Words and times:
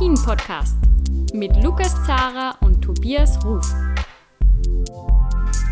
Der 0.00 0.06
Alpin-Podcast 0.06 0.76
mit 1.34 1.62
Lukas 1.62 1.94
Zara 2.06 2.56
und 2.62 2.80
Tobias 2.80 3.38
Ruf. 3.44 3.70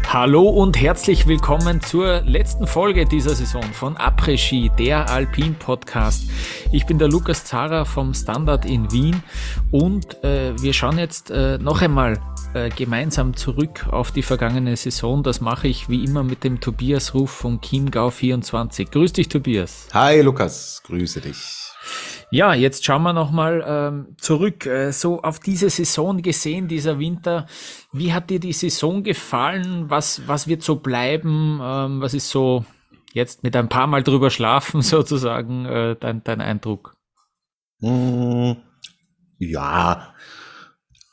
Hallo 0.06 0.42
und 0.50 0.78
herzlich 0.78 1.27
willkommen 1.27 1.80
zur 1.80 2.20
letzten 2.22 2.66
Folge 2.66 3.06
dieser 3.06 3.34
Saison 3.34 3.62
von 3.62 3.96
Après-Ski, 3.96 4.70
der 4.78 5.09
Alpin-Podcast. 5.09 6.28
Ich 6.73 6.84
bin 6.84 6.98
der 6.98 7.09
Lukas 7.09 7.46
Zara 7.46 7.87
vom 7.87 8.12
Standard 8.12 8.66
in 8.66 8.92
Wien 8.92 9.23
und 9.70 10.23
äh, 10.23 10.52
wir 10.60 10.74
schauen 10.74 10.98
jetzt 10.98 11.30
äh, 11.30 11.56
noch 11.56 11.80
einmal 11.80 12.20
äh, 12.52 12.68
gemeinsam 12.68 13.34
zurück 13.34 13.87
auf 13.90 14.10
die 14.10 14.23
vergangene 14.23 14.76
Saison. 14.76 15.23
Das 15.23 15.40
mache 15.40 15.68
ich 15.68 15.88
wie 15.88 16.04
immer 16.04 16.23
mit 16.23 16.45
dem 16.45 16.60
Tobias 16.60 17.15
Ruf 17.15 17.30
von 17.30 17.60
Chiemgau24. 17.60 18.90
Grüß 18.90 19.15
dich, 19.15 19.29
Tobias. 19.29 19.88
Hi, 19.95 20.20
Lukas. 20.20 20.82
Grüße 20.84 21.23
dich. 21.23 21.68
Ja, 22.30 22.52
jetzt 22.52 22.84
schauen 22.84 23.02
wir 23.02 23.14
nochmal 23.14 23.64
ähm, 23.66 24.16
zurück, 24.18 24.66
äh, 24.66 24.92
so 24.92 25.23
auf 25.23 25.41
diese 25.41 25.70
Saison 25.70 26.20
gesehen, 26.20 26.68
dieser 26.68 26.98
Winter. 26.98 27.46
Wie 27.92 28.12
hat 28.12 28.28
dir 28.28 28.38
die 28.38 28.52
Saison 28.52 29.02
gefallen? 29.02 29.88
Was, 29.88 30.28
was 30.28 30.46
wird 30.46 30.62
so 30.62 30.77
bleiben? 30.77 31.59
Ähm, 31.62 32.01
was 32.02 32.12
ist 32.12 32.28
so 32.28 32.66
jetzt 33.14 33.42
mit 33.45 33.56
ein 33.56 33.70
paar 33.70 33.87
Mal 33.87 34.02
drüber 34.02 34.28
schlafen 34.28 34.82
sozusagen 34.82 35.64
äh, 35.64 35.96
dein, 35.98 36.23
dein 36.23 36.42
Eindruck? 36.42 36.96
Mm, 37.80 38.52
ja, 39.38 40.15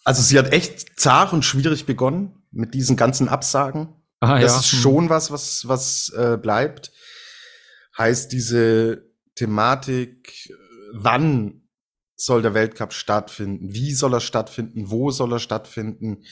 also 0.04 0.22
sie 0.22 0.38
hat 0.38 0.52
echt 0.52 1.00
zart 1.00 1.32
und 1.32 1.46
schwierig 1.46 1.86
begonnen 1.86 2.44
mit 2.52 2.74
diesen 2.74 2.98
ganzen 2.98 3.30
Absagen. 3.30 3.90
Ah, 4.20 4.40
das 4.40 4.54
ja. 4.54 4.60
ist 4.60 4.72
hm. 4.74 4.80
schon 4.80 5.10
was, 5.10 5.32
was, 5.32 5.68
was 5.68 6.10
äh, 6.18 6.38
bleibt. 6.38 6.92
Heißt 7.98 8.34
diese 8.34 9.06
Thematik, 9.36 10.50
wann 10.96 11.68
soll 12.16 12.42
der 12.42 12.54
Weltcup 12.54 12.94
stattfinden? 12.94 13.74
Wie 13.74 13.94
soll 13.94 14.14
er 14.14 14.22
stattfinden? 14.22 14.90
Wo 14.90 15.12
soll 15.12 15.34
er 15.34 15.40
stattfinden? 15.40 16.24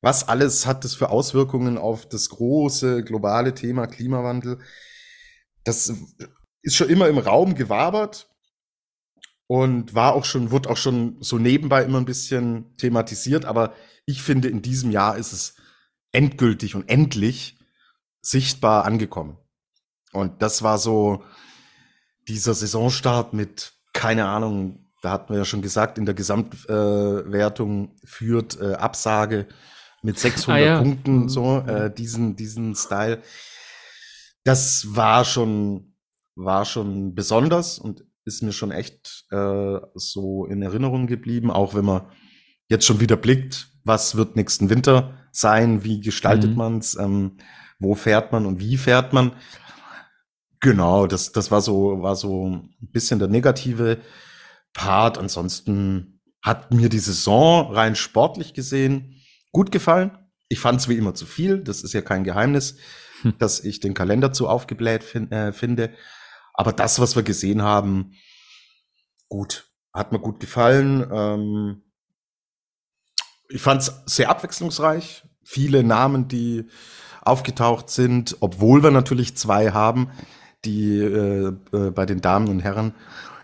Was 0.00 0.28
alles 0.28 0.66
hat 0.66 0.84
das 0.84 0.94
für 0.94 1.10
Auswirkungen 1.10 1.76
auf 1.76 2.08
das 2.08 2.28
große 2.28 3.02
globale 3.02 3.54
Thema 3.54 3.88
Klimawandel? 3.88 4.60
Das 5.64 5.92
ist 6.62 6.76
schon 6.76 6.88
immer 6.88 7.08
im 7.08 7.18
Raum 7.18 7.56
gewabert 7.56 8.30
und 9.48 9.94
war 9.94 10.14
auch 10.14 10.24
schon, 10.24 10.52
wurde 10.52 10.70
auch 10.70 10.76
schon 10.76 11.16
so 11.20 11.38
nebenbei 11.38 11.82
immer 11.82 11.98
ein 11.98 12.04
bisschen 12.04 12.76
thematisiert. 12.76 13.44
Aber 13.44 13.74
ich 14.06 14.22
finde, 14.22 14.48
in 14.48 14.62
diesem 14.62 14.92
Jahr 14.92 15.16
ist 15.16 15.32
es 15.32 15.56
endgültig 16.12 16.76
und 16.76 16.88
endlich 16.88 17.58
sichtbar 18.20 18.84
angekommen. 18.84 19.36
Und 20.12 20.42
das 20.42 20.62
war 20.62 20.78
so, 20.78 21.24
dieser 22.28 22.54
Saisonstart 22.54 23.32
mit, 23.32 23.72
keine 23.92 24.26
Ahnung, 24.26 24.86
da 25.02 25.10
hatten 25.10 25.32
wir 25.32 25.38
ja 25.38 25.44
schon 25.44 25.62
gesagt, 25.62 25.98
in 25.98 26.06
der 26.06 26.14
Gesamtwertung 26.14 27.88
äh, 27.88 28.06
führt 28.06 28.60
äh, 28.60 28.74
Absage 28.74 29.46
mit 30.02 30.18
600 30.18 30.60
ah, 30.60 30.64
ja. 30.64 30.78
Punkten, 30.78 31.22
mhm. 31.22 31.28
so, 31.28 31.58
äh, 31.58 31.92
diesen, 31.92 32.36
diesen 32.36 32.74
Style. 32.74 33.22
Das 34.44 34.86
war 34.90 35.24
schon, 35.24 35.94
war 36.34 36.64
schon 36.64 37.14
besonders 37.14 37.78
und 37.78 38.04
ist 38.24 38.42
mir 38.42 38.52
schon 38.52 38.70
echt 38.70 39.24
äh, 39.30 39.78
so 39.94 40.46
in 40.46 40.62
Erinnerung 40.62 41.06
geblieben, 41.06 41.50
auch 41.50 41.74
wenn 41.74 41.84
man 41.84 42.02
jetzt 42.68 42.84
schon 42.84 43.00
wieder 43.00 43.16
blickt, 43.16 43.68
was 43.84 44.16
wird 44.16 44.36
nächsten 44.36 44.68
Winter 44.70 45.18
sein, 45.32 45.84
wie 45.84 46.00
gestaltet 46.00 46.50
mhm. 46.50 46.56
man's, 46.56 46.96
ähm, 46.98 47.38
wo 47.78 47.94
fährt 47.94 48.32
man 48.32 48.46
und 48.46 48.60
wie 48.60 48.76
fährt 48.76 49.12
man. 49.12 49.32
Genau, 50.60 51.06
das, 51.06 51.32
das 51.32 51.50
war 51.50 51.60
so, 51.60 52.02
war 52.02 52.16
so 52.16 52.48
ein 52.48 52.74
bisschen 52.80 53.18
der 53.18 53.28
negative 53.28 53.98
Part. 54.72 55.18
Ansonsten 55.18 56.20
hat 56.42 56.72
mir 56.72 56.88
die 56.88 56.98
Saison 56.98 57.72
rein 57.72 57.94
sportlich 57.94 58.54
gesehen 58.54 59.22
gut 59.52 59.70
gefallen. 59.72 60.16
Ich 60.48 60.60
fand 60.60 60.80
es 60.80 60.88
wie 60.88 60.96
immer 60.96 61.14
zu 61.14 61.26
viel. 61.26 61.58
Das 61.62 61.82
ist 61.82 61.92
ja 61.92 62.02
kein 62.02 62.24
Geheimnis, 62.24 62.76
hm. 63.22 63.34
dass 63.38 63.60
ich 63.60 63.80
den 63.80 63.94
Kalender 63.94 64.32
zu 64.32 64.48
aufgebläht 64.48 65.04
fin 65.04 65.30
äh, 65.30 65.52
finde. 65.52 65.94
Aber 66.54 66.72
das, 66.72 66.98
was 67.00 67.16
wir 67.16 67.22
gesehen 67.22 67.62
haben, 67.62 68.12
gut, 69.28 69.70
hat 69.92 70.12
mir 70.12 70.18
gut 70.18 70.40
gefallen. 70.40 71.08
Ähm, 71.12 71.82
ich 73.48 73.62
fand 73.62 73.82
es 73.82 74.02
sehr 74.06 74.30
abwechslungsreich. 74.30 75.24
Viele 75.44 75.82
Namen, 75.82 76.28
die 76.28 76.66
aufgetaucht 77.22 77.90
sind, 77.90 78.36
obwohl 78.40 78.82
wir 78.82 78.90
natürlich 78.90 79.36
zwei 79.36 79.70
haben, 79.72 80.10
die 80.64 80.98
äh, 80.98 81.52
äh, 81.72 81.90
bei 81.90 82.06
den 82.06 82.20
Damen 82.20 82.48
und 82.48 82.60
Herren 82.60 82.94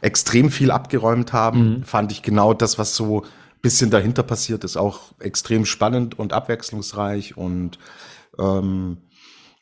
extrem 0.01 0.51
viel 0.51 0.71
abgeräumt 0.71 1.33
haben, 1.33 1.79
mhm. 1.79 1.85
fand 1.85 2.13
ich 2.13 2.23
genau 2.23 2.55
das, 2.55 2.79
was 2.79 2.95
so 2.95 3.25
bisschen 3.63 3.91
dahinter 3.91 4.23
passiert 4.23 4.63
ist, 4.63 4.77
auch 4.77 5.13
extrem 5.21 5.65
spannend 5.65 6.19
und 6.19 6.35
abwechslungsreich 6.35 7.37
und 7.37 7.79
ähm, 8.39 8.99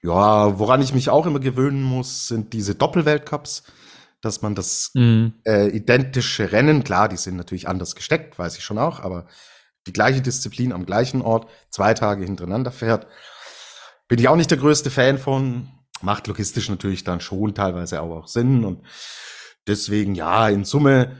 ja, 0.02 0.58
woran 0.58 0.82
ich 0.82 0.92
mich 0.92 1.08
auch 1.08 1.26
immer 1.26 1.38
gewöhnen 1.38 1.84
muss, 1.84 2.26
sind 2.26 2.52
diese 2.52 2.74
Doppelweltcups, 2.74 3.62
dass 4.20 4.42
man 4.42 4.56
das 4.56 4.90
mhm. 4.94 5.34
äh, 5.44 5.68
identische 5.68 6.50
Rennen, 6.50 6.82
klar, 6.82 7.08
die 7.08 7.16
sind 7.16 7.36
natürlich 7.36 7.68
anders 7.68 7.94
gesteckt, 7.94 8.38
weiß 8.38 8.58
ich 8.58 8.64
schon 8.64 8.78
auch, 8.78 8.98
aber 9.00 9.26
die 9.86 9.92
gleiche 9.92 10.20
Disziplin 10.20 10.72
am 10.72 10.86
gleichen 10.86 11.22
Ort 11.22 11.48
zwei 11.70 11.94
Tage 11.94 12.24
hintereinander 12.24 12.72
fährt. 12.72 13.06
Bin 14.08 14.18
ich 14.18 14.28
auch 14.28 14.36
nicht 14.36 14.50
der 14.50 14.58
größte 14.58 14.90
Fan 14.90 15.18
von 15.18 15.68
macht 16.02 16.26
logistisch 16.26 16.68
natürlich 16.68 17.04
dann 17.04 17.20
schon 17.20 17.54
teilweise 17.54 18.00
auch 18.00 18.26
Sinn 18.26 18.64
und 18.64 18.84
deswegen, 19.66 20.14
ja, 20.14 20.48
in 20.48 20.64
Summe 20.64 21.16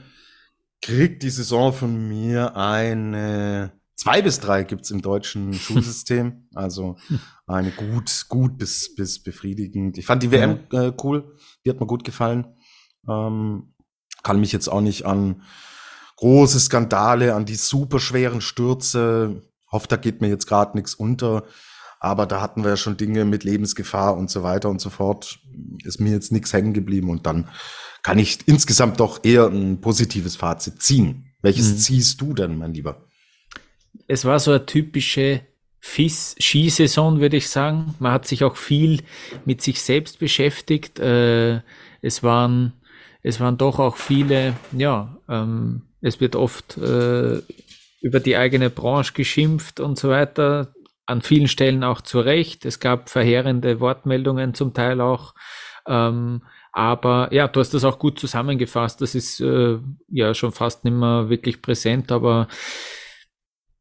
kriegt 0.81 1.23
die 1.23 1.29
Saison 1.29 1.73
von 1.73 2.09
mir 2.09 2.55
eine 2.55 3.71
zwei 3.95 4.21
bis 4.21 4.39
drei 4.39 4.63
gibt's 4.63 4.91
im 4.91 5.01
deutschen 5.01 5.53
Schulsystem. 5.53 6.47
Also 6.53 6.97
eine 7.47 7.71
gut, 7.71 8.25
gut 8.29 8.57
bis, 8.57 8.95
bis 8.95 9.23
befriedigend. 9.23 9.97
Ich 9.97 10.05
fand 10.05 10.23
die 10.23 10.31
WM 10.31 10.59
äh, 10.71 10.91
cool. 11.03 11.35
Die 11.65 11.69
hat 11.69 11.79
mir 11.79 11.87
gut 11.87 12.03
gefallen. 12.03 12.47
Ähm, 13.07 13.73
kann 14.23 14.39
mich 14.39 14.51
jetzt 14.51 14.67
auch 14.67 14.81
nicht 14.81 15.05
an 15.05 15.43
große 16.17 16.59
Skandale, 16.59 17.33
an 17.33 17.45
die 17.45 17.55
super 17.55 17.99
schweren 17.99 18.41
Stürze. 18.41 19.41
Hoffe, 19.71 19.87
da 19.87 19.95
geht 19.95 20.21
mir 20.21 20.29
jetzt 20.29 20.47
gerade 20.47 20.77
nichts 20.77 20.95
unter. 20.95 21.43
Aber 22.03 22.25
da 22.25 22.41
hatten 22.41 22.63
wir 22.63 22.71
ja 22.71 22.77
schon 22.77 22.97
Dinge 22.97 23.23
mit 23.23 23.45
Lebensgefahr 23.45 24.17
und 24.17 24.29
so 24.29 24.43
weiter 24.43 24.69
und 24.69 24.81
so 24.81 24.89
fort. 24.89 25.39
Ist 25.85 26.01
mir 26.01 26.11
jetzt 26.11 26.33
nichts 26.33 26.51
hängen 26.51 26.73
geblieben 26.73 27.09
und 27.09 27.25
dann 27.25 27.47
kann 28.03 28.19
ich 28.19 28.39
insgesamt 28.45 28.99
doch 28.99 29.23
eher 29.23 29.47
ein 29.47 29.79
positives 29.79 30.35
Fazit 30.35 30.81
ziehen. 30.81 31.31
Welches 31.41 31.71
mhm. 31.71 31.77
ziehst 31.77 32.19
du 32.19 32.33
denn, 32.33 32.57
mein 32.57 32.73
Lieber? 32.73 33.07
Es 34.07 34.25
war 34.25 34.37
so 34.39 34.51
eine 34.51 34.65
typische 34.65 35.47
FIS-Skisaison, 35.79 37.21
würde 37.21 37.37
ich 37.37 37.47
sagen. 37.47 37.95
Man 37.99 38.11
hat 38.11 38.27
sich 38.27 38.43
auch 38.43 38.57
viel 38.57 38.99
mit 39.45 39.61
sich 39.61 39.81
selbst 39.81 40.19
beschäftigt. 40.19 40.99
Äh, 40.99 41.61
es 42.01 42.21
waren, 42.21 42.73
es 43.21 43.39
waren 43.39 43.57
doch 43.57 43.79
auch 43.79 43.95
viele, 43.95 44.55
ja, 44.73 45.17
ähm, 45.29 45.83
es 46.01 46.19
wird 46.19 46.35
oft 46.35 46.77
äh, 46.77 47.41
über 48.01 48.19
die 48.19 48.35
eigene 48.35 48.69
Branche 48.69 49.13
geschimpft 49.13 49.79
und 49.79 49.97
so 49.97 50.09
weiter 50.09 50.73
an 51.05 51.21
vielen 51.21 51.47
Stellen 51.47 51.83
auch 51.83 52.01
zu 52.01 52.19
Recht. 52.19 52.65
Es 52.65 52.79
gab 52.79 53.09
verheerende 53.09 53.79
Wortmeldungen 53.79 54.53
zum 54.53 54.73
Teil 54.73 55.01
auch. 55.01 55.33
Ähm, 55.87 56.43
aber 56.71 57.31
ja, 57.31 57.47
du 57.47 57.59
hast 57.59 57.73
das 57.73 57.83
auch 57.83 57.99
gut 57.99 58.19
zusammengefasst. 58.19 59.01
Das 59.01 59.15
ist 59.15 59.39
äh, 59.41 59.77
ja 60.09 60.33
schon 60.33 60.51
fast 60.51 60.85
nicht 60.85 60.93
mehr 60.93 61.29
wirklich 61.29 61.61
präsent, 61.61 62.11
aber 62.11 62.47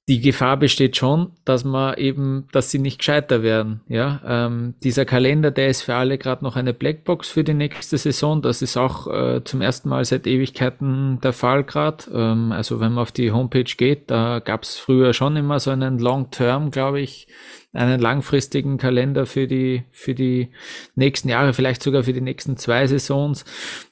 die 0.09 0.21
Gefahr 0.21 0.57
besteht 0.57 0.97
schon, 0.97 1.31
dass 1.45 1.63
man 1.63 1.97
eben, 1.97 2.49
dass 2.51 2.73
sie 2.73 2.81
nicht 2.81 2.99
gescheiter 2.99 3.45
werden. 3.45 3.83
Ja, 3.87 4.21
ähm, 4.27 4.75
dieser 4.83 5.05
Kalender, 5.05 5.53
der 5.53 5.69
ist 5.69 5.83
für 5.83 5.95
alle 5.95 6.19
gerade 6.19 6.45
noch 6.45 6.57
eine 6.57 6.75
Blackbox 6.75 7.29
für 7.29 7.45
die 7.45 7.55
nächste 7.55 7.97
Saison. 7.97 8.43
Das 8.43 8.63
ist 8.63 8.77
auch 8.77 9.07
äh, 9.07 9.45
zum 9.45 9.61
ersten 9.61 9.89
Mal 9.89 10.05
seit 10.05 10.27
Ewigkeiten 10.27 11.21
der 11.21 11.33
Fall 11.33 11.63
gerade. 11.63 12.05
Ähm, 12.13 12.51
also 12.51 12.81
wenn 12.81 12.93
man 12.93 13.03
auf 13.03 13.13
die 13.13 13.31
Homepage 13.31 13.63
geht, 13.63 14.11
da 14.11 14.41
gab 14.41 14.65
es 14.65 14.77
früher 14.77 15.13
schon 15.13 15.37
immer 15.37 15.61
so 15.61 15.71
einen 15.71 16.01
Long-Term, 16.01 16.73
glaube 16.73 17.01
ich, 17.01 17.29
einen 17.73 18.01
langfristigen 18.01 18.77
Kalender 18.77 19.25
für 19.27 19.47
die, 19.47 19.85
für 19.93 20.15
die 20.15 20.51
nächsten 20.95 21.29
Jahre, 21.29 21.53
vielleicht 21.53 21.83
sogar 21.83 22.05
für 22.05 22.13
die 22.13 22.21
nächsten 22.21 22.57
zwei 22.57 22.87
Saisons. 22.87 23.45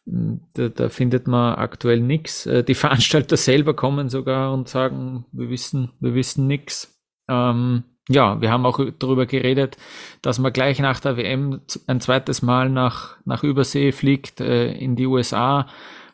Da, 0.05 0.69
da 0.69 0.89
findet 0.89 1.27
man 1.27 1.55
aktuell 1.55 2.01
nichts. 2.01 2.47
Äh, 2.47 2.63
die 2.63 2.75
Veranstalter 2.75 3.37
selber 3.37 3.75
kommen 3.75 4.09
sogar 4.09 4.53
und 4.53 4.69
sagen, 4.69 5.25
wir 5.33 5.49
wissen, 5.49 5.93
wir 6.01 6.15
wissen 6.15 6.47
nichts. 6.47 7.01
Ähm, 7.29 7.85
ja, 8.09 8.41
wir 8.41 8.51
haben 8.51 8.67
auch 8.67 8.81
darüber 8.99 9.25
geredet, 9.25 9.77
dass 10.21 10.39
man 10.39 10.53
gleich 10.53 10.81
nach 10.81 11.01
der 11.01 11.17
WM 11.17 11.61
ein 11.87 12.01
zweites 12.01 12.43
Mal 12.43 12.69
nach, 12.69 13.17
nach 13.25 13.45
Übersee 13.45 13.93
fliegt, 13.93 14.41
äh, 14.41 14.73
in 14.73 14.97
die 14.97 15.07
USA, 15.07 15.69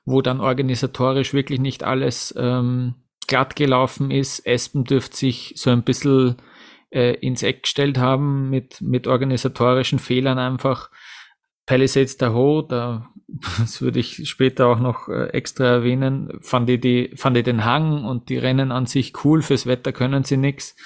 wo 0.04 0.20
dann 0.20 0.40
organisatorisch 0.40 1.32
wirklich 1.32 1.58
nicht 1.58 1.82
alles 1.82 2.34
ähm, 2.36 2.94
glatt 3.26 3.56
gelaufen 3.56 4.10
ist. 4.10 4.46
Espen 4.46 4.84
dürfte 4.84 5.16
sich 5.16 5.54
so 5.56 5.70
ein 5.70 5.82
bisschen 5.82 6.36
äh, 6.90 7.14
ins 7.14 7.42
Eck 7.42 7.64
gestellt 7.64 7.98
haben 7.98 8.50
mit, 8.50 8.80
mit 8.80 9.06
organisatorischen 9.06 9.98
Fehlern 9.98 10.38
einfach. 10.38 10.90
Palisades 11.66 12.16
Tahoe, 12.16 12.66
da, 12.68 13.10
das 13.58 13.82
würde 13.82 13.98
ich 13.98 14.28
später 14.28 14.66
auch 14.66 14.78
noch 14.78 15.08
äh, 15.08 15.28
extra 15.30 15.64
erwähnen, 15.64 16.38
fand 16.40 16.70
ich, 16.70 16.80
die, 16.80 17.12
fand 17.16 17.36
ich 17.36 17.44
den 17.44 17.64
Hang 17.64 18.04
und 18.04 18.28
die 18.28 18.38
Rennen 18.38 18.72
an 18.72 18.86
sich 18.86 19.24
cool, 19.24 19.42
fürs 19.42 19.66
Wetter 19.66 19.92
können 19.92 20.24
sie 20.24 20.36
nix. 20.36 20.76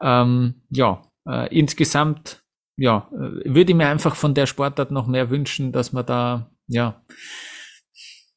Ähm, 0.00 0.62
ja, 0.70 1.02
äh, 1.28 1.56
insgesamt, 1.56 2.42
ja, 2.76 3.08
äh, 3.12 3.54
würde 3.54 3.72
ich 3.72 3.76
mir 3.76 3.88
einfach 3.88 4.16
von 4.16 4.34
der 4.34 4.46
Sportart 4.46 4.90
noch 4.90 5.06
mehr 5.06 5.30
wünschen, 5.30 5.72
dass 5.72 5.92
man 5.92 6.04
da, 6.04 6.50
ja, 6.66 7.02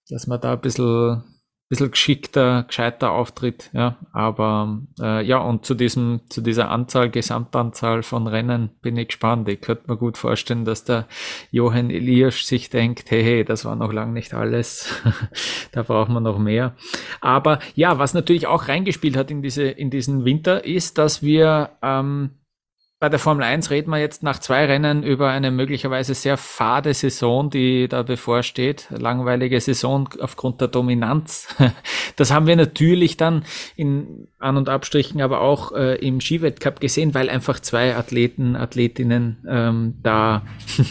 dass 0.10 0.28
man 0.28 0.40
da 0.40 0.54
ein 0.54 0.62
bisschen 0.62 1.24
bisschen 1.70 1.92
geschickter, 1.92 2.64
gescheiter 2.64 3.12
auftritt, 3.12 3.70
ja. 3.74 3.98
Aber 4.12 4.82
äh, 5.00 5.24
ja, 5.24 5.38
und 5.38 5.66
zu 5.66 5.76
diesem, 5.76 6.22
zu 6.28 6.42
dieser 6.42 6.72
Anzahl, 6.72 7.12
Gesamtanzahl 7.12 8.02
von 8.02 8.26
Rennen 8.26 8.72
bin 8.82 8.98
ich 8.98 9.10
gespannt. 9.10 9.48
Ich 9.48 9.62
könnte 9.62 9.84
mir 9.88 9.98
gut 9.98 10.18
vorstellen, 10.18 10.66
dass 10.66 10.84
der 10.84 11.08
Johann 11.52 11.92
Elias 11.92 12.48
sich 12.48 12.72
denkt, 12.72 13.12
hey, 13.12 13.24
hey, 13.24 13.46
das 13.46 13.66
war 13.66 13.76
noch 13.76 13.94
lang 13.94 14.14
nicht 14.14 14.34
alles. 14.34 14.92
da 15.72 15.84
braucht 15.84 16.10
man 16.10 16.24
noch 16.24 16.40
mehr. 16.40 16.76
Aber 17.22 17.60
ja, 17.76 18.00
was 18.00 18.16
natürlich 18.16 18.48
auch 18.48 18.68
reingespielt 18.68 19.16
hat 19.16 19.30
in 19.30 19.44
diese, 19.44 19.64
in 19.64 19.92
diesen 19.92 20.26
Winter, 20.26 20.66
ist, 20.66 20.98
dass 20.98 21.22
wir 21.22 21.70
ähm, 21.84 22.32
bei 23.00 23.08
der 23.08 23.20
Formel 23.20 23.46
1 23.46 23.70
reden 23.70 23.92
wir 23.92 23.98
jetzt 23.98 24.24
nach 24.24 24.40
zwei 24.40 24.66
Rennen 24.66 25.04
über 25.04 25.30
eine 25.30 25.52
möglicherweise 25.52 26.14
sehr 26.14 26.36
fade 26.36 26.94
Saison, 26.94 27.50
die 27.50 27.88
da 27.88 28.04
bevorsteht. 28.04 28.88
Langweilige 28.90 29.62
Saison 29.62 30.10
aufgrund 30.20 30.62
der 30.62 30.68
Dominanz. 30.68 31.48
Das 32.16 32.34
haben 32.34 32.48
wir 32.48 32.58
natürlich 32.58 33.16
dann 33.16 33.46
in 33.78 34.28
An- 34.40 34.58
und 34.58 34.68
Abstrichen, 34.68 35.22
aber 35.22 35.40
auch 35.40 35.72
äh, 35.72 35.96
im 36.06 36.20
Skiwettcup 36.20 36.82
gesehen, 36.82 37.14
weil 37.14 37.30
einfach 37.30 37.62
zwei 37.62 37.96
Athleten, 37.96 38.58
Athletinnen 38.58 39.38
ähm, 39.48 39.94
da 40.04 40.42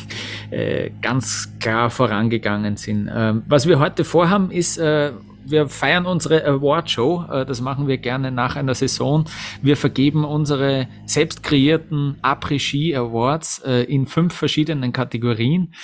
äh, 0.50 0.90
ganz 1.02 1.52
klar 1.60 1.90
vorangegangen 1.90 2.78
sind. 2.78 3.10
Ähm, 3.14 3.42
was 3.46 3.68
wir 3.68 3.78
heute 3.78 4.04
vorhaben, 4.04 4.50
ist 4.50 4.78
äh, 4.78 5.12
wir 5.50 5.68
feiern 5.68 6.06
unsere 6.06 6.44
Award-Show. 6.44 7.24
Äh, 7.30 7.46
das 7.46 7.60
machen 7.60 7.88
wir 7.88 7.98
gerne 7.98 8.30
nach 8.30 8.56
einer 8.56 8.74
Saison. 8.74 9.24
Wir 9.62 9.76
vergeben 9.76 10.24
unsere 10.24 10.88
selbst 11.06 11.42
kreierten 11.42 12.18
Après-Ski-Awards 12.22 13.60
äh, 13.64 13.84
in 13.84 14.06
fünf 14.06 14.34
verschiedenen 14.34 14.92
Kategorien. 14.92 15.74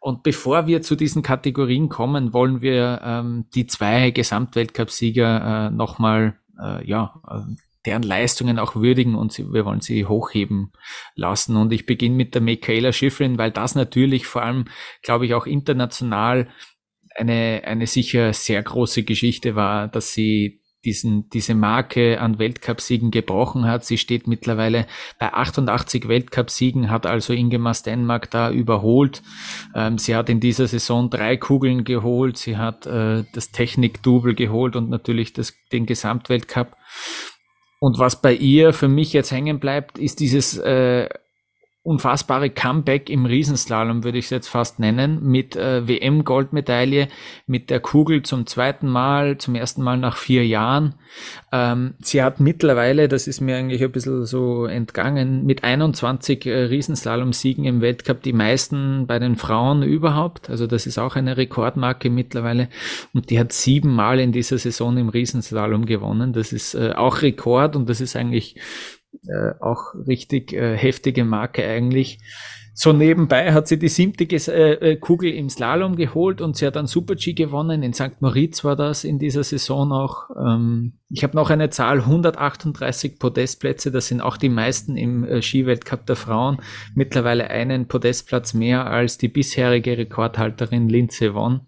Und 0.00 0.22
bevor 0.22 0.66
wir 0.66 0.82
zu 0.82 0.96
diesen 0.96 1.22
Kategorien 1.22 1.88
kommen, 1.88 2.34
wollen 2.34 2.60
wir 2.60 3.00
ähm, 3.02 3.46
die 3.54 3.66
zwei 3.66 4.10
Gesamtweltcupsieger 4.10 5.68
äh, 5.68 5.70
nochmal, 5.70 6.36
äh, 6.62 6.86
ja, 6.86 7.20
deren 7.86 8.02
Leistungen 8.02 8.58
auch 8.58 8.76
würdigen 8.76 9.14
und 9.14 9.32
sie, 9.32 9.52
wir 9.52 9.64
wollen 9.64 9.80
sie 9.80 10.06
hochheben 10.06 10.72
lassen. 11.14 11.56
Und 11.56 11.72
ich 11.72 11.86
beginne 11.86 12.16
mit 12.16 12.34
der 12.34 12.42
Michaela 12.42 12.92
Schifrin, 12.92 13.38
weil 13.38 13.50
das 13.50 13.74
natürlich 13.74 14.26
vor 14.26 14.42
allem, 14.42 14.66
glaube 15.02 15.26
ich, 15.26 15.34
auch 15.34 15.46
international 15.46 16.48
eine, 17.14 17.62
eine 17.64 17.86
sicher 17.86 18.32
sehr 18.32 18.62
große 18.62 19.04
Geschichte 19.04 19.54
war, 19.54 19.88
dass 19.88 20.12
sie 20.12 20.60
diesen, 20.84 21.28
diese 21.30 21.54
Marke 21.54 22.20
an 22.20 22.38
Weltcupsiegen 22.38 23.10
gebrochen 23.10 23.64
hat. 23.66 23.84
Sie 23.84 23.98
steht 23.98 24.26
mittlerweile 24.26 24.86
bei 25.18 25.32
88 25.32 26.08
Weltcupsiegen, 26.08 26.90
hat 26.90 27.06
also 27.06 27.32
Ingemar 27.32 27.74
Stenmark 27.74 28.30
da 28.30 28.50
überholt. 28.50 29.22
Ähm, 29.74 29.98
sie 29.98 30.14
hat 30.14 30.28
in 30.28 30.40
dieser 30.40 30.66
Saison 30.66 31.10
drei 31.10 31.36
Kugeln 31.36 31.84
geholt. 31.84 32.36
Sie 32.36 32.56
hat 32.56 32.86
äh, 32.86 33.24
das 33.32 33.50
Technik-Double 33.50 34.34
geholt 34.34 34.76
und 34.76 34.90
natürlich 34.90 35.32
das, 35.32 35.54
den 35.72 35.86
Gesamtweltcup. 35.86 36.76
Und 37.80 37.98
was 37.98 38.20
bei 38.20 38.34
ihr 38.34 38.72
für 38.72 38.88
mich 38.88 39.12
jetzt 39.12 39.30
hängen 39.30 39.60
bleibt, 39.60 39.98
ist 39.98 40.20
dieses 40.20 40.56
äh, 40.58 41.08
unfassbare 41.84 42.48
Comeback 42.48 43.10
im 43.10 43.26
Riesenslalom, 43.26 44.04
würde 44.04 44.16
ich 44.16 44.24
es 44.24 44.30
jetzt 44.30 44.48
fast 44.48 44.80
nennen, 44.80 45.22
mit 45.22 45.54
äh, 45.54 45.86
WM-Goldmedaille, 45.86 47.08
mit 47.46 47.68
der 47.68 47.78
Kugel 47.78 48.22
zum 48.22 48.46
zweiten 48.46 48.88
Mal, 48.88 49.36
zum 49.36 49.54
ersten 49.54 49.82
Mal 49.82 49.98
nach 49.98 50.16
vier 50.16 50.46
Jahren. 50.46 50.94
Ähm, 51.52 51.94
sie 52.00 52.22
hat 52.22 52.40
mittlerweile, 52.40 53.06
das 53.06 53.26
ist 53.26 53.42
mir 53.42 53.58
eigentlich 53.58 53.84
ein 53.84 53.92
bisschen 53.92 54.24
so 54.24 54.64
entgangen, 54.64 55.44
mit 55.44 55.62
21 55.62 56.46
äh, 56.46 56.54
Riesenslalom-Siegen 56.64 57.66
im 57.66 57.82
Weltcup 57.82 58.22
die 58.22 58.32
meisten 58.32 59.06
bei 59.06 59.18
den 59.18 59.36
Frauen 59.36 59.82
überhaupt. 59.82 60.48
Also 60.48 60.66
das 60.66 60.86
ist 60.86 60.96
auch 60.96 61.16
eine 61.16 61.36
Rekordmarke 61.36 62.08
mittlerweile. 62.08 62.70
Und 63.12 63.28
die 63.28 63.38
hat 63.38 63.52
sieben 63.52 63.94
Mal 63.94 64.20
in 64.20 64.32
dieser 64.32 64.56
Saison 64.56 64.96
im 64.96 65.10
Riesenslalom 65.10 65.84
gewonnen. 65.84 66.32
Das 66.32 66.54
ist 66.54 66.74
äh, 66.74 66.92
auch 66.96 67.20
Rekord 67.20 67.76
und 67.76 67.90
das 67.90 68.00
ist 68.00 68.16
eigentlich 68.16 68.56
äh, 69.28 69.52
auch 69.60 69.94
richtig 70.06 70.52
äh, 70.52 70.76
heftige 70.76 71.24
Marke 71.24 71.66
eigentlich. 71.66 72.18
So 72.76 72.92
nebenbei 72.92 73.52
hat 73.52 73.68
sie 73.68 73.78
die 73.78 73.88
siebte 73.88 74.24
äh, 74.24 74.72
äh, 74.72 74.96
Kugel 74.96 75.32
im 75.32 75.48
Slalom 75.48 75.94
geholt 75.94 76.40
und 76.40 76.56
sie 76.56 76.66
hat 76.66 76.74
dann 76.74 76.88
Super-G 76.88 77.32
gewonnen. 77.32 77.84
In 77.84 77.92
St. 77.92 78.20
Moritz 78.20 78.64
war 78.64 78.74
das 78.74 79.04
in 79.04 79.20
dieser 79.20 79.44
Saison 79.44 79.92
auch. 79.92 80.28
Ähm, 80.36 80.94
ich 81.08 81.22
habe 81.22 81.36
noch 81.36 81.50
eine 81.50 81.70
Zahl, 81.70 82.00
138 82.00 83.20
Podestplätze. 83.20 83.92
Das 83.92 84.08
sind 84.08 84.20
auch 84.20 84.36
die 84.36 84.48
meisten 84.48 84.96
im 84.96 85.24
äh, 85.24 85.40
Skiweltcup 85.40 86.04
der 86.06 86.16
Frauen. 86.16 86.58
Mittlerweile 86.96 87.48
einen 87.48 87.86
Podestplatz 87.86 88.54
mehr 88.54 88.86
als 88.86 89.18
die 89.18 89.28
bisherige 89.28 89.96
Rekordhalterin 89.96 90.88
Linze 90.88 91.32
Won. 91.32 91.60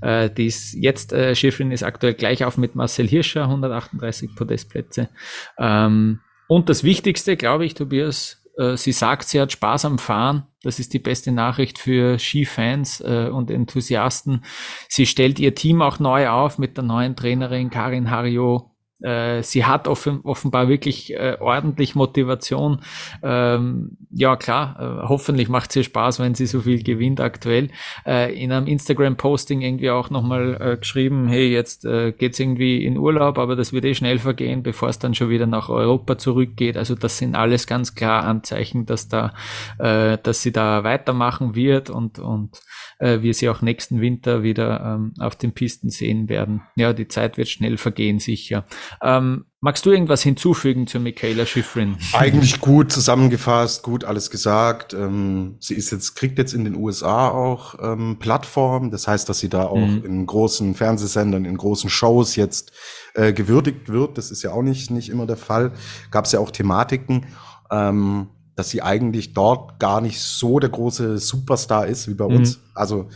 Äh, 0.00 0.30
die 0.30 0.46
ist 0.46 0.72
jetzt, 0.72 1.12
äh, 1.12 1.34
Schiffrin 1.34 1.72
ist 1.72 1.82
aktuell 1.82 2.14
gleich 2.14 2.46
auf 2.46 2.56
mit 2.56 2.74
Marcel 2.74 3.06
Hirscher, 3.06 3.42
138 3.42 4.34
Podestplätze. 4.34 5.10
Ähm, 5.58 6.20
und 6.48 6.68
das 6.68 6.82
Wichtigste, 6.82 7.36
glaube 7.36 7.64
ich, 7.64 7.74
Tobias, 7.74 8.42
äh, 8.56 8.76
sie 8.76 8.92
sagt, 8.92 9.28
sie 9.28 9.40
hat 9.40 9.52
Spaß 9.52 9.84
am 9.84 9.98
Fahren. 9.98 10.46
Das 10.62 10.80
ist 10.80 10.92
die 10.92 10.98
beste 10.98 11.30
Nachricht 11.30 11.78
für 11.78 12.18
Skifans 12.18 13.00
äh, 13.00 13.30
und 13.32 13.50
Enthusiasten. 13.50 14.42
Sie 14.88 15.06
stellt 15.06 15.38
ihr 15.38 15.54
Team 15.54 15.80
auch 15.80 16.00
neu 16.00 16.28
auf 16.28 16.58
mit 16.58 16.76
der 16.76 16.84
neuen 16.84 17.14
Trainerin 17.14 17.70
Karin 17.70 18.10
Hariot. 18.10 18.67
Äh, 19.00 19.42
sie 19.42 19.64
hat 19.64 19.86
offen, 19.86 20.20
offenbar 20.24 20.68
wirklich 20.68 21.14
äh, 21.14 21.36
ordentlich 21.38 21.94
Motivation. 21.94 22.80
Ähm, 23.22 23.96
ja, 24.10 24.36
klar, 24.36 24.76
äh, 24.78 25.08
hoffentlich 25.08 25.48
macht 25.48 25.72
sie 25.72 25.84
Spaß, 25.84 26.18
wenn 26.18 26.34
sie 26.34 26.46
so 26.46 26.60
viel 26.60 26.82
gewinnt 26.82 27.20
aktuell. 27.20 27.68
Äh, 28.04 28.34
in 28.42 28.50
einem 28.50 28.66
Instagram-Posting 28.66 29.60
irgendwie 29.60 29.90
auch 29.90 30.10
nochmal 30.10 30.56
äh, 30.60 30.76
geschrieben, 30.76 31.28
hey, 31.28 31.48
jetzt 31.48 31.84
äh, 31.84 32.12
geht's 32.12 32.40
irgendwie 32.40 32.84
in 32.84 32.98
Urlaub, 32.98 33.38
aber 33.38 33.54
das 33.54 33.72
wird 33.72 33.84
eh 33.84 33.94
schnell 33.94 34.18
vergehen, 34.18 34.62
bevor 34.62 34.88
es 34.88 34.98
dann 34.98 35.14
schon 35.14 35.30
wieder 35.30 35.46
nach 35.46 35.68
Europa 35.68 36.18
zurückgeht. 36.18 36.76
Also 36.76 36.94
das 36.94 37.18
sind 37.18 37.36
alles 37.36 37.66
ganz 37.66 37.94
klar 37.94 38.24
Anzeichen, 38.24 38.86
dass 38.86 39.08
da, 39.08 39.34
äh, 39.78 40.18
dass 40.22 40.42
sie 40.42 40.52
da 40.52 40.82
weitermachen 40.82 41.54
wird 41.54 41.90
und, 41.90 42.18
und 42.18 42.60
äh, 42.98 43.22
wir 43.22 43.34
sie 43.34 43.48
auch 43.48 43.62
nächsten 43.62 44.00
Winter 44.00 44.42
wieder 44.42 44.80
ähm, 44.84 45.14
auf 45.18 45.36
den 45.36 45.52
Pisten 45.52 45.90
sehen 45.90 46.28
werden. 46.28 46.62
Ja, 46.76 46.92
die 46.92 47.08
Zeit 47.08 47.36
wird 47.36 47.48
schnell 47.48 47.76
vergehen, 47.76 48.18
sicher. 48.18 48.64
Ähm, 49.02 49.46
magst 49.60 49.84
du 49.86 49.90
irgendwas 49.90 50.22
hinzufügen 50.22 50.86
zu 50.86 51.00
Michaela 51.00 51.46
Schifrin? 51.46 51.96
Eigentlich 52.12 52.60
gut 52.60 52.92
zusammengefasst, 52.92 53.82
gut 53.82 54.04
alles 54.04 54.30
gesagt. 54.30 54.94
Ähm, 54.94 55.56
sie 55.60 55.74
ist 55.74 55.90
jetzt, 55.90 56.14
kriegt 56.14 56.38
jetzt 56.38 56.54
in 56.54 56.64
den 56.64 56.74
USA 56.74 57.28
auch 57.28 57.76
ähm, 57.82 58.18
Plattform. 58.18 58.90
Das 58.90 59.08
heißt, 59.08 59.28
dass 59.28 59.38
sie 59.38 59.48
da 59.48 59.64
auch 59.64 59.76
mhm. 59.76 60.04
in 60.04 60.26
großen 60.26 60.74
Fernsehsendern, 60.74 61.44
in 61.44 61.56
großen 61.56 61.90
Shows 61.90 62.36
jetzt 62.36 62.72
äh, 63.14 63.32
gewürdigt 63.32 63.88
wird. 63.88 64.18
Das 64.18 64.30
ist 64.30 64.42
ja 64.42 64.52
auch 64.52 64.62
nicht, 64.62 64.90
nicht 64.90 65.08
immer 65.08 65.26
der 65.26 65.36
Fall. 65.36 65.72
Gab 66.10 66.26
es 66.26 66.32
ja 66.32 66.40
auch 66.40 66.50
Thematiken. 66.50 67.26
Ähm, 67.70 68.28
dass 68.58 68.70
sie 68.70 68.82
eigentlich 68.82 69.34
dort 69.34 69.78
gar 69.78 70.00
nicht 70.00 70.20
so 70.20 70.58
der 70.58 70.70
große 70.70 71.18
Superstar 71.18 71.86
ist 71.86 72.08
wie 72.08 72.14
bei 72.14 72.26
mhm. 72.26 72.38
uns. 72.38 72.58
Also 72.74 73.08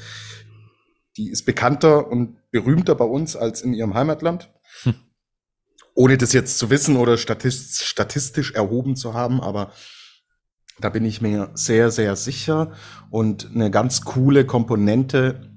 die 1.17 1.31
ist 1.31 1.45
bekannter 1.45 2.09
und 2.09 2.37
berühmter 2.52 2.95
bei 2.95 3.05
uns 3.05 3.35
als 3.35 3.61
in 3.61 3.75
ihrem 3.75 3.95
Heimatland. 3.95 4.50
Ohne 5.95 6.17
das 6.17 6.33
jetzt 6.33 6.59
zu 6.59 6.71
wissen 6.71 6.97
oder 6.97 7.19
statistisch, 7.19 7.87
statistisch 7.87 8.53
erhoben 8.53 8.97
zu 8.97 9.15
haben, 9.15 9.41
aber 9.41 9.73
da 10.81 10.89
bin 10.89 11.05
ich 11.05 11.21
mir 11.21 11.51
sehr, 11.55 11.91
sehr 11.91 12.17
sicher. 12.17 12.73
Und 13.11 13.51
eine 13.55 13.71
ganz 13.71 14.03
coole 14.03 14.47
Komponente 14.47 15.51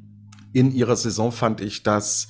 in 0.53 0.71
ihrer 0.71 0.95
Saison 0.95 1.31
fand 1.31 1.61
ich, 1.61 1.83
dass 1.83 2.27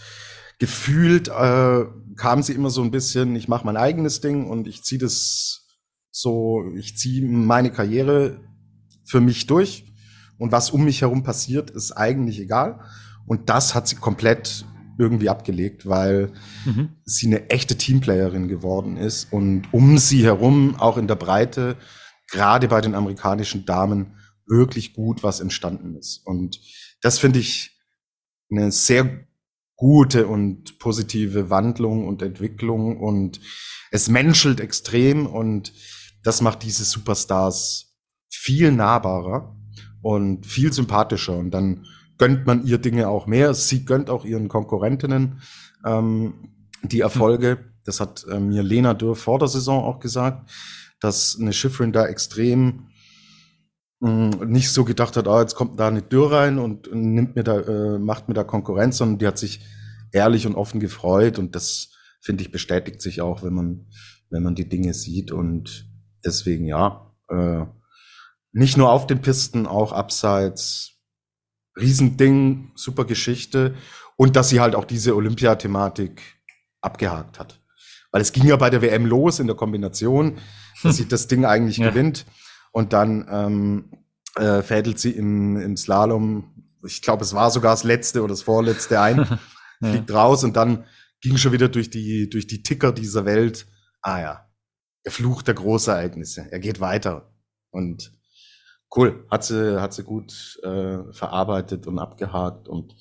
gefühlt 0.60 1.28
äh, 1.28 1.86
kam 2.16 2.44
sie 2.44 2.54
immer 2.54 2.70
so 2.70 2.82
ein 2.82 2.92
bisschen, 2.92 3.36
ich 3.36 3.48
mache 3.48 3.66
mein 3.66 3.78
eigenes 3.78 4.22
Ding 4.22 4.50
und 4.50 4.68
ich 4.68 4.84
ziehe 4.84 5.00
das 5.00 5.66
so, 6.12 6.64
ich 6.76 6.98
ziehe 6.98 7.28
meine 7.28 7.72
Karriere 7.72 8.40
für 9.04 9.20
mich 9.20 9.48
durch 9.48 9.94
und 10.38 10.52
was 10.52 10.70
um 10.70 10.86
mich 10.86 11.02
herum 11.02 11.24
passiert, 11.24 11.72
ist 11.72 11.92
eigentlich 11.92 12.40
egal. 12.40 12.80
Und 13.26 13.50
das 13.50 13.76
hat 13.76 13.88
sie 13.88 13.96
komplett 13.96 14.66
irgendwie 14.98 15.30
abgelegt, 15.30 15.88
weil 15.88 16.32
mhm. 16.66 16.90
sie 17.06 17.28
eine 17.28 17.50
echte 17.50 17.78
Teamplayerin 17.78 18.48
geworden 18.48 18.98
ist 18.98 19.32
und 19.32 19.68
um 19.72 19.98
sie 19.98 20.24
herum, 20.24 20.75
auch 20.75 20.98
in 20.98 21.08
der 21.08 21.16
Breite, 21.16 21.78
gerade 22.30 22.68
bei 22.68 22.82
den 22.82 22.96
amerikanischen 22.96 23.66
Damen, 23.66 24.18
wirklich 24.48 24.94
gut 24.94 25.24
was 25.24 25.40
entstanden 25.40 25.96
ist. 25.96 26.22
Und 26.25 26.60
das 27.02 27.20
finde 27.20 27.40
ich 27.40 27.80
eine 28.52 28.72
sehr 28.72 29.28
gute 29.75 30.28
und 30.28 30.80
positive 30.80 31.50
Wandlung 31.50 32.08
und 32.08 32.22
Entwicklung 32.22 32.98
und 33.00 33.40
es 33.92 34.08
menschelt 34.08 34.60
extrem 34.60 35.25
und 35.25 35.74
das 36.24 36.42
macht 36.42 36.64
diese 36.64 36.84
Superstars 36.84 37.96
viel 38.30 38.72
nahbarer. 38.72 39.56
und 40.06 40.46
viel 40.46 40.72
sympathischer. 40.72 41.36
Und 41.36 41.50
dann 41.50 41.88
gönnt 42.18 42.46
man 42.46 42.66
ihr 42.66 42.78
Dinge 42.78 43.08
auch 43.08 43.28
mehr. 43.28 43.54
Sie 43.54 43.86
gönnt 43.86 44.10
auch 44.10 44.26
ihren 44.26 44.48
Konkurrentinnen 44.48 45.42
ähm, 45.86 46.50
die 46.84 47.02
Erfolge. 47.02 47.58
Das 47.84 48.00
hat 48.00 48.26
äh, 48.30 48.40
mir 48.40 48.64
Lena 48.64 48.94
Dürr 48.94 49.16
vor 49.16 49.40
der 49.40 49.48
Saison 49.48 49.84
auch 49.84 50.00
gesagt, 50.00 50.50
dass 51.00 51.38
eine 51.40 51.54
Schifferin 51.54 51.92
da 51.92 52.06
extrem 52.06 52.88
mh, 54.00 54.32
hm, 54.40 54.50
nicht 54.50 54.72
so 54.72 54.86
gedacht 54.86 55.18
hat, 55.18 55.28
ah, 55.28 55.42
jetzt 55.42 55.56
kommt 55.56 55.80
da 55.80 55.88
eine 55.88 56.02
Dürr 56.02 56.32
rein 56.32 56.58
und 56.58 56.94
nimmt 56.94 57.36
mir 57.36 57.44
da, 57.44 57.60
äh, 57.60 58.00
macht 58.00 58.28
mir 58.28 58.34
da 58.34 58.44
Konkurrenz, 58.44 58.98
sondern 58.98 59.20
die 59.20 59.28
hat 59.28 59.38
sich 59.38 59.62
ehrlich 60.12 60.48
und 60.48 60.56
offen 60.56 60.80
gefreut 60.80 61.40
und 61.40 61.56
das 61.56 61.90
finde 62.22 62.44
ich 62.44 62.52
bestätigt 62.52 63.02
sich 63.02 63.22
auch, 63.22 63.44
wenn 63.44 63.54
man 63.54 63.88
wenn 64.30 64.44
man 64.44 64.56
die 64.56 64.68
Dinge 64.68 64.94
sieht 64.94 65.32
und 65.32 65.90
deswegen 66.24 66.66
ja, 66.66 67.12
äh, 67.30 67.66
nicht 68.52 68.78
nur 68.78 68.92
auf 68.92 69.08
den 69.08 69.22
Pisten, 69.22 69.68
auch 69.68 69.92
abseits, 69.92 70.95
Riesending, 71.77 72.72
super 72.75 73.05
Geschichte 73.05 73.75
und 74.15 74.36
dass 74.36 74.50
sie 74.50 74.60
halt 74.60 74.75
auch 74.75 74.86
diese 74.86 75.15
Olympiathematik 75.15 76.22
abgehakt 76.82 77.39
hat. 77.39 77.62
Weil 78.12 78.22
es 78.22 78.32
ging 78.32 78.46
ja 78.46 78.55
bei 78.55 78.70
der 78.70 78.82
WM 78.82 79.05
los 79.05 79.39
in 79.39 79.48
der 79.48 79.55
Kombination, 79.55 80.38
dass 80.84 80.98
sie 80.98 81.08
das 81.10 81.27
Ding 81.27 81.46
eigentlich 81.46 81.77
ja. 81.77 81.89
gewinnt 81.89 82.25
und 82.72 82.94
dann 82.94 83.27
ähm, 83.29 83.91
äh, 84.36 84.62
fädelt 84.62 85.00
sie 85.00 85.12
im, 85.12 85.58
im 85.58 85.77
Slalom, 85.77 86.51
ich 86.86 87.01
glaube, 87.01 87.24
es 87.24 87.34
war 87.34 87.51
sogar 87.51 87.74
das 87.74 87.84
letzte 87.84 88.22
oder 88.22 88.32
das 88.34 88.44
vorletzte 88.44 89.01
ein, 89.01 89.39
fliegt 89.84 90.13
raus 90.13 90.44
und 90.44 90.55
dann 90.55 90.86
ging 91.22 91.38
schon 91.38 91.51
wieder 91.51 91.67
durch 91.70 91.89
die, 91.89 92.29
durch 92.29 92.48
die 92.48 92.63
Ticker 92.63 92.91
dieser 92.91 93.25
Welt. 93.25 93.65
Ah 94.01 94.20
ja, 94.20 94.50
der 95.03 95.12
Fluch 95.12 95.41
der 95.41 95.55
Großereignisse. 95.55 96.48
Er 96.51 96.60
geht 96.60 96.79
weiter. 96.79 97.34
Und 97.72 98.15
cool, 98.96 99.25
hat 99.30 99.44
sie, 99.44 99.82
hat 99.82 99.94
sie 99.94 100.04
gut 100.04 100.60
äh, 100.64 101.00
verarbeitet 101.12 101.88
und 101.88 102.00
abgehakt. 102.00 102.68
Und 102.68 102.96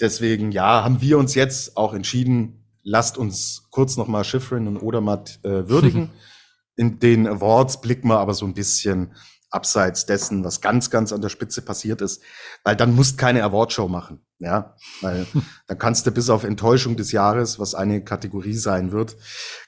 deswegen, 0.00 0.52
ja, 0.52 0.84
haben 0.84 1.00
wir 1.00 1.18
uns 1.18 1.34
jetzt 1.34 1.76
auch 1.76 1.94
entschieden, 1.94 2.64
lasst 2.82 3.16
uns 3.16 3.68
kurz 3.70 3.96
nochmal 3.96 4.24
Schifrin 4.24 4.66
und 4.66 4.78
Odermatt 4.78 5.38
äh, 5.44 5.68
würdigen. 5.68 6.10
In 6.76 6.98
den 6.98 7.26
Awards 7.26 7.80
blicken 7.80 8.08
wir 8.08 8.18
aber 8.18 8.34
so 8.34 8.46
ein 8.46 8.54
bisschen 8.54 9.14
abseits 9.52 10.06
dessen, 10.06 10.42
was 10.44 10.62
ganz, 10.62 10.88
ganz 10.88 11.12
an 11.12 11.20
der 11.20 11.28
Spitze 11.28 11.60
passiert 11.60 12.00
ist, 12.00 12.22
weil 12.64 12.74
dann 12.74 12.94
musst 12.94 13.18
keine 13.18 13.44
Awardshow 13.44 13.86
machen, 13.86 14.24
ja, 14.38 14.74
weil 15.02 15.26
dann 15.66 15.78
kannst 15.78 16.06
du 16.06 16.10
bis 16.10 16.30
auf 16.30 16.44
Enttäuschung 16.44 16.96
des 16.96 17.12
Jahres, 17.12 17.58
was 17.58 17.74
eine 17.74 18.02
Kategorie 18.02 18.54
sein 18.54 18.92
wird, 18.92 19.16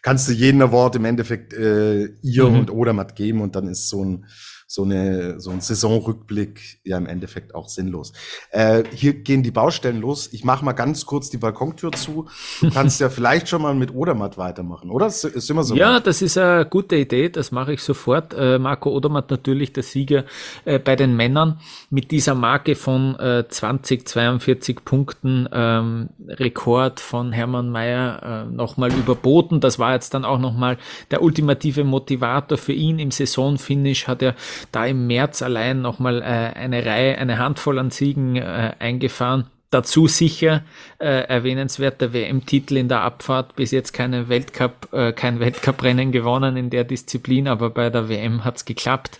kannst 0.00 0.26
du 0.26 0.32
jeden 0.32 0.62
Award 0.62 0.96
im 0.96 1.04
Endeffekt 1.04 1.52
äh, 1.52 2.06
ihr 2.22 2.48
mhm. 2.48 2.60
und 2.60 2.70
Odermatt 2.70 3.14
geben 3.14 3.42
und 3.42 3.54
dann 3.56 3.68
ist 3.68 3.90
so 3.90 4.02
ein 4.02 4.26
so, 4.74 4.82
eine, 4.82 5.40
so 5.40 5.50
ein 5.50 5.60
Saisonrückblick 5.60 6.80
ja 6.82 6.98
im 6.98 7.06
Endeffekt 7.06 7.54
auch 7.54 7.68
sinnlos. 7.68 8.12
Äh, 8.50 8.82
hier 8.92 9.14
gehen 9.14 9.44
die 9.44 9.52
Baustellen 9.52 10.00
los. 10.00 10.28
Ich 10.32 10.44
mache 10.44 10.64
mal 10.64 10.72
ganz 10.72 11.06
kurz 11.06 11.30
die 11.30 11.36
Balkontür 11.36 11.92
zu. 11.92 12.26
Du 12.60 12.70
kannst 12.70 13.00
ja 13.00 13.08
vielleicht 13.10 13.48
schon 13.48 13.62
mal 13.62 13.72
mit 13.76 13.94
Odermatt 13.94 14.36
weitermachen, 14.36 14.90
oder? 14.90 15.06
Ist, 15.06 15.22
ist 15.22 15.48
immer 15.48 15.62
so. 15.62 15.76
Ja, 15.76 15.94
weit. 15.94 16.08
das 16.08 16.22
ist 16.22 16.36
eine 16.36 16.66
gute 16.66 16.96
Idee. 16.96 17.28
Das 17.28 17.52
mache 17.52 17.74
ich 17.74 17.82
sofort. 17.82 18.34
Äh, 18.34 18.58
Marco 18.58 18.90
Odermatt 18.90 19.30
natürlich 19.30 19.72
der 19.72 19.84
Sieger 19.84 20.24
äh, 20.64 20.80
bei 20.80 20.96
den 20.96 21.14
Männern 21.14 21.60
mit 21.90 22.10
dieser 22.10 22.34
Marke 22.34 22.74
von 22.74 23.16
äh, 23.20 23.44
20, 23.48 24.08
42 24.08 24.84
Punkten 24.84 25.48
ähm, 25.52 26.08
Rekord 26.26 26.98
von 26.98 27.30
Hermann 27.30 27.70
Mayer 27.70 28.46
äh, 28.48 28.52
nochmal 28.52 28.92
überboten. 28.92 29.60
Das 29.60 29.78
war 29.78 29.92
jetzt 29.92 30.14
dann 30.14 30.24
auch 30.24 30.40
nochmal 30.40 30.78
der 31.12 31.22
ultimative 31.22 31.84
Motivator 31.84 32.58
für 32.58 32.72
ihn 32.72 32.98
im 32.98 33.12
Saisonfinish. 33.12 34.08
Hat 34.08 34.20
er 34.20 34.34
da 34.72 34.86
im 34.86 35.06
März 35.06 35.42
allein 35.42 35.80
nochmal 35.80 36.22
äh, 36.22 36.24
eine 36.24 36.84
Reihe, 36.84 37.18
eine 37.18 37.38
Handvoll 37.38 37.78
an 37.78 37.90
Siegen 37.90 38.36
äh, 38.36 38.72
eingefahren. 38.78 39.46
Dazu 39.74 40.06
sicher 40.06 40.62
äh, 41.00 41.26
erwähnenswerter 41.26 42.12
WM-Titel 42.12 42.76
in 42.76 42.86
der 42.86 43.00
Abfahrt. 43.00 43.56
Bis 43.56 43.72
jetzt 43.72 43.92
keine 43.92 44.28
Weltcup, 44.28 44.88
äh, 44.92 45.12
kein 45.12 45.40
Weltcuprennen 45.40 46.12
gewonnen 46.12 46.56
in 46.56 46.70
der 46.70 46.84
Disziplin, 46.84 47.48
aber 47.48 47.70
bei 47.70 47.90
der 47.90 48.08
WM 48.08 48.44
hat's 48.44 48.66
geklappt. 48.66 49.18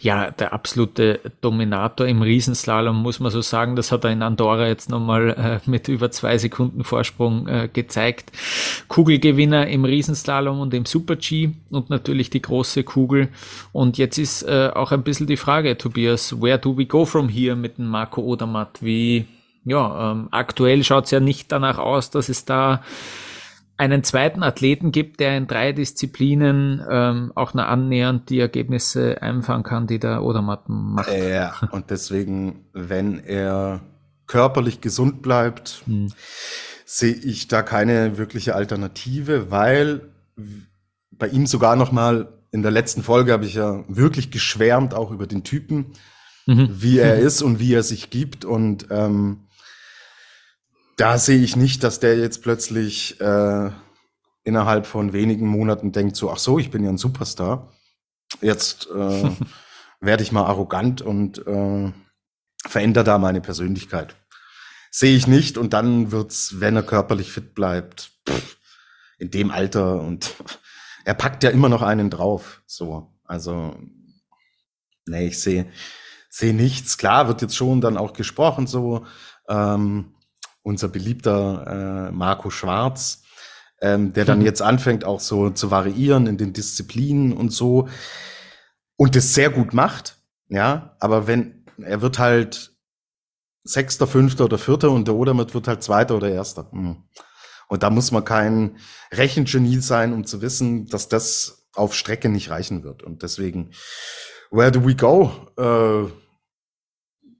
Ja, 0.00 0.30
der 0.30 0.54
absolute 0.54 1.20
Dominator 1.42 2.06
im 2.06 2.22
Riesenslalom, 2.22 2.96
muss 2.96 3.20
man 3.20 3.30
so 3.30 3.42
sagen. 3.42 3.76
Das 3.76 3.92
hat 3.92 4.04
er 4.04 4.10
in 4.10 4.22
Andorra 4.22 4.68
jetzt 4.68 4.88
nochmal 4.88 5.60
äh, 5.66 5.70
mit 5.70 5.88
über 5.88 6.10
zwei 6.10 6.38
Sekunden 6.38 6.82
Vorsprung 6.82 7.46
äh, 7.46 7.68
gezeigt. 7.70 8.32
Kugelgewinner 8.88 9.66
im 9.66 9.84
Riesenslalom 9.84 10.60
und 10.60 10.72
im 10.72 10.86
Super-G 10.86 11.50
und 11.68 11.90
natürlich 11.90 12.30
die 12.30 12.40
große 12.40 12.84
Kugel. 12.84 13.28
Und 13.72 13.98
jetzt 13.98 14.16
ist 14.16 14.44
äh, 14.44 14.70
auch 14.74 14.92
ein 14.92 15.02
bisschen 15.02 15.26
die 15.26 15.36
Frage, 15.36 15.76
Tobias, 15.76 16.40
where 16.40 16.58
do 16.58 16.74
we 16.78 16.86
go 16.86 17.04
from 17.04 17.28
here 17.28 17.54
mit 17.54 17.76
dem 17.76 17.88
Marco 17.88 18.22
Odermatt? 18.22 18.78
Wie 18.80 19.26
ja, 19.64 20.12
ähm, 20.12 20.28
aktuell 20.30 20.84
schaut 20.84 21.04
es 21.04 21.10
ja 21.10 21.20
nicht 21.20 21.52
danach 21.52 21.78
aus, 21.78 22.10
dass 22.10 22.28
es 22.28 22.44
da 22.44 22.82
einen 23.76 24.04
zweiten 24.04 24.42
Athleten 24.42 24.92
gibt, 24.92 25.20
der 25.20 25.38
in 25.38 25.46
drei 25.46 25.72
Disziplinen 25.72 26.84
ähm, 26.90 27.32
auch 27.34 27.54
nur 27.54 27.66
annähernd 27.66 28.28
die 28.28 28.38
Ergebnisse 28.38 29.22
einfahren 29.22 29.62
kann, 29.62 29.86
die 29.86 29.98
der 29.98 30.22
Odermatt 30.22 30.68
macht. 30.68 31.10
Ja, 31.10 31.54
und 31.70 31.88
deswegen, 31.88 32.66
wenn 32.74 33.24
er 33.24 33.80
körperlich 34.26 34.82
gesund 34.82 35.22
bleibt, 35.22 35.82
hm. 35.86 36.12
sehe 36.84 37.14
ich 37.14 37.48
da 37.48 37.62
keine 37.62 38.18
wirkliche 38.18 38.54
Alternative, 38.54 39.50
weil 39.50 40.02
bei 41.10 41.28
ihm 41.28 41.46
sogar 41.46 41.74
noch 41.74 41.90
mal 41.90 42.28
in 42.52 42.62
der 42.62 42.70
letzten 42.70 43.02
Folge 43.02 43.32
habe 43.32 43.46
ich 43.46 43.54
ja 43.54 43.84
wirklich 43.88 44.30
geschwärmt 44.30 44.92
auch 44.92 45.10
über 45.10 45.26
den 45.26 45.42
Typen, 45.42 45.92
mhm. 46.46 46.68
wie 46.70 46.98
er 46.98 47.18
ist 47.20 47.42
und 47.42 47.60
wie 47.60 47.72
er 47.72 47.82
sich 47.82 48.10
gibt 48.10 48.44
und 48.44 48.88
ähm, 48.90 49.46
da 51.00 51.16
sehe 51.16 51.42
ich 51.42 51.56
nicht, 51.56 51.82
dass 51.82 51.98
der 51.98 52.18
jetzt 52.18 52.42
plötzlich 52.42 53.18
äh, 53.22 53.70
innerhalb 54.44 54.86
von 54.86 55.14
wenigen 55.14 55.46
Monaten 55.46 55.92
denkt 55.92 56.14
so, 56.14 56.30
ach 56.30 56.38
so, 56.38 56.58
ich 56.58 56.70
bin 56.70 56.84
ja 56.84 56.90
ein 56.90 56.98
Superstar. 56.98 57.72
Jetzt 58.42 58.86
äh, 58.94 59.30
werde 60.00 60.22
ich 60.22 60.30
mal 60.30 60.44
arrogant 60.44 61.00
und 61.00 61.38
äh, 61.46 61.90
verändere 62.66 63.04
da 63.04 63.16
meine 63.16 63.40
Persönlichkeit. 63.40 64.14
Sehe 64.90 65.16
ich 65.16 65.26
nicht 65.26 65.56
und 65.56 65.72
dann 65.72 66.12
wird's, 66.12 66.60
wenn 66.60 66.76
er 66.76 66.82
körperlich 66.82 67.32
fit 67.32 67.54
bleibt, 67.54 68.10
pff, 68.28 68.58
in 69.18 69.30
dem 69.30 69.50
Alter 69.50 70.00
und 70.02 70.34
er 71.06 71.14
packt 71.14 71.44
ja 71.44 71.50
immer 71.50 71.70
noch 71.70 71.80
einen 71.80 72.10
drauf. 72.10 72.60
So, 72.66 73.10
also 73.24 73.74
nee, 75.06 75.28
ich 75.28 75.40
sehe 75.40 75.72
sehe 76.28 76.52
nichts. 76.52 76.98
Klar 76.98 77.26
wird 77.26 77.40
jetzt 77.40 77.56
schon 77.56 77.80
dann 77.80 77.96
auch 77.96 78.12
gesprochen 78.12 78.66
so. 78.66 79.06
Ähm, 79.48 80.12
unser 80.62 80.88
beliebter 80.88 82.08
äh, 82.08 82.12
Marco 82.12 82.50
Schwarz, 82.50 83.22
ähm, 83.80 84.12
der 84.12 84.24
dann 84.24 84.40
mhm. 84.40 84.44
jetzt 84.44 84.62
anfängt 84.62 85.04
auch 85.04 85.20
so 85.20 85.50
zu 85.50 85.70
variieren 85.70 86.26
in 86.26 86.36
den 86.36 86.52
Disziplinen 86.52 87.32
und 87.32 87.52
so 87.52 87.88
und 88.96 89.16
das 89.16 89.32
sehr 89.34 89.50
gut 89.50 89.72
macht, 89.72 90.18
ja, 90.48 90.96
aber 91.00 91.26
wenn 91.26 91.64
er 91.82 92.02
wird 92.02 92.18
halt 92.18 92.72
Sechster, 93.64 94.06
Fünfter 94.06 94.44
oder 94.44 94.58
Vierter 94.58 94.90
und 94.90 95.06
der 95.06 95.14
Odermatt 95.14 95.54
wird 95.54 95.68
halt 95.68 95.82
Zweiter 95.82 96.16
oder 96.16 96.30
Erster. 96.30 96.68
Mhm. 96.72 97.04
Und 97.68 97.82
da 97.82 97.90
muss 97.90 98.10
man 98.10 98.24
kein 98.24 98.78
Rechengenie 99.12 99.78
sein, 99.78 100.12
um 100.12 100.26
zu 100.26 100.42
wissen, 100.42 100.86
dass 100.86 101.08
das 101.08 101.68
auf 101.74 101.94
Strecke 101.94 102.28
nicht 102.28 102.50
reichen 102.50 102.82
wird. 102.82 103.02
Und 103.02 103.22
deswegen, 103.22 103.70
where 104.50 104.72
do 104.72 104.84
we 104.84 104.94
go? 104.94 105.30
Uh, 105.58 106.10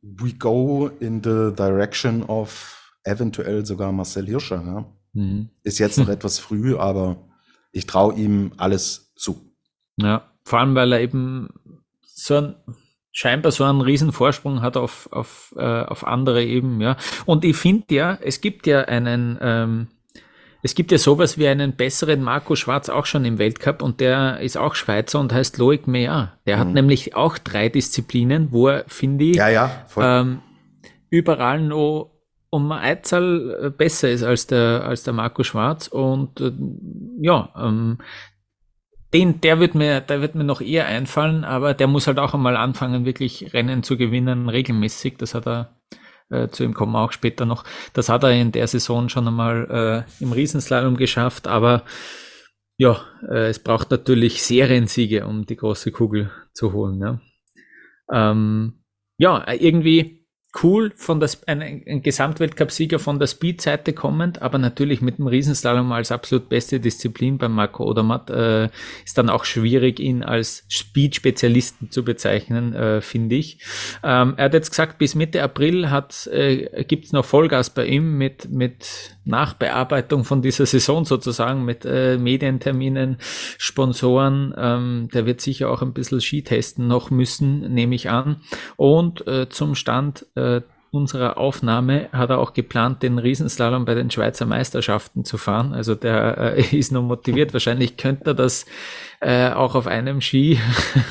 we 0.03 0.33
go 0.33 0.89
in 1.01 1.23
the 1.23 1.53
direction 1.55 2.23
of 2.23 2.80
eventuell 3.11 3.67
sogar 3.67 3.93
Marcel 3.93 4.27
Hirscher. 4.27 4.63
Ja? 4.65 4.85
Mhm. 5.13 5.51
Ist 5.63 5.79
jetzt 5.79 5.99
noch 5.99 6.09
etwas 6.17 6.39
früh, 6.39 6.77
aber 6.77 7.29
ich 7.73 7.87
traue 7.87 8.15
ihm 8.15 8.53
alles 8.57 9.13
zu. 9.17 9.53
Ja, 9.97 10.31
vor 10.45 10.61
allem, 10.61 10.75
weil 10.75 10.93
er 10.93 11.01
eben 11.01 11.49
so 12.03 12.37
ein 12.37 12.55
scheinbar 13.13 13.53
so 13.53 13.65
einen 13.65 13.81
riesen 13.81 14.13
Vorsprung 14.13 14.63
hat 14.63 14.77
auf, 14.77 15.09
auf, 15.13 15.55
äh, 15.57 15.83
auf 15.83 16.07
andere 16.07 16.45
eben, 16.45 16.81
ja. 16.81 16.97
Und 17.27 17.45
ich 17.45 17.57
finde 17.57 17.95
ja, 17.95 18.19
es 18.23 18.41
gibt 18.41 18.67
ja 18.67 18.83
einen, 18.83 19.39
ähm, 19.41 19.89
es 20.63 20.75
gibt 20.75 20.93
ja 20.93 20.99
sowas 20.99 21.39
wie 21.39 21.49
einen 21.49 21.75
besseren 21.75 22.23
Marco 22.23 22.55
Schwarz 22.55 22.89
auch 22.89 23.07
schon 23.07 23.25
im 23.25 23.39
Weltcup 23.39 23.83
und 23.83 24.01
der 24.01 24.41
ist 24.41 24.57
auch 24.57 24.75
Schweizer 24.75 25.19
und 25.19 25.33
heißt 25.33 25.59
Loic 25.59 25.87
Meyer. 25.87 26.39
Der 26.47 26.57
mhm. 26.57 26.61
hat 26.61 26.69
nämlich 26.69 27.17
auch 27.17 27.39
drei 27.39 27.69
Disziplinen, 27.69 28.53
wo 28.53 28.69
er, 28.69 28.85
finde 28.87 29.25
ich, 29.25 29.37
ja, 29.37 29.49
ja, 29.49 29.85
ähm, 29.97 30.41
überall 31.09 31.61
noch 31.61 32.10
um 32.51 32.73
Einzahl 32.73 33.59
äh, 33.63 33.71
besser 33.71 34.11
ist 34.11 34.25
als 34.25 34.47
der, 34.47 34.85
als 34.85 35.05
der 35.05 35.15
Marco 35.15 35.45
Schwarz. 35.45 35.87
Und 35.87 36.41
äh, 36.41 36.53
ja, 37.21 37.53
ähm, 37.57 37.99
den, 39.13 39.41
der 39.41 39.59
wird 39.61 39.75
mir, 39.75 40.01
der 40.01 40.21
wird 40.21 40.35
mir 40.35 40.45
noch 40.45 40.61
eher 40.61 40.87
einfallen, 40.87 41.45
aber 41.45 41.75
der 41.75 41.87
muss 41.87 42.07
halt 42.07 42.19
auch 42.19 42.35
einmal 42.35 42.57
anfangen, 42.57 43.05
wirklich 43.05 43.53
Rennen 43.55 43.83
zu 43.83 43.97
gewinnen, 43.97 44.49
regelmäßig. 44.49 45.17
Das 45.19 45.35
hat 45.35 45.47
er, 45.47 45.81
äh, 46.29 46.49
zu 46.49 46.65
ihm 46.65 46.75
kommen 46.75 46.95
auch 46.97 47.13
später 47.13 47.47
noch. 47.47 47.65
Das 47.93 48.09
hat 48.09 48.25
er 48.25 48.33
in 48.33 48.53
der 48.53 48.67
Saison 48.67 49.09
schon 49.09 49.27
einmal 49.27 50.07
äh, 50.21 50.23
im 50.23 50.33
Riesenslalom 50.33 50.97
geschafft, 50.97 51.49
aber 51.49 51.85
ja, 52.77 53.01
äh, 53.29 53.49
es 53.49 53.59
braucht 53.59 53.91
natürlich 53.91 54.43
Seriensiege, 54.43 55.27
um 55.27 55.45
die 55.45 55.57
große 55.57 55.93
Kugel 55.93 56.31
zu 56.53 56.73
holen. 56.73 57.01
Ja. 57.01 57.21
Ähm, 58.13 58.85
ja, 59.19 59.45
irgendwie 59.53 60.20
cool 60.63 60.93
von 60.97 61.21
der, 61.21 61.31
ein, 61.47 61.63
ein 61.63 62.03
Gesamtweltcup-Sieger 62.03 62.99
von 62.99 63.19
der 63.19 63.27
Speed-Seite 63.27 63.93
kommend, 63.93 64.43
aber 64.43 64.59
natürlich 64.59 65.01
mit 65.01 65.19
dem 65.19 65.27
Riesenslalom 65.27 65.93
als 65.93 66.11
absolut 66.13 66.49
beste 66.49 66.81
Disziplin 66.81 67.39
beim 67.39 67.53
Marco 67.53 67.85
Odermatt 67.85 68.31
äh, 68.31 68.69
ist 69.05 69.17
dann 69.17 69.31
auch 69.31 69.45
schwierig, 69.45 70.01
ihn 70.01 70.23
als 70.23 70.65
Speed-Spezialisten 70.69 71.91
zu 71.91 72.05
bezeichnen, 72.05 72.75
äh, 72.75 73.01
finde 73.01 73.37
ich. 73.37 73.59
Ähm, 74.03 74.35
er 74.37 74.47
hat 74.47 74.55
jetzt 74.55 74.71
gesagt, 74.71 74.99
bis 74.99 75.15
Mitte 75.15 75.43
April 75.43 75.91
hat 75.91 76.27
äh, 76.27 76.85
gibt's 76.85 77.13
noch 77.13 77.25
Vollgas 77.25 77.71
bei 77.71 77.87
ihm 77.87 78.19
mit 78.19 78.51
mit 78.51 79.17
Nachbearbeitung 79.25 80.25
von 80.25 80.43
dieser 80.43 80.67
Saison 80.67 81.05
sozusagen, 81.05 81.65
mit 81.65 81.85
äh, 81.85 82.19
Medienterminen, 82.19 83.19
Sponsoren. 83.21 84.55
Ähm, 84.57 85.09
der 85.13 85.27
wird 85.27 85.41
sicher 85.41 85.71
auch 85.71 85.83
ein 85.83 85.93
bisschen 85.93 86.21
Ski 86.21 86.43
testen 86.43 86.87
noch 86.87 87.11
müssen, 87.11 87.73
nehme 87.73 87.95
ich 87.95 88.11
an. 88.11 88.37
Und 88.77 89.27
äh, 89.27 89.49
zum 89.49 89.75
Stand 89.75 90.27
äh, 90.35 90.63
unserer 90.91 91.39
Aufnahme 91.39 92.09
hat 92.13 92.31
er 92.31 92.39
auch 92.39 92.53
geplant, 92.53 93.03
den 93.03 93.19
Riesenslalom 93.19 93.85
bei 93.85 93.95
den 93.95 94.11
Schweizer 94.11 94.47
Meisterschaften 94.47 95.25
zu 95.25 95.39
fahren. 95.39 95.73
Also 95.73 95.95
der 95.95 96.57
äh, 96.57 96.77
ist 96.77 96.93
noch 96.93 97.03
motiviert. 97.03 97.53
Wahrscheinlich 97.53 97.97
könnte 97.97 98.31
er 98.31 98.35
das 98.35 98.67
äh, 99.21 99.51
auch 99.51 99.75
auf 99.75 99.87
einem 99.87 100.21
Ski 100.21 100.59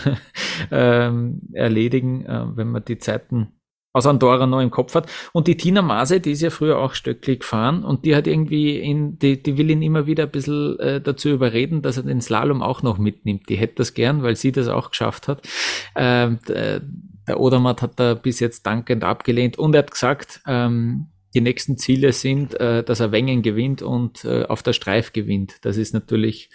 ähm, 0.72 1.42
erledigen, 1.54 2.26
äh, 2.26 2.46
wenn 2.56 2.70
man 2.70 2.84
die 2.84 2.98
Zeiten 2.98 3.54
aus 3.92 4.06
Andorra 4.06 4.46
noch 4.46 4.62
im 4.62 4.72
Kopf 4.72 4.96
hat. 4.96 5.10
Und 5.34 5.48
die 5.48 5.58
Tina 5.58 5.82
Mase, 5.82 6.20
die 6.20 6.32
ist 6.32 6.42
ja 6.42 6.50
früher 6.50 6.78
auch 6.78 6.94
Stöckli 6.94 7.38
gefahren 7.38 7.84
und 7.84 8.06
die 8.06 8.16
hat 8.16 8.28
irgendwie, 8.28 8.78
in, 8.78 9.18
die, 9.18 9.42
die 9.42 9.58
will 9.58 9.70
ihn 9.70 9.82
immer 9.82 10.06
wieder 10.06 10.24
ein 10.24 10.32
bisschen 10.32 10.78
äh, 10.80 11.02
dazu 11.02 11.30
überreden, 11.30 11.82
dass 11.82 11.98
er 11.98 12.04
den 12.04 12.22
Slalom 12.22 12.62
auch 12.62 12.84
noch 12.84 12.98
mitnimmt. 12.98 13.50
Die 13.50 13.58
hätte 13.58 13.76
das 13.76 13.94
gern, 13.94 14.22
weil 14.22 14.36
sie 14.36 14.52
das 14.52 14.68
auch 14.68 14.92
geschafft 14.92 15.28
hat. 15.28 15.42
Ähm, 15.96 16.40
der 16.48 16.82
Odermatt 17.40 17.82
hat 17.82 18.00
da 18.00 18.14
bis 18.14 18.40
jetzt 18.40 18.66
dankend 18.66 19.04
abgelehnt 19.04 19.58
und 19.58 19.74
er 19.74 19.80
hat 19.80 19.92
gesagt, 19.92 20.42
ähm, 20.48 21.08
die 21.34 21.42
nächsten 21.42 21.78
Ziele 21.78 22.12
sind, 22.12 22.60
äh, 22.60 22.84
dass 22.84 23.00
er 23.00 23.12
Wengen 23.12 23.42
gewinnt 23.42 23.82
und 23.82 24.26
äh, 24.26 24.46
auf 24.46 24.64
der 24.64 24.74
Streif 24.74 25.14
gewinnt. 25.14 25.58
Das 25.62 25.78
ist 25.78 25.94
natürlich, 25.94 26.50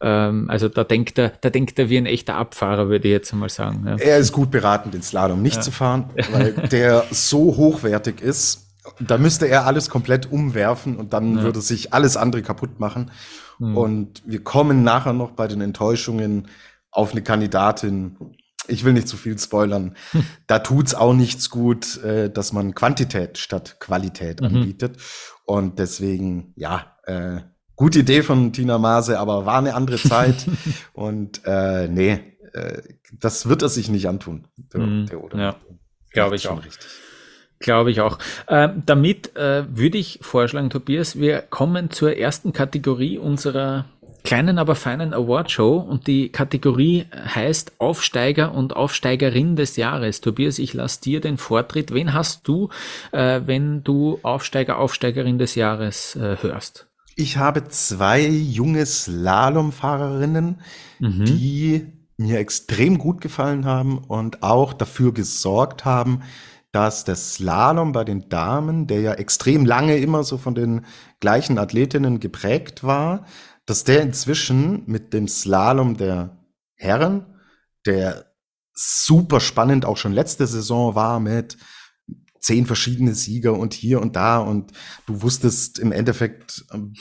ähm, 0.00 0.46
also 0.48 0.68
da 0.68 0.84
denkt 0.84 1.18
er, 1.18 1.32
da 1.40 1.50
denkt 1.50 1.78
er 1.78 1.88
wie 1.90 1.98
ein 1.98 2.06
echter 2.06 2.36
Abfahrer, 2.36 2.88
würde 2.88 3.08
ich 3.08 3.12
jetzt 3.12 3.32
mal 3.32 3.48
sagen. 3.48 3.84
Ja. 3.86 3.96
Er 3.96 4.18
ist 4.18 4.32
gut 4.32 4.50
beraten, 4.50 4.90
den 4.90 5.02
Slalom 5.02 5.42
nicht 5.42 5.56
ja. 5.56 5.62
zu 5.62 5.70
fahren, 5.70 6.10
weil 6.32 6.52
der 6.52 7.04
so 7.10 7.56
hochwertig 7.56 8.20
ist. 8.20 8.66
Da 8.98 9.18
müsste 9.18 9.46
er 9.46 9.66
alles 9.66 9.90
komplett 9.90 10.32
umwerfen 10.32 10.96
und 10.96 11.12
dann 11.12 11.36
ja. 11.36 11.42
würde 11.42 11.60
sich 11.60 11.92
alles 11.92 12.16
andere 12.16 12.42
kaputt 12.42 12.80
machen. 12.80 13.10
Mhm. 13.58 13.76
Und 13.76 14.22
wir 14.24 14.42
kommen 14.42 14.82
nachher 14.82 15.12
noch 15.12 15.32
bei 15.32 15.46
den 15.46 15.60
Enttäuschungen 15.60 16.48
auf 16.90 17.12
eine 17.12 17.22
Kandidatin, 17.22 18.16
ich 18.68 18.84
will 18.84 18.92
nicht 18.92 19.08
zu 19.08 19.16
viel 19.16 19.38
spoilern. 19.38 19.94
Hm. 20.12 20.24
Da 20.46 20.60
tut's 20.60 20.94
auch 20.94 21.14
nichts 21.14 21.50
gut, 21.50 22.02
äh, 22.02 22.30
dass 22.30 22.52
man 22.52 22.74
Quantität 22.74 23.38
statt 23.38 23.76
Qualität 23.80 24.40
mhm. 24.40 24.46
anbietet. 24.46 24.96
Und 25.44 25.78
deswegen, 25.78 26.52
ja, 26.56 26.96
äh, 27.04 27.40
gute 27.80 28.00
Idee 28.00 28.22
von 28.22 28.52
Tina 28.52 28.76
Maase, 28.76 29.18
aber 29.18 29.46
war 29.46 29.56
eine 29.56 29.74
andere 29.74 29.96
Zeit. 29.96 30.46
und 30.92 31.40
äh, 31.46 31.88
nee, 31.88 32.20
äh, 32.52 32.82
das 33.18 33.48
wird 33.48 33.62
er 33.62 33.70
sich 33.70 33.88
nicht 33.88 34.06
antun. 34.06 34.44
Der, 34.74 34.80
mhm. 34.80 35.06
der 35.06 35.40
ja, 35.40 35.56
glaube 36.12 36.36
ich 36.36 36.46
auch. 36.48 36.62
Richtig. 36.62 36.86
Glaube 37.58 37.90
ich 37.90 38.02
auch. 38.02 38.18
Äh, 38.48 38.68
damit 38.84 39.34
äh, 39.34 39.64
würde 39.74 39.96
ich 39.96 40.18
vorschlagen, 40.20 40.68
Tobias, 40.68 41.18
wir 41.18 41.40
kommen 41.40 41.90
zur 41.90 42.18
ersten 42.18 42.52
Kategorie 42.52 43.16
unserer 43.16 43.86
kleinen, 44.24 44.58
aber 44.58 44.74
feinen 44.74 45.14
Awardshow 45.14 45.78
und 45.78 46.06
die 46.06 46.28
Kategorie 46.28 47.06
heißt 47.14 47.72
Aufsteiger 47.78 48.52
und 48.52 48.76
Aufsteigerin 48.76 49.56
des 49.56 49.76
Jahres. 49.76 50.20
Tobias, 50.20 50.58
ich 50.58 50.74
lasse 50.74 51.00
dir 51.00 51.22
den 51.22 51.38
Vortritt. 51.38 51.94
Wen 51.94 52.12
hast 52.12 52.46
du, 52.46 52.68
äh, 53.12 53.40
wenn 53.46 53.82
du 53.84 54.18
Aufsteiger, 54.22 54.78
Aufsteigerin 54.78 55.38
des 55.38 55.54
Jahres 55.54 56.16
äh, 56.16 56.36
hörst? 56.42 56.89
Ich 57.20 57.36
habe 57.36 57.68
zwei 57.68 58.26
junge 58.26 58.86
Slalomfahrerinnen, 58.86 60.62
mhm. 61.00 61.24
die 61.26 61.92
mir 62.16 62.38
extrem 62.38 62.96
gut 62.96 63.20
gefallen 63.20 63.66
haben 63.66 63.98
und 63.98 64.42
auch 64.42 64.72
dafür 64.72 65.12
gesorgt 65.12 65.84
haben, 65.84 66.22
dass 66.72 67.04
der 67.04 67.16
Slalom 67.16 67.92
bei 67.92 68.04
den 68.04 68.30
Damen, 68.30 68.86
der 68.86 69.02
ja 69.02 69.12
extrem 69.12 69.66
lange 69.66 69.98
immer 69.98 70.24
so 70.24 70.38
von 70.38 70.54
den 70.54 70.86
gleichen 71.20 71.58
Athletinnen 71.58 72.20
geprägt 72.20 72.84
war, 72.84 73.26
dass 73.66 73.84
der 73.84 74.00
inzwischen 74.00 74.84
mit 74.86 75.12
dem 75.12 75.28
Slalom 75.28 75.98
der 75.98 76.38
Herren, 76.74 77.26
der 77.84 78.32
super 78.72 79.40
spannend 79.40 79.84
auch 79.84 79.98
schon 79.98 80.12
letzte 80.12 80.46
Saison 80.46 80.94
war 80.94 81.20
mit 81.20 81.58
zehn 82.40 82.66
verschiedene 82.66 83.14
Sieger 83.14 83.56
und 83.56 83.74
hier 83.74 84.00
und 84.00 84.16
da 84.16 84.38
und 84.38 84.72
du 85.06 85.22
wusstest 85.22 85.78
im 85.78 85.92
Endeffekt 85.92 86.64
ähm, 86.72 86.94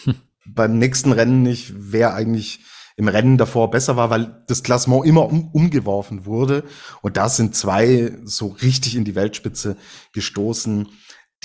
beim 0.46 0.78
nächsten 0.78 1.12
Rennen 1.12 1.44
nicht, 1.44 1.74
wer 1.76 2.14
eigentlich 2.14 2.60
im 2.98 3.08
Rennen 3.08 3.38
davor 3.38 3.72
besser 3.72 3.96
war, 3.96 4.10
weil 4.10 4.44
das 4.48 4.62
Klassement 4.62 5.06
immer 5.06 5.26
um, 5.26 5.48
umgeworfen 5.52 6.26
wurde. 6.26 6.66
Und 7.02 7.16
da 7.16 7.30
sind 7.30 7.56
zwei 7.56 8.18
so 8.26 8.48
richtig 8.48 8.98
in 8.98 9.06
die 9.06 9.16
Weltspitze 9.16 9.78
gestoßen, 10.12 10.90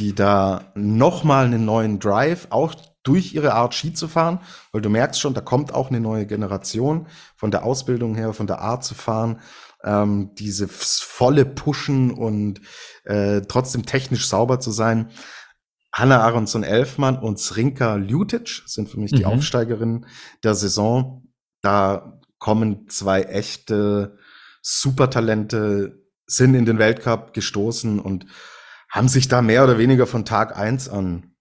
die 0.00 0.14
da 0.14 0.72
nochmal 0.74 1.46
einen 1.46 1.64
neuen 1.64 2.00
Drive, 2.00 2.48
auch 2.50 2.74
durch 3.04 3.34
ihre 3.34 3.54
Art 3.54 3.74
Ski 3.74 3.92
zu 3.92 4.08
fahren, 4.08 4.40
weil 4.72 4.80
du 4.80 4.88
merkst 4.88 5.20
schon, 5.20 5.34
da 5.34 5.40
kommt 5.40 5.72
auch 5.72 5.90
eine 5.90 6.00
neue 6.00 6.26
Generation 6.26 7.06
von 7.36 7.52
der 7.52 7.64
Ausbildung 7.64 8.16
her, 8.16 8.32
von 8.32 8.48
der 8.48 8.60
Art 8.60 8.82
zu 8.82 8.94
fahren, 8.94 9.40
ähm, 9.84 10.34
diese 10.34 10.68
volle 10.68 11.44
Pushen 11.44 12.10
und 12.10 12.60
äh, 13.04 13.42
trotzdem 13.42 13.84
technisch 13.84 14.26
sauber 14.28 14.60
zu 14.60 14.70
sein. 14.70 15.10
Hanna 15.92 16.20
Aronson-Elfmann 16.22 17.18
und 17.18 17.38
Srinka 17.38 17.96
Ljutic 17.96 18.62
sind 18.66 18.88
für 18.88 18.98
mich 18.98 19.12
mhm. 19.12 19.16
die 19.16 19.26
Aufsteigerinnen 19.26 20.06
der 20.42 20.54
Saison. 20.54 21.28
Da 21.60 22.20
kommen 22.38 22.88
zwei 22.88 23.22
echte 23.22 24.18
Supertalente, 24.60 26.02
sind 26.26 26.54
in 26.54 26.64
den 26.64 26.78
Weltcup 26.78 27.34
gestoßen 27.34 28.00
und 28.00 28.26
haben 28.90 29.08
sich 29.08 29.28
da 29.28 29.42
mehr 29.42 29.64
oder 29.64 29.78
weniger 29.78 30.06
von 30.06 30.24
Tag 30.24 30.56
eins 30.56 30.88
an 30.88 31.34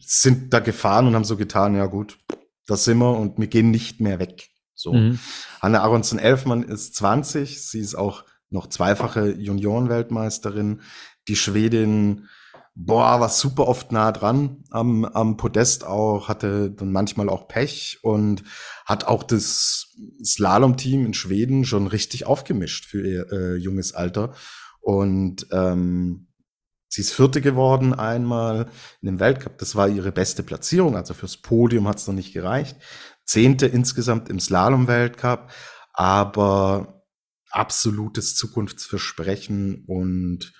sind 0.00 0.52
da 0.52 0.60
gefahren 0.60 1.06
und 1.06 1.14
haben 1.14 1.24
so 1.24 1.36
getan, 1.36 1.74
ja 1.74 1.86
gut, 1.86 2.18
da 2.66 2.76
sind 2.76 2.98
wir 2.98 3.16
und 3.16 3.38
wir 3.38 3.46
gehen 3.46 3.70
nicht 3.70 4.00
mehr 4.00 4.18
weg. 4.18 4.48
So. 4.74 4.92
Mhm. 4.92 5.18
Anne 5.60 5.80
Aronson-Elfmann 5.82 6.62
ist 6.62 6.94
20, 6.96 7.62
sie 7.62 7.80
ist 7.80 7.94
auch 7.94 8.24
noch 8.50 8.68
zweifache 8.68 9.30
Juniorenweltmeisterin. 9.32 10.82
Die 11.28 11.36
Schwedin, 11.36 12.28
boah, 12.74 13.20
war 13.20 13.28
super 13.28 13.68
oft 13.68 13.92
nah 13.92 14.12
dran 14.12 14.64
am, 14.70 15.04
am 15.04 15.36
Podest 15.36 15.84
auch, 15.84 16.28
hatte 16.28 16.70
dann 16.70 16.92
manchmal 16.92 17.28
auch 17.28 17.48
Pech 17.48 17.98
und 18.02 18.42
hat 18.84 19.04
auch 19.04 19.22
das 19.22 19.94
Slalom-Team 20.24 21.06
in 21.06 21.14
Schweden 21.14 21.64
schon 21.64 21.86
richtig 21.86 22.26
aufgemischt 22.26 22.86
für 22.86 23.06
ihr 23.06 23.32
äh, 23.32 23.56
junges 23.56 23.94
Alter. 23.94 24.34
Und 24.80 25.46
ähm, 25.52 26.26
Sie 26.94 27.00
ist 27.00 27.14
Vierte 27.14 27.40
geworden 27.40 27.94
einmal 27.94 28.66
in 29.00 29.06
dem 29.06 29.18
Weltcup. 29.18 29.56
Das 29.56 29.74
war 29.74 29.88
ihre 29.88 30.12
beste 30.12 30.42
Platzierung. 30.42 30.94
Also 30.94 31.14
fürs 31.14 31.38
Podium 31.38 31.88
hat 31.88 31.96
es 31.96 32.06
noch 32.06 32.12
nicht 32.12 32.34
gereicht. 32.34 32.76
Zehnte 33.32 33.66
insgesamt 33.66 34.28
im 34.28 34.38
Slalom-Weltcup. 34.38 35.50
Aber 35.94 37.02
absolutes 37.50 38.34
Zukunftsversprechen 38.34 39.84
und 39.86 40.52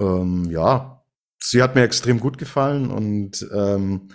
ähm, 0.00 0.50
ja, 0.50 1.02
sie 1.38 1.62
hat 1.62 1.74
mir 1.74 1.82
extrem 1.82 2.20
gut 2.20 2.38
gefallen 2.38 2.90
und 2.90 3.46
ähm, 3.52 4.08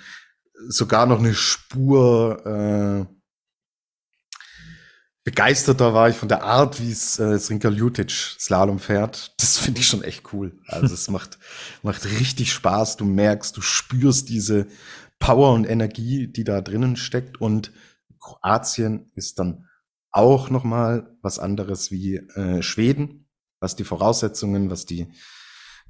sogar 0.68 1.06
noch 1.06 1.20
eine 1.20 1.34
Spur 1.34 3.08
äh, 3.10 3.14
begeisterter 5.24 5.94
war 5.94 6.10
ich 6.10 6.18
von 6.18 6.28
der 6.28 6.44
Art, 6.44 6.82
wie 6.82 6.92
es 6.92 7.18
äh, 7.18 7.40
Srinka 7.40 7.70
Ljutic 7.70 8.12
Slalom 8.12 8.80
fährt. 8.80 9.34
Das 9.40 9.58
finde 9.58 9.80
ich 9.80 9.88
schon 9.88 10.04
echt 10.04 10.34
cool. 10.34 10.60
Also 10.68 10.94
es 10.94 11.10
macht, 11.10 11.40
macht 11.82 12.06
richtig 12.06 12.52
Spaß. 12.52 12.98
Du 12.98 13.06
merkst, 13.06 13.56
du 13.56 13.62
spürst 13.62 14.30
diese 14.30 14.68
Power 15.24 15.54
und 15.54 15.64
Energie, 15.64 16.28
die 16.28 16.44
da 16.44 16.60
drinnen 16.60 16.98
steckt. 16.98 17.40
Und 17.40 17.72
Kroatien 18.20 19.10
ist 19.16 19.40
dann 19.40 19.70
auch 20.12 20.50
noch 20.50 20.66
mal 20.66 21.16
was 21.22 21.40
anderes 21.40 21.92
wie 21.92 22.18
äh, 22.18 22.62
Schweden, 22.62 23.30
was 23.62 23.78
die 23.78 23.86
Voraussetzungen, 23.86 24.70
was 24.70 24.86
die 24.86 25.08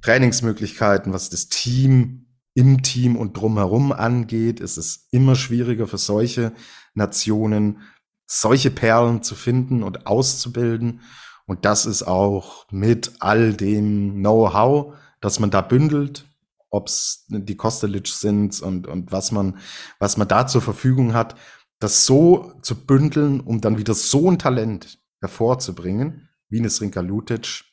Trainingsmöglichkeiten, 0.02 1.12
was 1.12 1.30
das 1.30 1.48
Team 1.48 2.28
im 2.54 2.82
Team 2.82 3.16
und 3.16 3.36
drumherum 3.36 3.90
angeht. 3.90 4.60
Es 4.60 4.78
ist 4.78 5.08
immer 5.10 5.34
schwieriger 5.34 5.88
für 5.88 5.98
solche 5.98 6.52
Nationen, 6.94 7.80
solche 8.26 8.70
Perlen 8.70 9.24
zu 9.24 9.34
finden 9.34 9.82
und 9.82 10.06
auszubilden. 10.06 11.00
Und 11.44 11.64
das 11.64 11.86
ist 11.86 12.04
auch 12.04 12.70
mit 12.70 13.14
all 13.18 13.52
dem 13.52 14.14
Know-how, 14.14 14.94
dass 15.20 15.40
man 15.40 15.50
da 15.50 15.60
bündelt, 15.60 16.24
ob 16.74 16.88
es 16.88 17.24
die 17.28 17.56
Kostelic 17.56 18.08
sind 18.08 18.60
und, 18.60 18.88
und 18.88 19.12
was 19.12 19.30
man, 19.30 19.58
was 20.00 20.16
man 20.16 20.26
da 20.26 20.46
zur 20.46 20.60
Verfügung 20.60 21.14
hat, 21.14 21.36
das 21.78 22.04
so 22.04 22.52
zu 22.62 22.74
bündeln, 22.84 23.40
um 23.40 23.60
dann 23.60 23.78
wieder 23.78 23.94
so 23.94 24.30
ein 24.30 24.38
Talent 24.38 24.98
hervorzubringen, 25.20 26.28
wie 26.48 26.58
eine 26.58 26.70
Srinka 26.70 27.00
Lutic. 27.00 27.64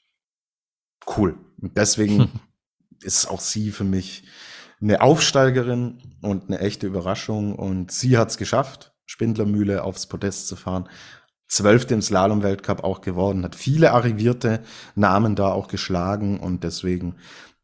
cool. 1.17 1.37
Und 1.59 1.77
deswegen 1.77 2.39
ist 3.01 3.25
auch 3.27 3.41
sie 3.41 3.71
für 3.71 3.83
mich 3.83 4.23
eine 4.79 5.01
Aufsteigerin 5.01 6.17
und 6.21 6.47
eine 6.47 6.59
echte 6.59 6.87
Überraschung. 6.87 7.55
Und 7.55 7.91
sie 7.91 8.17
hat 8.17 8.29
es 8.29 8.37
geschafft, 8.37 8.93
Spindlermühle 9.05 9.83
aufs 9.83 10.07
Podest 10.07 10.47
zu 10.47 10.55
fahren. 10.55 10.87
Zwölfte 11.47 11.95
im 11.95 12.01
Slalom-Weltcup 12.01 12.83
auch 12.83 13.01
geworden, 13.01 13.43
hat 13.43 13.55
viele 13.55 13.91
arrivierte 13.91 14.61
Namen 14.95 15.35
da 15.35 15.51
auch 15.51 15.67
geschlagen 15.67 16.39
und 16.39 16.63
deswegen 16.63 17.15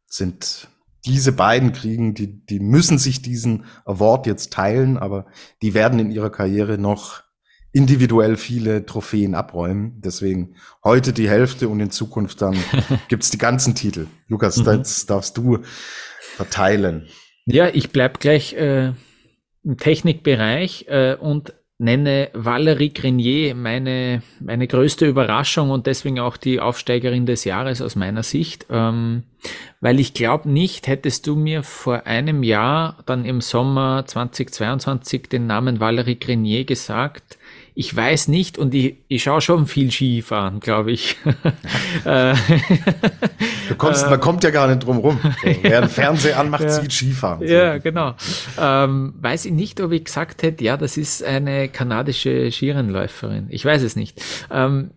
sind 0.06 0.68
diese 1.06 1.32
beiden 1.32 1.72
kriegen, 1.72 2.14
die, 2.14 2.44
die 2.44 2.60
müssen 2.60 2.98
sich 2.98 3.22
diesen 3.22 3.64
Award 3.84 4.26
jetzt 4.26 4.52
teilen, 4.52 4.98
aber 4.98 5.26
die 5.62 5.74
werden 5.74 5.98
in 5.98 6.10
ihrer 6.10 6.30
Karriere 6.30 6.78
noch 6.78 7.22
individuell 7.72 8.36
viele 8.36 8.86
Trophäen 8.86 9.34
abräumen. 9.34 10.00
Deswegen 10.00 10.56
heute 10.82 11.12
die 11.12 11.28
Hälfte 11.28 11.68
und 11.68 11.80
in 11.80 11.90
Zukunft 11.90 12.42
dann 12.42 12.56
gibt's 13.08 13.30
die 13.30 13.38
ganzen 13.38 13.74
Titel. 13.74 14.06
Lukas, 14.26 14.56
mhm. 14.56 14.64
das 14.64 15.06
darfst 15.06 15.36
du 15.36 15.58
verteilen. 16.36 17.08
Ja, 17.46 17.68
ich 17.68 17.90
bleib 17.90 18.20
gleich 18.20 18.54
äh, 18.54 18.92
im 19.64 19.76
Technikbereich 19.76 20.86
äh, 20.88 21.14
und 21.14 21.54
nenne 21.78 22.30
Valerie 22.34 22.92
Grenier 22.92 23.54
meine, 23.54 24.22
meine 24.40 24.66
größte 24.66 25.06
Überraschung 25.06 25.70
und 25.70 25.86
deswegen 25.86 26.18
auch 26.18 26.36
die 26.36 26.58
Aufsteigerin 26.58 27.24
des 27.24 27.44
Jahres 27.44 27.80
aus 27.80 27.94
meiner 27.94 28.24
Sicht, 28.24 28.66
ähm, 28.68 29.22
weil 29.80 30.00
ich 30.00 30.12
glaube 30.12 30.50
nicht, 30.50 30.88
hättest 30.88 31.28
du 31.28 31.36
mir 31.36 31.62
vor 31.62 32.04
einem 32.06 32.42
Jahr 32.42 32.98
dann 33.06 33.24
im 33.24 33.40
Sommer 33.40 34.04
2022 34.04 35.28
den 35.28 35.46
Namen 35.46 35.78
Valerie 35.78 36.18
Grenier 36.18 36.64
gesagt, 36.64 37.37
ich 37.78 37.94
weiß 37.94 38.26
nicht 38.26 38.58
und 38.58 38.74
ich, 38.74 38.96
ich 39.06 39.22
schaue 39.22 39.40
schon 39.40 39.68
viel 39.68 39.92
Skifahren, 39.92 40.58
glaube 40.58 40.90
ich. 40.90 41.16
du 42.04 42.34
kommst, 43.76 44.10
man 44.10 44.18
kommt 44.18 44.42
ja 44.42 44.50
gar 44.50 44.66
nicht 44.66 44.80
drum 44.80 44.96
rum. 44.96 45.20
Wer 45.62 45.82
einen 45.82 45.88
Fernseher 45.88 46.40
anmacht, 46.40 46.64
ja. 46.64 46.70
sieht 46.70 46.92
Skifahren. 46.92 47.46
Ja, 47.46 47.78
genau. 47.78 48.16
Ähm, 48.60 49.14
weiß 49.20 49.44
ich 49.44 49.52
nicht, 49.52 49.80
ob 49.80 49.92
ich 49.92 50.04
gesagt 50.06 50.42
hätte, 50.42 50.64
ja, 50.64 50.76
das 50.76 50.96
ist 50.96 51.22
eine 51.22 51.68
kanadische 51.68 52.50
Skirennläuferin. 52.50 53.46
Ich 53.48 53.64
weiß 53.64 53.82
es 53.82 53.94
nicht. 53.94 54.20
Ähm, 54.50 54.90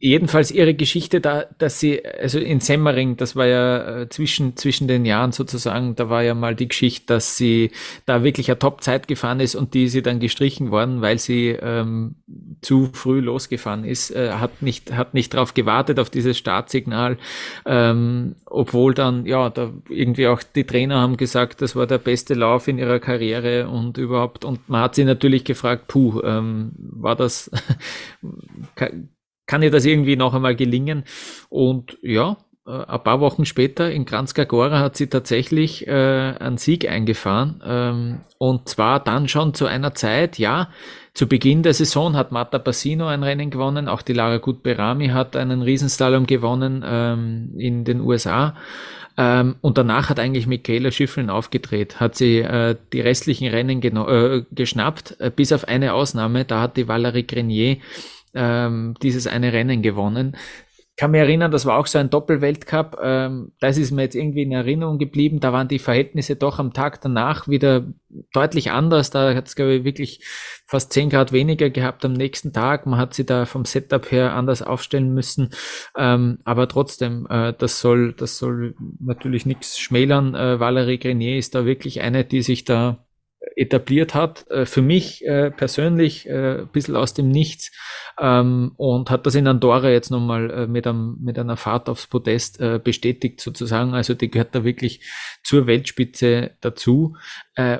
jedenfalls 0.00 0.50
ihre 0.50 0.72
Geschichte 0.72 1.20
da, 1.20 1.44
dass 1.58 1.78
sie, 1.78 2.02
also 2.04 2.38
in 2.38 2.60
Semmering, 2.60 3.18
das 3.18 3.36
war 3.36 3.46
ja 3.46 4.00
äh, 4.00 4.08
zwischen, 4.08 4.56
zwischen 4.56 4.88
den 4.88 5.04
Jahren 5.04 5.32
sozusagen, 5.32 5.94
da 5.94 6.08
war 6.08 6.22
ja 6.22 6.34
mal 6.34 6.56
die 6.56 6.68
Geschichte, 6.68 7.04
dass 7.06 7.36
sie 7.36 7.70
da 8.06 8.24
wirklich 8.24 8.50
eine 8.50 8.58
Top-Zeit 8.58 9.08
gefahren 9.08 9.40
ist 9.40 9.54
und 9.54 9.74
die 9.74 9.88
sie 9.88 10.00
dann 10.00 10.18
gestrichen 10.18 10.70
worden, 10.70 11.02
weil 11.02 11.18
sie 11.18 11.50
ähm, 11.50 12.14
zu 12.62 12.88
früh 12.94 13.20
losgefahren 13.20 13.84
ist, 13.84 14.10
äh, 14.10 14.32
hat 14.32 14.62
nicht, 14.62 14.90
hat 14.92 15.12
nicht 15.12 15.34
darauf 15.34 15.52
gewartet, 15.52 16.00
auf 16.00 16.08
dieses 16.08 16.38
Startsignal, 16.38 17.18
ähm, 17.66 18.36
obwohl 18.46 18.94
dann, 18.94 19.26
ja, 19.26 19.50
da 19.50 19.70
irgendwie 19.90 20.28
auch 20.28 20.42
die 20.42 20.64
Trainer 20.64 20.98
haben 20.98 21.18
gesagt, 21.18 21.60
das 21.60 21.76
war 21.76 21.86
der 21.86 21.98
beste 21.98 22.32
Lauf 22.32 22.68
in 22.68 22.78
ihrer 22.78 23.00
Karriere 23.00 23.68
und 23.68 23.98
überhaupt, 23.98 24.46
und 24.46 24.66
man 24.66 24.80
hat 24.80 24.94
sie 24.94 25.04
natürlich 25.04 25.44
gefragt, 25.44 25.88
puh, 25.88 26.22
ähm, 26.22 26.72
war 26.78 27.16
das, 27.16 27.50
kann 29.50 29.62
ihr 29.64 29.72
das 29.72 29.84
irgendwie 29.84 30.14
noch 30.14 30.32
einmal 30.32 30.54
gelingen? 30.54 31.02
Und 31.48 31.98
ja, 32.02 32.36
äh, 32.68 32.70
ein 32.70 33.02
paar 33.02 33.18
Wochen 33.18 33.44
später 33.44 33.90
in 33.90 34.04
Kranjska 34.04 34.44
Gora 34.44 34.78
hat 34.78 34.96
sie 34.96 35.08
tatsächlich 35.08 35.88
äh, 35.88 35.90
einen 35.90 36.56
Sieg 36.56 36.88
eingefahren. 36.88 37.60
Ähm, 37.66 38.20
und 38.38 38.68
zwar 38.68 39.00
dann 39.00 39.26
schon 39.26 39.52
zu 39.52 39.66
einer 39.66 39.92
Zeit, 39.92 40.38
ja, 40.38 40.68
zu 41.14 41.26
Beginn 41.26 41.64
der 41.64 41.74
Saison 41.74 42.14
hat 42.14 42.30
Marta 42.30 42.58
Bassino 42.58 43.08
ein 43.08 43.24
Rennen 43.24 43.50
gewonnen, 43.50 43.88
auch 43.88 44.02
die 44.02 44.12
Lara 44.12 44.36
Gutberami 44.36 45.08
hat 45.08 45.34
einen 45.34 45.62
Riesenslalom 45.62 46.26
gewonnen 46.28 46.84
ähm, 46.86 47.50
in 47.58 47.84
den 47.84 48.02
USA. 48.02 48.54
Ähm, 49.18 49.56
und 49.62 49.78
danach 49.78 50.10
hat 50.10 50.20
eigentlich 50.20 50.46
Michaela 50.46 50.92
Schifrin 50.92 51.28
aufgedreht, 51.28 51.98
hat 51.98 52.14
sie 52.14 52.38
äh, 52.38 52.76
die 52.92 53.00
restlichen 53.00 53.48
Rennen 53.48 53.82
äh, 53.82 54.44
geschnappt, 54.52 55.16
äh, 55.18 55.32
bis 55.34 55.52
auf 55.52 55.66
eine 55.66 55.92
Ausnahme, 55.94 56.44
da 56.44 56.60
hat 56.60 56.76
die 56.76 56.86
Valerie 56.86 57.26
Grenier 57.26 57.78
ähm, 58.34 58.94
dieses 59.02 59.26
eine 59.26 59.52
Rennen 59.52 59.82
gewonnen. 59.82 60.36
Ich 60.90 60.96
kann 60.96 61.12
mich 61.12 61.20
erinnern, 61.20 61.50
das 61.50 61.64
war 61.64 61.78
auch 61.78 61.86
so 61.86 61.98
ein 61.98 62.10
Doppelweltcup. 62.10 62.98
Ähm, 63.02 63.52
das 63.58 63.78
ist 63.78 63.90
mir 63.90 64.02
jetzt 64.02 64.14
irgendwie 64.14 64.42
in 64.42 64.52
Erinnerung 64.52 64.98
geblieben. 64.98 65.40
Da 65.40 65.50
waren 65.50 65.66
die 65.66 65.78
Verhältnisse 65.78 66.36
doch 66.36 66.58
am 66.58 66.74
Tag 66.74 67.00
danach 67.00 67.48
wieder 67.48 67.86
deutlich 68.34 68.70
anders. 68.70 69.10
Da 69.10 69.34
hat 69.34 69.48
es, 69.48 69.56
glaube 69.56 69.76
ich, 69.76 69.84
wirklich 69.84 70.22
fast 70.66 70.92
10 70.92 71.08
Grad 71.08 71.32
weniger 71.32 71.70
gehabt 71.70 72.04
am 72.04 72.12
nächsten 72.12 72.52
Tag. 72.52 72.84
Man 72.84 72.98
hat 72.98 73.14
sie 73.14 73.24
da 73.24 73.46
vom 73.46 73.64
Setup 73.64 74.10
her 74.12 74.34
anders 74.34 74.60
aufstellen 74.60 75.14
müssen. 75.14 75.50
Ähm, 75.96 76.40
aber 76.44 76.68
trotzdem, 76.68 77.26
äh, 77.30 77.54
das 77.56 77.80
soll, 77.80 78.12
das 78.12 78.36
soll 78.36 78.74
natürlich 79.00 79.46
nichts 79.46 79.78
schmälern. 79.78 80.34
Äh, 80.34 80.60
Valerie 80.60 80.98
Grenier 80.98 81.38
ist 81.38 81.54
da 81.54 81.64
wirklich 81.64 82.02
eine, 82.02 82.26
die 82.26 82.42
sich 82.42 82.64
da 82.64 83.06
etabliert 83.56 84.14
hat, 84.14 84.48
äh, 84.50 84.64
für 84.64 84.82
mich 84.82 85.24
äh, 85.26 85.50
persönlich 85.50 86.28
äh, 86.28 86.60
ein 86.60 86.68
bisschen 86.68 86.96
aus 86.96 87.14
dem 87.14 87.28
Nichts 87.28 87.72
ähm, 88.18 88.72
und 88.76 89.10
hat 89.10 89.26
das 89.26 89.34
in 89.34 89.46
Andorra 89.46 89.90
jetzt 89.90 90.10
nochmal 90.10 90.66
mit, 90.66 90.86
mit 91.20 91.38
einer 91.38 91.56
Fahrt 91.56 91.88
aufs 91.88 92.06
Podest 92.06 92.58
bestätigt 92.84 93.40
sozusagen. 93.40 93.94
Also 93.94 94.14
die 94.14 94.30
gehört 94.30 94.54
da 94.54 94.64
wirklich 94.64 95.00
zur 95.42 95.66
Weltspitze 95.66 96.52
dazu. 96.60 97.16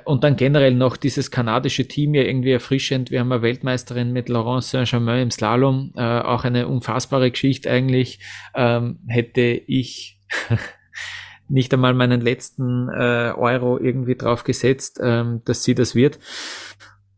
Und 0.05 0.25
dann 0.25 0.37
generell 0.37 0.75
noch 0.75 0.97
dieses 0.97 1.31
kanadische 1.31 1.87
Team 1.87 2.15
ja 2.15 2.23
irgendwie 2.23 2.53
erfrischend. 2.53 3.11
Wir 3.11 3.21
haben 3.21 3.33
eine 3.33 3.43
Weltmeisterin 3.43 4.13
mit 4.13 4.29
Laurent 4.29 4.65
Saint-Germain 4.65 5.23
im 5.23 5.31
Slalom, 5.31 5.93
auch 5.95 6.45
eine 6.45 6.69
unfassbare 6.69 7.31
Geschichte 7.31 7.71
eigentlich. 7.71 8.21
Ähm, 8.55 9.01
hätte 9.09 9.41
ich 9.41 10.19
nicht 11.51 11.73
einmal 11.75 11.95
meinen 11.95 12.21
letzten 12.21 12.89
äh, 12.89 13.33
Euro 13.37 13.79
irgendwie 13.79 14.15
drauf 14.15 14.45
gesetzt, 14.45 15.01
ähm, 15.03 15.43
dass 15.45 15.65
sie 15.65 15.75
das 15.75 15.95
wird. 15.95 16.19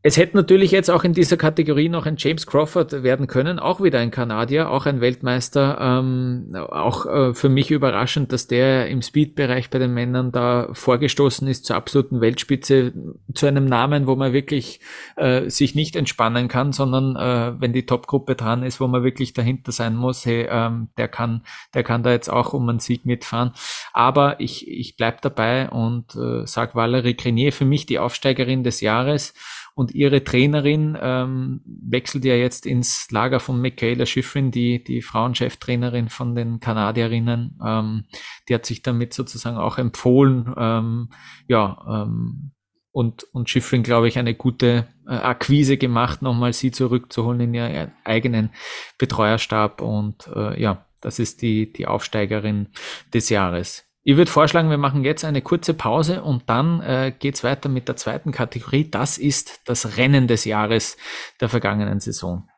Es 0.05 0.17
hätte 0.17 0.37
natürlich 0.37 0.73
jetzt 0.73 0.91
auch 0.91 1.05
in 1.05 1.13
dieser 1.13 1.37
Kategorie 1.37 1.89
noch 1.89 2.07
ein 2.07 2.17
James 2.19 2.45
Crawford 2.45 3.05
werden 3.05 3.29
können, 3.29 3.61
auch 3.61 3.81
wieder 3.81 4.01
ein 4.01 4.11
Kanadier, 4.11 4.69
auch 4.69 4.85
ein 4.87 5.01
Weltmeister. 5.01 5.79
Ähm, 5.81 6.57
auch 6.57 7.07
äh, 7.07 7.35
für 7.35 7.49
mich 7.49 7.71
überraschend, 7.71 8.33
dass 8.33 8.49
der 8.49 8.89
im 8.89 9.01
Speed-Bereich 9.01 9.71
bei 9.71 9.79
den 9.79 9.95
Männern 9.95 10.33
da 10.33 10.71
vorgestoßen 10.73 11.47
ist 11.47 11.67
zur 11.67 11.77
absoluten 11.77 12.21
Weltspitze, 12.21 12.93
zu 13.33 13.47
einem 13.47 13.65
Namen, 13.67 14.09
wo 14.09 14.17
man 14.17 14.33
wirklich 14.33 14.81
äh, 15.15 15.49
sich 15.49 15.77
nicht 15.77 15.95
entspannen 15.95 16.49
kann, 16.49 16.73
sondern 16.73 17.15
äh, 17.15 17.61
wenn 17.61 17.73
die 17.73 17.87
Top-Gruppe 17.87 18.35
dran 18.35 18.65
ist, 18.65 18.81
wo 18.81 18.89
man 18.89 19.05
wirklich 19.05 19.35
dahinter 19.35 19.71
sein 19.71 19.95
muss, 19.95 20.27
hey, 20.27 20.49
ähm, 20.51 20.89
der 20.99 21.07
kann, 21.07 21.45
der 21.75 21.85
kann 21.85 22.03
da 22.03 22.11
jetzt 22.11 22.29
auch 22.29 22.55
um 22.55 22.69
einen 22.69 22.81
Sieg 22.81 23.07
mitfahren. 23.07 23.53
Aber 23.93 24.41
ich, 24.41 24.67
ich 24.67 24.97
bleib 24.97 25.23
dabei 25.23 25.71
und 25.71 26.17
äh, 26.17 26.45
sag 26.45 26.75
Valerie 26.75 27.15
Grenier 27.15 27.53
für 27.53 27.67
mich 27.67 27.87
die 27.87 28.01
Aufsteigerin 28.01 28.65
des 28.65 28.81
Jahres. 28.81 29.33
Und 29.75 29.95
ihre 29.95 30.23
Trainerin 30.23 30.99
ähm, 31.01 31.63
wechselt 31.65 32.25
ja 32.25 32.35
jetzt 32.35 32.67
ins 32.67 33.11
Lager 33.11 33.41
von 33.41 33.61
Michaela 33.61 34.07
Schifrin, 34.07 34.51
die, 34.51 34.85
die 34.85 35.03
Frauencheftrainerin 35.03 36.09
von 36.09 36.35
den 36.35 36.61
Kanadierinnen. 36.61 37.59
Ähm, 37.65 38.05
die 38.49 38.55
hat 38.55 38.67
sich 38.67 38.83
damit 38.83 39.15
sozusagen 39.15 39.57
auch 39.57 39.79
empfohlen. 39.79 40.53
Ähm, 40.57 41.09
ja, 41.49 42.05
ähm, 42.05 42.53
und, 42.93 43.25
und 43.33 43.49
Schifrin, 43.49 43.83
glaube 43.83 44.09
ich, 44.09 44.19
eine 44.19 44.35
gute 44.35 44.87
äh, 45.07 45.13
Akquise 45.13 45.79
gemacht, 45.79 46.21
nochmal 46.21 46.53
sie 46.53 46.71
zurückzuholen 46.71 47.41
in 47.41 47.55
ihren 47.55 47.93
eigenen 48.05 48.51
Betreuerstab. 48.99 49.81
Und 49.81 50.29
äh, 50.35 50.61
ja, 50.61 50.87
das 51.01 51.19
ist 51.19 51.41
die, 51.41 51.73
die 51.73 51.87
Aufsteigerin 51.87 52.69
des 53.13 53.31
Jahres. 53.31 53.85
Ich 54.05 54.17
würde 54.17 54.33
vorschlagen, 54.33 54.69
wir 54.69 54.79
machen 54.79 55.05
jetzt 55.05 55.25
eine 55.25 55.43
kurze 55.43 55.75
Pause 55.75 56.25
und 56.25 56.51
dann 56.51 56.81
äh, 56.81 57.13
geht 57.17 57.45
weiter 57.45 57.69
mit 57.69 57.87
der 57.87 57.95
zweiten 57.95 58.33
Kategorie. 58.33 58.91
Das 58.91 59.17
ist 59.17 59.61
das 59.65 59.97
Rennen 59.97 60.27
des 60.27 60.45
Jahres 60.45 60.97
der 61.41 61.49
vergangenen 61.49 62.01
Saison. 62.01 62.49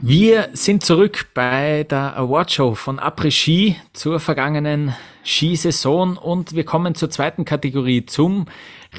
Wir 0.00 0.50
sind 0.52 0.84
zurück 0.84 1.30
bei 1.34 1.84
der 1.90 2.16
Awardshow 2.16 2.76
von 2.76 3.00
Après 3.00 3.32
Ski 3.32 3.74
zur 3.94 4.20
vergangenen 4.20 4.94
Skisaison 5.24 6.16
und 6.16 6.54
wir 6.54 6.64
kommen 6.64 6.94
zur 6.94 7.10
zweiten 7.10 7.44
Kategorie, 7.44 8.06
zum 8.06 8.46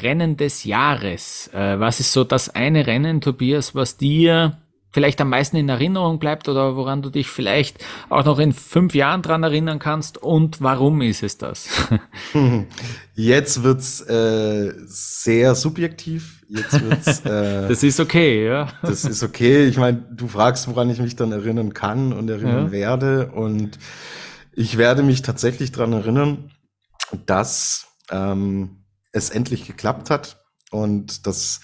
Rennen 0.01 0.37
des 0.37 0.63
Jahres. 0.63 1.49
Äh, 1.53 1.79
was 1.79 1.99
ist 1.99 2.13
so 2.13 2.23
das 2.23 2.49
eine 2.49 2.87
Rennen, 2.87 3.21
Tobias, 3.21 3.75
was 3.75 3.97
dir 3.97 4.57
vielleicht 4.93 5.21
am 5.21 5.29
meisten 5.29 5.55
in 5.55 5.69
Erinnerung 5.69 6.19
bleibt 6.19 6.49
oder 6.49 6.75
woran 6.75 7.01
du 7.01 7.09
dich 7.09 7.27
vielleicht 7.27 7.77
auch 8.09 8.25
noch 8.25 8.39
in 8.39 8.51
fünf 8.51 8.93
Jahren 8.93 9.21
dran 9.21 9.43
erinnern 9.43 9.79
kannst 9.79 10.17
und 10.17 10.61
warum 10.61 11.01
ist 11.01 11.23
es 11.23 11.37
das? 11.37 11.69
Jetzt 13.15 13.63
wird's 13.63 14.01
äh, 14.01 14.73
sehr 14.85 15.55
subjektiv 15.55 16.41
Jetzt 16.53 16.81
wird's, 16.83 17.19
äh, 17.25 17.69
das 17.69 17.81
ist 17.81 17.99
okay, 17.99 18.45
ja. 18.45 18.67
Das 18.81 19.05
ist 19.05 19.23
okay. 19.23 19.67
Ich 19.67 19.77
meine, 19.77 20.03
du 20.11 20.27
fragst, 20.27 20.67
woran 20.67 20.89
ich 20.89 20.99
mich 20.99 21.15
dann 21.15 21.31
erinnern 21.31 21.73
kann 21.73 22.11
und 22.11 22.29
erinnern 22.29 22.65
ja. 22.65 22.71
werde. 22.71 23.31
Und 23.31 23.79
ich 24.53 24.77
werde 24.77 25.03
mich 25.03 25.21
tatsächlich 25.21 25.71
dran 25.71 25.93
erinnern, 25.93 26.51
dass 27.25 27.87
ähm, 28.09 28.85
es 29.11 29.29
endlich 29.29 29.65
geklappt 29.65 30.09
hat 30.09 30.43
und 30.71 31.27
dass 31.27 31.61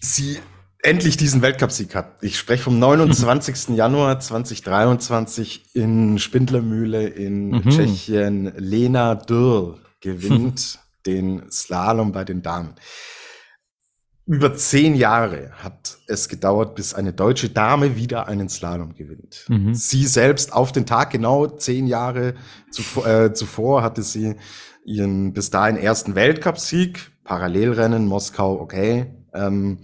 sie 0.00 0.38
endlich 0.82 1.16
diesen 1.16 1.42
Weltcupsieg 1.42 1.94
hat. 1.94 2.22
Ich 2.22 2.38
spreche 2.38 2.62
vom 2.62 2.78
29. 2.78 3.68
Januar 3.76 4.20
2023 4.20 5.74
in 5.74 6.18
Spindlermühle 6.18 7.08
in 7.08 7.50
mhm. 7.50 7.70
Tschechien. 7.70 8.52
Lena 8.56 9.14
Dürr 9.14 9.78
gewinnt 10.00 10.78
den 11.06 11.50
Slalom 11.50 12.12
bei 12.12 12.24
den 12.24 12.42
Damen. 12.42 12.74
Über 14.28 14.54
zehn 14.54 14.94
Jahre 14.94 15.52
hat 15.52 15.96
es 16.06 16.28
gedauert, 16.28 16.74
bis 16.74 16.92
eine 16.92 17.14
deutsche 17.14 17.48
Dame 17.48 17.96
wieder 17.96 18.28
einen 18.28 18.50
Slalom 18.50 18.94
gewinnt. 18.94 19.46
Mhm. 19.48 19.74
Sie 19.74 20.04
selbst 20.04 20.52
auf 20.52 20.70
den 20.70 20.84
Tag 20.84 21.12
genau 21.12 21.46
zehn 21.46 21.86
Jahre 21.86 22.34
zuvor, 22.70 23.06
äh, 23.06 23.32
zuvor 23.32 23.82
hatte 23.82 24.02
sie 24.02 24.36
ihren 24.84 25.32
bis 25.32 25.48
dahin 25.48 25.78
ersten 25.78 26.14
Weltcupsieg. 26.14 27.10
Parallelrennen, 27.24 28.04
Moskau, 28.04 28.60
okay. 28.60 29.06
Ähm, 29.32 29.78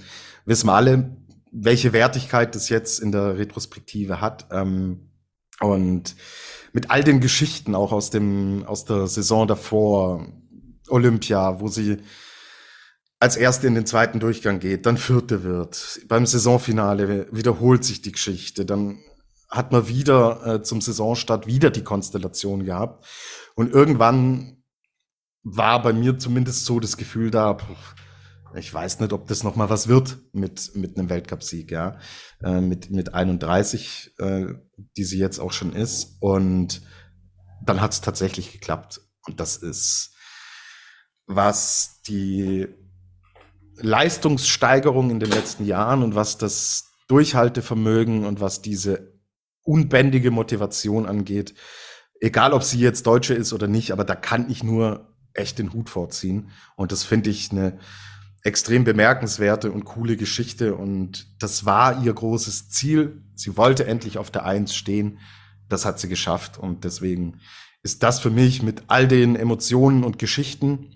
wissen 0.45 0.67
wir 0.67 0.75
alle, 0.75 1.17
welche 1.51 1.95
Wertigkeit 1.95 2.55
das 2.55 2.69
jetzt 2.69 3.01
in 3.01 3.13
der 3.13 3.39
Retrospektive 3.39 4.21
hat. 4.21 4.47
Ähm, 4.51 5.09
und 5.61 6.17
mit 6.75 6.91
all 6.91 7.03
den 7.03 7.21
Geschichten 7.21 7.75
auch 7.75 7.93
aus 7.93 8.11
dem, 8.11 8.65
aus 8.67 8.85
der 8.85 9.07
Saison 9.07 9.49
davor, 9.49 10.27
Olympia, 10.91 11.61
wo 11.61 11.69
sie 11.69 11.97
als 13.21 13.37
Erste 13.37 13.67
in 13.67 13.75
den 13.75 13.87
zweiten 13.87 14.21
Durchgang 14.21 14.59
geht, 14.61 14.87
dann 14.87 14.99
Vierte 14.99 15.43
wird. 15.43 16.01
Beim 16.09 16.27
Saisonfinale 16.27 17.29
wiederholt 17.33 17.85
sich 17.85 18.03
die 18.03 18.13
Geschichte. 18.13 18.67
Dann 18.67 18.99
hat 19.49 19.73
man 19.73 19.89
wieder 19.89 20.47
äh, 20.47 20.63
zum 20.63 20.81
Saisonstart 20.81 21.47
wieder 21.47 21.71
die 21.71 21.85
Konstellation 21.85 22.65
gehabt. 22.65 23.07
Und 23.55 23.73
irgendwann 23.73 24.63
war 25.43 25.83
bei 25.83 25.93
mir 25.93 26.19
zumindest 26.19 26.65
so 26.65 26.81
das 26.81 26.97
Gefühl 26.97 27.31
da, 27.31 27.57
ich 28.57 28.73
weiß 28.73 29.01
nicht, 29.01 29.13
ob 29.13 29.27
das 29.29 29.43
noch 29.43 29.57
mal 29.57 29.71
was 29.71 29.89
wird 29.89 30.19
mit 30.33 30.75
mit 30.75 30.97
einem 30.97 31.09
Weltcupsieg, 31.09 31.71
ja, 31.71 31.99
äh, 32.43 32.61
mit 32.61 32.91
mit 32.91 33.15
31, 33.15 34.15
äh, 34.19 34.47
die 34.97 35.05
sie 35.05 35.19
jetzt 35.19 35.39
auch 35.39 35.53
schon 35.53 35.73
ist. 35.73 36.17
Und 36.21 36.83
dann 37.65 37.81
hat 37.81 37.93
es 37.93 38.01
tatsächlich 38.01 38.53
geklappt. 38.53 39.01
Und 39.27 39.41
das 39.41 39.57
ist 39.57 40.15
was 41.27 42.03
die 42.07 42.69
Leistungssteigerung 43.77 45.11
in 45.11 45.21
den 45.21 45.31
letzten 45.31 45.65
Jahren 45.65 46.03
und 46.03 46.15
was 46.15 46.39
das 46.39 46.93
Durchhaltevermögen 47.09 48.25
und 48.25 48.41
was 48.41 48.63
diese 48.63 49.15
unbändige 49.63 50.31
Motivation 50.31 51.07
angeht, 51.07 51.55
egal 52.21 52.53
ob 52.53 52.63
sie 52.63 52.79
jetzt 52.79 53.07
Deutsche 53.07 53.35
ist 53.35 53.53
oder 53.53 53.67
nicht, 53.67 53.93
aber 53.93 54.05
da 54.05 54.15
kann 54.15 54.51
ich 54.51 54.63
nur 54.63 55.15
echt 55.35 55.59
den 55.59 55.73
Hut 55.73 55.91
vorziehen. 55.91 56.51
Und 56.77 56.93
das 56.93 57.05
finde 57.05 57.31
ich 57.31 57.51
eine 57.51 57.79
extrem 58.43 58.85
bemerkenswerte 58.85 59.73
und 59.73 59.85
coole 59.85 60.17
Geschichte. 60.17 60.75
Und 60.75 61.27
das 61.41 61.65
war 61.65 62.03
ihr 62.05 62.13
großes 62.13 62.69
Ziel. 62.71 63.23
Sie 63.35 63.57
wollte 63.57 63.87
endlich 63.87 64.19
auf 64.19 64.31
der 64.31 64.45
Eins 64.45 64.75
stehen. 64.75 65.19
Das 65.69 65.85
hat 65.85 65.99
sie 65.99 66.09
geschafft. 66.09 66.59
Und 66.59 66.85
deswegen 66.85 67.41
ist 67.83 68.03
das 68.03 68.21
für 68.21 68.31
mich 68.31 68.63
mit 68.63 68.85
all 68.87 69.09
den 69.09 69.35
Emotionen 69.35 70.05
und 70.05 70.19
Geschichten, 70.19 70.94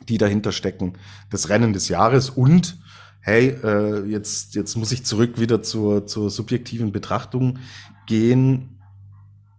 die 0.00 0.18
dahinter 0.18 0.52
stecken, 0.52 0.94
das 1.30 1.48
Rennen 1.48 1.72
des 1.72 1.88
Jahres 1.88 2.30
und 2.30 2.78
hey, 3.20 3.48
äh, 3.62 4.04
jetzt, 4.04 4.54
jetzt 4.54 4.76
muss 4.76 4.92
ich 4.92 5.04
zurück 5.04 5.40
wieder 5.40 5.62
zur, 5.62 6.06
zur 6.06 6.30
subjektiven 6.30 6.92
Betrachtung 6.92 7.58
gehen. 8.06 8.82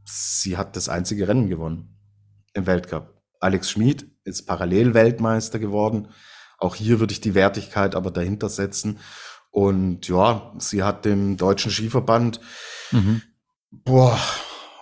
Sie 0.03 0.55
hat 0.55 0.75
das 0.75 0.87
einzige 0.87 1.27
Rennen 1.27 1.49
gewonnen 1.49 1.97
im 2.53 2.67
Weltcup. 2.67 3.21
Alex 3.39 3.71
Schmid 3.71 4.07
ist 4.23 4.45
Parallel-Weltmeister 4.45 5.57
geworden. 5.59 6.09
Auch 6.57 6.75
hier 6.75 6.99
würde 6.99 7.13
ich 7.13 7.21
die 7.21 7.35
Wertigkeit 7.35 7.95
aber 7.95 8.11
dahinter 8.11 8.49
setzen. 8.49 8.99
Und 9.49 10.07
ja, 10.07 10.53
sie 10.59 10.83
hat 10.83 11.05
dem 11.05 11.37
deutschen 11.37 11.71
Skiverband, 11.71 12.39
mhm. 12.91 13.21
boah, 13.71 14.19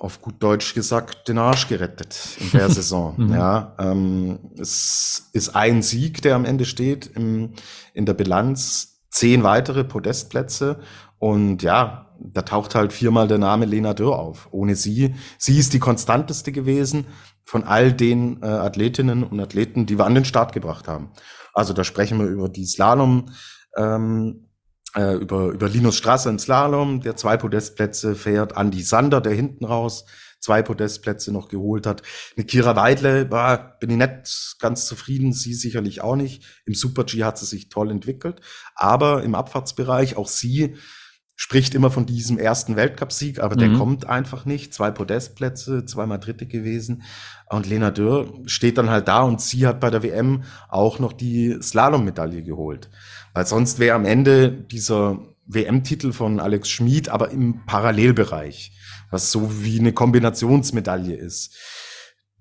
auf 0.04 0.22
gut 0.22 0.36
Deutsch 0.44 0.74
gesagt, 0.74 1.30
den 1.30 1.38
Arsch 1.38 1.70
gerettet 1.70 2.38
in 2.40 2.52
der 2.52 2.70
Saison. 2.78 3.16
mhm. 3.18 3.34
Ja, 3.34 3.76
ähm, 3.80 4.52
es 4.60 5.30
ist 5.32 5.56
ein 5.56 5.82
Sieg, 5.82 6.22
der 6.22 6.36
am 6.36 6.44
Ende 6.44 6.66
steht 6.66 7.08
im, 7.16 7.54
in 7.94 8.06
der 8.06 8.14
Bilanz, 8.14 9.02
zehn 9.10 9.44
weitere 9.44 9.84
Podestplätze 9.86 10.80
und 11.20 11.64
ja, 11.64 12.14
da 12.20 12.42
taucht 12.42 12.76
halt 12.76 12.92
viermal 12.92 13.30
der 13.30 13.38
Name 13.38 13.66
Lena 13.66 13.94
Dürr 13.94 14.20
auf. 14.20 14.50
Ohne 14.52 14.76
sie, 14.76 15.16
sie 15.38 15.58
ist 15.58 15.74
die 15.74 15.80
konstanteste 15.80 16.52
gewesen 16.52 17.06
von 17.46 17.64
all 17.64 17.94
den 17.94 18.42
äh, 18.42 18.46
Athletinnen 18.46 19.24
und 19.24 19.40
Athleten, 19.40 19.86
die 19.86 19.98
wir 19.98 20.06
an 20.06 20.16
den 20.16 20.26
Start 20.26 20.52
gebracht 20.52 20.88
haben. 20.88 21.12
Also 21.54 21.74
da 21.74 21.84
sprechen 21.84 22.20
wir 22.20 22.28
über 22.28 22.50
die 22.50 22.66
Slalom. 22.66 23.30
Ähm, 23.78 24.50
äh, 24.96 25.16
über, 25.16 25.50
über 25.50 25.70
Linus 25.70 25.98
Strasser 25.98 26.30
in 26.30 26.40
Slalom, 26.40 27.02
der 27.02 27.16
zwei 27.16 27.38
Podestplätze 27.38 28.16
fährt, 28.16 28.58
Andy 28.58 28.82
Sander, 28.82 29.22
der 29.22 29.34
hinten 29.34 29.66
raus 29.66 30.06
zwei 30.44 30.62
Podestplätze 30.62 31.32
noch 31.32 31.48
geholt 31.48 31.88
hat. 31.88 32.02
Eine 32.36 32.46
Kira 32.46 32.76
Weidle, 32.76 33.32
war, 33.32 33.80
bin 33.80 33.90
ich 33.92 33.98
nicht 33.98 34.58
ganz 34.60 34.86
zufrieden, 34.86 35.32
sie 35.32 35.54
sicherlich 35.54 36.02
auch 36.02 36.18
nicht. 36.18 36.44
Im 36.66 36.74
Super-G 36.74 37.24
hat 37.24 37.38
sie 37.38 37.46
sich 37.46 37.70
toll 37.70 37.90
entwickelt, 37.90 38.42
aber 38.76 39.24
im 39.24 39.36
Abfahrtsbereich, 39.36 40.18
auch 40.18 40.28
sie 40.28 40.76
spricht 41.36 41.74
immer 41.74 41.90
von 41.90 42.06
diesem 42.06 42.38
ersten 42.38 42.76
Weltcupsieg, 42.76 43.40
aber 43.40 43.56
mhm. 43.56 43.60
der 43.60 43.74
kommt 43.74 44.06
einfach 44.08 44.46
nicht. 44.46 44.74
Zwei 44.74 44.92
Podestplätze, 44.92 45.86
zweimal 45.86 46.20
Dritte 46.20 46.46
gewesen. 46.46 47.04
Und 47.50 47.68
Lena 47.68 47.92
Dürr 47.92 48.42
steht 48.46 48.78
dann 48.78 48.90
halt 48.90 49.08
da 49.08 49.22
und 49.22 49.42
sie 49.42 49.66
hat 49.66 49.80
bei 49.80 49.90
der 49.90 50.04
WM 50.04 50.44
auch 50.70 51.00
noch 51.00 51.14
die 51.14 51.58
Slalom-Medaille 51.62 52.44
geholt. 52.44 52.90
Weil 53.34 53.46
sonst 53.46 53.80
wäre 53.80 53.96
am 53.96 54.06
Ende 54.06 54.52
dieser 54.52 55.20
WM-Titel 55.46 56.14
von 56.14 56.40
Alex 56.40 56.70
Schmid 56.70 57.10
aber 57.10 57.32
im 57.32 57.66
Parallelbereich, 57.66 58.72
was 59.12 59.32
so 59.32 59.64
wie 59.64 59.80
eine 59.80 59.94
Kombinationsmedaille 59.94 61.16
ist. 61.16 61.56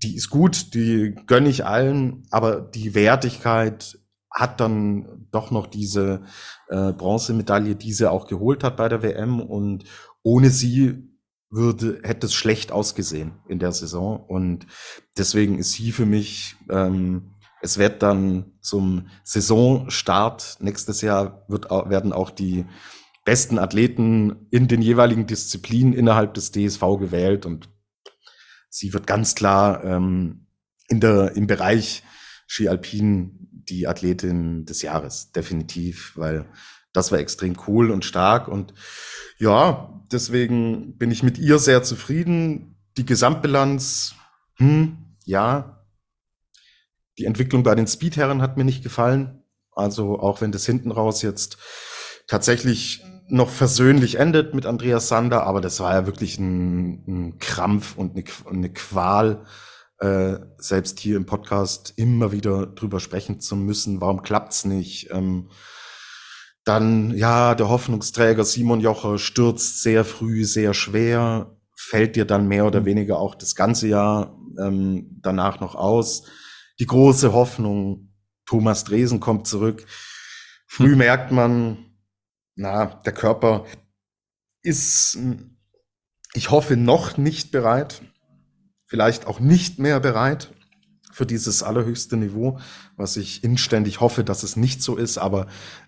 Die 0.03 0.15
ist 0.15 0.29
gut, 0.29 0.73
die 0.73 1.15
gönne 1.27 1.49
ich 1.49 1.65
allen, 1.65 2.25
aber 2.29 2.61
die 2.61 2.93
Wertigkeit 2.93 3.97
hat 4.29 4.59
dann 4.59 5.27
doch 5.31 5.51
noch 5.51 5.67
diese 5.67 6.23
äh, 6.69 6.91
Bronzemedaille, 6.91 7.75
die 7.75 7.93
sie 7.93 8.09
auch 8.09 8.27
geholt 8.27 8.63
hat 8.63 8.77
bei 8.77 8.89
der 8.89 9.03
WM 9.03 9.39
und 9.39 9.83
ohne 10.23 10.49
sie 10.49 11.09
würde, 11.49 11.99
hätte 12.03 12.25
es 12.25 12.33
schlecht 12.33 12.71
ausgesehen 12.71 13.33
in 13.47 13.59
der 13.59 13.71
Saison 13.71 14.19
und 14.19 14.65
deswegen 15.17 15.59
ist 15.59 15.73
sie 15.73 15.91
für 15.91 16.07
mich 16.07 16.55
ähm, 16.69 17.32
es 17.63 17.77
wird 17.77 18.03
dann 18.03 18.51
zum 18.59 19.07
Saisonstart 19.23 20.57
nächstes 20.59 21.01
Jahr 21.01 21.45
wird, 21.47 21.69
werden 21.71 22.11
auch 22.11 22.29
die 22.29 22.65
besten 23.23 23.57
Athleten 23.57 24.47
in 24.51 24.67
den 24.67 24.81
jeweiligen 24.81 25.27
Disziplinen 25.27 25.93
innerhalb 25.93 26.33
des 26.33 26.51
DSV 26.51 26.81
gewählt 26.99 27.45
und 27.45 27.69
sie 28.69 28.93
wird 28.93 29.07
ganz 29.07 29.33
klar 29.33 29.81
ähm, 29.85 30.47
in 30.89 30.99
der, 30.99 31.37
im 31.37 31.47
Bereich 31.47 32.03
Ski 32.47 32.67
Alpin 32.67 33.47
die 33.69 33.87
Athletin 33.87 34.65
des 34.65 34.81
Jahres, 34.81 35.31
definitiv, 35.31 36.11
weil 36.17 36.45
das 36.91 37.13
war 37.13 37.19
extrem 37.19 37.55
cool 37.67 37.91
und 37.91 38.03
stark 38.03 38.49
und 38.49 38.73
ja, 39.37 40.03
deswegen 40.11 40.97
bin 40.97 41.11
ich 41.11 41.23
mit 41.23 41.37
ihr 41.37 41.59
sehr 41.59 41.81
zufrieden. 41.81 42.75
Die 42.97 43.05
Gesamtbilanz, 43.05 44.15
hm, 44.57 44.97
ja, 45.23 45.82
die 47.17 47.25
Entwicklung 47.25 47.63
bei 47.63 47.75
den 47.75 47.87
Speedherren 47.87 48.41
hat 48.41 48.57
mir 48.57 48.63
nicht 48.63 48.83
gefallen. 48.83 49.43
Also 49.71 50.19
auch 50.19 50.41
wenn 50.41 50.51
das 50.51 50.65
hinten 50.65 50.91
raus 50.91 51.21
jetzt 51.21 51.57
tatsächlich 52.27 53.03
noch 53.27 53.49
versöhnlich 53.49 54.19
endet 54.19 54.53
mit 54.53 54.65
Andreas 54.65 55.07
Sander, 55.07 55.43
aber 55.43 55.61
das 55.61 55.79
war 55.79 55.93
ja 55.93 56.05
wirklich 56.05 56.37
ein, 56.37 57.03
ein 57.07 57.39
Krampf 57.39 57.95
und 57.97 58.15
eine, 58.15 58.23
eine 58.49 58.71
Qual, 58.71 59.45
äh, 59.99 60.39
selbst 60.57 60.99
hier 60.99 61.17
im 61.17 61.25
Podcast 61.25 61.93
immer 61.95 62.31
wieder 62.31 62.67
drüber 62.67 62.99
sprechen 62.99 63.39
zu 63.39 63.55
müssen. 63.55 64.01
Warum 64.01 64.21
klappt's 64.21 64.65
nicht? 64.65 65.09
Ähm, 65.11 65.49
dann, 66.65 67.15
ja, 67.17 67.55
der 67.55 67.69
Hoffnungsträger 67.69 68.43
Simon 68.45 68.81
Jocher 68.81 69.17
stürzt 69.17 69.81
sehr 69.81 70.05
früh, 70.05 70.45
sehr 70.45 70.73
schwer, 70.73 71.57
fällt 71.75 72.15
dir 72.15 72.25
dann 72.25 72.47
mehr 72.47 72.65
oder 72.65 72.81
mhm. 72.81 72.85
weniger 72.85 73.17
auch 73.17 73.35
das 73.35 73.55
ganze 73.55 73.87
Jahr 73.87 74.37
ähm, 74.59 75.19
danach 75.21 75.59
noch 75.59 75.75
aus 75.75 76.23
die 76.79 76.85
große 76.85 77.33
Hoffnung, 77.33 78.13
Thomas 78.45 78.83
Dresen 78.83 79.19
kommt 79.19 79.47
zurück. 79.47 79.85
Früh 80.67 80.91
hm. 80.91 80.97
merkt 80.97 81.31
man, 81.31 81.77
na, 82.55 82.85
der 82.85 83.13
Körper 83.13 83.65
ist, 84.61 85.17
ich 86.33 86.51
hoffe, 86.51 86.77
noch 86.77 87.17
nicht 87.17 87.51
bereit, 87.51 88.01
vielleicht 88.85 89.27
auch 89.27 89.39
nicht 89.39 89.79
mehr 89.79 89.99
bereit 89.99 90.53
für 91.11 91.25
dieses 91.25 91.61
allerhöchste 91.61 92.17
Niveau, 92.17 92.59
was 92.95 93.17
ich 93.17 93.43
inständig 93.43 93.99
hoffe, 93.99 94.23
dass 94.23 94.43
es 94.43 94.55
nicht 94.55 94.81
so 94.81 94.95
ist, 94.95 95.17
aber 95.17 95.47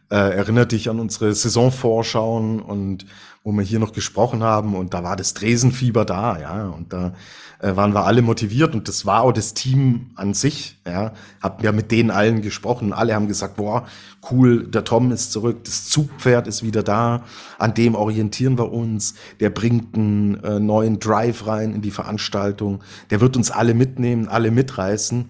äh, 0.09 0.15
erinnert 0.15 0.71
dich 0.71 0.89
an 0.89 0.99
unsere 0.99 1.33
Saisonvorschauen 1.33 2.59
und 2.61 3.05
wo 3.43 3.51
wir 3.51 3.61
hier 3.61 3.79
noch 3.79 3.93
gesprochen 3.93 4.43
haben 4.43 4.75
und 4.75 4.93
da 4.93 5.03
war 5.03 5.15
das 5.15 5.35
Dresenfieber 5.35 6.03
da, 6.03 6.39
ja, 6.39 6.67
und 6.67 6.93
da 6.93 7.13
äh, 7.59 7.75
waren 7.75 7.93
wir 7.93 8.05
alle 8.05 8.23
motiviert 8.23 8.73
und 8.73 8.87
das 8.87 9.05
war 9.05 9.21
auch 9.21 9.31
das 9.31 9.53
Team 9.53 10.11
an 10.15 10.33
sich, 10.33 10.79
ja, 10.85 11.13
hab 11.41 11.63
ja 11.63 11.71
mit 11.71 11.91
denen 11.91 12.09
allen 12.11 12.41
gesprochen, 12.41 12.91
alle 12.91 13.13
haben 13.13 13.27
gesagt, 13.27 13.55
boah, 13.55 13.85
cool, 14.31 14.67
der 14.67 14.83
Tom 14.83 15.11
ist 15.11 15.31
zurück, 15.31 15.63
das 15.63 15.85
Zugpferd 15.85 16.47
ist 16.47 16.63
wieder 16.63 16.81
da, 16.81 17.23
an 17.59 17.73
dem 17.73 17.93
orientieren 17.93 18.57
wir 18.57 18.71
uns, 18.71 19.13
der 19.39 19.51
bringt 19.51 19.95
einen 19.95 20.43
äh, 20.43 20.59
neuen 20.59 20.99
Drive 20.99 21.45
rein 21.45 21.73
in 21.73 21.81
die 21.81 21.91
Veranstaltung, 21.91 22.83
der 23.11 23.21
wird 23.21 23.37
uns 23.37 23.51
alle 23.51 23.73
mitnehmen, 23.73 24.27
alle 24.27 24.49
mitreißen. 24.51 25.29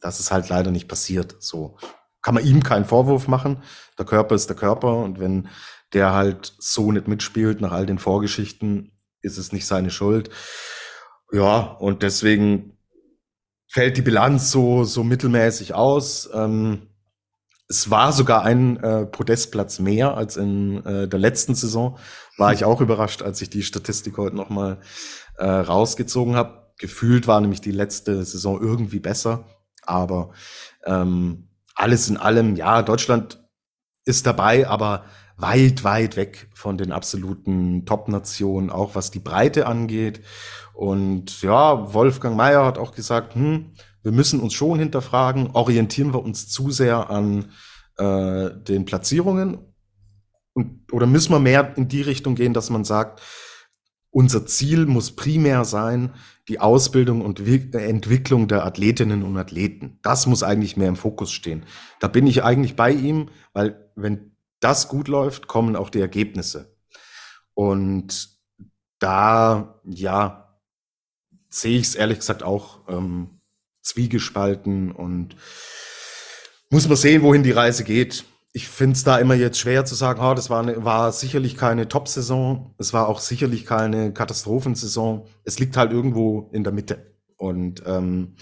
Das 0.00 0.18
ist 0.18 0.32
halt 0.32 0.48
leider 0.48 0.72
nicht 0.72 0.88
passiert, 0.88 1.36
so 1.38 1.76
kann 2.22 2.34
man 2.34 2.44
ihm 2.44 2.62
keinen 2.62 2.84
Vorwurf 2.84 3.28
machen. 3.28 3.62
Der 3.98 4.06
Körper 4.06 4.34
ist 4.34 4.48
der 4.48 4.56
Körper 4.56 4.96
und 4.98 5.20
wenn 5.20 5.48
der 5.92 6.12
halt 6.12 6.54
so 6.58 6.90
nicht 6.92 7.08
mitspielt 7.08 7.60
nach 7.60 7.72
all 7.72 7.86
den 7.86 7.98
Vorgeschichten, 7.98 8.92
ist 9.20 9.38
es 9.38 9.52
nicht 9.52 9.66
seine 9.66 9.90
Schuld. 9.90 10.30
Ja, 11.32 11.58
und 11.58 12.02
deswegen 12.02 12.78
fällt 13.68 13.96
die 13.96 14.02
Bilanz 14.02 14.50
so, 14.50 14.84
so 14.84 15.02
mittelmäßig 15.04 15.74
aus. 15.74 16.28
Ähm, 16.32 16.88
es 17.68 17.90
war 17.90 18.12
sogar 18.12 18.42
ein 18.42 18.76
äh, 18.78 19.06
Podestplatz 19.06 19.78
mehr 19.78 20.14
als 20.14 20.36
in 20.36 20.84
äh, 20.84 21.08
der 21.08 21.18
letzten 21.18 21.54
Saison. 21.54 21.98
War 22.36 22.52
ich 22.52 22.64
auch 22.64 22.82
überrascht, 22.82 23.22
als 23.22 23.40
ich 23.40 23.48
die 23.48 23.62
Statistik 23.62 24.18
heute 24.18 24.36
nochmal 24.36 24.80
äh, 25.38 25.46
rausgezogen 25.46 26.36
habe. 26.36 26.72
Gefühlt 26.78 27.26
war 27.26 27.40
nämlich 27.40 27.62
die 27.62 27.70
letzte 27.70 28.24
Saison 28.24 28.60
irgendwie 28.60 29.00
besser. 29.00 29.46
Aber 29.84 30.32
ähm, 30.84 31.48
alles 31.74 32.08
in 32.08 32.16
allem, 32.16 32.56
ja, 32.56 32.82
Deutschland 32.82 33.42
ist 34.04 34.26
dabei, 34.26 34.68
aber 34.68 35.04
weit, 35.36 35.84
weit 35.84 36.16
weg 36.16 36.48
von 36.54 36.78
den 36.78 36.92
absoluten 36.92 37.84
Top-Nationen, 37.86 38.70
auch 38.70 38.94
was 38.94 39.10
die 39.10 39.18
Breite 39.18 39.66
angeht. 39.66 40.20
Und 40.74 41.42
ja, 41.42 41.92
Wolfgang 41.94 42.36
Mayer 42.36 42.64
hat 42.64 42.78
auch 42.78 42.94
gesagt, 42.94 43.34
hm, 43.34 43.72
wir 44.02 44.12
müssen 44.12 44.40
uns 44.40 44.54
schon 44.54 44.78
hinterfragen, 44.78 45.50
orientieren 45.52 46.12
wir 46.12 46.22
uns 46.22 46.48
zu 46.48 46.70
sehr 46.70 47.10
an 47.10 47.50
äh, 47.98 48.50
den 48.50 48.84
Platzierungen 48.84 49.58
und, 50.54 50.92
oder 50.92 51.06
müssen 51.06 51.32
wir 51.32 51.38
mehr 51.38 51.76
in 51.76 51.88
die 51.88 52.02
Richtung 52.02 52.34
gehen, 52.34 52.54
dass 52.54 52.70
man 52.70 52.84
sagt, 52.84 53.20
unser 54.12 54.46
Ziel 54.46 54.86
muss 54.86 55.16
primär 55.16 55.64
sein, 55.64 56.14
die 56.46 56.60
Ausbildung 56.60 57.22
und 57.22 57.40
Entwicklung 57.40 58.46
der 58.46 58.64
Athletinnen 58.64 59.22
und 59.22 59.36
Athleten. 59.38 59.98
Das 60.02 60.26
muss 60.26 60.42
eigentlich 60.42 60.76
mehr 60.76 60.88
im 60.88 60.96
Fokus 60.96 61.32
stehen. 61.32 61.64
Da 61.98 62.08
bin 62.08 62.26
ich 62.26 62.44
eigentlich 62.44 62.76
bei 62.76 62.90
ihm, 62.92 63.30
weil 63.54 63.90
wenn 63.96 64.36
das 64.60 64.88
gut 64.88 65.08
läuft, 65.08 65.48
kommen 65.48 65.76
auch 65.76 65.88
die 65.88 66.00
Ergebnisse. 66.00 66.76
Und 67.54 68.28
da, 68.98 69.80
ja, 69.84 70.58
sehe 71.48 71.78
ich 71.78 71.86
es 71.86 71.94
ehrlich 71.94 72.18
gesagt 72.18 72.42
auch 72.42 72.80
ähm, 72.88 73.40
zwiegespalten 73.80 74.92
und 74.92 75.36
muss 76.70 76.86
man 76.86 76.96
sehen, 76.96 77.22
wohin 77.22 77.42
die 77.42 77.50
Reise 77.50 77.84
geht. 77.84 78.24
Ich 78.54 78.68
finde 78.68 78.96
es 78.96 79.04
da 79.04 79.18
immer 79.18 79.34
jetzt 79.34 79.58
schwer 79.58 79.84
zu 79.84 79.94
sagen, 79.94 80.20
oh, 80.22 80.34
das 80.34 80.50
war, 80.50 80.62
eine, 80.62 80.84
war 80.84 81.10
sicherlich 81.12 81.56
keine 81.56 81.88
Top-Saison, 81.88 82.74
es 82.78 82.92
war 82.92 83.08
auch 83.08 83.18
sicherlich 83.18 83.64
keine 83.64 84.12
Katastrophensaison. 84.12 85.26
Es 85.44 85.58
liegt 85.58 85.76
halt 85.76 85.90
irgendwo 85.90 86.50
in 86.52 86.62
der 86.62 86.72
Mitte. 86.72 87.16
Und 87.36 87.82
ähm, 87.86 88.36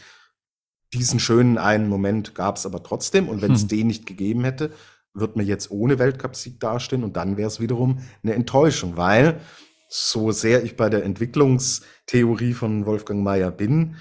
diesen 0.93 1.21
schönen 1.21 1.59
einen 1.59 1.89
Moment 1.89 2.35
gab 2.35 2.57
es 2.57 2.67
aber 2.67 2.83
trotzdem. 2.83 3.29
Und 3.29 3.41
wenn 3.41 3.53
es 3.53 3.63
hm. 3.63 3.69
den 3.69 3.87
nicht 3.87 4.07
gegeben 4.07 4.45
hätte, 4.45 4.73
wird 5.15 5.37
man 5.37 5.47
jetzt 5.47 5.71
ohne 5.71 5.99
Weltcupsieg 5.99 6.61
dastehen 6.61 7.05
und 7.05 7.17
dann 7.17 7.37
wäre 7.37 7.49
es 7.49 7.61
wiederum 7.61 8.01
eine 8.23 8.35
Enttäuschung, 8.35 8.97
weil 8.97 9.41
so 9.89 10.31
sehr 10.31 10.63
ich 10.63 10.77
bei 10.77 10.89
der 10.89 11.05
Entwicklungstheorie 11.05 12.53
von 12.53 12.87
Wolfgang 12.87 13.23
Mayer 13.25 13.51
bin, 13.51 13.97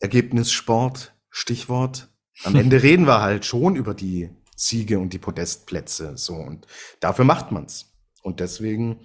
Ergebnissport, 0.00 1.12
Stichwort, 1.28 2.08
am 2.44 2.54
Ende 2.54 2.82
reden 2.82 3.06
wir 3.06 3.20
halt 3.20 3.44
schon 3.44 3.74
über 3.74 3.94
die 3.94 4.30
Siege 4.58 4.98
und 4.98 5.12
die 5.12 5.18
Podestplätze 5.18 6.16
so 6.16 6.34
und 6.34 6.66
dafür 6.98 7.24
macht 7.24 7.52
man's. 7.52 7.94
Und 8.22 8.40
deswegen 8.40 9.00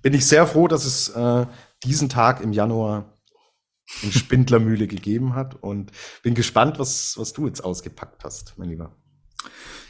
bin 0.00 0.14
ich 0.14 0.26
sehr 0.26 0.46
froh, 0.46 0.68
dass 0.68 0.84
es 0.84 1.08
äh, 1.08 1.46
diesen 1.82 2.08
Tag 2.08 2.40
im 2.40 2.52
Januar 2.52 3.18
in 4.02 4.12
Spindlermühle 4.12 4.86
gegeben 4.88 5.34
hat 5.34 5.56
und 5.60 5.90
bin 6.22 6.34
gespannt, 6.34 6.78
was, 6.78 7.18
was 7.18 7.32
du 7.32 7.48
jetzt 7.48 7.64
ausgepackt 7.64 8.22
hast, 8.22 8.54
mein 8.58 8.68
Lieber. 8.68 8.94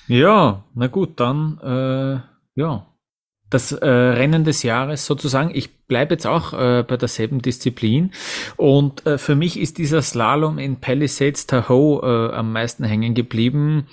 Ja, 0.09 0.64
na 0.75 0.87
gut, 0.87 1.20
dann 1.20 1.59
äh, 1.59 2.61
ja. 2.61 2.88
Das 3.51 3.70
äh, 3.70 3.87
Rennen 3.87 4.44
des 4.44 4.62
Jahres 4.62 5.05
sozusagen. 5.05 5.51
Ich 5.55 5.87
bleibe 5.87 6.14
jetzt 6.14 6.27
auch 6.27 6.55
äh, 6.55 6.85
bei 6.88 6.96
derselben 6.96 7.42
Disziplin. 7.42 8.12
Und 8.57 9.05
äh, 9.05 9.18
für 9.18 9.35
mich 9.35 9.61
ist 9.61 9.77
dieser 9.77 10.01
Slalom 10.01 10.59
in 10.59 10.81
Palisades 10.81 11.46
Tahoe 11.46 12.01
äh, 12.03 12.35
am 12.35 12.51
meisten 12.51 12.83
hängen 12.83 13.12
geblieben 13.12 13.88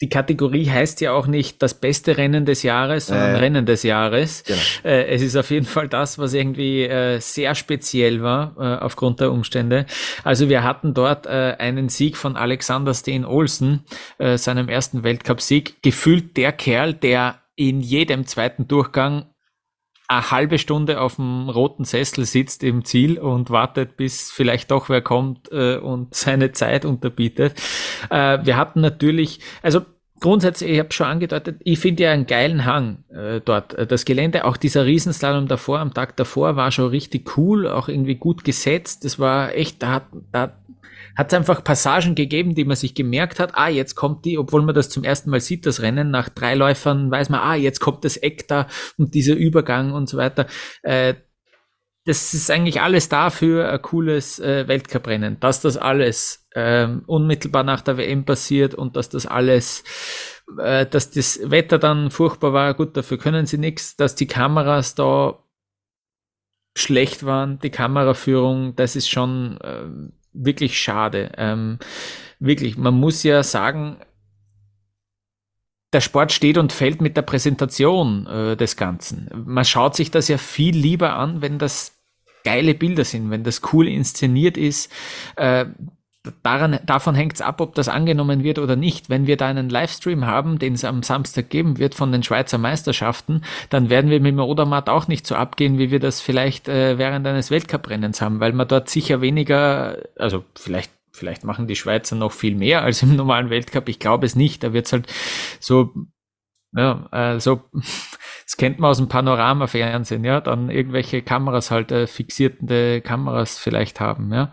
die 0.00 0.08
Kategorie 0.08 0.68
heißt 0.68 1.00
ja 1.00 1.12
auch 1.12 1.26
nicht 1.26 1.62
das 1.62 1.74
beste 1.74 2.16
Rennen 2.16 2.44
des 2.44 2.62
Jahres, 2.62 3.06
sondern 3.06 3.34
äh, 3.34 3.38
Rennen 3.38 3.66
des 3.66 3.82
Jahres. 3.82 4.44
Genau. 4.44 4.58
Äh, 4.84 5.06
es 5.06 5.22
ist 5.22 5.36
auf 5.36 5.50
jeden 5.50 5.66
Fall 5.66 5.88
das, 5.88 6.18
was 6.18 6.34
irgendwie 6.34 6.84
äh, 6.84 7.18
sehr 7.20 7.54
speziell 7.54 8.22
war 8.22 8.54
äh, 8.58 8.84
aufgrund 8.84 9.20
der 9.20 9.32
Umstände. 9.32 9.86
Also 10.24 10.48
wir 10.48 10.62
hatten 10.62 10.94
dort 10.94 11.26
äh, 11.26 11.56
einen 11.58 11.88
Sieg 11.88 12.16
von 12.16 12.36
Alexander 12.36 12.94
Steen 12.94 13.24
Olsen, 13.24 13.84
äh, 14.18 14.36
seinem 14.36 14.68
ersten 14.68 15.02
Weltcupsieg. 15.02 15.82
Gefühlt 15.82 16.36
der 16.36 16.52
Kerl, 16.52 16.92
der 16.92 17.40
in 17.56 17.80
jedem 17.80 18.26
zweiten 18.26 18.68
Durchgang 18.68 19.26
eine 20.08 20.30
halbe 20.30 20.58
Stunde 20.58 21.00
auf 21.00 21.16
dem 21.16 21.48
roten 21.48 21.84
Sessel 21.84 22.24
sitzt 22.24 22.62
im 22.62 22.84
Ziel 22.84 23.18
und 23.18 23.50
wartet, 23.50 23.96
bis 23.96 24.30
vielleicht 24.30 24.70
doch 24.70 24.88
wer 24.88 25.02
kommt 25.02 25.50
äh, 25.52 25.76
und 25.76 26.14
seine 26.14 26.52
Zeit 26.52 26.84
unterbietet. 26.84 27.54
Äh, 28.10 28.38
wir 28.44 28.56
hatten 28.56 28.80
natürlich, 28.80 29.40
also 29.62 29.80
grundsätzlich, 30.20 30.70
ich 30.70 30.78
habe 30.78 30.92
schon 30.92 31.06
angedeutet, 31.06 31.60
ich 31.64 31.78
finde 31.78 32.04
ja 32.04 32.12
einen 32.12 32.26
geilen 32.26 32.64
Hang 32.64 33.04
äh, 33.10 33.40
dort. 33.44 33.74
Äh, 33.74 33.86
das 33.86 34.04
Gelände, 34.04 34.44
auch 34.44 34.56
dieser 34.56 34.86
Riesenslalom 34.86 35.48
davor, 35.48 35.80
am 35.80 35.94
Tag 35.94 36.16
davor, 36.16 36.56
war 36.56 36.70
schon 36.70 36.88
richtig 36.88 37.36
cool, 37.36 37.68
auch 37.68 37.88
irgendwie 37.88 38.16
gut 38.16 38.44
gesetzt. 38.44 39.04
Das 39.04 39.18
war 39.18 39.54
echt, 39.54 39.82
da 39.82 39.92
hat, 39.92 40.06
da 40.32 40.40
hat 40.42 40.54
es 41.16 41.34
einfach 41.34 41.64
Passagen 41.64 42.14
gegeben, 42.14 42.54
die 42.54 42.64
man 42.64 42.76
sich 42.76 42.94
gemerkt 42.94 43.40
hat, 43.40 43.52
ah, 43.54 43.68
jetzt 43.68 43.94
kommt 43.94 44.24
die, 44.24 44.38
obwohl 44.38 44.62
man 44.62 44.74
das 44.74 44.90
zum 44.90 45.04
ersten 45.04 45.30
Mal 45.30 45.40
sieht, 45.40 45.66
das 45.66 45.80
Rennen, 45.80 46.10
nach 46.10 46.28
drei 46.28 46.54
Läufern 46.54 47.10
weiß 47.10 47.30
man, 47.30 47.40
ah, 47.40 47.54
jetzt 47.54 47.80
kommt 47.80 48.04
das 48.04 48.16
Eck 48.16 48.48
da 48.48 48.66
und 48.98 49.14
dieser 49.14 49.34
Übergang 49.34 49.92
und 49.92 50.08
so 50.08 50.16
weiter. 50.18 50.46
Äh, 50.82 51.14
das 52.06 52.34
ist 52.34 52.50
eigentlich 52.52 52.80
alles 52.80 53.08
da 53.08 53.30
für 53.30 53.68
ein 53.68 53.82
cooles 53.82 54.38
äh, 54.38 54.68
Weltcuprennen. 54.68 55.40
Dass 55.40 55.60
das 55.60 55.76
alles 55.76 56.46
ähm, 56.54 57.02
unmittelbar 57.06 57.64
nach 57.64 57.80
der 57.80 57.98
WM 57.98 58.24
passiert 58.24 58.74
und 58.74 58.96
dass 58.96 59.08
das 59.08 59.26
alles, 59.26 59.82
äh, 60.58 60.86
dass 60.86 61.10
das 61.10 61.40
Wetter 61.42 61.78
dann 61.78 62.12
furchtbar 62.12 62.52
war, 62.52 62.74
gut, 62.74 62.96
dafür 62.96 63.18
können 63.18 63.46
sie 63.46 63.58
nichts, 63.58 63.96
dass 63.96 64.14
die 64.14 64.28
Kameras 64.28 64.94
da 64.94 65.42
schlecht 66.76 67.24
waren, 67.24 67.58
die 67.58 67.70
Kameraführung, 67.70 68.76
das 68.76 68.94
ist 68.94 69.10
schon 69.10 69.58
äh, 69.62 69.86
wirklich 70.36 70.80
schade. 70.80 71.32
Ähm, 71.36 71.78
wirklich, 72.38 72.76
man 72.76 72.94
muss 72.94 73.22
ja 73.22 73.42
sagen, 73.42 73.98
der 75.92 76.00
Sport 76.00 76.32
steht 76.32 76.58
und 76.58 76.72
fällt 76.72 77.00
mit 77.00 77.16
der 77.16 77.22
Präsentation 77.22 78.26
äh, 78.26 78.56
des 78.56 78.76
Ganzen. 78.76 79.30
Man 79.46 79.64
schaut 79.64 79.96
sich 79.96 80.10
das 80.10 80.28
ja 80.28 80.38
viel 80.38 80.76
lieber 80.76 81.14
an, 81.14 81.40
wenn 81.40 81.58
das 81.58 81.96
geile 82.44 82.74
Bilder 82.74 83.04
sind, 83.04 83.30
wenn 83.30 83.44
das 83.44 83.60
cool 83.72 83.88
inszeniert 83.88 84.56
ist. 84.56 84.92
Äh, 85.36 85.66
daran, 86.42 86.78
davon 86.84 87.14
hängt 87.14 87.34
es 87.34 87.40
ab, 87.40 87.60
ob 87.60 87.74
das 87.74 87.88
angenommen 87.88 88.42
wird 88.42 88.58
oder 88.58 88.76
nicht. 88.76 89.10
Wenn 89.10 89.26
wir 89.26 89.36
da 89.36 89.46
einen 89.46 89.68
Livestream 89.68 90.26
haben, 90.26 90.58
den 90.58 90.74
es 90.74 90.84
am 90.84 91.02
Samstag 91.02 91.50
geben 91.50 91.78
wird 91.78 91.94
von 91.94 92.12
den 92.12 92.22
Schweizer 92.22 92.58
Meisterschaften, 92.58 93.42
dann 93.70 93.90
werden 93.90 94.10
wir 94.10 94.20
mit 94.20 94.32
dem 94.32 94.40
Odermatt 94.40 94.88
auch 94.88 95.08
nicht 95.08 95.26
so 95.26 95.34
abgehen, 95.34 95.78
wie 95.78 95.90
wir 95.90 96.00
das 96.00 96.20
vielleicht 96.20 96.68
äh, 96.68 96.98
während 96.98 97.26
eines 97.26 97.50
Weltcuprennens 97.50 98.20
haben, 98.20 98.40
weil 98.40 98.52
man 98.52 98.68
dort 98.68 98.88
sicher 98.88 99.20
weniger, 99.20 99.98
also 100.16 100.44
vielleicht 100.54 100.92
Vielleicht 101.16 101.44
machen 101.44 101.66
die 101.66 101.76
Schweizer 101.76 102.14
noch 102.14 102.32
viel 102.32 102.54
mehr 102.54 102.82
als 102.82 103.02
im 103.02 103.16
normalen 103.16 103.48
Weltcup. 103.48 103.88
Ich 103.88 103.98
glaube 103.98 104.26
es 104.26 104.36
nicht. 104.36 104.62
Da 104.62 104.74
wird 104.74 104.84
es 104.84 104.92
halt 104.92 105.06
so, 105.60 105.94
ja, 106.72 107.08
äh, 107.10 107.40
so, 107.40 107.62
das 107.72 108.56
kennt 108.56 108.78
man 108.78 108.90
aus 108.90 108.98
dem 108.98 109.08
Panorama-Fernsehen, 109.08 110.24
ja, 110.24 110.40
dann 110.40 110.70
irgendwelche 110.70 111.22
Kameras 111.22 111.70
halt, 111.70 111.90
äh, 111.90 112.06
fixierte 112.06 113.00
Kameras 113.00 113.58
vielleicht 113.58 113.98
haben, 113.98 114.32
ja. 114.32 114.52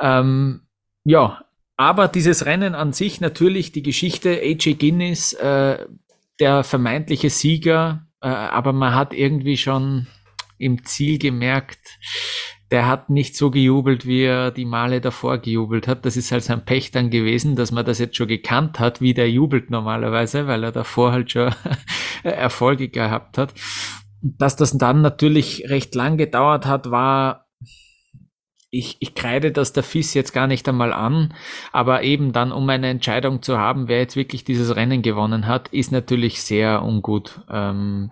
Ähm, 0.00 0.62
ja, 1.04 1.44
aber 1.76 2.08
dieses 2.08 2.46
Rennen 2.46 2.74
an 2.74 2.92
sich 2.92 3.20
natürlich 3.20 3.72
die 3.72 3.82
Geschichte 3.82 4.40
AJ 4.42 4.74
Guinness, 4.74 5.32
äh, 5.34 5.86
der 6.40 6.64
vermeintliche 6.64 7.30
Sieger, 7.30 8.06
äh, 8.20 8.28
aber 8.28 8.72
man 8.72 8.94
hat 8.94 9.12
irgendwie 9.12 9.56
schon 9.56 10.06
im 10.58 10.84
Ziel 10.84 11.18
gemerkt, 11.18 11.98
der 12.70 12.88
hat 12.88 13.10
nicht 13.10 13.36
so 13.36 13.50
gejubelt, 13.50 14.06
wie 14.06 14.22
er 14.22 14.50
die 14.50 14.64
Male 14.64 15.00
davor 15.00 15.38
gejubelt 15.38 15.86
hat. 15.86 16.06
Das 16.06 16.16
ist 16.16 16.32
halt 16.32 16.42
sein 16.42 16.64
Pech 16.64 16.90
dann 16.90 17.10
gewesen, 17.10 17.54
dass 17.54 17.70
man 17.70 17.84
das 17.84 17.98
jetzt 17.98 18.16
schon 18.16 18.28
gekannt 18.28 18.80
hat, 18.80 19.00
wie 19.00 19.14
der 19.14 19.30
jubelt 19.30 19.70
normalerweise, 19.70 20.46
weil 20.46 20.64
er 20.64 20.72
davor 20.72 21.12
halt 21.12 21.30
schon 21.30 21.54
Erfolge 22.24 22.88
gehabt 22.88 23.38
hat. 23.38 23.54
Dass 24.22 24.56
das 24.56 24.76
dann 24.76 25.02
natürlich 25.02 25.68
recht 25.68 25.94
lang 25.94 26.16
gedauert 26.16 26.66
hat, 26.66 26.90
war 26.90 27.43
ich, 28.74 28.96
ich 28.98 29.14
kreide 29.14 29.52
das 29.52 29.72
der 29.72 29.82
FIS 29.82 30.14
jetzt 30.14 30.32
gar 30.32 30.46
nicht 30.46 30.68
einmal 30.68 30.92
an, 30.92 31.32
aber 31.72 32.02
eben 32.02 32.32
dann, 32.32 32.52
um 32.52 32.68
eine 32.68 32.88
Entscheidung 32.88 33.40
zu 33.42 33.58
haben, 33.58 33.88
wer 33.88 33.98
jetzt 33.98 34.16
wirklich 34.16 34.44
dieses 34.44 34.74
Rennen 34.74 35.02
gewonnen 35.02 35.46
hat, 35.46 35.68
ist 35.68 35.92
natürlich 35.92 36.42
sehr 36.42 36.82
ungut. 36.82 37.40
Ähm, 37.50 38.10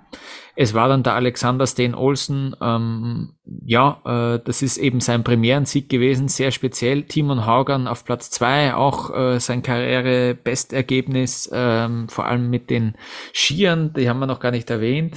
es 0.55 0.75
war 0.75 0.89
dann 0.89 1.03
der 1.03 1.15
Alexander 1.15 1.67
Steen 1.67 1.95
Olsen. 1.95 2.55
Ähm, 2.61 3.35
ja, 3.65 4.01
äh, 4.05 4.41
das 4.45 4.63
ist 4.63 4.77
eben 4.77 5.01
sein 5.01 5.25
Premierensieg 5.25 5.89
gewesen, 5.89 6.29
sehr 6.29 6.51
speziell. 6.51 7.05
Timon 7.05 7.47
Haugan 7.47 7.89
auf 7.89 8.05
Platz 8.05 8.31
zwei, 8.31 8.75
auch 8.75 9.15
äh, 9.17 9.41
sein 9.41 9.63
Karriere-Bestergebnis, 9.63 11.51
ähm, 11.53 12.09
vor 12.09 12.27
allem 12.27 12.51
mit 12.51 12.69
den 12.69 12.95
Skiern, 13.33 13.93
die 13.95 14.09
haben 14.09 14.19
wir 14.19 14.27
noch 14.27 14.41
gar 14.41 14.51
nicht 14.51 14.69
erwähnt. 14.69 15.17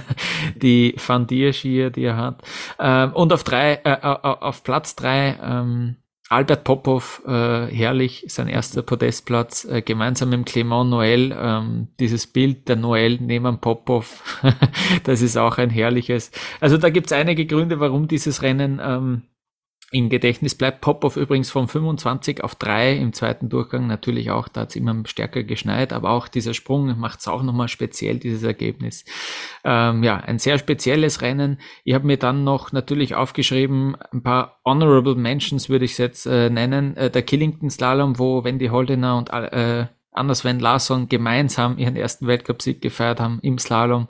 die 0.56 0.94
Van 1.04 1.26
Dier 1.26 1.52
Skier, 1.52 1.90
die 1.90 2.04
er 2.04 2.16
hat. 2.16 2.42
Ähm, 2.78 3.12
und 3.12 3.32
auf 3.32 3.44
drei, 3.44 3.74
äh, 3.84 3.92
äh 3.92 4.16
auf 4.22 4.64
Platz 4.64 4.96
drei, 4.96 5.38
ähm, 5.42 5.96
Albert 6.30 6.62
Popov, 6.62 7.22
äh, 7.26 7.66
herrlich, 7.66 8.24
sein 8.28 8.46
erster 8.46 8.82
Podestplatz, 8.82 9.64
äh, 9.64 9.82
gemeinsam 9.82 10.30
mit 10.30 10.46
Clement 10.46 10.88
Noël, 10.88 11.36
ähm, 11.36 11.88
dieses 11.98 12.28
Bild 12.28 12.68
der 12.68 12.76
Noël 12.76 13.18
neben 13.20 13.58
Popov, 13.58 14.40
das 15.02 15.22
ist 15.22 15.36
auch 15.36 15.58
ein 15.58 15.70
herrliches. 15.70 16.30
Also 16.60 16.78
da 16.78 16.88
gibt's 16.90 17.10
einige 17.10 17.46
Gründe, 17.46 17.80
warum 17.80 18.06
dieses 18.06 18.42
Rennen 18.42 18.80
ähm, 18.80 19.22
im 19.90 20.08
Gedächtnis 20.08 20.54
bleibt. 20.54 20.80
Popov 20.80 21.16
übrigens 21.16 21.50
von 21.50 21.66
25 21.66 22.44
auf 22.44 22.54
3 22.54 22.96
im 22.96 23.12
zweiten 23.12 23.48
Durchgang 23.48 23.88
natürlich 23.88 24.30
auch, 24.30 24.46
da 24.48 24.62
hat 24.62 24.70
es 24.70 24.76
immer 24.76 24.94
stärker 25.04 25.42
geschneit, 25.42 25.92
aber 25.92 26.10
auch 26.10 26.28
dieser 26.28 26.54
Sprung 26.54 26.98
macht 26.98 27.20
es 27.20 27.28
auch 27.28 27.42
nochmal 27.42 27.68
speziell, 27.68 28.18
dieses 28.18 28.44
Ergebnis. 28.44 29.04
Ähm, 29.64 30.04
ja, 30.04 30.16
ein 30.16 30.38
sehr 30.38 30.58
spezielles 30.58 31.22
Rennen. 31.22 31.58
Ich 31.84 31.94
habe 31.94 32.06
mir 32.06 32.18
dann 32.18 32.44
noch 32.44 32.70
natürlich 32.70 33.16
aufgeschrieben, 33.16 33.96
ein 34.12 34.22
paar 34.22 34.60
Honorable 34.64 35.16
Mentions 35.16 35.68
würde 35.68 35.84
ich 35.84 35.92
es 35.92 35.98
jetzt 35.98 36.26
äh, 36.26 36.50
nennen. 36.50 36.96
Äh, 36.96 37.10
der 37.10 37.22
Killington 37.22 37.70
Slalom, 37.70 38.18
wo 38.18 38.44
Wendy 38.44 38.68
Holdener 38.68 39.18
und 39.18 39.30
äh, 39.30 39.86
Anders 40.12 40.44
Van 40.44 40.58
Larsson 40.58 41.08
gemeinsam 41.08 41.78
ihren 41.78 41.96
ersten 41.96 42.26
Weltcupsieg 42.26 42.80
gefeiert 42.80 43.20
haben 43.20 43.38
im 43.42 43.58
Slalom. 43.58 44.06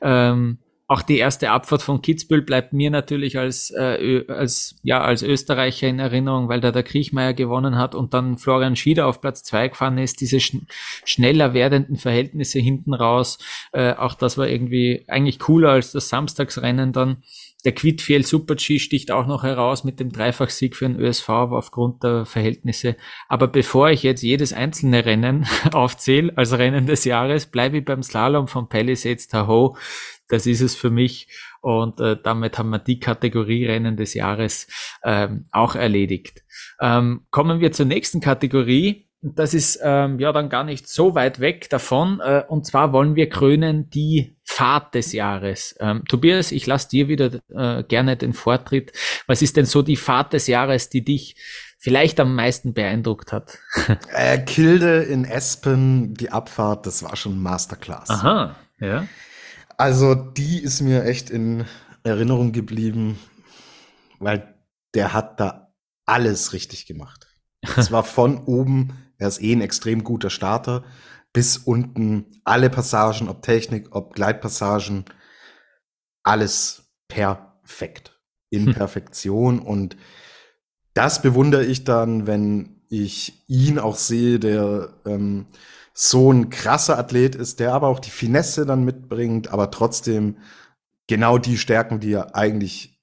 Ähm, 0.00 0.58
auch 0.86 1.00
die 1.00 1.16
erste 1.16 1.50
Abfahrt 1.50 1.80
von 1.80 2.02
Kitzbühel 2.02 2.42
bleibt 2.42 2.74
mir 2.74 2.90
natürlich 2.90 3.38
als, 3.38 3.70
äh, 3.70 4.24
als, 4.28 4.76
ja, 4.82 5.00
als 5.00 5.22
Österreicher 5.22 5.88
in 5.88 5.98
Erinnerung, 5.98 6.50
weil 6.50 6.60
da 6.60 6.72
der 6.72 6.82
Kriechmeier 6.82 7.32
gewonnen 7.32 7.78
hat 7.78 7.94
und 7.94 8.12
dann 8.12 8.36
Florian 8.36 8.76
Schieder 8.76 9.06
auf 9.06 9.22
Platz 9.22 9.42
zwei 9.42 9.68
gefahren 9.68 9.96
ist, 9.96 10.20
diese 10.20 10.40
schn 10.40 10.66
schneller 11.06 11.54
werdenden 11.54 11.96
Verhältnisse 11.96 12.58
hinten 12.58 12.92
raus. 12.92 13.38
Äh, 13.72 13.94
auch 13.94 14.14
das 14.14 14.36
war 14.36 14.46
irgendwie 14.46 15.04
eigentlich 15.08 15.38
cooler 15.38 15.70
als 15.70 15.92
das 15.92 16.10
Samstagsrennen 16.10 16.92
dann. 16.92 17.22
Der 17.64 17.72
Quidfiel 17.72 18.26
Super 18.26 18.56
G 18.56 18.78
sticht 18.78 19.10
auch 19.10 19.26
noch 19.26 19.42
heraus 19.42 19.84
mit 19.84 19.98
dem 19.98 20.12
Dreifachsieg 20.12 20.76
für 20.76 20.86
den 20.86 21.00
ÖSV 21.00 21.30
aufgrund 21.30 22.02
der 22.02 22.26
Verhältnisse. 22.26 22.96
Aber 23.26 23.48
bevor 23.48 23.88
ich 23.88 24.02
jetzt 24.02 24.22
jedes 24.22 24.52
einzelne 24.52 25.06
Rennen 25.06 25.46
aufzähle 25.72 26.36
als 26.36 26.52
Rennen 26.52 26.86
des 26.86 27.06
Jahres, 27.06 27.46
bleibe 27.46 27.78
ich 27.78 27.84
beim 27.86 28.02
Slalom 28.02 28.48
von 28.48 28.68
Palisades 28.68 29.28
Tahoe 29.28 29.76
das 30.28 30.46
ist 30.46 30.60
es 30.60 30.74
für 30.74 30.90
mich. 30.90 31.28
Und 31.60 32.00
äh, 32.00 32.16
damit 32.22 32.58
haben 32.58 32.70
wir 32.70 32.78
die 32.78 33.00
Kategorie 33.00 33.66
Rennen 33.66 33.96
des 33.96 34.14
Jahres 34.14 34.66
ähm, 35.02 35.48
auch 35.50 35.74
erledigt. 35.74 36.42
Ähm, 36.80 37.26
kommen 37.30 37.60
wir 37.60 37.72
zur 37.72 37.86
nächsten 37.86 38.20
Kategorie. 38.20 39.08
Das 39.22 39.54
ist 39.54 39.80
ähm, 39.82 40.18
ja 40.18 40.32
dann 40.32 40.50
gar 40.50 40.64
nicht 40.64 40.86
so 40.86 41.14
weit 41.14 41.40
weg 41.40 41.70
davon. 41.70 42.20
Äh, 42.20 42.44
und 42.46 42.66
zwar 42.66 42.92
wollen 42.92 43.16
wir 43.16 43.30
krönen 43.30 43.88
die 43.88 44.36
Fahrt 44.44 44.94
des 44.94 45.12
Jahres. 45.12 45.74
Ähm, 45.80 46.04
Tobias, 46.06 46.52
ich 46.52 46.66
lasse 46.66 46.90
dir 46.90 47.08
wieder 47.08 47.40
äh, 47.48 47.82
gerne 47.84 48.18
den 48.18 48.34
Vortritt. 48.34 48.92
Was 49.26 49.40
ist 49.40 49.56
denn 49.56 49.64
so 49.64 49.80
die 49.80 49.96
Fahrt 49.96 50.34
des 50.34 50.46
Jahres, 50.46 50.90
die 50.90 51.02
dich 51.02 51.36
vielleicht 51.78 52.20
am 52.20 52.34
meisten 52.34 52.74
beeindruckt 52.74 53.32
hat? 53.32 53.58
äh, 54.12 54.38
Kilde 54.40 55.02
in 55.02 55.24
Espen, 55.24 56.12
die 56.12 56.30
Abfahrt, 56.30 56.86
das 56.86 57.02
war 57.02 57.16
schon 57.16 57.42
Masterclass. 57.42 58.10
Aha, 58.10 58.56
ja. 58.78 59.06
Also 59.76 60.14
die 60.14 60.62
ist 60.62 60.80
mir 60.80 61.04
echt 61.04 61.30
in 61.30 61.64
Erinnerung 62.02 62.52
geblieben, 62.52 63.18
weil 64.18 64.54
der 64.94 65.12
hat 65.12 65.40
da 65.40 65.74
alles 66.06 66.52
richtig 66.52 66.86
gemacht. 66.86 67.28
Es 67.76 67.90
war 67.90 68.04
von 68.04 68.44
oben, 68.44 68.92
er 69.16 69.28
ist 69.28 69.42
eh 69.42 69.52
ein 69.52 69.62
extrem 69.62 70.04
guter 70.04 70.28
Starter, 70.28 70.84
bis 71.32 71.56
unten 71.56 72.26
alle 72.44 72.68
Passagen, 72.68 73.28
ob 73.28 73.42
Technik, 73.42 73.94
ob 73.96 74.14
Gleitpassagen, 74.14 75.06
alles 76.22 76.84
perfekt. 77.08 78.20
In 78.50 78.66
hm. 78.66 78.74
Perfektion. 78.74 79.60
Und 79.60 79.96
das 80.92 81.22
bewundere 81.22 81.64
ich 81.64 81.84
dann, 81.84 82.26
wenn 82.26 82.82
ich 82.88 83.44
ihn 83.48 83.78
auch 83.78 83.96
sehe, 83.96 84.38
der 84.38 84.94
ähm, 85.06 85.46
so 85.94 86.32
ein 86.32 86.50
krasser 86.50 86.98
Athlet 86.98 87.36
ist, 87.36 87.60
der 87.60 87.72
aber 87.72 87.86
auch 87.88 88.00
die 88.00 88.10
Finesse 88.10 88.66
dann 88.66 88.84
mitbringt, 88.84 89.48
aber 89.48 89.70
trotzdem 89.70 90.38
genau 91.06 91.38
die 91.38 91.56
Stärken, 91.56 92.00
die 92.00 92.12
er 92.12 92.34
eigentlich 92.34 93.00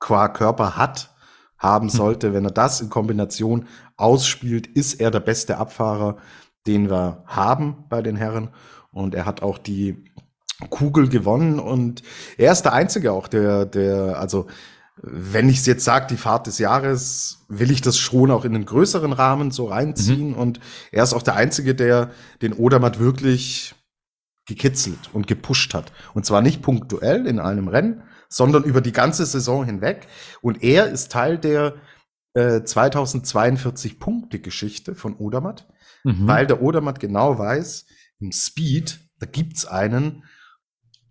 qua 0.00 0.28
Körper 0.28 0.76
hat, 0.76 1.14
haben 1.58 1.88
hm. 1.88 1.96
sollte. 1.96 2.32
Wenn 2.32 2.46
er 2.46 2.50
das 2.50 2.80
in 2.80 2.88
Kombination 2.88 3.66
ausspielt, 3.96 4.66
ist 4.66 4.94
er 4.94 5.10
der 5.10 5.20
beste 5.20 5.58
Abfahrer, 5.58 6.16
den 6.66 6.90
wir 6.90 7.22
haben 7.26 7.84
bei 7.88 8.00
den 8.02 8.16
Herren. 8.16 8.50
Und 8.90 9.14
er 9.14 9.26
hat 9.26 9.42
auch 9.42 9.58
die 9.58 10.04
Kugel 10.70 11.08
gewonnen 11.08 11.58
und 11.58 12.02
er 12.38 12.52
ist 12.52 12.62
der 12.62 12.72
Einzige 12.72 13.12
auch, 13.12 13.28
der, 13.28 13.66
der, 13.66 14.18
also 14.18 14.46
wenn 15.02 15.48
ich 15.48 15.58
es 15.58 15.66
jetzt 15.66 15.84
sage, 15.84 16.06
die 16.08 16.16
Fahrt 16.16 16.46
des 16.46 16.58
Jahres, 16.58 17.44
will 17.48 17.70
ich 17.70 17.82
das 17.82 17.98
schon 17.98 18.30
auch 18.30 18.44
in 18.44 18.54
einen 18.54 18.64
größeren 18.64 19.12
Rahmen 19.12 19.50
so 19.50 19.66
reinziehen. 19.66 20.30
Mhm. 20.30 20.36
Und 20.36 20.60
er 20.90 21.04
ist 21.04 21.12
auch 21.12 21.22
der 21.22 21.36
Einzige, 21.36 21.74
der 21.74 22.10
den 22.40 22.54
Odermatt 22.54 22.98
wirklich 22.98 23.74
gekitzelt 24.46 25.10
und 25.12 25.26
gepusht 25.26 25.74
hat. 25.74 25.92
Und 26.14 26.24
zwar 26.24 26.40
nicht 26.40 26.62
punktuell 26.62 27.26
in 27.26 27.40
einem 27.40 27.68
Rennen, 27.68 28.02
sondern 28.28 28.64
über 28.64 28.80
die 28.80 28.92
ganze 28.92 29.26
Saison 29.26 29.64
hinweg. 29.64 30.06
Und 30.40 30.62
er 30.62 30.88
ist 30.88 31.12
Teil 31.12 31.38
der 31.38 31.74
äh, 32.34 32.62
2042 32.62 33.98
Punkte 33.98 34.38
Geschichte 34.38 34.94
von 34.94 35.16
Odermatt, 35.16 35.68
mhm. 36.04 36.26
weil 36.26 36.46
der 36.46 36.62
Odermatt 36.62 37.00
genau 37.00 37.38
weiß, 37.38 37.86
im 38.18 38.32
Speed, 38.32 39.00
da 39.18 39.26
gibt's 39.26 39.66
einen, 39.66 40.24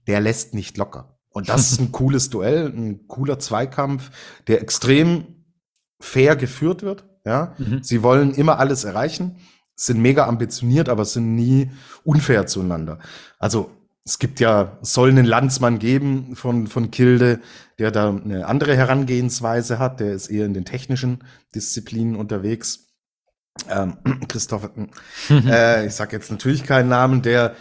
der 0.07 0.21
lässt 0.21 0.53
nicht 0.53 0.77
locker. 0.77 1.14
Und 1.36 1.49
das 1.49 1.73
ist 1.73 1.81
ein 1.81 1.91
cooles 1.91 2.29
Duell, 2.29 2.67
ein 2.67 3.09
cooler 3.09 3.39
Zweikampf, 3.39 4.09
der 4.47 4.61
extrem 4.61 5.43
fair 5.99 6.38
geführt 6.38 6.81
wird. 6.81 7.03
Ja, 7.25 7.55
mhm. 7.57 7.83
sie 7.83 8.03
wollen 8.03 8.33
immer 8.33 8.57
alles 8.57 8.86
erreichen, 8.86 9.39
sind 9.75 10.01
mega 10.01 10.27
ambitioniert, 10.27 10.88
aber 10.88 11.03
sind 11.03 11.36
nie 11.36 11.71
unfair 12.05 12.47
zueinander. 12.47 12.99
Also 13.38 13.69
es 14.05 14.17
gibt 14.17 14.39
ja, 14.39 14.77
soll 14.81 15.09
einen 15.09 15.25
Landsmann 15.25 15.77
geben 15.77 16.38
von, 16.38 16.67
von 16.67 16.89
Kilde, 16.89 17.41
der 17.79 17.91
da 17.91 18.11
eine 18.11 18.45
andere 18.45 18.77
Herangehensweise 18.77 19.77
hat. 19.77 19.99
Der 19.99 20.13
ist 20.13 20.27
eher 20.27 20.45
in 20.45 20.53
den 20.53 20.63
technischen 20.63 21.21
Disziplinen 21.53 22.15
unterwegs. 22.15 22.93
Ähm, 23.69 23.97
Christoph, 24.29 24.69
äh, 25.29 25.86
ich 25.86 25.93
sage 25.95 26.15
jetzt 26.15 26.31
natürlich 26.31 26.63
keinen 26.63 26.88
Namen, 26.88 27.23
der 27.23 27.57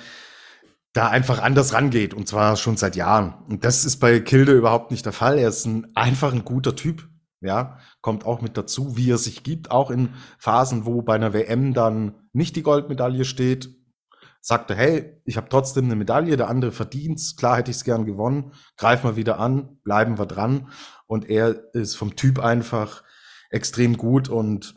da 0.95 1.09
einfach 1.09 1.43
anders 1.43 1.75
rangeht 1.75 2.15
und 2.15 2.29
zwar 2.29 2.57
schon 2.57 2.77
seit 2.77 2.97
Jahren. 2.97 3.35
Und 3.49 3.65
das 3.65 3.85
ist 3.85 3.99
bei 3.99 4.21
Kilde 4.21 4.53
überhaupt 4.53 4.93
nicht 4.93 5.05
der 5.05 5.13
Fall. 5.13 5.39
Er 5.39 5.49
ist 5.49 5.67
ein, 5.67 5.89
einfach 5.95 6.33
ein 6.33 6.45
guter 6.45 6.75
Typ. 6.75 7.09
Ja, 7.41 7.79
kommt 8.01 8.25
auch 8.25 8.41
mit 8.41 8.57
dazu, 8.57 8.97
wie 8.97 9.11
er 9.11 9.19
sich 9.19 9.43
gibt, 9.43 9.71
auch 9.71 9.91
in 9.91 10.15
Phasen, 10.39 10.87
wo 10.87 11.03
bei 11.03 11.15
einer 11.15 11.35
WM 11.35 11.75
dann 11.75 12.15
nicht 12.33 12.57
die 12.57 12.63
Goldmedaille 12.63 13.27
steht, 13.27 13.69
sagt 14.41 14.71
er, 14.71 14.77
hey, 14.77 15.21
ich 15.27 15.37
habe 15.37 15.51
trotzdem 15.51 15.85
eine 15.85 15.97
Medaille, 15.97 16.39
der 16.39 16.49
andere 16.49 16.73
verdient's, 16.73 17.37
klar 17.37 17.59
hätte 17.59 17.71
ich 17.71 17.77
es 17.77 17.85
gern 17.85 18.07
gewonnen, 18.07 18.53
greif 18.79 19.05
mal 19.05 19.17
wieder 19.17 19.39
an, 19.41 19.79
bleiben 19.83 20.17
wir 20.17 20.25
dran. 20.25 20.71
Und 21.07 21.29
er 21.29 21.75
ist 21.75 21.97
vom 21.97 22.17
Typ 22.17 22.39
einfach 22.39 23.03
extrem 23.51 23.99
gut 23.99 24.31
und 24.31 24.77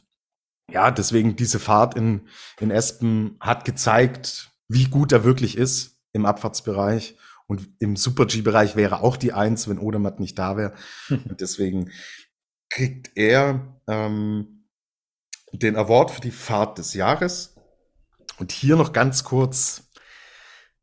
ja, 0.70 0.92
deswegen 0.92 1.38
diese 1.38 1.60
Fahrt 1.60 1.96
in, 1.96 2.28
in 2.60 2.72
Espen 2.72 3.38
hat 3.40 3.64
gezeigt, 3.64 4.52
wie 4.68 4.86
gut 4.86 5.14
er 5.14 5.24
wirklich 5.24 5.58
ist 5.58 5.97
im 6.18 6.26
Abfahrtsbereich. 6.26 7.16
Und 7.48 7.70
im 7.80 7.96
Super-G-Bereich 7.96 8.76
wäre 8.76 9.02
auch 9.02 9.16
die 9.16 9.32
Eins, 9.32 9.70
wenn 9.70 9.80
Odermatt 9.80 10.20
nicht 10.20 10.38
da 10.38 10.58
wäre. 10.58 10.74
Und 11.10 11.40
deswegen 11.40 11.92
kriegt 12.70 13.12
er 13.16 13.80
ähm, 13.88 14.66
den 15.54 15.78
Award 15.78 16.12
für 16.12 16.22
die 16.22 16.32
Fahrt 16.32 16.78
des 16.78 16.94
Jahres. 16.94 17.56
Und 18.38 18.52
hier 18.52 18.76
noch 18.76 18.92
ganz 18.92 19.24
kurz, 19.24 19.90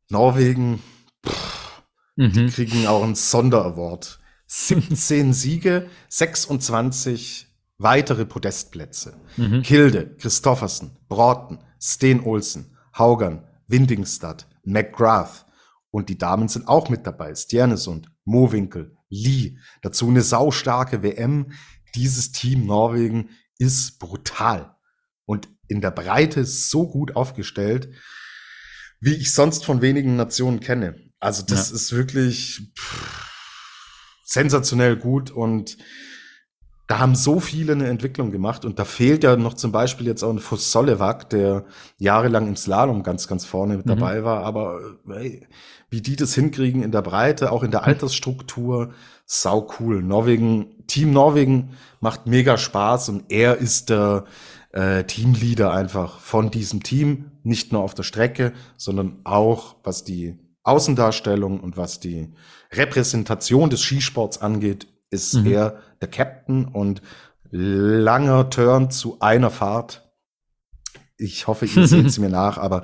Norwegen, 0.09 0.81
pff, 1.25 1.83
mhm. 2.15 2.31
die 2.33 2.47
kriegen 2.47 2.87
auch 2.87 3.03
einen 3.03 3.15
Sonderaward. 3.15 4.19
17 4.47 5.33
Siege, 5.33 5.89
26 6.09 7.47
weitere 7.77 8.25
Podestplätze. 8.25 9.15
Mhm. 9.37 9.61
Kilde, 9.61 10.15
Christoffersen, 10.17 10.97
Broughton, 11.07 11.59
Steen 11.79 12.23
Olsen, 12.23 12.75
Haugern, 12.97 13.43
Windingstad, 13.67 14.47
McGrath. 14.65 15.45
Und 15.91 16.09
die 16.09 16.17
Damen 16.17 16.47
sind 16.47 16.67
auch 16.67 16.89
mit 16.89 17.07
dabei. 17.07 17.33
Stjernesund, 17.35 18.11
Mowinkel, 18.25 18.97
Lee. 19.09 19.57
Dazu 19.81 20.09
eine 20.09 20.21
saustarke 20.21 21.03
WM. 21.03 21.51
Dieses 21.95 22.31
Team 22.31 22.65
Norwegen 22.65 23.29
ist 23.57 23.99
brutal. 23.99 24.75
Und 25.25 25.47
in 25.67 25.81
der 25.81 25.91
Breite 25.91 26.45
so 26.45 26.87
gut 26.87 27.15
aufgestellt, 27.15 27.89
wie 28.99 29.13
ich 29.13 29.33
sonst 29.33 29.65
von 29.65 29.81
wenigen 29.81 30.15
Nationen 30.15 30.59
kenne. 30.59 30.95
Also 31.19 31.43
das 31.43 31.69
ja. 31.69 31.75
ist 31.75 31.91
wirklich 31.93 32.71
pff, 32.77 33.29
sensationell 34.23 34.97
gut 34.97 35.31
und 35.31 35.77
da 36.87 36.99
haben 36.99 37.15
so 37.15 37.39
viele 37.39 37.73
eine 37.73 37.87
Entwicklung 37.87 38.31
gemacht 38.31 38.63
und 38.63 38.77
da 38.77 38.85
fehlt 38.85 39.23
ja 39.23 39.35
noch 39.35 39.55
zum 39.55 39.71
Beispiel 39.71 40.05
jetzt 40.05 40.23
auch 40.23 40.29
ein 40.29 40.39
Fuss 40.39 40.71
Solewak, 40.71 41.29
der 41.29 41.65
jahrelang 41.97 42.47
im 42.47 42.55
Slalom 42.55 43.01
ganz, 43.01 43.27
ganz 43.27 43.45
vorne 43.45 43.77
mit 43.77 43.85
mhm. 43.85 43.89
dabei 43.91 44.23
war, 44.23 44.43
aber 44.43 44.79
hey, 45.07 45.47
wie 45.89 46.01
die 46.01 46.15
das 46.15 46.35
hinkriegen 46.35 46.83
in 46.83 46.91
der 46.91 47.01
Breite, 47.01 47.51
auch 47.51 47.63
in 47.63 47.71
der 47.71 47.85
Altersstruktur, 47.85 48.91
sau 49.25 49.67
cool. 49.79 50.03
Norwegen, 50.03 50.85
Team 50.87 51.11
Norwegen 51.11 51.71
macht 52.01 52.27
mega 52.27 52.57
Spaß 52.57 53.09
und 53.09 53.31
er 53.31 53.57
ist 53.57 53.89
der 53.89 54.25
äh, 54.71 55.03
Teamleader 55.05 55.71
einfach 55.71 56.19
von 56.19 56.51
diesem 56.51 56.83
Team, 56.83 57.31
nicht 57.43 57.71
nur 57.71 57.81
auf 57.81 57.95
der 57.95 58.03
Strecke, 58.03 58.53
sondern 58.77 59.21
auch 59.23 59.77
was 59.83 60.03
die 60.03 60.37
Außendarstellung 60.63 61.59
und 61.59 61.77
was 61.77 61.99
die 61.99 62.33
Repräsentation 62.71 63.69
des 63.69 63.81
Skisports 63.81 64.39
angeht, 64.39 64.87
ist 65.09 65.35
mhm. 65.35 65.47
er 65.47 65.81
der 66.01 66.09
Captain 66.09 66.65
und 66.65 67.01
langer 67.51 68.49
Turn 68.49 68.91
zu 68.91 69.19
einer 69.19 69.49
Fahrt. 69.49 70.09
Ich 71.17 71.47
hoffe, 71.47 71.65
ihr 71.65 71.87
seht 71.87 72.05
es 72.05 72.19
mir 72.19 72.29
nach, 72.29 72.57
aber 72.57 72.83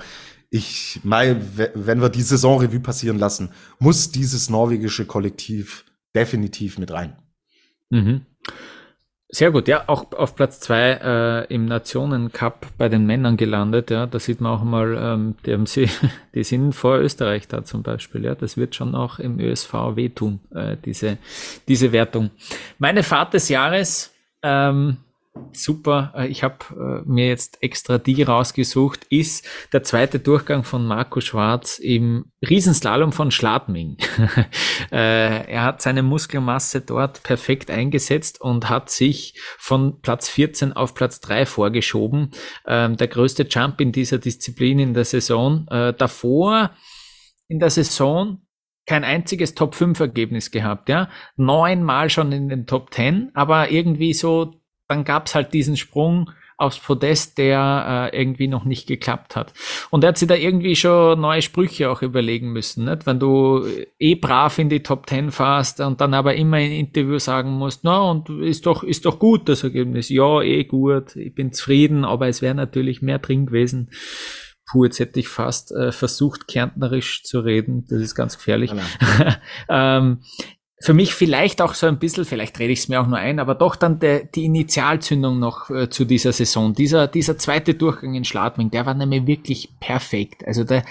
ich 0.50 1.00
meine, 1.04 1.42
wenn 1.76 2.02
wir 2.02 2.10
die 2.10 2.22
Saisonrevue 2.22 2.82
passieren 2.82 3.18
lassen, 3.18 3.52
muss 3.80 4.12
dieses 4.12 4.50
norwegische 4.50 5.06
Kollektiv 5.06 5.86
definitiv 6.14 6.78
mit 6.78 6.92
rein. 6.92 7.16
Mhm. 7.90 8.26
Sehr 9.34 9.50
gut, 9.52 9.70
ja, 9.70 9.86
auch 9.88 10.12
auf 10.12 10.36
Platz 10.36 10.60
zwei 10.60 11.00
äh, 11.02 11.54
im 11.54 11.66
Nationencup 11.66 12.68
bei 12.78 12.90
den 12.90 13.06
Männern 13.06 13.38
gelandet, 13.38 13.90
ja, 13.90 14.06
da 14.06 14.20
sieht 14.20 14.42
man 14.42 14.52
auch 14.52 14.64
mal, 14.66 14.98
ähm, 15.02 15.36
die, 15.46 15.54
haben 15.54 15.66
sie, 15.66 15.90
die 16.36 16.44
sind 16.44 16.74
vor 16.74 16.98
Österreich 16.98 17.48
da 17.48 17.64
zum 17.64 17.82
Beispiel, 17.82 18.26
ja, 18.26 18.36
das 18.36 18.58
wird 18.58 18.76
schon 18.76 18.94
auch 18.94 19.20
im 19.20 19.40
ÖSV 19.40 19.74
wehtun, 19.96 20.42
äh, 20.54 20.76
diese, 20.84 21.18
diese 21.70 21.94
Wertung. 21.94 22.32
Meine 22.78 23.04
Fahrt 23.04 23.34
des 23.34 23.48
Jahres, 23.48 24.14
ähm, 24.44 24.98
super. 25.54 26.14
Äh, 26.16 26.28
ich 26.28 26.44
habe 26.44 26.58
äh, 26.72 27.10
mir 27.10 27.28
jetzt 27.28 27.62
extra 27.62 27.98
die 27.98 28.24
rausgesucht, 28.24 29.06
ist 29.10 29.48
der 29.74 29.84
zweite 29.84 30.20
Durchgang 30.20 30.64
von 30.64 30.86
Marco 30.86 31.22
Schwarz 31.22 31.80
im 31.80 32.32
Riesenslalom 32.48 33.12
von 33.12 33.32
Schladming. 33.32 33.98
Äh, 34.92 35.50
er 35.50 35.64
hat 35.64 35.82
seine 35.82 36.04
Muskelmasse 36.04 36.82
dort 36.82 37.24
perfekt 37.24 37.72
eingesetzt 37.72 38.42
und 38.42 38.68
hat 38.68 38.90
sich 38.90 39.40
von 39.58 40.02
Platz 40.02 40.28
14 40.28 40.74
auf 40.74 40.96
Platz 40.96 41.22
3 41.22 41.46
vorgeschoben. 41.46 42.32
Ähm, 42.68 42.98
der 42.98 43.08
größte 43.08 43.44
Jump 43.44 43.80
in 43.80 43.94
dieser 43.94 44.18
Disziplin 44.18 44.80
in 44.80 44.94
der 44.94 45.06
Saison. 45.06 45.66
Davor 45.98 46.72
in 47.48 47.60
der 47.60 47.70
Saison 47.70 48.42
kein 48.86 49.04
einziges 49.06 49.56
Top 49.56 49.76
5 49.76 50.00
Ergebnis 50.00 50.52
gehabt, 50.52 50.90
ja. 50.90 51.10
Neunmal 51.38 52.10
schon 52.10 52.32
in 52.34 52.50
den 52.50 52.66
Top 52.66 52.94
10, 52.94 53.32
aber 53.34 53.72
irgendwie 53.72 54.14
so 54.14 54.61
dann 54.92 55.06
gab 55.06 55.28
es 55.28 55.36
halt 55.36 55.54
diesen 55.54 55.78
Sprung 55.78 56.30
aufs 56.58 56.78
Podest, 56.78 57.38
der 57.38 58.12
äh, 58.14 58.18
irgendwie 58.22 58.48
noch 58.48 58.66
nicht 58.66 58.88
geklappt 58.88 59.36
hat. 59.36 59.54
Und 59.90 60.04
er 60.04 60.10
hat 60.10 60.18
sich 60.18 60.28
da 60.28 60.36
irgendwie 60.36 60.76
schon 60.76 61.20
neue 61.20 61.42
Sprüche 61.42 61.90
auch 61.90 62.02
überlegen 62.02 62.52
müssen. 62.52 62.86
Nicht? 62.86 63.08
Wenn 63.08 63.20
du 63.20 63.66
eh 63.98 64.16
brav 64.16 64.60
in 64.60 64.70
die 64.70 64.84
Top 64.84 65.08
Ten 65.08 65.32
fährst 65.32 65.80
und 65.80 66.02
dann 66.02 66.14
aber 66.14 66.36
immer 66.36 66.60
in 66.60 66.72
Interview 66.72 67.18
sagen 67.18 67.52
musst, 67.52 67.84
na 67.84 68.02
und 68.02 68.30
ist 68.30 68.66
doch, 68.66 68.84
ist 68.84 69.06
doch 69.06 69.18
gut 69.18 69.50
das 69.50 69.64
Ergebnis. 69.64 70.10
Ja, 70.10 70.42
eh 70.42 70.66
gut, 70.66 71.16
ich 71.16 71.34
bin 71.34 71.54
zufrieden, 71.54 72.06
aber 72.06 72.28
es 72.28 72.42
wäre 72.42 72.54
natürlich 72.54 73.02
mehr 73.02 73.20
drin 73.20 73.48
gewesen. 73.48 73.90
Puh, 74.70 74.84
jetzt 74.84 75.00
hätte 75.00 75.20
ich 75.20 75.30
fast 75.30 75.72
äh, 75.72 75.92
versucht, 75.92 76.48
kärntnerisch 76.48 77.24
zu 77.24 77.40
reden. 77.40 77.86
Das 77.90 78.02
ist 78.02 78.14
ganz 78.14 78.38
gefährlich. 78.38 78.72
ähm, 79.70 80.20
für 80.82 80.94
mich 80.94 81.14
vielleicht 81.14 81.62
auch 81.62 81.76
so 81.76 81.86
ein 81.86 82.00
bisschen, 82.00 82.26
vielleicht 82.26 82.58
rede 82.60 82.74
ich 82.74 82.80
es 82.80 82.90
mir 82.90 83.02
auch 83.02 83.08
nur 83.08 83.20
ein, 83.20 83.40
aber 83.40 83.54
doch 83.54 83.76
dann 83.76 84.00
der, 84.00 84.24
die 84.24 84.46
Initialzündung 84.46 85.38
noch 85.38 85.70
äh, 85.70 85.90
zu 85.90 86.06
dieser 86.06 86.32
Saison. 86.32 86.74
Dieser, 86.74 87.08
dieser 87.08 87.38
zweite 87.38 87.76
Durchgang 87.76 88.16
in 88.16 88.26
Schladming, 88.26 88.72
der 88.72 88.86
war 88.86 88.96
nämlich 88.96 89.28
wirklich 89.28 89.70
perfekt. 89.80 90.46
Also 90.46 90.64
der, 90.64 90.84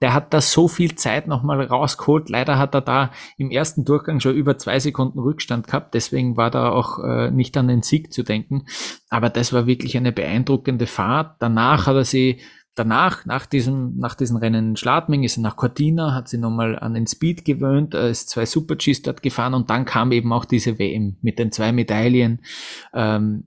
der 0.00 0.14
hat 0.14 0.32
da 0.32 0.40
so 0.40 0.68
viel 0.68 0.94
Zeit 0.94 1.26
nochmal 1.26 1.60
rausgeholt. 1.60 2.28
Leider 2.28 2.56
hat 2.56 2.74
er 2.74 2.82
da 2.82 3.10
im 3.36 3.50
ersten 3.50 3.84
Durchgang 3.84 4.20
schon 4.20 4.34
über 4.34 4.58
zwei 4.58 4.78
Sekunden 4.78 5.18
Rückstand 5.18 5.66
gehabt. 5.66 5.94
Deswegen 5.94 6.36
war 6.36 6.50
da 6.50 6.70
auch 6.70 7.00
äh, 7.00 7.30
nicht 7.30 7.56
an 7.56 7.68
den 7.68 7.82
Sieg 7.82 8.12
zu 8.12 8.22
denken. 8.22 8.66
Aber 9.10 9.28
das 9.28 9.52
war 9.52 9.66
wirklich 9.66 9.96
eine 9.96 10.12
beeindruckende 10.12 10.86
Fahrt. 10.86 11.36
Danach 11.40 11.86
hat 11.86 11.96
er 11.96 12.04
sie 12.04 12.40
danach, 12.74 13.26
nach 13.26 13.46
diesem, 13.46 13.98
nach 13.98 14.14
diesen 14.14 14.36
Rennen 14.36 14.70
in 14.70 14.76
Schladming, 14.76 15.24
ist 15.24 15.34
sie 15.34 15.40
nach 15.40 15.56
Cortina, 15.56 16.14
hat 16.14 16.28
sie 16.28 16.38
nochmal 16.38 16.78
an 16.78 16.94
den 16.94 17.06
Speed 17.06 17.44
gewöhnt, 17.44 17.94
ist 17.94 18.30
zwei 18.30 18.46
Super-Gs 18.46 19.02
dort 19.02 19.22
gefahren 19.22 19.54
und 19.54 19.70
dann 19.70 19.84
kam 19.84 20.12
eben 20.12 20.32
auch 20.32 20.44
diese 20.44 20.78
WM 20.78 21.16
mit 21.22 21.38
den 21.38 21.52
zwei 21.52 21.72
Medaillen. 21.72 22.40
Ähm, 22.94 23.44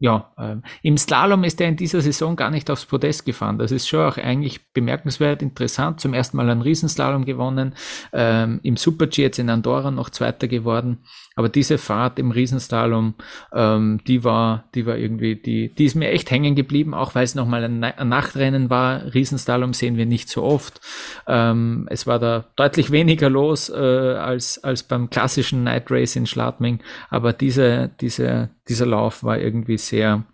ja, 0.00 0.32
ähm, 0.38 0.62
im 0.82 0.96
Slalom 0.96 1.42
ist 1.42 1.60
er 1.60 1.68
in 1.68 1.74
dieser 1.74 2.00
Saison 2.00 2.36
gar 2.36 2.50
nicht 2.50 2.70
aufs 2.70 2.86
Podest 2.86 3.26
gefahren. 3.26 3.58
Das 3.58 3.72
ist 3.72 3.88
schon 3.88 4.06
auch 4.06 4.16
eigentlich 4.16 4.72
bemerkenswert 4.72 5.42
interessant. 5.42 6.00
Zum 6.00 6.14
ersten 6.14 6.36
Mal 6.36 6.48
einen 6.48 6.62
Riesenslalom 6.62 7.24
gewonnen, 7.24 7.74
ähm, 8.12 8.60
im 8.62 8.76
Super-G 8.76 9.22
jetzt 9.22 9.40
in 9.40 9.50
Andorra 9.50 9.90
noch 9.90 10.10
Zweiter 10.10 10.46
geworden. 10.46 10.98
Aber 11.38 11.48
diese 11.48 11.78
Fahrt 11.78 12.18
im 12.18 12.32
Riesenslalom, 12.32 13.14
ähm, 13.52 14.00
die 14.08 14.24
war, 14.24 14.64
die 14.74 14.86
war 14.86 14.96
irgendwie, 14.96 15.36
die, 15.36 15.72
die 15.72 15.84
ist 15.84 15.94
mir 15.94 16.10
echt 16.10 16.32
hängen 16.32 16.56
geblieben, 16.56 16.94
auch 16.94 17.14
weil 17.14 17.22
es 17.22 17.36
nochmal 17.36 17.62
ein, 17.62 17.84
ein 17.84 18.08
Nachtrennen 18.08 18.70
war. 18.70 19.14
Riesenslalom 19.14 19.72
sehen 19.72 19.96
wir 19.96 20.04
nicht 20.04 20.28
so 20.28 20.42
oft. 20.42 20.80
Ähm, 21.28 21.86
es 21.90 22.08
war 22.08 22.18
da 22.18 22.46
deutlich 22.56 22.90
weniger 22.90 23.30
los 23.30 23.68
äh, 23.68 23.76
als, 23.76 24.64
als 24.64 24.82
beim 24.82 25.10
klassischen 25.10 25.62
Night 25.62 25.92
Race 25.92 26.16
in 26.16 26.26
Schladming. 26.26 26.80
Aber 27.08 27.32
diese, 27.32 27.92
diese, 28.00 28.50
dieser 28.68 28.86
Lauf 28.86 29.22
war 29.22 29.38
irgendwie 29.38 29.78
sehr, 29.78 30.24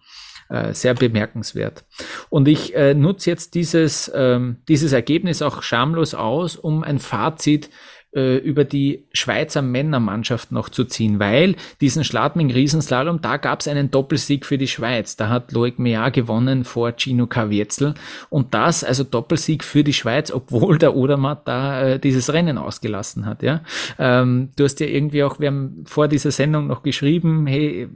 äh, 0.48 0.72
sehr 0.72 0.94
bemerkenswert. 0.94 1.84
Und 2.30 2.48
ich 2.48 2.74
äh, 2.74 2.94
nutze 2.94 3.28
jetzt 3.28 3.55
dieses, 3.55 4.11
ähm, 4.14 4.57
dieses 4.68 4.92
Ergebnis 4.92 5.42
auch 5.42 5.62
schamlos 5.62 6.14
aus, 6.14 6.57
um 6.57 6.82
ein 6.82 6.98
Fazit 6.98 7.68
äh, 8.14 8.36
über 8.36 8.64
die 8.64 9.04
Schweizer 9.12 9.62
Männermannschaft 9.62 10.52
noch 10.52 10.68
zu 10.68 10.84
ziehen, 10.84 11.18
weil 11.18 11.56
diesen 11.80 12.04
Schladming 12.04 12.50
Riesenslalom, 12.50 13.20
da 13.20 13.36
gab 13.36 13.60
es 13.60 13.68
einen 13.68 13.90
Doppelsieg 13.90 14.46
für 14.46 14.58
die 14.58 14.68
Schweiz. 14.68 15.16
Da 15.16 15.28
hat 15.28 15.52
Loic 15.52 15.78
Meyer 15.78 16.10
gewonnen 16.10 16.64
vor 16.64 16.92
Gino 16.96 17.26
Caviezel 17.26 17.94
und 18.30 18.54
das, 18.54 18.84
also 18.84 19.04
Doppelsieg 19.04 19.64
für 19.64 19.84
die 19.84 19.92
Schweiz, 19.92 20.30
obwohl 20.30 20.78
der 20.78 20.96
Odermatt 20.96 21.46
da 21.46 21.82
äh, 21.82 21.98
dieses 21.98 22.32
Rennen 22.32 22.58
ausgelassen 22.58 23.26
hat. 23.26 23.42
Ja, 23.42 23.62
ähm, 23.98 24.50
Du 24.56 24.64
hast 24.64 24.80
ja 24.80 24.86
irgendwie 24.86 25.22
auch, 25.24 25.40
wir 25.40 25.48
haben 25.48 25.84
vor 25.84 26.08
dieser 26.08 26.30
Sendung 26.30 26.66
noch 26.66 26.82
geschrieben, 26.82 27.46
hey, 27.46 27.88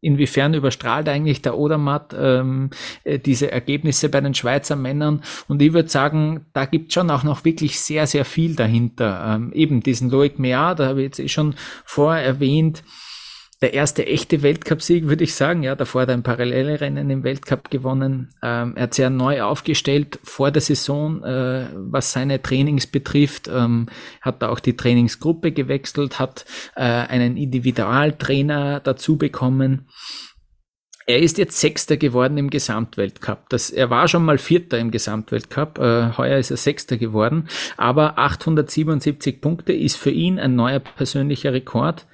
inwiefern 0.00 0.54
überstrahlt 0.54 1.08
eigentlich 1.08 1.42
der 1.42 1.56
Odermatt 1.56 2.14
ähm, 2.18 2.70
äh, 3.04 3.18
diese 3.18 3.50
Ergebnisse 3.50 4.08
bei 4.08 4.20
den 4.20 4.34
Schweizer 4.34 4.76
Männern 4.76 5.22
und 5.48 5.62
ich 5.62 5.72
würde 5.72 5.88
sagen, 5.88 6.46
da 6.52 6.64
gibt 6.64 6.92
schon 6.92 7.10
auch 7.10 7.22
noch 7.22 7.44
wirklich 7.44 7.80
sehr, 7.80 8.06
sehr 8.06 8.24
viel 8.24 8.54
dahinter. 8.54 9.34
Ähm, 9.34 9.52
eben 9.52 9.82
diesen 9.82 10.10
Loic 10.10 10.38
Mea, 10.38 10.74
da 10.74 10.86
habe 10.86 11.00
ich 11.00 11.06
jetzt 11.06 11.18
eh 11.20 11.28
schon 11.28 11.54
vorher 11.84 12.24
erwähnt, 12.24 12.82
der 13.62 13.72
erste 13.72 14.06
echte 14.06 14.42
Weltcupsieg, 14.42 15.06
würde 15.06 15.24
ich 15.24 15.34
sagen. 15.34 15.62
Ja, 15.62 15.74
davor 15.74 16.02
hat 16.02 16.08
er 16.08 16.14
ein 16.14 16.22
parallele 16.22 16.80
Rennen 16.80 17.08
im 17.08 17.24
Weltcup 17.24 17.70
gewonnen. 17.70 18.34
Ähm, 18.42 18.74
er 18.76 18.84
hat 18.84 18.94
sehr 18.94 19.08
neu 19.08 19.42
aufgestellt 19.42 20.18
vor 20.22 20.50
der 20.50 20.60
Saison, 20.60 21.24
äh, 21.24 21.66
was 21.74 22.12
seine 22.12 22.42
Trainings 22.42 22.86
betrifft. 22.86 23.48
Ähm, 23.48 23.86
hat 24.20 24.42
da 24.42 24.50
auch 24.50 24.60
die 24.60 24.76
Trainingsgruppe 24.76 25.52
gewechselt, 25.52 26.18
hat 26.18 26.44
äh, 26.74 26.82
einen 26.82 27.38
Individualtrainer 27.38 28.80
dazu 28.80 29.16
bekommen. 29.16 29.88
Er 31.08 31.20
ist 31.20 31.38
jetzt 31.38 31.60
Sechster 31.60 31.96
geworden 31.96 32.36
im 32.36 32.50
Gesamtweltcup. 32.50 33.48
Das, 33.48 33.70
er 33.70 33.90
war 33.90 34.08
schon 34.08 34.24
mal 34.24 34.38
Vierter 34.38 34.80
im 34.80 34.90
Gesamtweltcup. 34.90 35.78
Äh, 35.78 36.16
heuer 36.18 36.38
ist 36.38 36.50
er 36.50 36.56
Sechster 36.56 36.96
geworden. 36.96 37.48
Aber 37.76 38.18
877 38.18 39.40
Punkte 39.40 39.72
ist 39.72 39.94
für 39.94 40.10
ihn 40.10 40.40
ein 40.40 40.56
neuer 40.56 40.80
persönlicher 40.80 41.52
Rekord. 41.52 42.06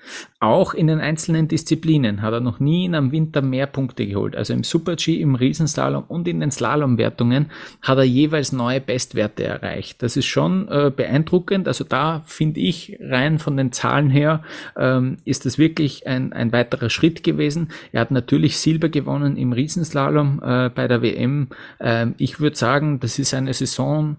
Auch 0.42 0.74
in 0.74 0.88
den 0.88 0.98
einzelnen 0.98 1.46
Disziplinen 1.46 2.20
hat 2.20 2.32
er 2.32 2.40
noch 2.40 2.58
nie 2.58 2.84
in 2.84 2.96
einem 2.96 3.12
Winter 3.12 3.42
mehr 3.42 3.66
Punkte 3.66 4.06
geholt. 4.06 4.34
Also 4.34 4.52
im 4.52 4.64
Super-G, 4.64 5.20
im 5.20 5.36
Riesenslalom 5.36 6.02
und 6.08 6.26
in 6.26 6.40
den 6.40 6.50
Slalomwertungen 6.50 7.46
hat 7.80 7.98
er 7.98 8.04
jeweils 8.04 8.50
neue 8.50 8.80
Bestwerte 8.80 9.44
erreicht. 9.44 10.02
Das 10.02 10.16
ist 10.16 10.26
schon 10.26 10.66
äh, 10.66 10.90
beeindruckend. 10.94 11.68
Also 11.68 11.84
da 11.84 12.22
finde 12.26 12.58
ich 12.58 12.98
rein 13.00 13.38
von 13.38 13.56
den 13.56 13.70
Zahlen 13.70 14.10
her 14.10 14.42
ähm, 14.76 15.18
ist 15.24 15.46
das 15.46 15.58
wirklich 15.58 16.08
ein, 16.08 16.32
ein 16.32 16.50
weiterer 16.50 16.90
Schritt 16.90 17.22
gewesen. 17.22 17.68
Er 17.92 18.00
hat 18.00 18.10
natürlich 18.10 18.58
Silber 18.58 18.88
gewonnen 18.88 19.36
im 19.36 19.52
Riesenslalom 19.52 20.40
äh, 20.42 20.70
bei 20.70 20.88
der 20.88 21.02
WM. 21.02 21.48
Ähm, 21.78 22.16
ich 22.18 22.40
würde 22.40 22.56
sagen, 22.56 22.98
das 22.98 23.20
ist 23.20 23.32
eine 23.32 23.54
Saison, 23.54 24.16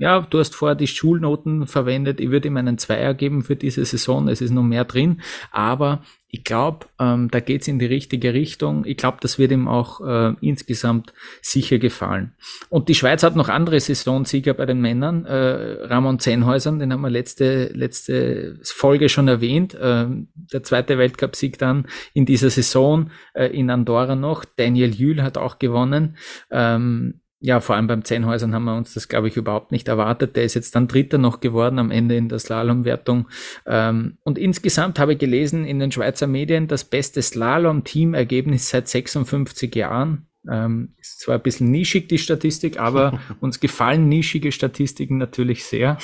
ja, 0.00 0.22
du 0.22 0.38
hast 0.38 0.54
vorher 0.54 0.74
die 0.74 0.86
Schulnoten 0.86 1.66
verwendet, 1.66 2.20
ich 2.20 2.30
würde 2.30 2.48
ihm 2.48 2.56
einen 2.56 2.78
Zweier 2.78 3.12
geben 3.12 3.42
für 3.42 3.54
diese 3.54 3.84
Saison, 3.84 4.28
es 4.28 4.40
ist 4.40 4.50
noch 4.50 4.62
mehr 4.62 4.86
drin, 4.86 5.20
aber 5.52 6.00
ich 6.32 6.44
glaube, 6.44 6.86
ähm, 7.00 7.28
da 7.30 7.40
geht's 7.40 7.66
in 7.66 7.80
die 7.80 7.86
richtige 7.86 8.32
Richtung. 8.32 8.84
Ich 8.86 8.96
glaube, 8.96 9.18
das 9.20 9.38
wird 9.38 9.50
ihm 9.50 9.66
auch 9.66 10.00
äh, 10.00 10.34
insgesamt 10.40 11.12
sicher 11.42 11.78
gefallen. 11.78 12.34
Und 12.68 12.88
die 12.88 12.94
Schweiz 12.94 13.24
hat 13.24 13.34
noch 13.34 13.48
andere 13.48 13.80
Saisonsieger 13.80 14.54
bei 14.54 14.64
den 14.64 14.80
Männern. 14.80 15.26
Äh, 15.26 15.86
Ramon 15.86 16.20
Zenhäusern, 16.20 16.78
den 16.78 16.92
haben 16.92 17.00
wir 17.00 17.10
letzte, 17.10 17.72
letzte 17.74 18.60
Folge 18.62 19.08
schon 19.08 19.26
erwähnt. 19.26 19.74
Äh, 19.74 20.06
der 20.34 20.62
zweite 20.62 20.98
Weltcupsieg 20.98 21.58
dann 21.58 21.88
in 22.14 22.26
dieser 22.26 22.50
Saison 22.50 23.10
äh, 23.34 23.46
in 23.46 23.68
Andorra 23.68 24.14
noch. 24.14 24.44
Daniel 24.44 24.94
Jühl 24.94 25.24
hat 25.24 25.36
auch 25.36 25.58
gewonnen. 25.58 26.16
Ähm, 26.52 27.20
ja, 27.42 27.60
vor 27.60 27.74
allem 27.74 27.86
beim 27.86 28.04
Zehnhäusern 28.04 28.54
haben 28.54 28.64
wir 28.64 28.76
uns 28.76 28.92
das, 28.92 29.08
glaube 29.08 29.28
ich, 29.28 29.36
überhaupt 29.36 29.72
nicht 29.72 29.88
erwartet. 29.88 30.36
Der 30.36 30.44
ist 30.44 30.54
jetzt 30.54 30.74
dann 30.76 30.88
Dritter 30.88 31.16
noch 31.16 31.40
geworden 31.40 31.78
am 31.78 31.90
Ende 31.90 32.16
in 32.16 32.28
der 32.28 32.38
Slalomwertung. 32.38 33.28
Ähm, 33.66 34.18
und 34.24 34.36
insgesamt 34.36 34.98
habe 34.98 35.14
ich 35.14 35.18
gelesen 35.18 35.64
in 35.64 35.78
den 35.78 35.90
Schweizer 35.90 36.26
Medien 36.26 36.68
das 36.68 36.84
beste 36.84 37.22
Slalom-Teamergebnis 37.22 38.68
seit 38.68 38.88
56 38.88 39.74
Jahren. 39.74 40.26
Ähm, 40.50 40.94
ist 40.98 41.20
zwar 41.20 41.36
ein 41.36 41.42
bisschen 41.42 41.70
nischig, 41.70 42.08
die 42.08 42.18
Statistik, 42.18 42.78
aber 42.78 43.20
uns 43.40 43.58
gefallen 43.58 44.08
nischige 44.08 44.52
Statistiken 44.52 45.16
natürlich 45.16 45.64
sehr. 45.64 45.96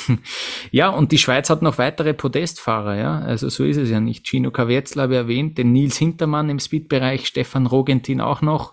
ja, 0.70 0.88
und 0.88 1.12
die 1.12 1.18
Schweiz 1.18 1.50
hat 1.50 1.60
noch 1.60 1.76
weitere 1.76 2.14
Podestfahrer, 2.14 2.96
ja. 2.96 3.18
Also 3.18 3.50
so 3.50 3.64
ist 3.64 3.76
es 3.76 3.90
ja 3.90 4.00
nicht. 4.00 4.26
Gino 4.26 4.50
Kavetzler 4.50 5.04
habe 5.04 5.14
ich 5.14 5.20
erwähnt, 5.20 5.58
den 5.58 5.72
Nils 5.72 5.98
Hintermann 5.98 6.48
im 6.48 6.60
Speedbereich, 6.60 7.26
Stefan 7.26 7.66
Rogentin 7.66 8.22
auch 8.22 8.40
noch. 8.40 8.72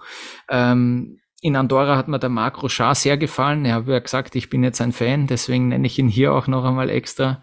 Ähm, 0.49 1.19
in 1.43 1.57
Andorra 1.57 1.97
hat 1.97 2.07
mir 2.07 2.19
der 2.19 2.29
Marc 2.29 2.63
Rochard 2.63 2.95
sehr 2.95 3.17
gefallen. 3.17 3.65
Er 3.65 3.75
hat 3.75 3.87
ja 3.87 3.99
gesagt, 3.99 4.35
ich 4.35 4.49
bin 4.49 4.63
jetzt 4.63 4.79
ein 4.79 4.93
Fan, 4.93 5.27
deswegen 5.27 5.67
nenne 5.67 5.85
ich 5.85 5.99
ihn 5.99 6.07
hier 6.07 6.33
auch 6.33 6.47
noch 6.47 6.63
einmal 6.63 6.89
extra. 6.89 7.41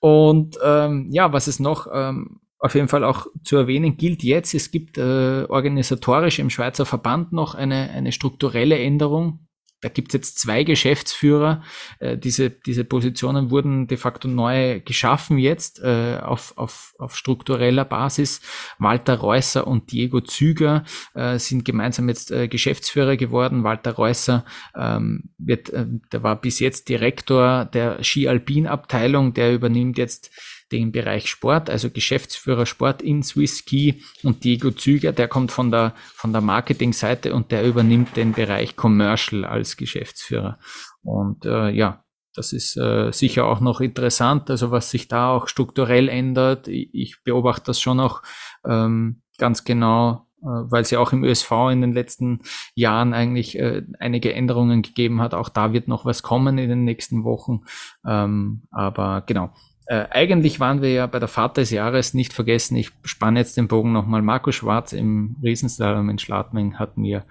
Und 0.00 0.58
ähm, 0.62 1.08
ja, 1.10 1.32
was 1.32 1.46
es 1.46 1.58
noch 1.58 1.86
ähm, 1.90 2.40
auf 2.58 2.74
jeden 2.74 2.88
Fall 2.88 3.04
auch 3.04 3.26
zu 3.42 3.56
erwähnen 3.56 3.96
gilt 3.96 4.22
jetzt, 4.22 4.52
es 4.54 4.70
gibt 4.70 4.98
äh, 4.98 5.46
organisatorisch 5.48 6.38
im 6.40 6.50
Schweizer 6.50 6.84
Verband 6.84 7.32
noch 7.32 7.54
eine, 7.54 7.90
eine 7.90 8.12
strukturelle 8.12 8.78
Änderung. 8.78 9.46
Da 9.82 9.88
gibt 9.88 10.08
es 10.08 10.14
jetzt 10.14 10.38
zwei 10.38 10.64
Geschäftsführer. 10.64 11.62
Äh, 11.98 12.16
diese, 12.16 12.50
diese 12.50 12.84
Positionen 12.84 13.50
wurden 13.50 13.88
de 13.88 13.98
facto 13.98 14.28
neu 14.28 14.80
geschaffen 14.80 15.38
jetzt 15.38 15.82
äh, 15.82 16.18
auf, 16.22 16.56
auf, 16.56 16.94
auf 16.98 17.16
struktureller 17.16 17.84
Basis. 17.84 18.40
Walter 18.78 19.16
Reusser 19.16 19.66
und 19.66 19.90
Diego 19.92 20.20
Züger 20.20 20.84
äh, 21.14 21.38
sind 21.38 21.64
gemeinsam 21.64 22.08
jetzt 22.08 22.30
äh, 22.30 22.48
Geschäftsführer 22.48 23.16
geworden. 23.16 23.64
Walter 23.64 23.92
Reusser 23.92 24.44
ähm, 24.76 25.24
wird, 25.36 25.70
äh, 25.70 25.86
der 26.12 26.22
war 26.22 26.40
bis 26.40 26.60
jetzt 26.60 26.88
Direktor 26.88 27.64
der 27.64 28.02
Ski-Alpin-Abteilung, 28.04 29.34
der 29.34 29.52
übernimmt 29.52 29.98
jetzt 29.98 30.30
den 30.72 30.90
Bereich 30.90 31.28
Sport, 31.28 31.70
also 31.70 31.90
Geschäftsführer 31.90 32.66
Sport 32.66 33.02
in 33.02 33.22
Swiss 33.22 33.58
Ski 33.58 34.02
und 34.22 34.42
Diego 34.42 34.70
Züger, 34.70 35.12
der 35.12 35.28
kommt 35.28 35.52
von 35.52 35.70
der, 35.70 35.94
von 36.14 36.32
der 36.32 36.40
Marketingseite 36.40 37.34
und 37.34 37.52
der 37.52 37.64
übernimmt 37.64 38.16
den 38.16 38.32
Bereich 38.32 38.74
Commercial 38.74 39.44
als 39.44 39.76
Geschäftsführer. 39.76 40.58
Und 41.02 41.44
äh, 41.44 41.70
ja, 41.70 42.04
das 42.34 42.52
ist 42.52 42.76
äh, 42.76 43.12
sicher 43.12 43.46
auch 43.46 43.60
noch 43.60 43.80
interessant, 43.80 44.48
also 44.50 44.70
was 44.70 44.90
sich 44.90 45.08
da 45.08 45.30
auch 45.30 45.48
strukturell 45.48 46.08
ändert. 46.08 46.66
Ich, 46.68 47.22
beobachte 47.24 47.66
das 47.66 47.80
schon 47.80 48.00
auch 48.00 48.22
ähm, 48.64 49.22
ganz 49.36 49.64
genau, 49.64 50.26
äh, 50.40 50.46
weil 50.46 50.82
es 50.82 50.90
ja 50.90 50.98
auch 50.98 51.12
im 51.12 51.24
ÖSV 51.24 51.50
in 51.70 51.82
den 51.82 51.92
letzten 51.92 52.40
Jahren 52.74 53.12
eigentlich 53.12 53.58
äh, 53.58 53.82
einige 53.98 54.32
Änderungen 54.32 54.80
gegeben 54.80 55.20
hat. 55.20 55.34
Auch 55.34 55.50
da 55.50 55.74
wird 55.74 55.88
noch 55.88 56.06
was 56.06 56.22
kommen 56.22 56.56
in 56.56 56.70
den 56.70 56.84
nächsten 56.84 57.24
Wochen. 57.24 57.64
Ähm, 58.06 58.62
aber 58.70 59.22
genau, 59.26 59.52
äh, 59.86 60.06
eigentlich 60.10 60.60
waren 60.60 60.82
wir 60.82 60.90
ja 60.90 61.06
bei 61.06 61.18
der 61.18 61.28
Fahrt 61.28 61.56
des 61.56 61.70
Jahres 61.70 62.14
nicht 62.14 62.32
vergessen. 62.32 62.76
Ich 62.76 62.90
spanne 63.04 63.40
jetzt 63.40 63.56
den 63.56 63.68
Bogen 63.68 63.92
nochmal. 63.92 64.22
Marco 64.22 64.52
Schwarz 64.52 64.92
im 64.92 65.36
Riesenslalom 65.42 66.08
in 66.08 66.18
Schladming 66.18 66.78
hat 66.78 66.96
mir, 66.96 67.24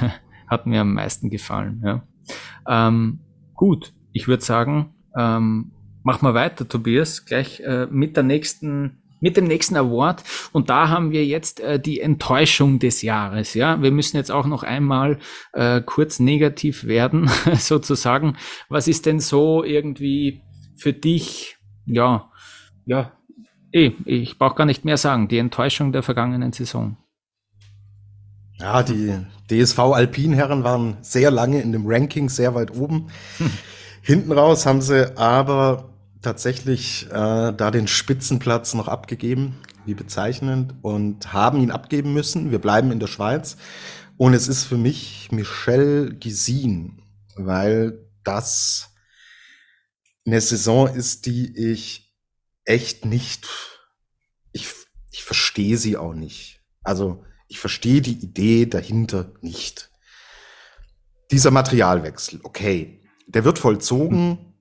hat 0.46 0.66
mir 0.66 0.80
am 0.80 0.94
meisten 0.94 1.30
gefallen. 1.30 1.82
Ja. 1.84 2.02
Ähm, 2.68 3.20
gut, 3.54 3.92
ich 4.12 4.28
würde 4.28 4.44
sagen, 4.44 4.94
ähm, 5.16 5.72
mach 6.02 6.22
mal 6.22 6.34
weiter, 6.34 6.66
Tobias, 6.66 7.24
gleich 7.24 7.60
äh, 7.60 7.86
mit 7.90 8.16
der 8.16 8.24
nächsten 8.24 9.02
mit 9.20 9.36
dem 9.36 9.46
nächsten 9.46 9.76
Award. 9.76 10.22
Und 10.52 10.70
da 10.70 10.88
haben 10.88 11.10
wir 11.10 11.26
jetzt 11.26 11.58
äh, 11.58 11.80
die 11.80 12.00
Enttäuschung 12.00 12.78
des 12.78 13.02
Jahres. 13.02 13.54
Ja, 13.54 13.82
wir 13.82 13.90
müssen 13.90 14.16
jetzt 14.16 14.30
auch 14.30 14.46
noch 14.46 14.62
einmal 14.62 15.18
äh, 15.54 15.80
kurz 15.80 16.20
negativ 16.20 16.84
werden, 16.84 17.28
sozusagen. 17.56 18.36
Was 18.68 18.86
ist 18.86 19.06
denn 19.06 19.18
so 19.18 19.64
irgendwie 19.64 20.42
für 20.76 20.92
dich 20.92 21.57
ja, 21.88 22.30
ja, 22.84 23.12
eh, 23.72 23.92
ich 24.04 24.38
brauche 24.38 24.56
gar 24.56 24.66
nicht 24.66 24.84
mehr 24.84 24.96
sagen. 24.96 25.28
Die 25.28 25.38
Enttäuschung 25.38 25.92
der 25.92 26.02
vergangenen 26.02 26.52
Saison. 26.52 26.96
Ja, 28.60 28.82
die 28.82 29.14
DSV 29.50 29.78
Alpin-Herren 29.78 30.64
waren 30.64 30.96
sehr 31.00 31.30
lange 31.30 31.60
in 31.60 31.72
dem 31.72 31.86
Ranking 31.86 32.28
sehr 32.28 32.54
weit 32.54 32.74
oben. 32.74 33.08
Hm. 33.38 33.50
Hinten 34.02 34.32
raus 34.32 34.66
haben 34.66 34.80
sie 34.80 35.16
aber 35.16 35.90
tatsächlich 36.22 37.06
äh, 37.10 37.52
da 37.52 37.70
den 37.70 37.86
Spitzenplatz 37.86 38.74
noch 38.74 38.88
abgegeben, 38.88 39.56
wie 39.84 39.94
bezeichnend, 39.94 40.74
und 40.82 41.32
haben 41.32 41.60
ihn 41.60 41.70
abgeben 41.70 42.12
müssen. 42.12 42.50
Wir 42.50 42.58
bleiben 42.58 42.90
in 42.90 43.00
der 43.00 43.06
Schweiz. 43.06 43.56
Und 44.16 44.34
es 44.34 44.48
ist 44.48 44.64
für 44.64 44.76
mich 44.76 45.28
Michel 45.30 46.16
Gisin, 46.18 47.02
weil 47.36 48.00
das 48.24 48.87
eine 50.28 50.40
Saison 50.42 50.94
ist, 50.94 51.24
die 51.26 51.56
ich 51.56 52.14
echt 52.64 53.06
nicht, 53.06 53.48
ich, 54.52 54.68
ich 55.10 55.24
verstehe 55.24 55.78
sie 55.78 55.96
auch 55.96 56.12
nicht. 56.12 56.60
Also 56.82 57.24
ich 57.48 57.58
verstehe 57.58 58.02
die 58.02 58.12
Idee 58.12 58.66
dahinter 58.66 59.32
nicht. 59.40 59.90
Dieser 61.30 61.50
Materialwechsel, 61.50 62.40
okay, 62.42 63.02
der 63.26 63.44
wird 63.44 63.58
vollzogen, 63.58 64.54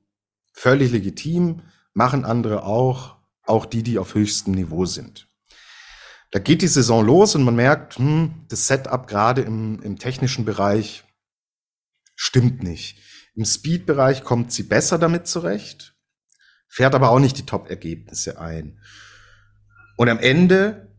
völlig 0.54 0.92
legitim, 0.92 1.64
machen 1.94 2.24
andere 2.24 2.64
auch, 2.64 3.18
auch 3.44 3.66
die, 3.66 3.84
die 3.84 4.00
auf 4.00 4.16
höchstem 4.16 4.54
Niveau 4.54 4.86
sind. 4.86 5.28
Da 6.32 6.40
geht 6.40 6.62
die 6.62 6.68
Saison 6.68 7.06
los 7.06 7.36
und 7.36 7.44
man 7.44 7.56
merkt, 7.56 7.98
hm, 7.98 8.46
das 8.48 8.68
Setup 8.68 9.08
gerade 9.08 9.42
im, 9.42 9.82
im 9.82 9.98
technischen 9.98 10.46
Bereich 10.46 11.04
stimmt 12.16 12.64
nicht. 12.64 13.02
Im 13.38 13.46
Speed-Bereich 13.46 14.24
kommt 14.24 14.52
sie 14.52 14.64
besser 14.64 14.98
damit 14.98 15.28
zurecht, 15.28 15.96
fährt 16.68 16.96
aber 16.96 17.12
auch 17.12 17.20
nicht 17.20 17.38
die 17.38 17.46
Top-Ergebnisse 17.46 18.42
ein. 18.42 18.80
Und 19.96 20.10
am 20.10 20.18
Ende 20.18 20.92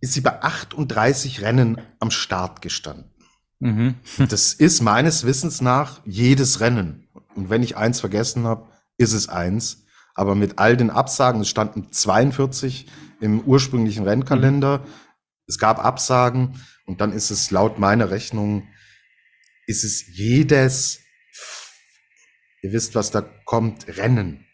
ist 0.00 0.14
sie 0.14 0.22
bei 0.22 0.40
38 0.40 1.42
Rennen 1.42 1.78
am 1.98 2.10
Start 2.10 2.62
gestanden. 2.62 3.12
Mhm. 3.58 3.96
das 4.30 4.54
ist 4.54 4.80
meines 4.80 5.24
Wissens 5.24 5.60
nach 5.60 6.00
jedes 6.06 6.60
Rennen. 6.60 7.08
Und 7.34 7.50
wenn 7.50 7.62
ich 7.62 7.76
eins 7.76 8.00
vergessen 8.00 8.44
habe, 8.44 8.70
ist 8.96 9.12
es 9.12 9.28
eins. 9.28 9.84
Aber 10.14 10.34
mit 10.34 10.58
all 10.58 10.78
den 10.78 10.88
Absagen, 10.88 11.42
es 11.42 11.50
standen 11.50 11.92
42 11.92 12.86
im 13.20 13.42
ursprünglichen 13.42 14.04
Rennkalender. 14.04 14.78
Mhm. 14.78 14.84
Es 15.46 15.58
gab 15.58 15.84
Absagen 15.84 16.58
und 16.86 17.02
dann 17.02 17.12
ist 17.12 17.30
es 17.30 17.50
laut 17.50 17.78
meiner 17.78 18.10
Rechnung, 18.10 18.66
ist 19.66 19.84
es 19.84 20.06
jedes 20.16 20.99
ihr 22.62 22.72
wisst, 22.72 22.94
was 22.94 23.10
da 23.10 23.22
kommt, 23.44 23.86
rennen. 23.96 24.46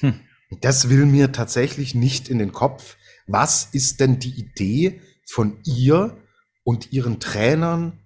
Hm. 0.00 0.20
Und 0.50 0.64
das 0.64 0.88
will 0.88 1.06
mir 1.06 1.32
tatsächlich 1.32 1.94
nicht 1.94 2.28
in 2.28 2.38
den 2.38 2.52
Kopf. 2.52 2.96
Was 3.26 3.68
ist 3.72 4.00
denn 4.00 4.18
die 4.18 4.38
Idee 4.38 5.02
von 5.26 5.60
ihr 5.64 6.16
und 6.64 6.92
ihren 6.92 7.20
Trainern, 7.20 8.00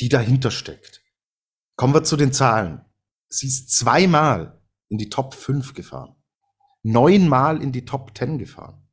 die 0.00 0.08
dahinter 0.08 0.50
steckt? 0.50 1.02
Kommen 1.76 1.94
wir 1.94 2.04
zu 2.04 2.16
den 2.16 2.32
Zahlen. 2.32 2.84
Sie 3.28 3.48
ist 3.48 3.70
zweimal 3.70 4.62
in 4.88 4.98
die 4.98 5.08
Top 5.08 5.34
5 5.34 5.74
gefahren. 5.74 6.14
Neunmal 6.82 7.60
in 7.62 7.72
die 7.72 7.84
Top 7.84 8.16
10 8.16 8.38
gefahren. 8.38 8.86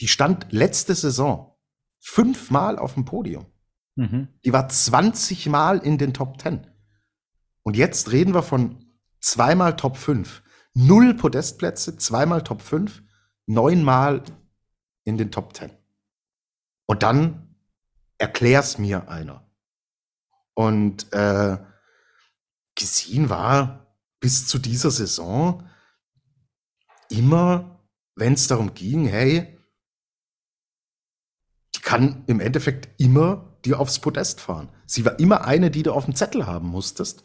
Die 0.00 0.08
stand 0.08 0.46
letzte 0.50 0.94
Saison 0.94 1.56
fünfmal 2.00 2.78
auf 2.78 2.94
dem 2.94 3.04
Podium. 3.04 3.46
Mhm. 3.96 4.28
Die 4.44 4.52
war 4.52 4.68
20 4.68 5.46
Mal 5.46 5.78
in 5.78 5.98
den 5.98 6.14
Top 6.14 6.40
10. 6.40 6.66
Und 7.62 7.76
jetzt 7.76 8.10
reden 8.10 8.34
wir 8.34 8.42
von 8.42 8.87
zweimal 9.20 9.76
Top 9.76 9.96
5. 9.96 10.42
Null 10.74 11.14
Podestplätze, 11.14 11.96
zweimal 11.96 12.42
Top 12.42 12.62
5, 12.62 13.02
neunmal 13.46 14.22
in 15.04 15.18
den 15.18 15.30
Top 15.30 15.56
10. 15.56 15.70
Und 16.86 17.02
dann 17.02 17.56
erklär's 18.18 18.78
mir 18.78 19.08
einer. 19.08 19.48
Und 20.54 21.12
äh, 21.12 21.58
Gesine 22.74 23.30
war 23.30 23.96
bis 24.20 24.46
zu 24.46 24.58
dieser 24.58 24.90
Saison 24.90 25.68
immer, 27.08 27.84
wenn 28.14 28.34
es 28.34 28.48
darum 28.48 28.74
ging, 28.74 29.06
hey, 29.06 29.58
die 31.74 31.80
kann 31.80 32.24
im 32.26 32.40
Endeffekt 32.40 33.00
immer 33.00 33.58
dir 33.64 33.80
aufs 33.80 33.98
Podest 33.98 34.40
fahren. 34.40 34.68
Sie 34.86 35.04
war 35.04 35.18
immer 35.18 35.44
eine, 35.44 35.70
die 35.70 35.82
du 35.82 35.92
auf 35.92 36.04
dem 36.04 36.14
Zettel 36.14 36.46
haben 36.46 36.68
musstest. 36.68 37.22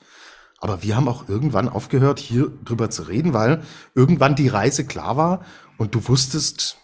Aber 0.64 0.82
wir 0.82 0.96
haben 0.96 1.10
auch 1.10 1.28
irgendwann 1.28 1.68
aufgehört, 1.68 2.20
hier 2.20 2.50
drüber 2.64 2.90
zu 2.90 3.04
reden, 3.04 3.34
weil 3.34 3.64
irgendwann 3.96 4.34
die 4.34 4.48
Reise 4.48 4.86
klar 4.86 5.18
war 5.18 5.46
und 5.78 5.94
du 5.94 6.08
wusstest, 6.08 6.78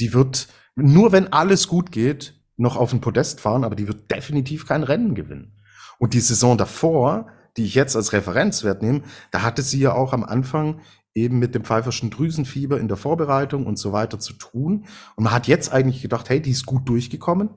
die 0.00 0.14
wird 0.14 0.48
nur 0.76 1.12
wenn 1.12 1.30
alles 1.30 1.68
gut 1.68 1.92
geht, 1.92 2.40
noch 2.56 2.76
auf 2.76 2.88
den 2.88 3.02
Podest 3.02 3.42
fahren, 3.42 3.64
aber 3.64 3.76
die 3.76 3.86
wird 3.86 4.10
definitiv 4.10 4.66
kein 4.66 4.82
Rennen 4.82 5.14
gewinnen. 5.14 5.60
Und 5.98 6.14
die 6.14 6.20
Saison 6.20 6.56
davor, 6.56 7.26
die 7.58 7.66
ich 7.66 7.74
jetzt 7.74 7.96
als 7.96 8.14
Referenzwert 8.14 8.80
nehme, 8.80 9.02
da 9.30 9.42
hatte 9.42 9.60
sie 9.60 9.80
ja 9.80 9.92
auch 9.92 10.14
am 10.14 10.24
Anfang 10.24 10.80
eben 11.12 11.38
mit 11.38 11.54
dem 11.54 11.64
pfeiferschen 11.64 12.08
Drüsenfieber 12.08 12.80
in 12.80 12.88
der 12.88 12.96
Vorbereitung 12.96 13.66
und 13.66 13.78
so 13.78 13.92
weiter 13.92 14.18
zu 14.18 14.32
tun. 14.32 14.86
Und 15.16 15.24
man 15.24 15.34
hat 15.34 15.48
jetzt 15.48 15.70
eigentlich 15.70 16.00
gedacht, 16.00 16.30
hey, 16.30 16.40
die 16.40 16.52
ist 16.52 16.64
gut 16.64 16.88
durchgekommen. 16.88 17.50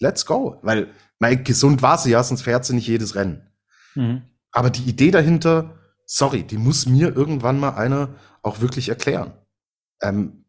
Let's 0.00 0.24
go. 0.24 0.56
Weil, 0.62 0.88
mein, 1.18 1.44
gesund 1.44 1.82
war 1.82 1.98
sie 1.98 2.12
ja, 2.12 2.22
sonst 2.22 2.40
fährt 2.40 2.64
sie 2.64 2.74
nicht 2.74 2.88
jedes 2.88 3.14
Rennen. 3.14 3.50
Mhm. 3.94 4.22
Aber 4.52 4.70
die 4.70 4.88
Idee 4.88 5.10
dahinter, 5.10 5.78
sorry, 6.06 6.44
die 6.44 6.58
muss 6.58 6.86
mir 6.86 7.16
irgendwann 7.16 7.58
mal 7.58 7.70
einer 7.70 8.10
auch 8.42 8.60
wirklich 8.60 8.88
erklären. 8.88 9.32
Ähm, 10.00 10.44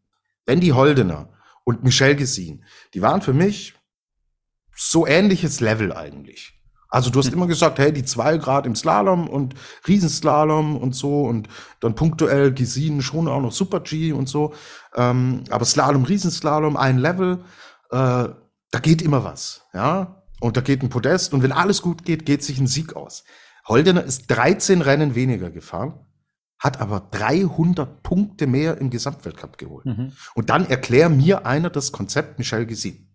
Wendy 0.46 0.70
Holdener 0.70 1.30
und 1.64 1.84
Michelle 1.84 2.16
Gesin, 2.16 2.66
die 2.94 3.02
waren 3.02 3.22
für 3.22 3.34
mich 3.34 3.74
so 4.76 5.08
ähnliches 5.08 5.62
Level 5.62 5.94
eigentlich. 5.94 6.60
Also 6.90 7.10
du 7.10 7.20
hast 7.20 7.28
hm. 7.28 7.34
immer 7.34 7.48
gesagt, 7.48 7.80
hey, 7.80 7.92
die 7.92 8.04
zwei 8.04 8.38
Grad 8.38 8.68
im 8.68 8.76
Slalom 8.76 9.28
und 9.28 9.56
Riesenslalom 9.88 10.78
und 10.78 10.94
so 10.94 11.24
und 11.24 11.48
dann 11.80 11.96
punktuell 11.96 12.54
Gesin 12.54 13.02
schon 13.02 13.28
auch 13.28 13.42
noch 13.42 13.52
Super 13.52 13.80
G 13.80 14.12
und 14.12 14.30
so. 14.30 14.54
Ähm, 14.96 15.44
aber 15.50 15.66
Slalom, 15.66 16.04
Riesenslalom, 16.04 16.78
ein 16.78 17.00
Level, 17.00 17.44
äh, 17.90 18.30
da 18.74 18.80
geht 18.82 19.02
immer 19.02 19.24
was, 19.24 19.64
ja. 19.74 20.24
Und 20.40 20.58
da 20.58 20.62
geht 20.62 20.84
ein 20.84 20.90
Podest 20.90 21.34
und 21.34 21.42
wenn 21.42 21.52
alles 21.52 21.82
gut 21.82 22.04
geht, 22.04 22.26
geht 22.26 22.44
sich 22.44 22.60
ein 22.60 22.68
Sieg 22.68 22.96
aus. 22.96 23.24
Holdener 23.66 24.04
ist 24.04 24.28
13 24.28 24.82
Rennen 24.82 25.16
weniger 25.16 25.50
gefahren, 25.50 26.00
hat 26.60 26.82
aber 26.82 27.08
300 27.12 28.04
Punkte 28.04 28.48
mehr 28.48 28.78
im 28.78 28.90
Gesamtweltcup 28.90 29.58
geholt. 29.58 29.86
Mhm. 29.86 30.14
Und 30.36 30.50
dann 30.50 30.66
erklär 30.66 31.10
mir 31.10 31.46
einer 31.46 31.70
das 31.70 31.92
Konzept 31.92 32.40
Michel 32.40 32.66
Gesin. 32.66 33.10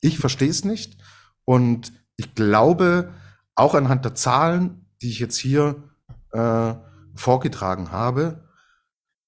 Ich 0.00 0.18
verstehe 0.18 0.50
es 0.50 0.64
nicht 0.64 1.00
und 1.44 1.92
ich 2.16 2.34
glaube, 2.34 3.12
auch 3.54 3.74
anhand 3.74 4.04
der 4.04 4.14
Zahlen, 4.14 4.86
die 5.00 5.10
ich 5.10 5.18
jetzt 5.18 5.36
hier 5.36 5.88
äh, 6.32 6.74
vorgetragen 7.14 7.90
habe, 7.92 8.48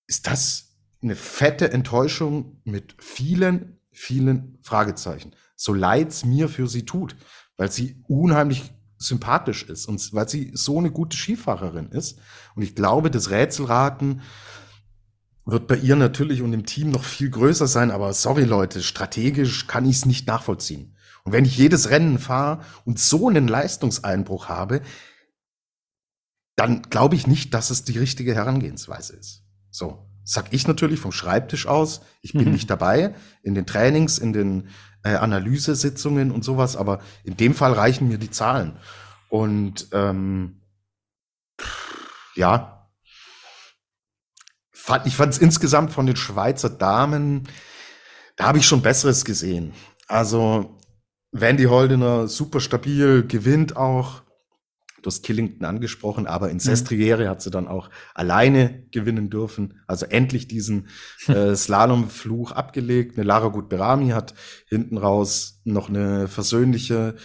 ist 0.07 0.27
das 0.27 0.77
eine 1.03 1.17
fette 1.17 1.73
Enttäuschung 1.73 2.61
mit 2.65 2.97
vielen, 2.99 3.81
vielen 3.93 4.59
Fragezeichen. 4.63 5.35
So 5.57 5.73
leid 5.75 6.09
es 6.09 6.25
mir 6.25 6.49
für 6.49 6.67
sie 6.67 6.85
tut, 6.85 7.17
weil 7.57 7.71
sie 7.71 8.03
unheimlich 8.09 8.73
sympathisch 9.05 9.65
ist 9.65 9.87
und 9.87 10.13
weil 10.13 10.29
sie 10.29 10.51
so 10.55 10.79
eine 10.79 10.91
gute 10.91 11.17
Skifahrerin 11.17 11.91
ist. 11.91 12.19
Und 12.55 12.63
ich 12.63 12.75
glaube, 12.75 13.11
das 13.11 13.31
Rätselraten 13.31 14.23
wird 15.47 15.67
bei 15.67 15.77
ihr 15.77 15.97
natürlich 15.97 16.43
und 16.43 16.53
im 16.53 16.67
Team 16.67 16.91
noch 16.91 17.05
viel 17.05 17.31
größer 17.31 17.67
sein, 17.67 17.91
aber 17.91 18.13
sorry 18.13 18.45
Leute, 18.45 18.83
strategisch 18.83 19.67
kann 19.67 19.85
ich 19.85 19.97
es 19.97 20.07
nicht 20.07 20.27
nachvollziehen. 20.27 20.97
Und 21.25 21.33
wenn 21.33 21.45
ich 21.45 21.57
jedes 21.57 21.91
Rennen 21.91 22.19
fahre 22.19 22.63
und 22.85 22.99
so 22.99 23.29
einen 23.29 23.49
Leistungseinbruch 23.49 24.49
habe, 24.49 24.83
dann 26.57 26.83
glaube 26.83 27.17
ich 27.17 27.27
nicht, 27.27 27.53
dass 27.55 27.71
es 27.71 27.85
die 27.85 27.99
richtige 27.99 28.35
Herangehensweise 28.35 29.17
ist. 29.17 29.43
So, 29.71 30.07
sag 30.25 30.53
ich 30.53 30.67
natürlich 30.67 31.01
vom 31.01 31.13
Schreibtisch 31.13 31.67
aus. 31.67 32.01
Ich 32.23 32.33
bin 32.33 32.47
mhm. 32.47 32.53
nicht 32.53 32.71
dabei 32.71 33.15
in 33.43 33.55
den 33.55 33.67
Trainings, 33.67 34.19
in 34.19 34.33
den 34.33 34.69
äh, 35.05 35.15
Analysesitzungen 35.15 36.31
und 36.31 36.45
sowas, 36.45 36.77
aber 36.77 37.01
in 37.25 37.37
dem 37.37 37.55
Fall 37.55 37.73
reichen 37.73 38.09
mir 38.09 38.19
die 38.19 38.31
Zahlen. 38.31 38.79
Und 39.29 39.89
ähm, 39.93 40.63
ja, 42.35 42.89
fand, 44.73 45.07
ich 45.07 45.17
fand 45.17 45.33
es 45.33 45.39
insgesamt 45.39 45.93
von 45.93 46.07
den 46.07 46.17
Schweizer 46.17 46.71
Damen, 46.71 47.49
da 48.37 48.47
habe 48.47 48.59
ich 48.59 48.67
schon 48.67 48.83
Besseres 48.83 49.25
gesehen. 49.25 49.73
Also 50.09 50.79
Wendy 51.33 51.65
Holdener 51.65 52.29
super 52.29 52.61
stabil, 52.61 53.27
gewinnt 53.27 53.77
auch. 53.77 54.24
Du 55.05 55.09
hast 55.09 55.23
Killington 55.23 55.67
angesprochen, 55.67 56.27
aber 56.27 56.49
in 56.49 56.57
mhm. 56.57 56.61
Sestriere 56.61 57.25
mhm. 57.25 57.29
hat 57.29 57.43
sie 57.43 57.51
dann 57.51 57.69
auch 57.69 57.91
alleine 58.15 58.87
gewinnen 58.91 59.29
dürfen. 59.29 59.83
Also 59.87 60.07
endlich 60.07 60.49
diesen 60.49 60.89
äh, 61.27 61.55
Slalom-Fluch 61.55 62.53
abgelegt. 62.53 63.19
Eine 63.19 63.27
Lara 63.27 63.49
Gut-Berami 63.49 64.09
hat 64.09 64.33
hinten 64.67 64.97
raus 64.97 65.61
noch 65.65 65.91
eine 65.91 66.27
versöhnliche 66.27 67.17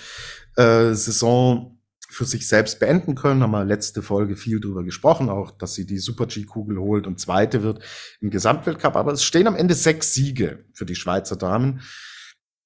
äh, 0.57 0.93
Saison 0.93 1.79
für 2.09 2.25
sich 2.25 2.49
selbst 2.49 2.81
beenden 2.81 3.15
können. 3.15 3.43
Haben 3.43 3.51
wir 3.51 3.63
letzte 3.63 4.01
Folge 4.01 4.35
viel 4.35 4.59
drüber 4.59 4.83
gesprochen, 4.83 5.29
auch, 5.29 5.51
dass 5.51 5.73
sie 5.73 5.85
die 5.85 5.99
Super-G-Kugel 5.99 6.79
holt 6.79 7.07
und 7.07 7.21
zweite 7.21 7.63
wird 7.63 7.81
im 8.19 8.29
Gesamtweltcup. 8.29 8.97
Aber 8.97 9.13
es 9.13 9.23
stehen 9.23 9.47
am 9.47 9.55
Ende 9.55 9.73
sechs 9.73 10.13
Siege 10.13 10.65
für 10.73 10.85
die 10.85 10.95
Schweizer 10.95 11.37
Damen 11.37 11.79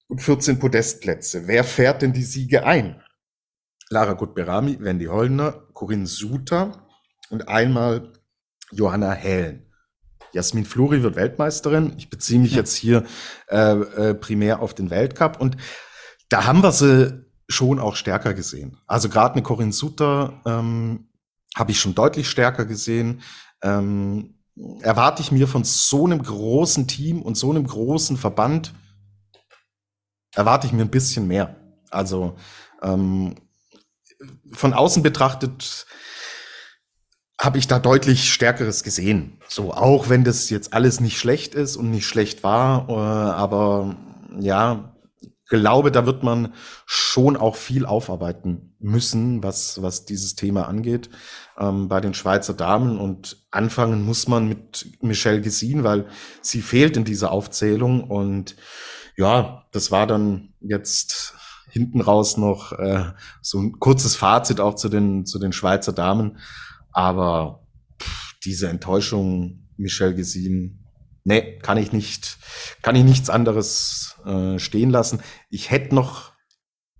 und 0.08 0.24
14 0.24 0.58
Podestplätze. 0.58 1.44
Wer 1.46 1.64
fährt 1.64 2.02
denn 2.02 2.14
die 2.14 2.24
Siege 2.24 2.66
ein? 2.66 3.03
Lara 3.90 4.14
Gutberami, 4.14 4.78
Wendy 4.80 5.06
Hollner, 5.06 5.68
Corinne 5.74 6.08
Suter 6.08 6.88
und 7.30 7.48
einmal 7.48 8.14
Johanna 8.72 9.12
Hellen. 9.12 9.70
Jasmin 10.32 10.66
Fluri 10.66 11.04
wird 11.04 11.16
Weltmeisterin. 11.16 11.94
Ich 11.98 12.10
beziehe 12.10 12.40
mich 12.40 12.52
ja. 12.52 12.58
jetzt 12.58 12.76
hier 12.76 13.04
äh, 13.50 13.74
äh, 13.74 14.14
primär 14.16 14.62
auf 14.62 14.74
den 14.74 14.90
Weltcup 14.90 15.40
und 15.40 15.58
da 16.30 16.46
haben 16.46 16.64
wir 16.64 16.72
sie 16.72 17.24
schon 17.48 17.80
auch 17.80 17.96
stärker 17.96 18.34
gesehen. 18.34 18.78
Also 18.88 19.10
gerade 19.10 19.36
eine 19.36 19.44
Corinne 19.44 19.74
Suter 19.74 20.42
ähm, 20.46 21.10
habe 21.56 21.72
ich 21.72 21.80
schon 21.80 21.94
deutlich 21.94 22.28
stärker 22.30 22.66
gesehen. 22.66 23.22
Ähm, 23.62 24.40
erwarte 24.82 25.22
ich 25.22 25.32
mir 25.32 25.48
von 25.48 25.64
so 25.64 26.06
einem 26.06 26.24
großen 26.24 26.88
Team 26.88 27.22
und 27.22 27.38
so 27.38 27.52
einem 27.52 27.66
großen 27.66 28.18
Verband 28.18 28.74
erwarte 30.36 30.68
ich 30.68 30.74
mir 30.74 30.82
ein 30.82 30.92
bisschen 30.92 31.28
mehr. 31.28 31.56
Also 31.92 32.36
ähm, 32.82 33.36
von 34.52 34.74
außen 34.74 35.04
betrachtet 35.04 35.86
habe 37.40 37.58
ich 37.58 37.68
da 37.68 37.80
deutlich 37.80 38.32
Stärkeres 38.32 38.84
gesehen. 38.84 39.40
So, 39.50 39.74
auch 39.74 40.08
wenn 40.08 40.24
das 40.24 40.50
jetzt 40.50 40.74
alles 40.74 41.00
nicht 41.00 41.18
schlecht 41.18 41.56
ist 41.56 41.76
und 41.76 41.92
nicht 41.92 42.06
schlecht 42.06 42.44
war, 42.44 42.88
äh, 42.90 42.94
aber 42.94 43.98
ja, 44.40 44.94
glaube, 45.54 45.92
da 45.92 46.06
wird 46.06 46.24
man 46.24 46.54
schon 46.86 47.38
auch 47.38 47.56
viel 47.56 47.86
aufarbeiten 47.86 48.76
müssen, 48.80 49.44
was, 49.44 49.82
was 49.82 50.06
dieses 50.06 50.36
Thema 50.36 50.68
angeht, 50.68 51.10
ähm, 51.60 51.90
bei 51.90 52.02
den 52.02 52.14
Schweizer 52.14 52.54
Damen. 52.54 52.98
Und 52.98 53.46
anfangen 53.52 54.04
muss 54.04 54.28
man 54.28 54.48
mit 54.48 54.88
Michelle 55.02 55.42
Gesin, 55.42 55.84
weil 55.84 56.08
sie 56.42 56.62
fehlt 56.62 56.98
in 56.98 57.04
dieser 57.04 57.32
Aufzählung. 57.32 58.04
Und 58.04 58.56
ja, 59.16 59.66
das 59.72 59.92
war 59.92 60.08
dann 60.08 60.54
jetzt 60.60 61.36
hinten 61.74 62.02
raus 62.02 62.38
noch 62.38 62.72
äh, 62.74 63.04
so 63.42 63.60
ein 63.60 63.80
kurzes 63.80 64.16
Fazit 64.16 64.60
auch 64.60 64.76
zu 64.76 64.90
den, 64.90 65.26
zu 65.26 65.40
den 65.40 65.54
Schweizer 65.54 65.92
Damen. 65.92 66.38
Aber 66.92 67.66
pff, 68.00 68.36
diese 68.46 68.70
Enttäuschung, 68.70 69.68
Michelle 69.76 70.14
Gesin, 70.14 70.86
nee, 71.24 71.58
kann 71.58 71.80
ich 71.80 71.92
nicht, 71.92 72.38
kann 72.84 72.96
ich 72.96 73.04
nichts 73.04 73.32
anderes 73.32 74.18
äh, 74.24 74.60
stehen 74.60 74.92
lassen. 74.92 75.22
Ich 75.50 75.72
hätte 75.72 75.96
noch 75.96 76.34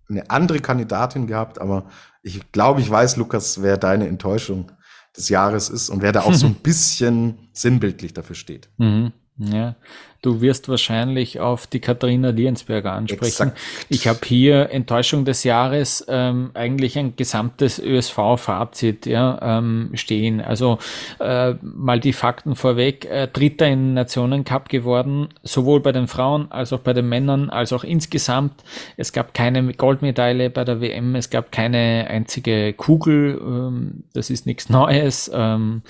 eine 0.10 0.32
andere 0.32 0.60
Kandidatin 0.60 1.28
gehabt, 1.28 1.62
aber 1.62 1.86
ich 2.24 2.52
glaube, 2.52 2.82
ich 2.82 2.90
weiß, 2.90 3.18
Lukas, 3.18 3.62
wer 3.62 3.78
deine 3.78 4.08
Enttäuschung 4.08 4.72
des 5.16 5.30
Jahres 5.30 5.70
ist 5.70 5.90
und 5.90 6.02
wer 6.02 6.14
da 6.14 6.22
auch 6.22 6.34
so 6.34 6.48
ein 6.48 6.56
bisschen 6.64 7.50
sinnbildlich 7.54 8.16
dafür 8.16 8.36
steht. 8.36 8.70
Mhm. 8.78 9.14
Ja, 9.38 9.76
du 10.24 10.42
wirst 10.42 10.70
wahrscheinlich 10.70 11.40
auf 11.40 11.68
die 11.68 11.82
Katharina 11.82 12.30
Liensberger 12.30 12.94
ansprechen. 12.94 13.50
Exakt. 13.50 13.60
Ich 13.90 14.08
habe 14.08 14.20
hier 14.24 14.72
Enttäuschung 14.72 15.26
des 15.26 15.44
Jahres 15.44 16.04
ähm, 16.08 16.52
eigentlich 16.54 16.98
ein 16.98 17.16
gesamtes 17.16 17.78
ÖSV-Fazit 17.78 19.06
ja, 19.06 19.58
ähm, 19.60 19.92
stehen. 19.94 20.40
Also 20.40 20.80
äh, 21.20 21.56
mal 21.62 22.00
die 22.00 22.14
Fakten 22.14 22.56
vorweg. 22.56 23.06
Äh, 23.06 23.28
Dritter 23.28 23.68
im 23.68 23.94
Nationencup 23.94 24.70
geworden, 24.70 25.28
sowohl 25.44 25.82
bei 25.82 25.92
den 25.92 26.08
Frauen 26.08 26.50
als 26.52 26.72
auch 26.72 26.80
bei 26.80 26.94
den 26.94 27.10
Männern, 27.10 27.50
als 27.50 27.74
auch 27.74 27.84
insgesamt. 27.84 28.64
Es 28.96 29.12
gab 29.12 29.34
keine 29.34 29.74
Goldmedaille 29.74 30.50
bei 30.50 30.64
der 30.64 30.80
WM, 30.80 31.16
es 31.16 31.30
gab 31.30 31.52
keine 31.52 32.08
einzige 32.10 32.72
Kugel. 32.72 33.42
Ähm, 33.44 34.06
das 34.14 34.30
ist 34.30 34.46
nichts 34.46 34.70
Neues. 34.70 35.30
Ähm, 35.34 35.82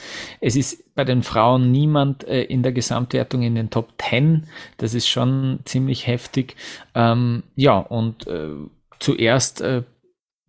es 0.42 0.56
ist 0.56 0.84
bei 0.96 1.04
den 1.04 1.24
Frauen 1.24 1.72
niemand 1.72 2.24
äh, 2.28 2.44
in 2.44 2.64
der 2.64 2.72
Gesamtwertung 2.72 3.42
in 3.42 3.56
den 3.56 3.70
Top 3.70 3.94
10 4.02 4.23
Rennen. 4.24 4.48
Das 4.78 4.94
ist 4.94 5.08
schon 5.08 5.60
ziemlich 5.66 6.08
heftig. 6.08 6.56
Ähm, 6.96 7.44
ja, 7.56 7.78
und 7.78 8.28
äh, 8.28 8.50
zuerst 9.00 9.62
äh, 9.62 9.84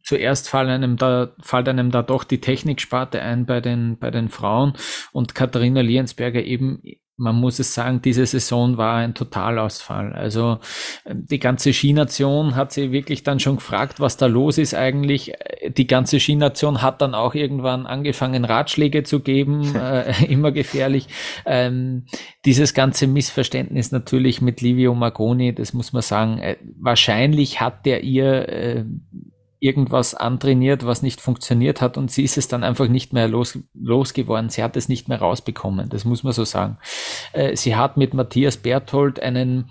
zuerst 0.02 0.50
fällt 0.50 0.68
einem 0.68 0.96
da, 0.96 1.32
fällt 1.40 1.68
einem 1.68 1.90
da 1.90 2.02
doch 2.02 2.24
die 2.24 2.40
Techniksparte 2.40 3.22
ein 3.22 3.46
bei 3.46 3.60
den, 3.60 3.96
bei 3.98 4.10
den 4.10 4.28
Frauen 4.28 4.74
und 5.12 5.34
Katharina 5.34 5.80
Liensberger 5.80 6.42
eben 6.42 6.82
man 7.16 7.36
muss 7.36 7.60
es 7.60 7.74
sagen, 7.74 8.02
diese 8.02 8.26
Saison 8.26 8.76
war 8.76 8.96
ein 8.96 9.14
Totalausfall. 9.14 10.12
Also 10.12 10.58
ähm, 11.06 11.24
die 11.30 11.38
ganze 11.38 11.72
Skination 11.72 12.56
hat 12.56 12.72
sie 12.72 12.90
wirklich 12.90 13.22
dann 13.22 13.38
schon 13.38 13.56
gefragt, 13.56 14.00
was 14.00 14.16
da 14.16 14.26
los 14.26 14.58
ist 14.58 14.74
eigentlich. 14.74 15.32
Die 15.68 15.86
ganze 15.86 16.18
Skination 16.18 16.82
hat 16.82 17.00
dann 17.00 17.14
auch 17.14 17.34
irgendwann 17.34 17.86
angefangen, 17.86 18.44
Ratschläge 18.44 19.04
zu 19.04 19.20
geben, 19.20 19.74
äh, 19.76 20.24
immer 20.26 20.50
gefährlich. 20.50 21.06
Ähm, 21.46 22.06
dieses 22.44 22.74
ganze 22.74 23.06
Missverständnis 23.06 23.92
natürlich 23.92 24.40
mit 24.40 24.60
Livio 24.60 24.94
Magoni, 24.94 25.54
das 25.54 25.72
muss 25.72 25.92
man 25.92 26.02
sagen, 26.02 26.38
äh, 26.38 26.56
wahrscheinlich 26.80 27.60
hat 27.60 27.86
der 27.86 28.02
ihr 28.02 28.48
äh, 28.48 28.84
irgendwas 29.64 30.14
antrainiert, 30.14 30.84
was 30.84 31.00
nicht 31.00 31.22
funktioniert 31.22 31.80
hat 31.80 31.96
und 31.96 32.10
sie 32.10 32.22
ist 32.22 32.36
es 32.36 32.48
dann 32.48 32.62
einfach 32.62 32.86
nicht 32.86 33.14
mehr 33.14 33.28
los, 33.28 33.58
losgeworden. 33.72 34.50
Sie 34.50 34.62
hat 34.62 34.76
es 34.76 34.90
nicht 34.90 35.08
mehr 35.08 35.18
rausbekommen, 35.18 35.88
das 35.88 36.04
muss 36.04 36.22
man 36.22 36.34
so 36.34 36.44
sagen. 36.44 36.76
Äh, 37.32 37.56
sie 37.56 37.74
hat 37.74 37.96
mit 37.96 38.12
Matthias 38.12 38.58
Berthold 38.58 39.20
einen, 39.20 39.70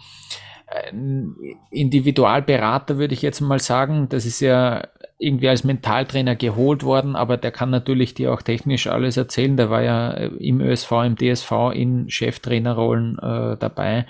einen 0.65 1.35
Individualberater, 1.69 2.97
würde 2.97 3.13
ich 3.13 3.21
jetzt 3.21 3.39
mal 3.39 3.59
sagen. 3.59 4.09
Das 4.09 4.25
ist 4.25 4.39
ja 4.39 4.87
irgendwie 5.19 5.49
als 5.49 5.63
Mentaltrainer 5.63 6.35
geholt 6.35 6.81
worden, 6.81 7.15
aber 7.15 7.37
der 7.37 7.51
kann 7.51 7.69
natürlich 7.69 8.15
dir 8.15 8.33
auch 8.33 8.41
technisch 8.41 8.87
alles 8.87 9.15
erzählen. 9.15 9.57
Der 9.57 9.69
war 9.69 9.83
ja 9.83 10.09
im 10.09 10.59
ÖSV, 10.59 10.91
im 11.05 11.17
DSV 11.17 11.51
in 11.71 12.09
Cheftrainerrollen 12.09 13.19
äh, 13.19 13.57
dabei 13.59 14.07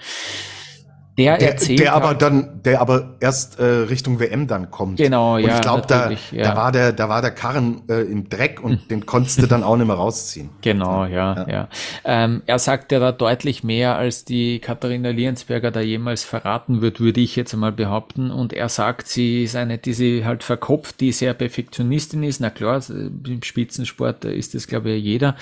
der, 1.18 1.38
der 1.38 1.52
erzählt. 1.52 1.80
Der 1.80 1.94
aber 1.94 2.16
dann, 2.16 2.62
der 2.64 2.82
aber 2.82 3.16
erst 3.20 3.60
äh, 3.60 3.64
Richtung 3.64 4.20
WM 4.20 4.48
dann 4.48 4.72
kommt. 4.72 4.98
Genau, 4.98 5.36
und 5.36 5.44
ja. 5.44 5.56
Ich 5.56 5.62
glaube, 5.62 5.84
da, 5.88 6.12
ja. 6.32 6.44
da 6.44 6.56
war 6.56 6.72
der, 6.72 6.92
da 6.92 7.08
war 7.08 7.22
der 7.22 7.32
Karren 7.32 7.84
äh, 7.88 8.02
im 8.02 8.30
Dreck 8.30 8.64
und 8.64 8.90
den 8.92 9.06
konntest 9.06 9.42
du 9.42 9.48
dann 9.48 9.64
auch 9.64 9.78
nicht 9.78 9.86
mehr 9.86 9.96
rausziehen. 9.96 10.50
Genau, 10.62 11.06
ja, 11.06 11.36
ja. 11.36 11.50
ja. 11.50 11.70
Ähm, 12.04 12.42
er 12.48 12.58
sagt 12.58 12.92
ja 12.92 13.00
da 13.00 13.12
deutlich 13.12 13.64
mehr, 13.64 13.96
als 13.96 14.26
die 14.26 14.60
Katharina 14.60 15.10
Liensberger 15.10 15.70
da 15.70 15.82
jemals 15.82 16.24
verraten 16.24 16.82
wird, 16.82 17.00
würde 17.00 17.22
ich 17.22 17.36
jetzt 17.36 17.56
mal 17.56 17.72
behaupten. 17.72 18.32
Und 18.32 18.54
er 18.54 18.70
sagt, 18.70 19.08
sie 19.08 19.44
ist 19.44 19.56
eine, 19.56 19.78
die 19.78 19.94
sie 19.94 20.26
halt 20.26 20.44
verkopft, 20.44 21.00
die 21.00 21.12
sehr 21.12 21.36
Perfektionistin 21.36 22.24
ist. 22.24 22.42
Na 22.42 22.50
klar, 22.50 22.82
im 22.90 23.44
Spitzensport 23.44 24.26
ist 24.26 24.56
das, 24.56 24.68
glaube 24.68 24.92
ich, 24.92 25.04
jeder 25.04 25.36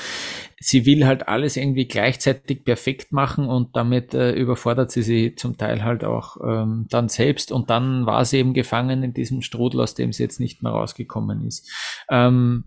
sie 0.64 0.86
will 0.86 1.06
halt 1.06 1.28
alles 1.28 1.58
irgendwie 1.58 1.88
gleichzeitig 1.88 2.64
perfekt 2.64 3.12
machen 3.12 3.48
und 3.48 3.76
damit 3.76 4.14
äh, 4.14 4.32
überfordert 4.32 4.92
sie 4.92 5.02
sie 5.02 5.36
zum 5.36 5.58
Teil 5.62 5.84
halt 5.84 6.04
auch 6.04 6.38
ähm, 6.44 6.88
dann 6.90 7.08
selbst 7.08 7.52
und 7.52 7.70
dann 7.70 8.06
war 8.06 8.26
sie 8.26 8.40
eben 8.40 8.54
gefangen 8.54 9.04
in 9.04 9.14
diesem 9.14 9.42
Strudel, 9.42 9.82
aus 9.82 9.94
dem 9.94 10.12
sie 10.12 10.24
jetzt 10.24 10.40
nicht 10.40 10.64
mehr 10.64 10.72
rausgekommen 10.72 11.46
ist. 11.46 11.72
Ähm, 12.10 12.66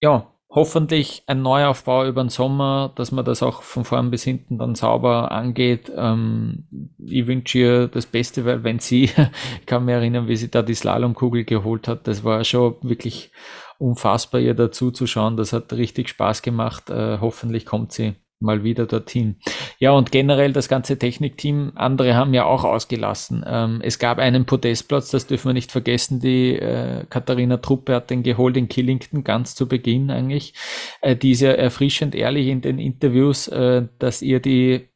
ja, 0.00 0.32
hoffentlich 0.50 1.22
ein 1.26 1.42
Neuaufbau 1.42 2.06
über 2.06 2.24
den 2.24 2.30
Sommer, 2.30 2.92
dass 2.96 3.12
man 3.12 3.24
das 3.24 3.42
auch 3.42 3.62
von 3.62 3.84
vorn 3.84 4.10
bis 4.10 4.24
hinten 4.24 4.56
dann 4.58 4.74
sauber 4.74 5.30
angeht. 5.30 5.92
Ähm, 5.94 6.66
ich 6.98 7.26
wünsche 7.26 7.58
ihr 7.58 7.88
das 7.88 8.06
Beste, 8.06 8.46
weil 8.46 8.64
wenn 8.64 8.78
sie, 8.78 9.04
ich 9.04 9.14
kann 9.66 9.84
mich 9.84 9.94
erinnern, 9.94 10.28
wie 10.28 10.36
sie 10.36 10.50
da 10.50 10.62
die 10.62 10.74
Slalomkugel 10.74 11.44
geholt 11.44 11.88
hat, 11.88 12.06
das 12.06 12.24
war 12.24 12.42
schon 12.44 12.76
wirklich 12.80 13.32
unfassbar, 13.78 14.40
ihr 14.40 14.54
dazu 14.54 14.90
zu 14.90 15.06
schauen. 15.06 15.36
Das 15.36 15.52
hat 15.52 15.72
richtig 15.74 16.08
Spaß 16.08 16.40
gemacht. 16.40 16.88
Äh, 16.88 17.18
hoffentlich 17.20 17.66
kommt 17.66 17.92
sie 17.92 18.14
mal 18.40 18.64
wieder 18.64 18.86
dorthin. 18.86 19.36
Ja, 19.78 19.92
und 19.92 20.12
generell 20.12 20.52
das 20.52 20.68
ganze 20.68 20.98
Technikteam, 20.98 21.72
andere 21.74 22.14
haben 22.14 22.34
ja 22.34 22.44
auch 22.44 22.64
ausgelassen. 22.64 23.44
Ähm, 23.46 23.80
es 23.82 23.98
gab 23.98 24.18
einen 24.18 24.46
Podestplatz, 24.46 25.10
das 25.10 25.26
dürfen 25.26 25.48
wir 25.48 25.54
nicht 25.54 25.72
vergessen, 25.72 26.20
die 26.20 26.54
äh, 26.54 27.04
Katharina 27.08 27.58
Truppe 27.58 27.94
hat 27.94 28.10
den 28.10 28.22
geholt 28.22 28.56
in 28.56 28.68
Killington 28.68 29.24
ganz 29.24 29.54
zu 29.54 29.68
Beginn 29.68 30.10
eigentlich. 30.10 30.54
Äh, 31.00 31.16
die 31.16 31.32
ist 31.32 31.40
ja 31.40 31.52
erfrischend 31.52 32.14
ehrlich 32.14 32.48
in 32.48 32.60
den 32.60 32.78
Interviews, 32.78 33.48
äh, 33.48 33.86
dass 33.98 34.22
ihr 34.22 34.40
die 34.40 34.88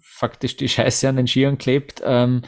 faktisch 0.00 0.56
die 0.56 0.68
Scheiße 0.68 1.08
an 1.08 1.16
den 1.16 1.26
Skiern 1.26 1.56
klebt. 1.56 2.02
Ähm, 2.04 2.42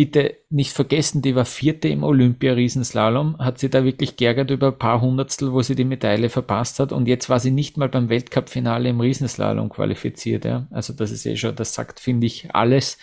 bitte 0.00 0.38
nicht 0.48 0.72
vergessen, 0.72 1.20
die 1.20 1.36
war 1.36 1.44
vierte 1.44 1.88
im 1.88 2.04
Olympia-Riesenslalom, 2.04 3.36
hat 3.36 3.58
sie 3.58 3.68
da 3.68 3.84
wirklich 3.84 4.16
geärgert 4.16 4.50
über 4.50 4.68
ein 4.68 4.78
paar 4.78 5.02
Hundertstel, 5.02 5.52
wo 5.52 5.60
sie 5.60 5.74
die 5.74 5.84
Medaille 5.84 6.30
verpasst 6.30 6.80
hat 6.80 6.90
und 6.90 7.06
jetzt 7.06 7.28
war 7.28 7.38
sie 7.38 7.50
nicht 7.50 7.76
mal 7.76 7.90
beim 7.90 8.08
Weltcup-Finale 8.08 8.88
im 8.88 8.98
Riesenslalom 8.98 9.68
qualifiziert. 9.68 10.46
Ja. 10.46 10.66
Also 10.70 10.94
das 10.94 11.10
ist 11.10 11.26
eh 11.26 11.36
schon, 11.36 11.54
das 11.54 11.74
sagt, 11.74 12.00
finde 12.00 12.26
ich, 12.26 12.54
alles. 12.54 12.96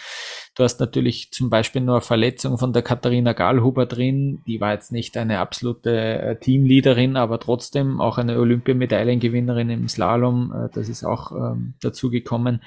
Du 0.55 0.63
hast 0.63 0.79
natürlich 0.79 1.29
zum 1.29 1.51
Beispiel 1.51 1.81
nur 1.81 1.97
eine 1.97 2.01
Verletzung 2.01 2.57
von 2.57 2.73
der 2.73 2.81
Katharina 2.81 3.33
Gahlhuber 3.33 3.85
drin, 3.85 4.41
die 4.47 4.59
war 4.59 4.73
jetzt 4.73 4.91
nicht 4.91 5.17
eine 5.17 5.37
absolute 5.37 5.91
äh, 5.91 6.39
Teamleaderin, 6.39 7.15
aber 7.15 7.39
trotzdem 7.39 8.01
auch 8.01 8.17
eine 8.17 8.39
Olympiamedaillengewinnerin 8.39 9.69
im 9.69 9.87
Slalom, 9.87 10.51
äh, 10.51 10.69
das 10.73 10.89
ist 10.89 11.03
auch 11.03 11.31
ähm, 11.31 11.75
dazu 11.79 12.09
gekommen. 12.09 12.63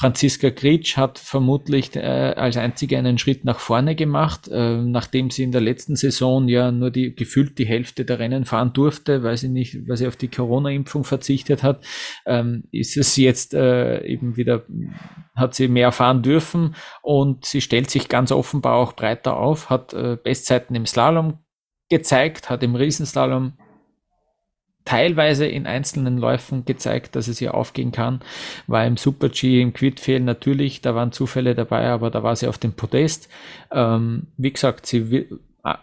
Franziska 0.00 0.48
Gritsch 0.48 0.96
hat 0.96 1.18
vermutlich 1.18 1.94
äh, 1.94 2.00
als 2.00 2.56
einzige 2.56 2.96
einen 2.96 3.18
Schritt 3.18 3.44
nach 3.44 3.58
vorne 3.58 3.94
gemacht, 3.94 4.48
äh, 4.48 4.78
nachdem 4.78 5.28
sie 5.28 5.42
in 5.42 5.52
der 5.52 5.60
letzten 5.60 5.94
Saison 5.94 6.48
ja 6.48 6.72
nur 6.72 6.90
die 6.90 7.14
gefühlt 7.14 7.58
die 7.58 7.66
Hälfte 7.66 8.06
der 8.06 8.18
Rennen 8.18 8.46
fahren 8.46 8.72
durfte, 8.72 9.22
weil 9.24 9.36
sie 9.36 9.50
nicht, 9.50 9.86
weil 9.86 9.98
sie 9.98 10.06
auf 10.06 10.16
die 10.16 10.28
Corona-Impfung 10.28 11.04
verzichtet 11.04 11.62
hat, 11.62 11.84
ähm, 12.24 12.64
ist 12.72 12.96
es 12.96 13.14
jetzt 13.16 13.52
äh, 13.52 14.02
eben 14.06 14.38
wieder, 14.38 14.64
hat 15.36 15.54
sie 15.54 15.68
mehr 15.68 15.92
fahren 15.92 16.22
dürfen 16.22 16.76
und 17.02 17.44
sie 17.44 17.60
stellt 17.60 17.90
sich 17.90 18.08
ganz 18.08 18.32
offenbar 18.32 18.76
auch 18.76 18.94
breiter 18.94 19.36
auf, 19.36 19.68
hat 19.68 19.92
äh, 19.92 20.16
Bestzeiten 20.16 20.74
im 20.74 20.86
Slalom 20.86 21.40
gezeigt, 21.90 22.48
hat 22.48 22.62
im 22.62 22.74
Riesenslalom 22.74 23.52
teilweise 24.84 25.46
in 25.46 25.66
einzelnen 25.66 26.18
Läufen 26.18 26.64
gezeigt, 26.64 27.16
dass 27.16 27.28
es 27.28 27.38
hier 27.38 27.54
aufgehen 27.54 27.92
kann. 27.92 28.20
War 28.66 28.86
im 28.86 28.96
Super-G, 28.96 29.60
im 29.60 29.72
Quidfail 29.72 30.20
natürlich, 30.20 30.80
da 30.80 30.94
waren 30.94 31.12
Zufälle 31.12 31.54
dabei, 31.54 31.88
aber 31.90 32.10
da 32.10 32.22
war 32.22 32.34
sie 32.36 32.48
auf 32.48 32.58
dem 32.58 32.72
Podest. 32.72 33.28
Ähm, 33.70 34.28
wie 34.36 34.52
gesagt, 34.52 34.86
sie 34.86 35.28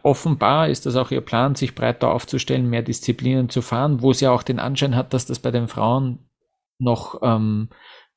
offenbar 0.03 0.69
ist 0.69 0.85
das 0.85 0.95
auch 0.95 1.11
ihr 1.11 1.21
Plan, 1.21 1.55
sich 1.55 1.75
breiter 1.75 2.11
aufzustellen, 2.11 2.69
mehr 2.69 2.81
Disziplinen 2.81 3.49
zu 3.49 3.61
fahren, 3.61 4.01
wo 4.01 4.13
sie 4.13 4.27
auch 4.27 4.43
den 4.43 4.59
Anschein 4.59 4.95
hat, 4.95 5.13
dass 5.13 5.25
das 5.25 5.39
bei 5.39 5.51
den 5.51 5.67
Frauen 5.67 6.19
noch 6.79 7.19
ähm, 7.21 7.69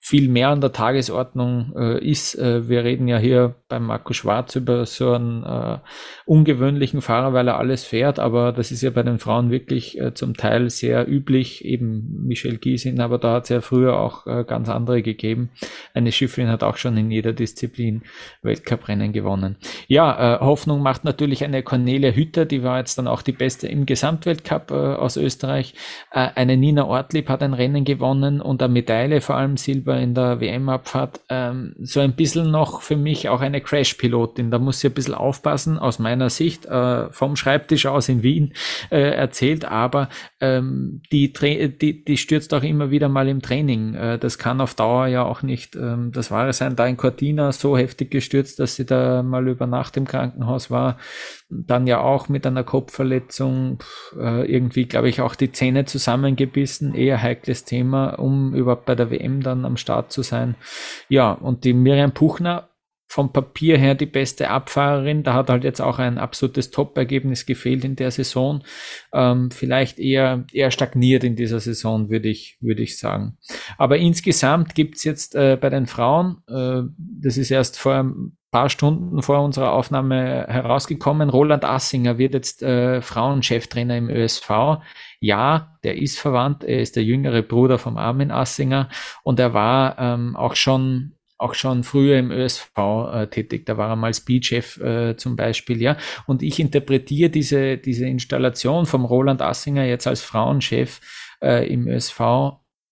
viel 0.03 0.28
mehr 0.28 0.48
an 0.48 0.62
der 0.62 0.72
Tagesordnung 0.72 1.74
äh, 1.76 2.05
ist. 2.05 2.34
Äh, 2.34 2.68
wir 2.68 2.84
reden 2.84 3.07
ja 3.07 3.18
hier 3.18 3.55
beim 3.68 3.84
Marco 3.84 4.14
Schwarz 4.14 4.57
über 4.57 4.86
so 4.86 5.12
einen 5.12 5.44
äh, 5.44 5.78
ungewöhnlichen 6.24 7.03
Fahrer, 7.03 7.34
weil 7.34 7.46
er 7.48 7.59
alles 7.59 7.84
fährt, 7.84 8.18
aber 8.18 8.53
das 8.53 8.72
ist 8.72 8.80
ja 8.80 8.90
bei 8.90 9.03
den 9.03 9.18
Frauen 9.18 9.51
wirklich 9.51 10.01
äh, 10.01 10.14
zum 10.14 10.34
Teil 10.34 10.70
sehr 10.70 11.07
üblich, 11.07 11.66
eben 11.66 12.26
Michelle 12.26 12.57
Giesin, 12.57 13.01
aber 13.01 13.18
da 13.18 13.34
hat 13.34 13.44
es 13.44 13.48
ja 13.51 13.61
früher 13.61 14.01
auch 14.01 14.26
äh, 14.26 14.44
ganz 14.44 14.70
andere 14.70 15.03
gegeben. 15.03 15.51
Eine 15.92 16.12
Schifferin 16.12 16.48
hat 16.48 16.62
auch 16.62 16.78
schon 16.78 16.96
in 16.96 17.11
jeder 17.11 17.34
Disziplin 17.34 18.03
Weltcuprennen 18.42 19.12
gewonnen. 19.12 19.57
Ja, 19.86 20.36
äh, 20.36 20.40
Hoffnung 20.40 20.82
macht 20.82 21.05
natürlich 21.05 21.44
eine 21.44 21.62
Cornelia 21.62 22.11
Hütter, 22.12 22.46
die 22.46 22.62
war 22.62 22.78
jetzt 22.78 22.96
dann 22.96 23.07
auch 23.07 23.20
die 23.20 23.32
beste 23.32 23.68
im 23.68 23.84
Gesamtweltcup 23.84 24.70
aus 24.70 25.16
Österreich. 25.16 25.74
eine 26.11 26.57
Nina 26.57 26.86
Ortlieb 26.86 27.28
hat 27.28 27.42
ein 27.42 27.55
Rennen 27.55 27.84
gewonnen 27.84 28.40
und 28.40 28.62
eine 28.62 28.72
Medaille, 28.72 29.20
vor 29.20 29.36
allem 29.36 29.57
Silber 29.57 29.89
Silber 29.91 30.01
in 30.01 30.14
der 30.14 30.41
WM-Abfahrt, 30.41 31.20
ähm, 31.28 31.74
so 31.80 32.01
ein 32.01 32.14
bisschen 32.14 32.51
noch 32.51 32.82
für 32.82 32.97
mich 32.97 33.28
auch 33.28 33.41
eine 33.41 33.61
Crash-Pilotin. 33.61 34.51
Da 34.51 34.59
muss 34.59 34.80
sie 34.80 34.88
ein 34.88 34.95
bisschen 34.95 35.14
aufpassen, 35.14 35.78
aus 35.78 35.99
meiner 35.99 36.30
Sicht, 36.30 36.66
äh, 36.66 37.11
vom 37.12 37.36
Schreibtisch 37.36 37.86
aus 37.86 38.09
in 38.09 38.22
Wien 38.22 38.53
äh, 38.91 39.01
erzählt, 39.01 39.64
aber 39.64 40.09
ähm, 40.41 41.03
die, 41.11 41.32
die, 41.32 42.05
die 42.05 42.16
stürzt 42.16 42.55
auch 42.55 42.62
immer 42.62 42.91
wieder 42.91 43.09
mal 43.09 43.28
im 43.28 43.43
Training. 43.43 43.95
Äh, 43.95 44.18
das 44.18 44.38
kann 44.38 44.61
auf 44.61 44.74
Dauer 44.74 45.07
ja 45.09 45.24
auch 45.24 45.43
nicht 45.43 45.76
ähm, 45.76 46.12
das 46.12 46.30
Wahre 46.30 46.53
sein. 46.53 46.76
Da 46.76 46.86
in 46.86 46.97
Cortina 46.97 47.53
so 47.53 47.76
heftig 47.76 48.11
gestürzt, 48.11 48.61
dass 48.61 48.76
sie 48.76 48.86
da 48.86 49.22
mal 49.22 49.49
über 49.49 49.66
Nacht 49.66 49.97
im 49.97 50.07
Krankenhaus 50.07 50.70
war 50.70 50.99
dann 51.51 51.86
ja 51.86 52.01
auch 52.01 52.28
mit 52.28 52.46
einer 52.46 52.64
Kopfverletzung 52.64 53.78
äh, 54.16 54.51
irgendwie, 54.51 54.86
glaube 54.86 55.09
ich, 55.09 55.20
auch 55.20 55.34
die 55.34 55.53
Zähne 55.53 55.84
zusammengebissen. 55.84 56.94
Eher 56.94 57.20
heikles 57.20 57.64
Thema, 57.64 58.11
um 58.11 58.55
überhaupt 58.55 58.86
bei 58.86 58.94
der 58.94 59.11
WM 59.11 59.42
dann 59.42 59.64
am 59.64 59.76
Start 59.76 60.12
zu 60.12 60.22
sein. 60.22 60.55
Ja, 61.09 61.32
und 61.32 61.64
die 61.64 61.74
Miriam 61.74 62.12
Puchner 62.12 62.70
vom 63.11 63.32
Papier 63.32 63.76
her 63.76 63.96
die 63.96 64.06
beste 64.06 64.50
Abfahrerin. 64.50 65.24
Da 65.24 65.34
hat 65.34 65.50
halt 65.50 65.64
jetzt 65.64 65.80
auch 65.80 65.98
ein 65.98 66.16
absolutes 66.16 66.70
Top-Ergebnis 66.70 67.44
gefehlt 67.44 67.84
in 67.84 67.96
der 67.96 68.12
Saison. 68.12 68.62
Ähm, 69.12 69.50
vielleicht 69.50 69.98
eher, 69.98 70.44
eher 70.52 70.70
stagniert 70.70 71.24
in 71.24 71.34
dieser 71.34 71.58
Saison, 71.58 72.08
würde 72.08 72.28
ich, 72.28 72.56
würde 72.61 72.82
ich 72.82 72.98
sagen. 72.98 73.36
Aber 73.78 73.98
insgesamt 73.98 74.76
gibt's 74.76 75.02
jetzt 75.02 75.34
äh, 75.34 75.58
bei 75.61 75.70
den 75.70 75.86
Frauen, 75.86 76.36
äh, 76.46 76.82
das 76.96 77.36
ist 77.36 77.50
erst 77.50 77.80
vor 77.80 77.94
ein 77.94 78.36
paar 78.52 78.68
Stunden 78.68 79.22
vor 79.22 79.42
unserer 79.42 79.72
Aufnahme 79.72 80.46
herausgekommen, 80.48 81.30
Roland 81.30 81.64
Assinger 81.64 82.16
wird 82.16 82.34
jetzt 82.34 82.62
äh, 82.62 83.02
Frauencheftrainer 83.02 83.96
im 83.96 84.08
ÖSV. 84.08 84.78
Ja, 85.18 85.76
der 85.82 85.98
ist 86.00 86.20
verwandt, 86.20 86.62
er 86.62 86.80
ist 86.80 86.94
der 86.94 87.02
jüngere 87.02 87.42
Bruder 87.42 87.78
vom 87.78 87.96
Armin 87.96 88.30
Assinger 88.30 88.88
und 89.24 89.40
er 89.40 89.52
war 89.52 89.98
ähm, 89.98 90.36
auch 90.36 90.54
schon 90.54 91.16
auch 91.41 91.55
schon 91.55 91.84
früher 91.84 92.18
im 92.18 92.30
ÖSV 92.30 92.76
äh, 92.76 93.26
tätig. 93.28 93.64
Da 93.64 93.78
war 93.78 93.88
er 93.88 93.97
mal 93.97 94.12
Speedchef 94.12 94.78
äh, 94.78 95.16
zum 95.16 95.36
Beispiel, 95.36 95.80
ja. 95.80 95.97
Und 96.26 96.43
ich 96.43 96.61
interpretiere 96.61 97.30
diese, 97.30 97.78
diese 97.78 98.07
Installation 98.07 98.84
vom 98.84 99.07
Roland 99.07 99.41
Assinger 99.41 99.84
jetzt 99.84 100.07
als 100.07 100.20
Frauenchef 100.20 101.01
äh, 101.43 101.66
im 101.72 101.88
ÖSV 101.88 102.20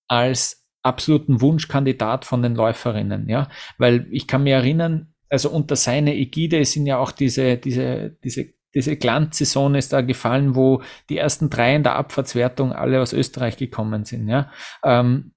als 0.08 0.66
absoluten 0.82 1.42
Wunschkandidat 1.42 2.24
von 2.24 2.42
den 2.42 2.54
Läuferinnen, 2.54 3.28
ja. 3.28 3.48
Weil 3.76 4.06
ich 4.10 4.26
kann 4.26 4.44
mir 4.44 4.56
erinnern, 4.56 5.12
also 5.28 5.50
unter 5.50 5.76
seiner 5.76 6.12
Ägide 6.12 6.64
sind 6.64 6.86
ja 6.86 6.96
auch 6.96 7.12
diese, 7.12 7.58
diese, 7.58 8.16
diese 8.24 8.54
diese 8.74 8.96
Glanzsaison 8.96 9.74
ist 9.74 9.94
da 9.94 10.02
gefallen, 10.02 10.54
wo 10.54 10.82
die 11.08 11.16
ersten 11.16 11.48
drei 11.48 11.74
in 11.74 11.82
der 11.82 11.96
Abfahrtswertung 11.96 12.72
alle 12.72 13.00
aus 13.00 13.14
Österreich 13.14 13.56
gekommen 13.56 14.04
sind. 14.04 14.28
Ja? 14.28 14.50
Ähm, 14.84 15.32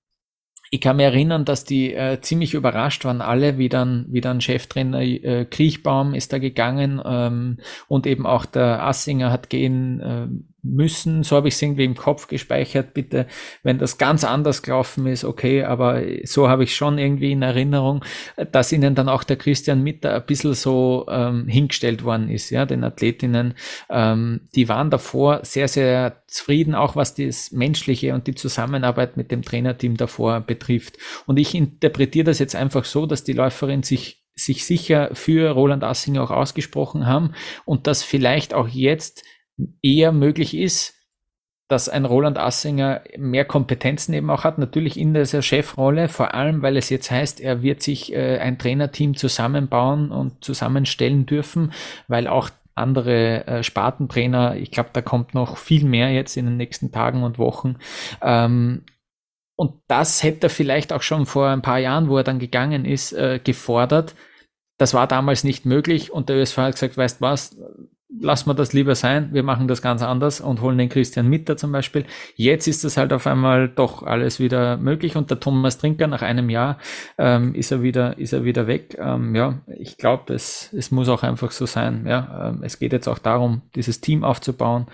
ich 0.74 0.80
kann 0.80 0.96
mir 0.96 1.04
erinnern, 1.04 1.44
dass 1.44 1.66
die 1.66 1.94
äh, 1.94 2.22
ziemlich 2.22 2.54
überrascht 2.54 3.04
waren, 3.04 3.20
alle, 3.20 3.58
wie 3.58 3.68
dann, 3.68 4.06
wie 4.08 4.22
dann 4.22 4.40
Cheftrainer 4.40 5.02
äh, 5.02 5.46
Kriechbaum 5.46 6.14
ist 6.14 6.32
da 6.32 6.40
gegangen 6.40 7.02
ähm, 7.04 7.58
und 7.90 8.08
eben 8.08 8.26
auch 8.26 8.46
der 8.46 8.82
Assinger 8.88 9.32
hat 9.32 9.50
gehen 9.50 10.00
äh, 10.00 10.28
müssen. 10.64 11.24
So 11.24 11.36
habe 11.36 11.48
ich 11.48 11.56
es 11.56 11.62
irgendwie 11.62 11.86
im 11.86 11.96
Kopf 11.96 12.28
gespeichert. 12.28 12.94
Bitte, 12.94 13.28
wenn 13.64 13.80
das 13.80 13.98
ganz 13.98 14.24
anders 14.24 14.62
gelaufen 14.62 15.08
ist, 15.08 15.24
okay, 15.24 15.64
aber 15.64 16.02
so 16.24 16.50
habe 16.50 16.64
ich 16.64 16.76
schon 16.76 16.98
irgendwie 16.98 17.32
in 17.32 17.42
Erinnerung, 17.42 18.04
dass 18.52 18.72
ihnen 18.72 18.96
dann 18.96 19.10
auch 19.10 19.24
der 19.24 19.38
Christian 19.38 19.84
Mitter 19.84 20.16
ein 20.16 20.26
bisschen 20.26 20.54
so 20.54 21.06
ähm, 21.10 21.48
hingestellt 21.48 22.04
worden 22.04 22.30
ist, 22.30 22.50
ja, 22.50 22.66
den 22.66 22.84
Athletinnen. 22.84 23.56
Ähm, 23.90 24.42
die 24.56 24.70
waren 24.70 24.90
davor 24.90 25.42
sehr, 25.44 25.68
sehr 25.68 26.24
zufrieden, 26.28 26.76
auch 26.76 26.96
was 26.96 27.16
das 27.16 27.52
Menschliche 27.52 28.14
und 28.14 28.28
die 28.28 28.36
Zusammenarbeit 28.36 29.18
mit 29.18 29.32
dem 29.32 29.42
Trainerteam 29.42 29.98
davor 29.98 30.42
betrifft. 30.42 30.98
Und 31.26 31.38
ich 31.38 31.56
interpretiere 31.56 32.26
das 32.26 32.40
jetzt 32.40 32.56
einfach 32.56 32.86
so, 32.86 33.06
dass 33.06 33.24
die 33.24 33.34
Läuferin 33.34 33.84
sich 33.84 34.22
sich 34.34 34.66
sicher 34.66 35.10
für 35.14 35.52
Roland 35.52 35.84
Assinger 35.84 36.24
auch 36.24 36.32
ausgesprochen 36.32 37.06
haben 37.06 37.34
und 37.66 37.88
dass 37.88 38.04
vielleicht 38.04 38.54
auch 38.54 38.68
jetzt 38.68 39.24
eher 39.82 40.12
möglich 40.12 40.56
ist, 40.56 40.96
dass 41.72 41.88
ein 41.88 42.04
Roland 42.04 42.38
Assinger 42.38 43.02
mehr 43.18 43.46
Kompetenzen 43.46 44.14
eben 44.14 44.30
auch 44.30 44.44
hat, 44.44 44.58
natürlich 44.58 45.00
in 45.00 45.14
dieser 45.14 45.42
Chefrolle, 45.42 46.10
vor 46.10 46.34
allem 46.34 46.62
weil 46.62 46.76
es 46.76 46.90
jetzt 46.90 47.10
heißt, 47.10 47.40
er 47.40 47.64
wird 47.64 47.82
sich 47.82 48.14
äh, 48.14 48.40
ein 48.40 48.60
Trainerteam 48.60 49.16
zusammenbauen 49.16 50.12
und 50.12 50.44
zusammenstellen 50.44 51.26
dürfen, 51.26 51.72
weil 52.10 52.28
auch 52.28 52.50
andere 52.76 53.48
äh, 53.48 53.64
Spartentrainer, 53.64 54.58
ich 54.58 54.72
glaube, 54.72 54.90
da 54.92 55.02
kommt 55.02 55.34
noch 55.34 55.58
viel 55.58 55.86
mehr 55.86 56.12
jetzt 56.12 56.36
in 56.36 56.46
den 56.46 56.58
nächsten 56.58 56.92
Tagen 56.92 57.24
und 57.24 57.38
Wochen. 57.38 57.78
Ähm, 58.22 58.84
und 59.56 59.76
das 59.88 60.24
hätte 60.24 60.48
er 60.48 60.50
vielleicht 60.50 60.92
auch 60.92 61.04
schon 61.04 61.26
vor 61.26 61.48
ein 61.48 61.62
paar 61.62 61.80
Jahren, 61.80 62.10
wo 62.10 62.18
er 62.18 62.24
dann 62.24 62.40
gegangen 62.40 62.84
ist, 62.84 63.14
äh, 63.14 63.40
gefordert. 63.42 64.16
Das 64.78 64.94
war 64.94 65.08
damals 65.08 65.44
nicht 65.44 65.66
möglich 65.66 66.12
und 66.12 66.28
der 66.28 66.38
ÖSV 66.38 66.58
hat 66.58 66.74
gesagt, 66.74 66.98
weißt 66.98 67.22
was, 67.22 67.58
lassen 68.20 68.50
wir 68.50 68.54
das 68.54 68.74
lieber 68.74 68.96
sein, 68.96 69.30
wir 69.32 69.44
machen 69.44 69.68
das 69.68 69.82
ganz 69.82 70.02
anders 70.02 70.42
und 70.42 70.62
holen 70.62 70.78
den 70.78 70.90
Christian 70.90 71.30
Mitter 71.30 71.56
zum 71.56 71.72
Beispiel. 71.72 72.06
Jetzt 72.36 72.68
ist 72.68 72.84
das 72.84 72.98
halt 72.98 73.14
auf 73.14 73.26
einmal 73.26 73.70
doch 73.70 74.04
alles 74.04 74.40
wieder 74.40 74.78
möglich 74.78 75.16
und 75.16 75.30
der 75.30 75.40
Thomas 75.40 75.78
Trinker 75.78 76.08
nach 76.08 76.22
einem 76.22 76.50
Jahr 76.50 76.78
ähm, 77.18 77.56
ist 77.56 77.72
er 77.72 77.82
wieder 77.82 78.18
ist 78.18 78.34
er 78.34 78.44
wieder 78.44 78.68
weg. 78.68 78.98
Ähm, 79.00 79.36
ja, 79.36 79.60
ich 79.80 79.98
glaube, 79.98 80.34
es, 80.34 80.74
es 80.74 80.92
muss 80.92 81.10
auch 81.10 81.24
einfach 81.24 81.52
so 81.52 81.66
sein. 81.66 82.06
Ja, 82.08 82.50
ähm, 82.50 82.64
es 82.64 82.80
geht 82.80 82.92
jetzt 82.92 83.08
auch 83.08 83.20
darum, 83.20 83.62
dieses 83.76 84.02
Team 84.02 84.24
aufzubauen 84.24 84.88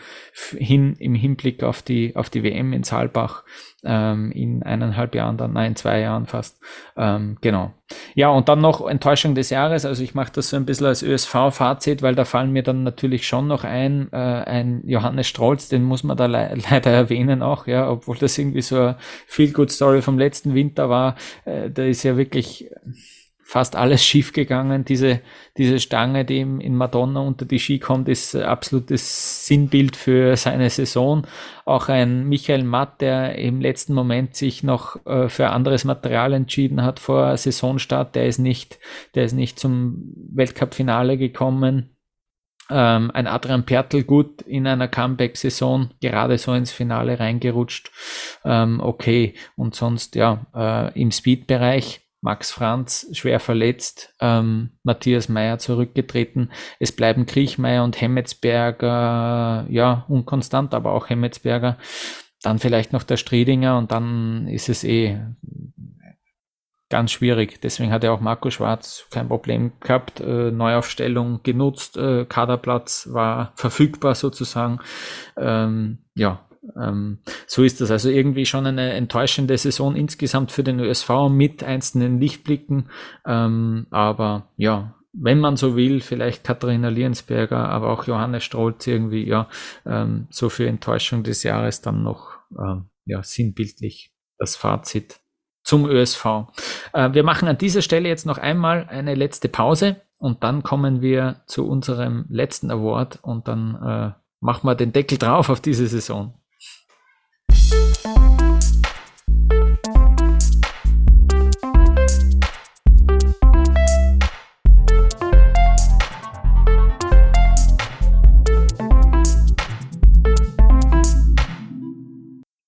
hin 0.52 0.96
im 1.00 1.16
Hinblick 1.16 1.64
auf 1.64 1.82
die 1.82 2.16
auf 2.16 2.30
die 2.30 2.44
WM 2.44 2.74
in 2.74 2.84
Saalbach 2.84 3.44
ähm, 3.84 4.32
in 4.32 4.64
eineinhalb 4.64 5.14
Jahren 5.16 5.38
dann, 5.38 5.54
nein, 5.54 5.76
zwei 5.76 6.00
Jahren 6.00 6.26
fast. 6.26 6.60
Ähm, 6.96 7.38
genau. 7.42 7.74
Ja, 8.16 8.30
und 8.30 8.50
dann 8.50 8.60
noch 8.60 8.88
Enttäuschung 8.88 9.36
des 9.36 9.50
Jahres. 9.50 9.86
Also 9.86 10.04
ich 10.04 10.16
mache 10.16 10.32
das 10.34 10.50
so 10.50 10.58
ein 10.58 10.66
bisschen 10.66 10.88
als 10.88 11.04
ÖSV-Fazit, 11.04 12.02
weil 12.02 12.16
da 12.16 12.26
fallen 12.26 12.52
mir 12.52 12.64
dann 12.64 12.84
natürlich 12.84 13.28
schon 13.28 13.48
noch 13.48 13.64
ein, 13.64 14.10
äh, 14.12 14.16
ein 14.16 14.82
Johannes 14.86 15.28
Strolz, 15.28 15.70
den 15.70 15.84
muss 15.84 16.04
man 16.04 16.18
da 16.18 16.26
le 16.26 16.58
leider 16.70 16.92
erwähnen 16.92 17.42
auch, 17.42 17.68
ja, 17.68 17.90
obwohl 17.90 18.18
das 18.18 18.38
irgendwie 18.38 18.62
so 18.62 18.78
eine 18.78 18.98
Feel-Good-Story 19.28 20.02
vom 20.02 20.18
letzten 20.18 20.54
Winter 20.54 20.90
war. 20.90 21.16
Äh, 21.46 21.70
da 21.70 21.84
ist 21.84 22.04
ja 22.04 22.18
wirklich 22.18 22.70
fast 23.48 23.78
alles 23.78 24.04
schief 24.06 24.34
gegangen. 24.34 24.84
Diese, 24.84 25.22
diese 25.56 25.80
Stange, 25.80 26.26
die 26.26 26.40
ihm 26.40 26.60
in 26.60 26.76
Madonna 26.76 27.22
unter 27.22 27.46
die 27.46 27.60
Ski 27.60 27.80
kommt, 27.80 28.10
ist 28.10 28.36
absolutes 28.36 29.48
Sinnbild 29.48 29.96
für 29.96 30.36
seine 30.36 30.70
Saison. 30.70 31.26
Auch 31.64 31.88
ein 31.88 32.28
Michael 32.28 32.64
Matt, 32.64 33.00
der 33.00 33.38
im 33.38 33.62
letzten 33.62 33.94
Moment 33.94 34.36
sich 34.36 34.64
noch 34.64 35.06
äh, 35.06 35.30
für 35.30 35.50
anderes 35.50 35.86
Material 35.86 36.34
entschieden 36.34 36.84
hat 36.84 37.00
vor 37.00 37.38
Saisonstart, 37.38 38.16
der 38.16 38.28
ist 38.28 38.40
nicht, 38.40 38.80
der 39.16 39.24
ist 39.24 39.34
nicht 39.34 39.58
zum 39.58 40.14
Weltcup-Finale 40.34 41.18
gekommen. 41.18 41.96
Ähm, 42.70 43.12
ein 43.12 43.28
Adrian 43.28 43.66
Pertl 43.66 44.04
gut 44.04 44.42
in 44.42 44.68
einer 44.68 44.90
Comeback-Saison 44.90 45.92
gerade 46.02 46.38
so 46.38 46.54
ins 46.54 46.74
Finale 46.74 47.18
reingerutscht. 47.18 47.92
Ähm, 48.44 48.82
okay, 48.82 49.36
und 49.56 49.74
sonst 49.74 50.16
ja, 50.16 50.46
äh, 50.54 51.02
im 51.02 51.12
Speed-Bereich 51.12 52.07
Max 52.28 52.52
Franz 52.52 53.08
schwer 53.14 53.40
verletzt, 53.40 54.14
ähm, 54.20 54.72
Matthias 54.84 55.30
Meyer 55.30 55.60
zurückgetreten. 55.60 56.52
Es 56.78 56.92
bleiben 56.92 57.26
Kriechmeier 57.26 57.86
und 57.86 58.02
Hemmetsberger, 58.02 59.66
ja, 59.70 60.04
unkonstant, 60.10 60.74
aber 60.74 60.92
auch 60.92 61.10
Hemmetsberger. 61.10 61.78
Dann 62.42 62.60
vielleicht 62.60 62.92
noch 62.92 63.04
der 63.04 63.16
Striedinger 63.16 63.78
und 63.78 63.94
dann 63.94 64.46
ist 64.50 64.68
es 64.68 64.84
eh 64.84 65.22
ganz 66.90 67.12
schwierig. 67.12 67.62
Deswegen 67.62 67.94
hat 67.94 68.04
ja 68.04 68.12
auch 68.12 68.20
Marco 68.20 68.50
Schwarz 68.50 69.06
kein 69.10 69.30
Problem 69.30 69.72
gehabt. 69.80 70.20
Äh, 70.20 70.52
Neuaufstellung 70.52 71.40
genutzt, 71.44 71.96
äh, 71.96 72.26
Kaderplatz 72.26 73.08
war 73.10 73.54
verfügbar 73.56 74.16
sozusagen. 74.16 74.80
Ähm, 75.38 76.00
ja, 76.14 76.46
ähm, 76.80 77.20
so 77.46 77.64
ist 77.64 77.82
das 77.82 77.92
also 77.92 78.10
irgendwie 78.10 78.46
schon 78.46 78.66
eine 78.66 78.94
enttäuschende 78.94 79.58
Saison 79.58 79.96
insgesamt 79.96 80.52
für 80.52 80.64
den 80.64 80.80
ÖSV 80.80 81.30
mit 81.30 81.64
einzelnen 81.64 82.20
Lichtblicken. 82.20 82.90
Ähm, 83.26 83.88
aber 83.92 84.50
ja, 84.58 84.96
wenn 85.14 85.40
man 85.40 85.58
so 85.58 85.76
will, 85.76 86.02
vielleicht 86.02 86.44
Katharina 86.44 86.90
Liensberger, 86.90 87.70
aber 87.70 87.90
auch 87.90 88.06
Johannes 88.06 88.44
Strolz 88.44 88.86
irgendwie, 88.88 89.28
ja, 89.28 89.48
ähm, 89.86 90.28
so 90.30 90.50
für 90.50 90.68
Enttäuschung 90.68 91.24
des 91.24 91.44
Jahres 91.44 91.82
dann 91.82 92.04
noch, 92.04 92.38
ähm, 92.58 92.86
ja, 93.06 93.24
sinnbildlich 93.24 94.12
das 94.38 94.56
Fazit 94.56 95.20
zum 95.64 95.86
ÖSV. 95.86 96.26
Äh, 96.94 97.14
wir 97.14 97.24
machen 97.24 97.48
an 97.48 97.58
dieser 97.58 97.82
Stelle 97.82 98.08
jetzt 98.08 98.26
noch 98.26 98.38
einmal 98.38 98.88
eine 98.90 99.16
letzte 99.16 99.50
Pause 99.50 100.02
und 100.18 100.44
dann 100.44 100.64
kommen 100.64 101.02
wir 101.02 101.42
zu 101.48 101.68
unserem 101.68 102.26
letzten 102.30 102.72
Award 102.72 103.20
und 103.22 103.48
dann 103.48 103.76
äh, 103.76 104.20
machen 104.40 104.68
wir 104.68 104.76
den 104.76 104.94
Deckel 104.94 105.18
drauf 105.18 105.50
auf 105.50 105.62
diese 105.62 105.88
Saison. 105.88 106.34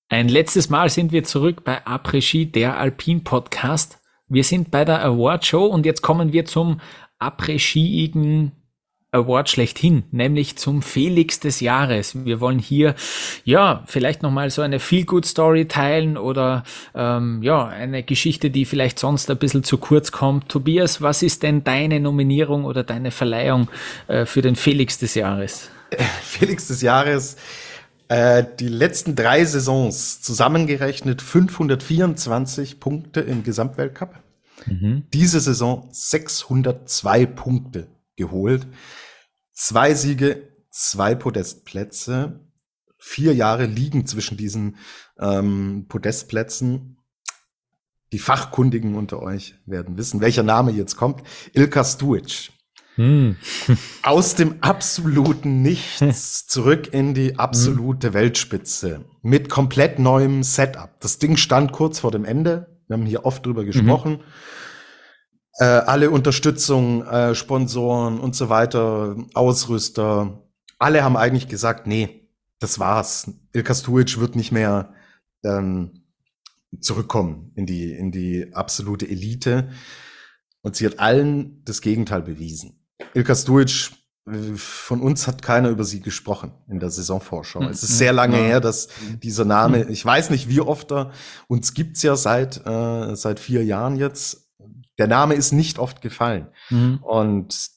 Ein 0.08 0.28
letztes 0.28 0.68
Mal 0.68 0.90
sind 0.90 1.12
wir 1.12 1.24
zurück 1.24 1.64
bei 1.64 1.86
Après-Ski, 1.86 2.52
der 2.52 2.76
Alpin 2.76 3.24
Podcast. 3.24 3.98
Wir 4.28 4.44
sind 4.44 4.70
bei 4.70 4.84
der 4.84 5.02
Award 5.02 5.46
Show 5.46 5.64
und 5.64 5.86
jetzt 5.86 6.02
kommen 6.02 6.34
wir 6.34 6.44
zum 6.44 6.78
Après-Skiigen 7.18 8.52
Award 9.12 9.48
schlechthin, 9.48 10.04
nämlich 10.12 10.56
zum 10.56 10.82
Felix 10.82 11.40
des 11.40 11.60
Jahres. 11.60 12.24
Wir 12.24 12.40
wollen 12.40 12.60
hier 12.60 12.94
ja 13.44 13.82
vielleicht 13.86 14.22
nochmal 14.22 14.50
so 14.50 14.62
eine 14.62 14.78
Feel-Good-Story 14.78 15.66
teilen 15.66 16.16
oder 16.16 16.62
ähm, 16.94 17.42
ja 17.42 17.66
eine 17.66 18.04
Geschichte, 18.04 18.50
die 18.50 18.64
vielleicht 18.64 19.00
sonst 19.00 19.28
ein 19.30 19.38
bisschen 19.38 19.64
zu 19.64 19.78
kurz 19.78 20.12
kommt. 20.12 20.48
Tobias, 20.48 21.02
was 21.02 21.22
ist 21.22 21.42
denn 21.42 21.64
deine 21.64 21.98
Nominierung 21.98 22.64
oder 22.64 22.84
deine 22.84 23.10
Verleihung 23.10 23.68
äh, 24.06 24.26
für 24.26 24.42
den 24.42 24.54
Felix 24.54 24.98
des 24.98 25.14
Jahres? 25.14 25.70
Felix 26.22 26.68
des 26.68 26.80
Jahres 26.80 27.36
äh, 28.06 28.44
die 28.60 28.68
letzten 28.68 29.16
drei 29.16 29.44
Saisons 29.44 30.20
zusammengerechnet 30.20 31.20
524 31.20 32.78
Punkte 32.78 33.20
im 33.22 33.42
Gesamtweltcup. 33.42 34.14
Mhm. 34.66 35.02
Diese 35.12 35.40
Saison 35.40 35.88
602 35.90 37.26
Punkte 37.26 37.88
geholt. 38.20 38.68
Zwei 39.52 39.94
Siege, 39.94 40.54
zwei 40.70 41.14
Podestplätze. 41.14 42.46
Vier 42.98 43.34
Jahre 43.34 43.64
liegen 43.64 44.06
zwischen 44.06 44.36
diesen 44.36 44.76
ähm, 45.18 45.86
Podestplätzen. 45.88 46.98
Die 48.12 48.18
Fachkundigen 48.18 48.94
unter 48.94 49.22
euch 49.22 49.54
werden 49.66 49.96
wissen, 49.96 50.20
welcher 50.20 50.42
Name 50.42 50.70
jetzt 50.72 50.96
kommt. 50.96 51.22
Ilka 51.54 51.82
Stuic. 51.82 52.50
Hm. 52.96 53.36
Aus 54.02 54.34
dem 54.34 54.56
absoluten 54.60 55.62
Nichts 55.62 56.46
zurück 56.48 56.92
in 56.92 57.14
die 57.14 57.38
absolute 57.38 58.08
hm. 58.08 58.14
Weltspitze 58.14 59.04
mit 59.22 59.48
komplett 59.48 59.98
neuem 59.98 60.42
Setup. 60.42 61.00
Das 61.00 61.18
Ding 61.18 61.36
stand 61.36 61.72
kurz 61.72 62.00
vor 62.00 62.10
dem 62.10 62.24
Ende. 62.24 62.78
Wir 62.88 62.94
haben 62.94 63.06
hier 63.06 63.24
oft 63.24 63.46
drüber 63.46 63.64
gesprochen. 63.64 64.12
Mhm. 64.12 64.20
Äh, 65.60 65.64
alle 65.64 66.10
Unterstützung, 66.10 67.04
äh, 67.06 67.34
Sponsoren 67.34 68.18
und 68.18 68.34
so 68.34 68.48
weiter, 68.48 69.14
Ausrüster, 69.34 70.42
alle 70.78 71.04
haben 71.04 71.18
eigentlich 71.18 71.48
gesagt, 71.48 71.86
nee, 71.86 72.30
das 72.58 72.78
war's. 72.78 73.30
Ilka 73.52 73.74
Stuic 73.74 74.18
wird 74.18 74.36
nicht 74.36 74.52
mehr 74.52 74.94
ähm, 75.44 76.04
zurückkommen 76.80 77.52
in 77.56 77.66
die, 77.66 77.92
in 77.92 78.10
die 78.10 78.54
absolute 78.54 79.06
Elite. 79.06 79.70
Und 80.62 80.76
sie 80.76 80.86
hat 80.86 80.98
allen 80.98 81.62
das 81.64 81.82
Gegenteil 81.82 82.22
bewiesen. 82.22 82.80
Ilka 83.12 83.34
Stuic, 83.34 83.90
von 84.54 85.00
uns 85.00 85.26
hat 85.26 85.42
keiner 85.42 85.68
über 85.68 85.84
sie 85.84 86.00
gesprochen 86.00 86.52
in 86.68 86.80
der 86.80 86.90
Saisonvorschau. 86.90 87.62
Es 87.64 87.82
ist 87.82 87.98
sehr 87.98 88.12
lange 88.12 88.36
her, 88.36 88.60
dass 88.60 88.88
dieser 89.22 89.44
Name, 89.44 89.90
ich 89.90 90.04
weiß 90.04 90.30
nicht, 90.30 90.48
wie 90.48 90.60
oft 90.60 90.90
er, 90.92 91.10
uns 91.48 91.74
gibt's 91.74 92.02
ja 92.02 92.16
seit, 92.16 92.64
äh, 92.64 93.14
seit 93.14 93.40
vier 93.40 93.64
Jahren 93.64 93.96
jetzt, 93.96 94.39
der 95.00 95.08
Name 95.08 95.34
ist 95.34 95.52
nicht 95.52 95.78
oft 95.78 96.02
gefallen. 96.02 96.48
Mhm. 96.68 96.98
Und 97.02 97.70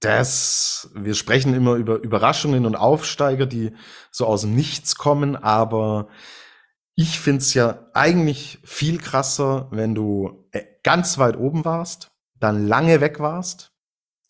das, 0.00 0.90
wir 0.94 1.14
sprechen 1.14 1.52
immer 1.52 1.74
über 1.74 2.02
Überraschungen 2.02 2.64
und 2.64 2.74
Aufsteiger, 2.74 3.44
die 3.44 3.72
so 4.10 4.26
aus 4.26 4.40
dem 4.40 4.54
Nichts 4.54 4.96
kommen, 4.96 5.36
aber 5.36 6.08
ich 6.94 7.20
find's 7.20 7.52
ja 7.52 7.90
eigentlich 7.92 8.60
viel 8.64 8.96
krasser, 8.96 9.68
wenn 9.72 9.94
du 9.94 10.46
äh, 10.52 10.62
ganz 10.82 11.18
weit 11.18 11.36
oben 11.36 11.66
warst, 11.66 12.12
dann 12.40 12.66
lange 12.66 13.02
weg 13.02 13.20
warst 13.20 13.72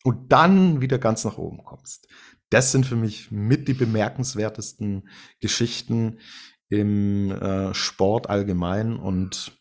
und 0.03 0.33
dann 0.33 0.81
wieder 0.81 0.99
ganz 0.99 1.25
nach 1.25 1.39
oben 1.39 1.63
kommst. 1.63 2.09
Das 2.51 2.73
sind 2.73 2.85
für 2.85 2.97
mich 2.97 3.31
mit 3.31 3.69
die 3.69 3.75
bemerkenswertesten 3.75 5.09
Geschichten 5.41 6.19
im 6.69 7.31
äh, 7.31 7.75
Sport 7.75 8.29
allgemein 8.29 8.97
und 8.97 9.57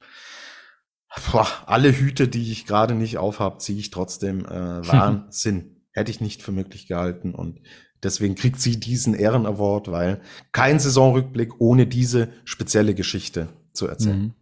boah, 1.31 1.47
alle 1.65 1.91
Hüte, 1.91 2.27
die 2.27 2.51
ich 2.51 2.65
gerade 2.65 2.95
nicht 2.95 3.17
aufhab, 3.17 3.61
ziehe 3.61 3.79
ich 3.79 3.89
trotzdem 3.91 4.45
äh, 4.45 4.49
Wahnsinn. 4.87 5.77
Hätte 5.91 6.11
ich 6.11 6.21
nicht 6.21 6.41
für 6.41 6.51
möglich 6.51 6.87
gehalten 6.87 7.35
und 7.35 7.59
deswegen 8.01 8.35
kriegt 8.35 8.59
sie 8.59 8.79
diesen 8.79 9.13
Ehrenaward, 9.13 9.91
weil 9.91 10.21
kein 10.51 10.79
Saisonrückblick 10.79 11.59
ohne 11.59 11.85
diese 11.85 12.29
spezielle 12.45 12.95
Geschichte 12.95 13.49
zu 13.73 13.87
erzählen. 13.87 14.19
Mhm. 14.19 14.33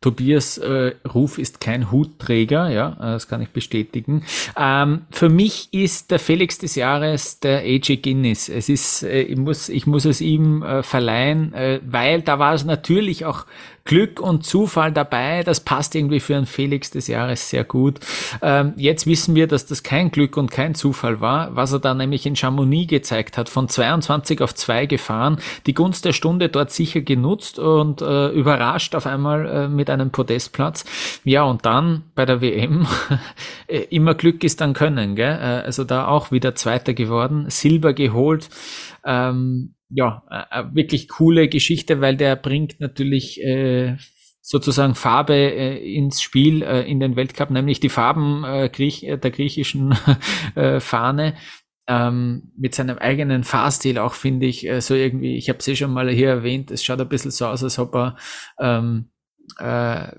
Tobias 0.00 0.58
äh, 0.58 0.94
Ruf 1.12 1.38
ist 1.38 1.60
kein 1.60 1.90
Hutträger, 1.90 2.70
ja, 2.70 2.92
äh, 2.92 3.12
das 3.14 3.26
kann 3.26 3.42
ich 3.42 3.48
bestätigen. 3.48 4.24
Ähm, 4.56 5.02
für 5.10 5.28
mich 5.28 5.68
ist 5.72 6.12
der 6.12 6.20
Felix 6.20 6.58
des 6.58 6.76
Jahres 6.76 7.40
der 7.40 7.60
AJ 7.60 7.96
Guinness. 8.02 8.48
Es 8.48 8.68
ist, 8.68 9.02
äh, 9.02 9.22
ich 9.22 9.36
muss, 9.36 9.68
ich 9.68 9.88
muss 9.88 10.04
es 10.04 10.20
ihm 10.20 10.62
äh, 10.62 10.84
verleihen, 10.84 11.52
äh, 11.52 11.80
weil 11.84 12.22
da 12.22 12.38
war 12.38 12.54
es 12.54 12.64
natürlich 12.64 13.24
auch 13.24 13.44
Glück 13.88 14.20
und 14.20 14.44
Zufall 14.44 14.92
dabei. 14.92 15.42
Das 15.42 15.60
passt 15.60 15.94
irgendwie 15.94 16.20
für 16.20 16.36
einen 16.36 16.44
Felix 16.44 16.90
des 16.90 17.08
Jahres 17.08 17.48
sehr 17.48 17.64
gut. 17.64 18.00
Ähm, 18.42 18.74
jetzt 18.76 19.06
wissen 19.06 19.34
wir, 19.34 19.46
dass 19.46 19.64
das 19.64 19.82
kein 19.82 20.10
Glück 20.10 20.36
und 20.36 20.50
kein 20.50 20.74
Zufall 20.74 21.22
war, 21.22 21.56
was 21.56 21.72
er 21.72 21.78
da 21.78 21.94
nämlich 21.94 22.26
in 22.26 22.36
Chamonix 22.36 22.90
gezeigt 22.90 23.38
hat. 23.38 23.48
Von 23.48 23.66
22 23.66 24.42
auf 24.42 24.54
2 24.54 24.84
gefahren, 24.84 25.38
die 25.66 25.72
Gunst 25.72 26.04
der 26.04 26.12
Stunde 26.12 26.50
dort 26.50 26.70
sicher 26.70 27.00
genutzt 27.00 27.58
und 27.58 28.02
äh, 28.02 28.28
überrascht 28.28 28.94
auf 28.94 29.06
einmal 29.06 29.46
äh, 29.46 29.68
mit 29.68 29.87
einem 29.90 30.10
Podestplatz. 30.10 30.84
Ja, 31.24 31.44
und 31.44 31.64
dann 31.66 32.04
bei 32.14 32.24
der 32.26 32.40
WM 32.40 32.86
äh, 33.68 33.80
immer 33.90 34.14
Glück 34.14 34.44
ist 34.44 34.60
dann 34.60 34.72
Können. 34.72 35.16
Gell? 35.16 35.38
Äh, 35.38 35.64
also 35.64 35.84
da 35.84 36.06
auch 36.08 36.30
wieder 36.30 36.54
Zweiter 36.54 36.94
geworden, 36.94 37.46
Silber 37.48 37.92
geholt. 37.92 38.48
Ähm, 39.04 39.74
ja, 39.90 40.22
äh, 40.50 40.64
wirklich 40.72 41.08
coole 41.08 41.48
Geschichte, 41.48 42.00
weil 42.00 42.16
der 42.16 42.36
bringt 42.36 42.80
natürlich 42.80 43.42
äh, 43.42 43.96
sozusagen 44.48 44.94
Farbe 44.94 45.34
äh, 45.34 45.94
ins 45.94 46.22
Spiel 46.22 46.62
äh, 46.62 46.82
in 46.90 47.00
den 47.00 47.16
Weltcup, 47.16 47.50
nämlich 47.50 47.80
die 47.80 47.88
Farben 47.88 48.44
äh, 48.44 48.70
Griech, 48.70 49.00
der 49.00 49.30
griechischen 49.30 49.94
äh, 50.54 50.80
Fahne. 50.80 51.34
Ähm, 51.86 52.52
mit 52.54 52.74
seinem 52.74 52.98
eigenen 52.98 53.44
Fahrstil 53.44 53.98
auch, 53.98 54.12
finde 54.12 54.44
ich, 54.44 54.66
äh, 54.66 54.82
so 54.82 54.94
irgendwie, 54.94 55.36
ich 55.36 55.48
habe 55.48 55.58
eh 55.66 55.74
schon 55.74 55.92
mal 55.92 56.10
hier 56.10 56.28
erwähnt, 56.28 56.70
es 56.70 56.84
schaut 56.84 57.00
ein 57.00 57.08
bisschen 57.08 57.30
so 57.30 57.46
aus, 57.46 57.64
als 57.64 57.78
ob 57.78 57.94
er 57.94 58.16
ähm, 58.60 59.08
äh, 59.58 60.12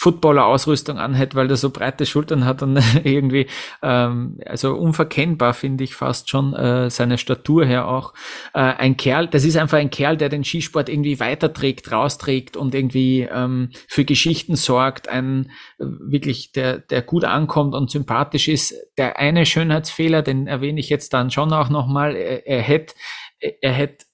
Footballer-Ausrüstung 0.00 0.96
anhat, 0.96 1.34
weil 1.34 1.50
er 1.50 1.56
so 1.56 1.68
breite 1.68 2.06
Schultern 2.06 2.46
hat 2.46 2.62
und 2.62 2.80
irgendwie, 3.04 3.48
ähm, 3.82 4.40
also 4.46 4.74
unverkennbar 4.74 5.52
finde 5.52 5.84
ich 5.84 5.94
fast 5.94 6.30
schon 6.30 6.54
äh, 6.54 6.88
seine 6.88 7.18
Statur 7.18 7.66
her 7.66 7.86
auch. 7.86 8.14
Äh, 8.54 8.60
ein 8.60 8.96
Kerl, 8.96 9.26
das 9.26 9.44
ist 9.44 9.58
einfach 9.58 9.76
ein 9.76 9.90
Kerl, 9.90 10.16
der 10.16 10.30
den 10.30 10.42
Skisport 10.42 10.88
irgendwie 10.88 11.20
weiterträgt, 11.20 11.92
rausträgt 11.92 12.56
und 12.56 12.74
irgendwie 12.74 13.28
ähm, 13.30 13.72
für 13.88 14.06
Geschichten 14.06 14.56
sorgt, 14.56 15.10
ein 15.10 15.50
äh, 15.78 15.84
wirklich, 15.84 16.52
der, 16.52 16.78
der 16.78 17.02
gut 17.02 17.24
ankommt 17.24 17.74
und 17.74 17.90
sympathisch 17.90 18.48
ist. 18.48 18.74
Der 18.96 19.18
eine 19.18 19.44
Schönheitsfehler, 19.44 20.22
den 20.22 20.46
erwähne 20.46 20.80
ich 20.80 20.88
jetzt 20.88 21.12
dann 21.12 21.30
schon 21.30 21.52
auch 21.52 21.68
nochmal, 21.68 22.16
er, 22.16 22.46
er 22.46 22.62
hätte 22.62 22.94
er 23.62 23.72
hätte 23.72 24.04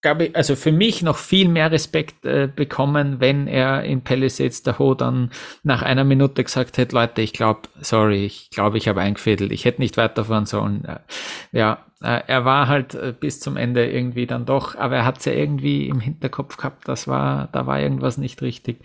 glaube 0.00 0.26
ich, 0.26 0.36
also 0.36 0.54
für 0.54 0.72
mich 0.72 1.02
noch 1.02 1.16
viel 1.16 1.48
mehr 1.48 1.70
Respekt 1.70 2.24
äh, 2.24 2.48
bekommen, 2.54 3.20
wenn 3.20 3.46
er 3.48 3.82
in 3.82 4.02
Palisades 4.02 4.62
Tahoe 4.62 4.94
dann 4.96 5.30
nach 5.62 5.82
einer 5.82 6.04
Minute 6.04 6.44
gesagt 6.44 6.78
hätte, 6.78 6.94
Leute, 6.94 7.22
ich 7.22 7.32
glaube, 7.32 7.62
sorry, 7.80 8.24
ich 8.24 8.50
glaube, 8.50 8.78
ich 8.78 8.86
habe 8.88 9.00
eingefädelt, 9.00 9.50
ich 9.50 9.64
hätte 9.64 9.80
nicht 9.80 9.96
weiterfahren 9.96 10.46
sollen. 10.46 10.84
Äh, 10.84 10.98
ja, 11.52 11.84
äh, 12.00 12.22
er 12.26 12.44
war 12.44 12.68
halt 12.68 12.94
äh, 12.94 13.12
bis 13.18 13.40
zum 13.40 13.56
Ende 13.56 13.90
irgendwie 13.90 14.26
dann 14.26 14.46
doch, 14.46 14.76
aber 14.76 14.96
er 14.96 15.04
hat 15.04 15.18
es 15.18 15.24
ja 15.24 15.32
irgendwie 15.32 15.88
im 15.88 16.00
Hinterkopf 16.00 16.56
gehabt, 16.56 16.86
das 16.86 17.08
war, 17.08 17.48
da 17.52 17.66
war 17.66 17.80
irgendwas 17.80 18.18
nicht 18.18 18.40
richtig. 18.40 18.80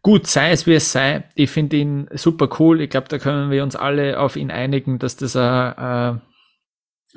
Gut, 0.00 0.26
sei 0.26 0.52
es 0.52 0.66
wie 0.66 0.74
es 0.74 0.92
sei, 0.92 1.24
ich 1.34 1.50
finde 1.50 1.76
ihn 1.76 2.08
super 2.12 2.48
cool. 2.58 2.80
Ich 2.80 2.88
glaube, 2.88 3.08
da 3.08 3.18
können 3.18 3.50
wir 3.50 3.62
uns 3.62 3.76
alle 3.76 4.18
auf 4.18 4.36
ihn 4.36 4.50
einigen, 4.50 4.98
dass 4.98 5.16
das 5.16 5.36
ein 5.36 6.22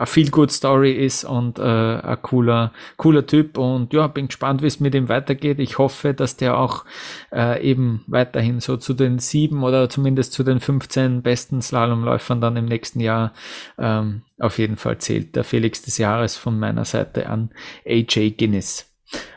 eine 0.02 0.08
feel 0.08 0.32
good 0.32 0.52
Story 0.52 0.94
ist 0.94 1.24
und 1.24 1.60
äh, 1.60 1.62
ein 1.62 2.18
cooler, 2.24 2.74
cooler 2.98 3.28
Typ. 3.28 3.60
Und 3.60 3.94
ja, 3.94 4.08
bin 4.08 4.28
gespannt, 4.28 4.64
wie 4.64 4.68
es 4.68 4.80
mit 4.80 4.96
ihm 4.96 5.10
weitergeht. 5.10 5.60
Ich 5.60 5.78
hoffe, 5.78 6.16
dass 6.16 6.38
der 6.38 6.58
auch 6.58 6.86
äh, 7.32 7.62
eben 7.64 8.04
weiterhin 8.08 8.62
so 8.62 8.78
zu 8.78 8.96
den 8.96 9.20
sieben 9.20 9.64
oder 9.64 9.90
zumindest 9.90 10.34
zu 10.34 10.44
den 10.44 10.60
15 10.60 11.22
besten 11.22 11.62
Slalomläufern 11.62 12.42
dann 12.42 12.58
im 12.58 12.66
nächsten 12.66 13.00
Jahr 13.00 13.34
ähm, 13.78 14.24
auf 14.40 14.58
jeden 14.58 14.78
Fall 14.78 14.98
zählt. 14.98 15.36
Der 15.36 15.44
Felix 15.44 15.84
des 15.84 16.00
Jahres 16.00 16.36
von 16.36 16.58
meiner 16.58 16.86
Seite 16.86 17.30
an 17.30 17.52
AJ 17.86 18.32
Guinness. 18.32 18.88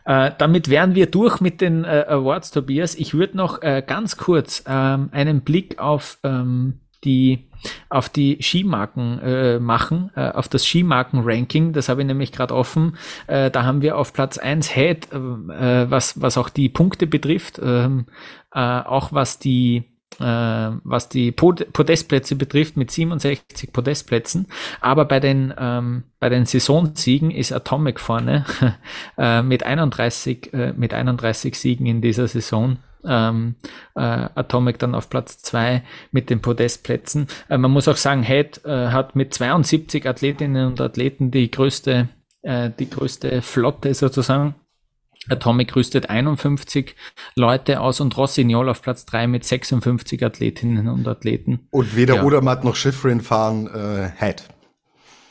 Äh, 0.06 0.30
damit 0.38 0.70
wären 0.70 0.94
wir 0.94 1.10
durch 1.10 1.42
mit 1.42 1.60
den 1.60 1.84
äh, 1.84 2.06
Awards, 2.08 2.52
Tobias. 2.52 2.94
Ich 2.94 3.12
würde 3.12 3.36
noch 3.36 3.60
äh, 3.60 3.82
ganz 3.86 4.16
kurz 4.16 4.64
ähm, 4.66 5.10
einen 5.12 5.42
Blick 5.42 5.78
auf 5.78 6.18
ähm, 6.22 6.80
die 7.04 7.50
auf 7.88 8.08
die 8.08 8.38
Skimarken 8.40 9.18
äh, 9.20 9.58
machen, 9.58 10.10
äh, 10.16 10.30
auf 10.30 10.48
das 10.48 10.64
Skimarken-Ranking. 10.66 11.72
Das 11.72 11.88
habe 11.88 12.02
ich 12.02 12.06
nämlich 12.06 12.32
gerade 12.32 12.54
offen. 12.54 12.96
Äh, 13.26 13.50
da 13.50 13.64
haben 13.64 13.82
wir 13.82 13.98
auf 13.98 14.12
Platz 14.12 14.38
1 14.38 14.74
Head, 14.74 15.12
äh, 15.12 15.90
was, 15.90 16.20
was 16.20 16.38
auch 16.38 16.48
die 16.48 16.68
Punkte 16.68 17.06
betrifft, 17.06 17.60
ähm, 17.62 18.06
äh, 18.54 18.60
auch 18.60 19.12
was 19.12 19.38
die 19.38 19.84
äh, 20.20 20.70
was 20.84 21.08
die 21.08 21.32
Pod 21.32 21.72
Podestplätze 21.72 22.36
betrifft, 22.36 22.76
mit 22.76 22.90
67 22.90 23.72
Podestplätzen. 23.72 24.46
Aber 24.80 25.04
bei 25.04 25.20
den, 25.20 25.52
ähm, 25.58 26.04
bei 26.20 26.28
den 26.28 26.46
Saisonsiegen 26.46 27.30
ist 27.30 27.52
Atomic 27.52 28.00
vorne 28.00 28.44
äh, 29.18 29.42
mit 29.42 29.64
31, 29.64 30.52
äh, 30.52 30.72
mit 30.72 30.94
31 30.94 31.58
Siegen 31.58 31.86
in 31.86 32.00
dieser 32.00 32.28
Saison 32.28 32.78
ähm, 33.06 33.56
äh, 33.94 34.00
Atomic 34.00 34.78
dann 34.78 34.94
auf 34.94 35.10
Platz 35.10 35.38
zwei 35.38 35.82
mit 36.10 36.30
den 36.30 36.40
Podestplätzen. 36.40 37.28
Äh, 37.48 37.58
man 37.58 37.70
muss 37.70 37.88
auch 37.88 37.96
sagen, 37.96 38.22
Head 38.22 38.64
äh, 38.64 38.88
hat 38.88 39.16
mit 39.16 39.34
72 39.34 40.06
Athletinnen 40.06 40.66
und 40.66 40.80
Athleten 40.80 41.30
die 41.30 41.50
größte, 41.50 42.08
äh, 42.42 42.70
die 42.78 42.90
größte 42.90 43.42
Flotte 43.42 43.94
sozusagen. 43.94 44.54
Atomic 45.28 45.74
rüstet 45.74 46.10
51 46.10 46.94
Leute 47.34 47.80
aus 47.80 48.00
und 48.00 48.16
Rossignol 48.16 48.68
auf 48.68 48.82
Platz 48.82 49.06
3 49.06 49.26
mit 49.26 49.44
56 49.44 50.22
Athletinnen 50.24 50.88
und 50.88 51.08
Athleten. 51.08 51.66
Und 51.70 51.96
weder 51.96 52.16
ja. 52.16 52.22
Odermatt 52.24 52.64
noch 52.64 52.76
Schifrin 52.76 53.20
fahren 53.20 53.66
äh, 53.68 54.10
Head. 54.18 54.44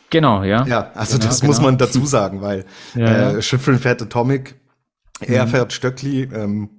Genau, 0.10 0.44
ja. 0.44 0.66
Ja, 0.66 0.92
also 0.94 1.18
genau, 1.18 1.30
das 1.30 1.42
genau. 1.42 1.50
muss 1.50 1.62
man 1.62 1.78
dazu 1.78 2.06
sagen, 2.06 2.42
weil 2.42 2.66
ja, 2.96 3.32
äh, 3.32 3.42
Schifrin 3.42 3.80
fährt 3.80 4.02
Atomic, 4.02 4.56
er 5.20 5.46
mhm. 5.46 5.50
fährt 5.50 5.74
Stöckli, 5.74 6.24
ähm, 6.24 6.70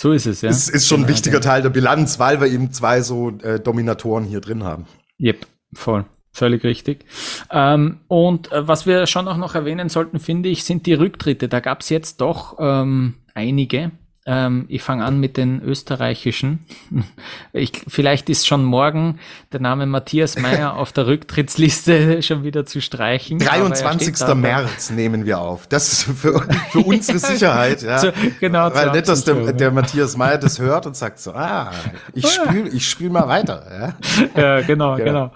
so 0.00 0.12
ist 0.12 0.24
es, 0.24 0.40
ja. 0.40 0.48
Es 0.48 0.70
ist 0.70 0.88
schon 0.88 1.00
genau, 1.00 1.08
ein 1.08 1.12
wichtiger 1.12 1.36
ja. 1.36 1.40
Teil 1.40 1.60
der 1.60 1.68
Bilanz, 1.68 2.18
weil 2.18 2.40
wir 2.40 2.48
eben 2.48 2.72
zwei 2.72 3.02
so 3.02 3.36
äh, 3.42 3.60
Dominatoren 3.60 4.24
hier 4.24 4.40
drin 4.40 4.64
haben. 4.64 4.86
Yep, 5.20 5.46
voll. 5.74 6.06
Völlig 6.32 6.64
richtig. 6.64 7.04
Ähm, 7.50 8.00
und 8.08 8.50
äh, 8.50 8.66
was 8.66 8.86
wir 8.86 9.06
schon 9.06 9.28
auch 9.28 9.36
noch 9.36 9.54
erwähnen 9.54 9.90
sollten, 9.90 10.18
finde 10.18 10.48
ich, 10.48 10.64
sind 10.64 10.86
die 10.86 10.94
Rücktritte. 10.94 11.48
Da 11.48 11.60
gab 11.60 11.82
es 11.82 11.90
jetzt 11.90 12.22
doch 12.22 12.56
ähm, 12.58 13.16
einige. 13.34 13.90
Ähm, 14.26 14.66
ich 14.68 14.82
fange 14.82 15.04
an 15.04 15.18
mit 15.18 15.36
den 15.36 15.62
österreichischen. 15.62 16.66
Ich, 17.52 17.72
vielleicht 17.88 18.30
ist 18.30 18.46
schon 18.46 18.64
morgen 18.64 19.18
der 19.52 19.60
Name 19.60 19.86
Matthias 19.86 20.38
Meyer 20.38 20.76
auf 20.76 20.92
der 20.92 21.06
Rücktrittsliste 21.06 22.22
schon 22.22 22.44
wieder 22.44 22.64
zu 22.64 22.80
streichen. 22.80 23.38
23. 23.38 24.34
März 24.36 24.90
nehmen 24.90 25.26
wir 25.26 25.40
auf. 25.40 25.66
Das 25.66 25.92
ist 25.92 26.02
für, 26.04 26.40
für 26.70 26.78
unsere 26.80 27.18
Sicherheit. 27.18 27.82
Ja. 27.82 27.98
So, 27.98 28.12
genau. 28.38 28.72
Weil 28.72 28.92
nicht, 28.92 29.08
dass 29.08 29.24
der, 29.24 29.52
der, 29.52 29.72
Matthias 29.72 30.16
Meyer 30.16 30.38
das 30.38 30.60
hört 30.60 30.86
und 30.86 30.96
sagt 30.96 31.18
so, 31.18 31.32
ah, 31.32 31.72
ich 32.14 32.28
spiele 32.28 32.68
ich 32.68 32.88
spiel 32.88 33.10
mal 33.10 33.26
weiter. 33.26 33.96
Ja, 34.36 34.40
ja 34.40 34.60
genau, 34.60 34.96
genau. 34.96 35.04
genau. 35.04 35.32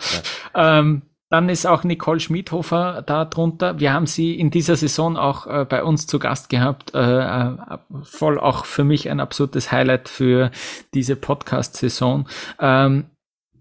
Ja. 0.55 0.78
Ähm, 0.78 1.02
dann 1.31 1.49
ist 1.49 1.67
auch 1.67 1.85
Nicole 1.85 2.21
Schmidhofer 2.21 3.03
da 3.07 3.25
drunter. 3.25 3.81
Wir 3.81 3.93
haben 3.93 4.07
sie 4.07 4.39
in 4.39 4.51
dieser 4.51 4.77
Saison 4.77 5.17
auch 5.17 5.47
äh, 5.47 5.65
bei 5.65 5.83
uns 5.83 6.07
zu 6.07 6.19
Gast 6.19 6.49
gehabt. 6.49 6.95
Äh, 6.95 6.99
äh, 6.99 7.57
voll 8.03 8.39
auch 8.39 8.65
für 8.67 8.85
mich 8.85 9.11
ein 9.11 9.21
absolutes 9.21 9.73
Highlight 9.73 10.09
für 10.09 10.51
diese 10.93 11.17
Podcast-Saison. 11.17 12.29
Ähm, 12.61 13.07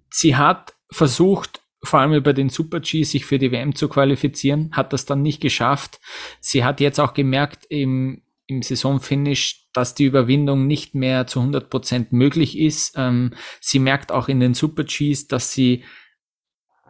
sie 0.09 0.35
hat 0.35 0.75
versucht, 0.91 1.61
vor 1.83 1.99
allem 1.99 2.13
über 2.13 2.33
den 2.33 2.49
Super 2.49 2.79
G 2.79 3.03
sich 3.03 3.25
für 3.25 3.39
die 3.39 3.51
WM 3.51 3.75
zu 3.75 3.89
qualifizieren, 3.89 4.69
hat 4.73 4.93
das 4.93 5.05
dann 5.05 5.21
nicht 5.21 5.41
geschafft. 5.41 5.99
Sie 6.39 6.63
hat 6.63 6.79
jetzt 6.79 6.99
auch 6.99 7.13
gemerkt 7.13 7.65
im, 7.69 8.21
im 8.47 8.61
Saisonfinish, 8.61 9.67
dass 9.73 9.95
die 9.95 10.05
Überwindung 10.05 10.67
nicht 10.67 10.95
mehr 10.95 11.27
zu 11.27 11.39
100 11.39 11.69
Prozent 11.69 12.13
möglich 12.13 12.57
ist. 12.57 12.93
Ähm, 12.97 13.33
sie 13.59 13.79
merkt 13.79 14.11
auch 14.11 14.27
in 14.27 14.39
den 14.39 14.53
Super 14.53 14.83
Gs, 14.83 15.27
dass 15.27 15.51
sie 15.51 15.83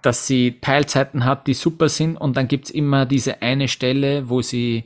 dass 0.05 0.27
sie 0.27 0.59
Teilzeiten 0.61 1.25
hat, 1.25 1.47
die 1.47 1.53
super 1.53 1.89
sind 1.89 2.17
und 2.17 2.38
dann 2.38 2.47
gibt's 2.47 2.69
immer 2.69 3.05
diese 3.05 3.41
eine 3.41 3.67
Stelle, 3.67 4.30
wo 4.30 4.41
sie 4.41 4.85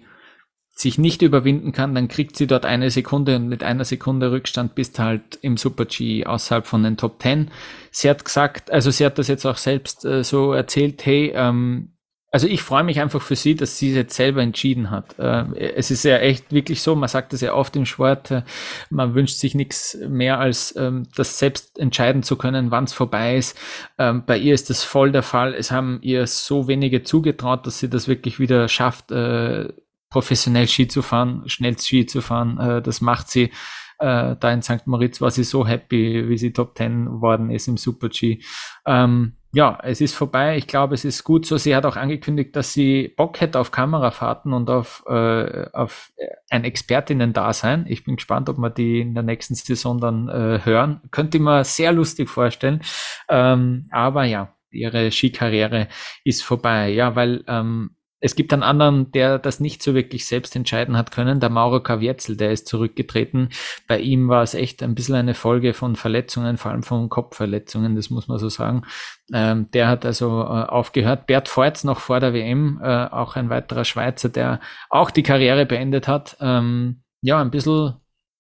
sich 0.80 1.00
nicht 1.00 1.24
überwinden 1.24 1.72
kann, 1.72 1.96
dann 1.96 2.08
kriegt 2.08 2.38
sie 2.38 2.46
dort 2.46 2.64
eine 2.64 2.92
Sekunde 2.92 3.36
und 3.38 3.48
mit 3.48 3.64
einer 3.64 3.84
Sekunde 3.84 4.32
Rückstand 4.32 4.76
bist 4.76 5.00
halt 5.00 5.40
im 5.42 5.58
Super 5.58 5.86
G 5.86 6.26
außerhalb 6.26 6.68
von 6.68 6.84
den 6.84 6.98
Top 6.98 7.20
Ten. 7.20 7.50
Sie 7.90 8.08
hat 8.10 8.24
gesagt, 8.24 8.72
also 8.72 8.92
sie 8.92 9.04
hat 9.04 9.18
das 9.18 9.28
jetzt 9.28 9.46
auch 9.46 9.58
selbst 9.58 10.06
äh, 10.06 10.24
so 10.24 10.54
erzählt, 10.54 11.04
hey, 11.04 11.32
ähm, 11.34 11.97
also 12.30 12.48
ich 12.48 12.62
freue 12.62 12.84
mich 12.84 13.00
einfach 13.00 13.22
für 13.22 13.38
sie, 13.38 13.56
dass 13.56 13.78
sie 13.78 13.92
es 13.92 13.96
jetzt 13.96 14.16
selber 14.16 14.42
entschieden 14.42 14.92
hat. 14.92 15.18
Äh, 15.18 15.76
es 15.76 15.92
ist 15.92 16.04
ja 16.04 16.18
echt 16.18 16.52
wirklich 16.52 16.82
so, 16.82 16.94
man 16.96 17.08
sagt 17.08 17.32
das 17.32 17.42
ja 17.42 17.54
oft 17.54 17.76
im 17.76 17.86
Sport, 17.86 18.32
äh, 18.32 18.44
man 18.90 19.16
wünscht 19.16 19.38
sich 19.38 19.56
nichts 19.56 19.98
mehr 20.08 20.40
als 20.40 20.76
ähm, 20.76 21.08
das 21.16 21.40
selbst 21.40 21.80
entscheiden 21.80 22.24
zu 22.24 22.36
können, 22.36 22.70
wann 22.70 22.84
es 22.84 22.94
vorbei 22.94 23.38
ist. 23.38 23.58
Ähm, 23.98 24.24
bei 24.26 24.38
ihr 24.38 24.54
ist 24.54 24.70
das 24.70 24.84
voll 24.84 25.12
der 25.14 25.24
Fall. 25.24 25.54
Es 25.54 25.72
haben 25.72 26.00
ihr 26.02 26.28
so 26.28 26.68
wenige 26.68 27.04
zugetraut, 27.04 27.66
dass 27.66 27.80
sie 27.80 27.90
das 27.90 28.10
wirklich 28.10 28.40
wieder 28.40 28.68
schafft, 28.68 29.12
äh, 29.12 29.72
professionell 30.10 30.68
Ski 30.68 30.88
zu 30.88 31.02
fahren, 31.02 31.44
schnell 31.48 31.78
Ski 31.80 32.06
zu 32.06 32.22
fahren. 32.22 32.82
Das 32.82 33.02
macht 33.02 33.30
sie. 33.30 33.52
da 34.00 34.38
in 34.40 34.62
St. 34.62 34.88
Moritz 34.88 35.20
war 35.20 35.32
sie 35.32 35.44
so 35.44 35.68
happy, 35.68 36.30
wie 36.30 36.38
sie 36.38 36.54
Top 36.54 36.76
Ten 36.76 37.20
worden 37.20 37.52
ist 37.52 37.68
im 37.68 37.76
Super 37.76 38.08
G. 38.08 38.40
Ähm, 38.86 39.37
ja, 39.54 39.80
es 39.84 40.02
ist 40.02 40.14
vorbei. 40.14 40.58
Ich 40.58 40.68
glaube, 40.68 40.94
es 40.94 41.06
ist 41.06 41.24
gut 41.24 41.46
so. 41.46 41.58
Sie 41.58 41.76
hat 41.76 41.86
auch 41.86 41.96
angekündigt, 41.96 42.56
dass 42.56 42.74
sie 42.74 43.14
Bock 43.16 43.40
hätte 43.40 43.60
auf 43.60 43.72
Kamerafahrten 43.72 44.54
und 44.54 44.70
auf, 44.70 45.04
äh, 45.08 45.68
auf 45.72 46.12
ein 46.50 46.64
Expertinnen-Dasein. 46.64 47.86
Ich 47.88 48.04
bin 48.04 48.18
gespannt, 48.18 48.50
ob 48.50 48.58
wir 48.58 48.70
die 48.70 49.00
in 49.00 49.14
der 49.14 49.24
nächsten 49.24 49.56
Saison 49.56 50.00
dann 50.00 50.28
äh, 50.28 50.60
hören. 50.64 51.02
Könnte 51.12 51.38
ich 51.38 51.44
mir 51.44 51.64
sehr 51.64 51.92
lustig 51.92 52.30
vorstellen. 52.30 52.82
Ähm, 53.30 53.88
aber 53.92 54.26
ja, 54.26 54.54
ihre 54.70 55.12
Skikarriere 55.12 55.88
ist 56.24 56.44
vorbei. 56.44 56.90
Ja, 56.90 57.16
weil 57.16 57.44
ähm, 57.48 57.92
es 58.20 58.36
gibt 58.36 58.52
einen 58.52 58.64
anderen, 58.64 59.12
der 59.12 59.38
das 59.38 59.60
nicht 59.60 59.84
so 59.84 59.94
wirklich 59.94 60.26
selbst 60.26 60.56
entscheiden 60.56 60.98
hat 60.98 61.12
können, 61.12 61.40
der 61.40 61.50
Mauro 61.50 61.82
Kavietzel, 61.82 62.36
der 62.36 62.52
ist 62.52 62.68
zurückgetreten. 62.68 63.50
Bei 63.88 64.00
ihm 64.00 64.28
war 64.28 64.42
es 64.42 64.56
echt 64.56 64.82
ein 64.82 64.96
bisschen 64.96 65.16
eine 65.16 65.36
Folge 65.36 65.74
von 65.74 65.96
Verletzungen, 65.96 66.58
vor 66.58 66.72
allem 66.72 66.84
von 66.84 67.10
Kopfverletzungen, 67.10 67.96
das 67.96 68.10
muss 68.10 68.28
man 68.28 68.40
so 68.40 68.50
sagen. 68.50 68.84
Ähm, 69.32 69.70
der 69.72 69.88
hat 69.88 70.06
also 70.06 70.42
äh, 70.42 70.66
aufgehört. 70.66 71.28
Bert 71.28 71.48
Feutz 71.48 71.84
noch 71.84 72.00
vor 72.00 72.20
der 72.20 72.34
WM, 72.34 72.80
äh, 72.82 73.06
auch 73.06 73.36
ein 73.36 73.50
weiterer 73.50 73.86
Schweizer, 73.86 74.30
der 74.30 74.62
auch 74.90 75.12
die 75.12 75.24
Karriere 75.24 75.66
beendet 75.66 76.08
hat. 76.08 76.38
Ähm, 76.40 77.04
ja, 77.22 77.40
ein 77.40 77.52
bisschen 77.52 77.96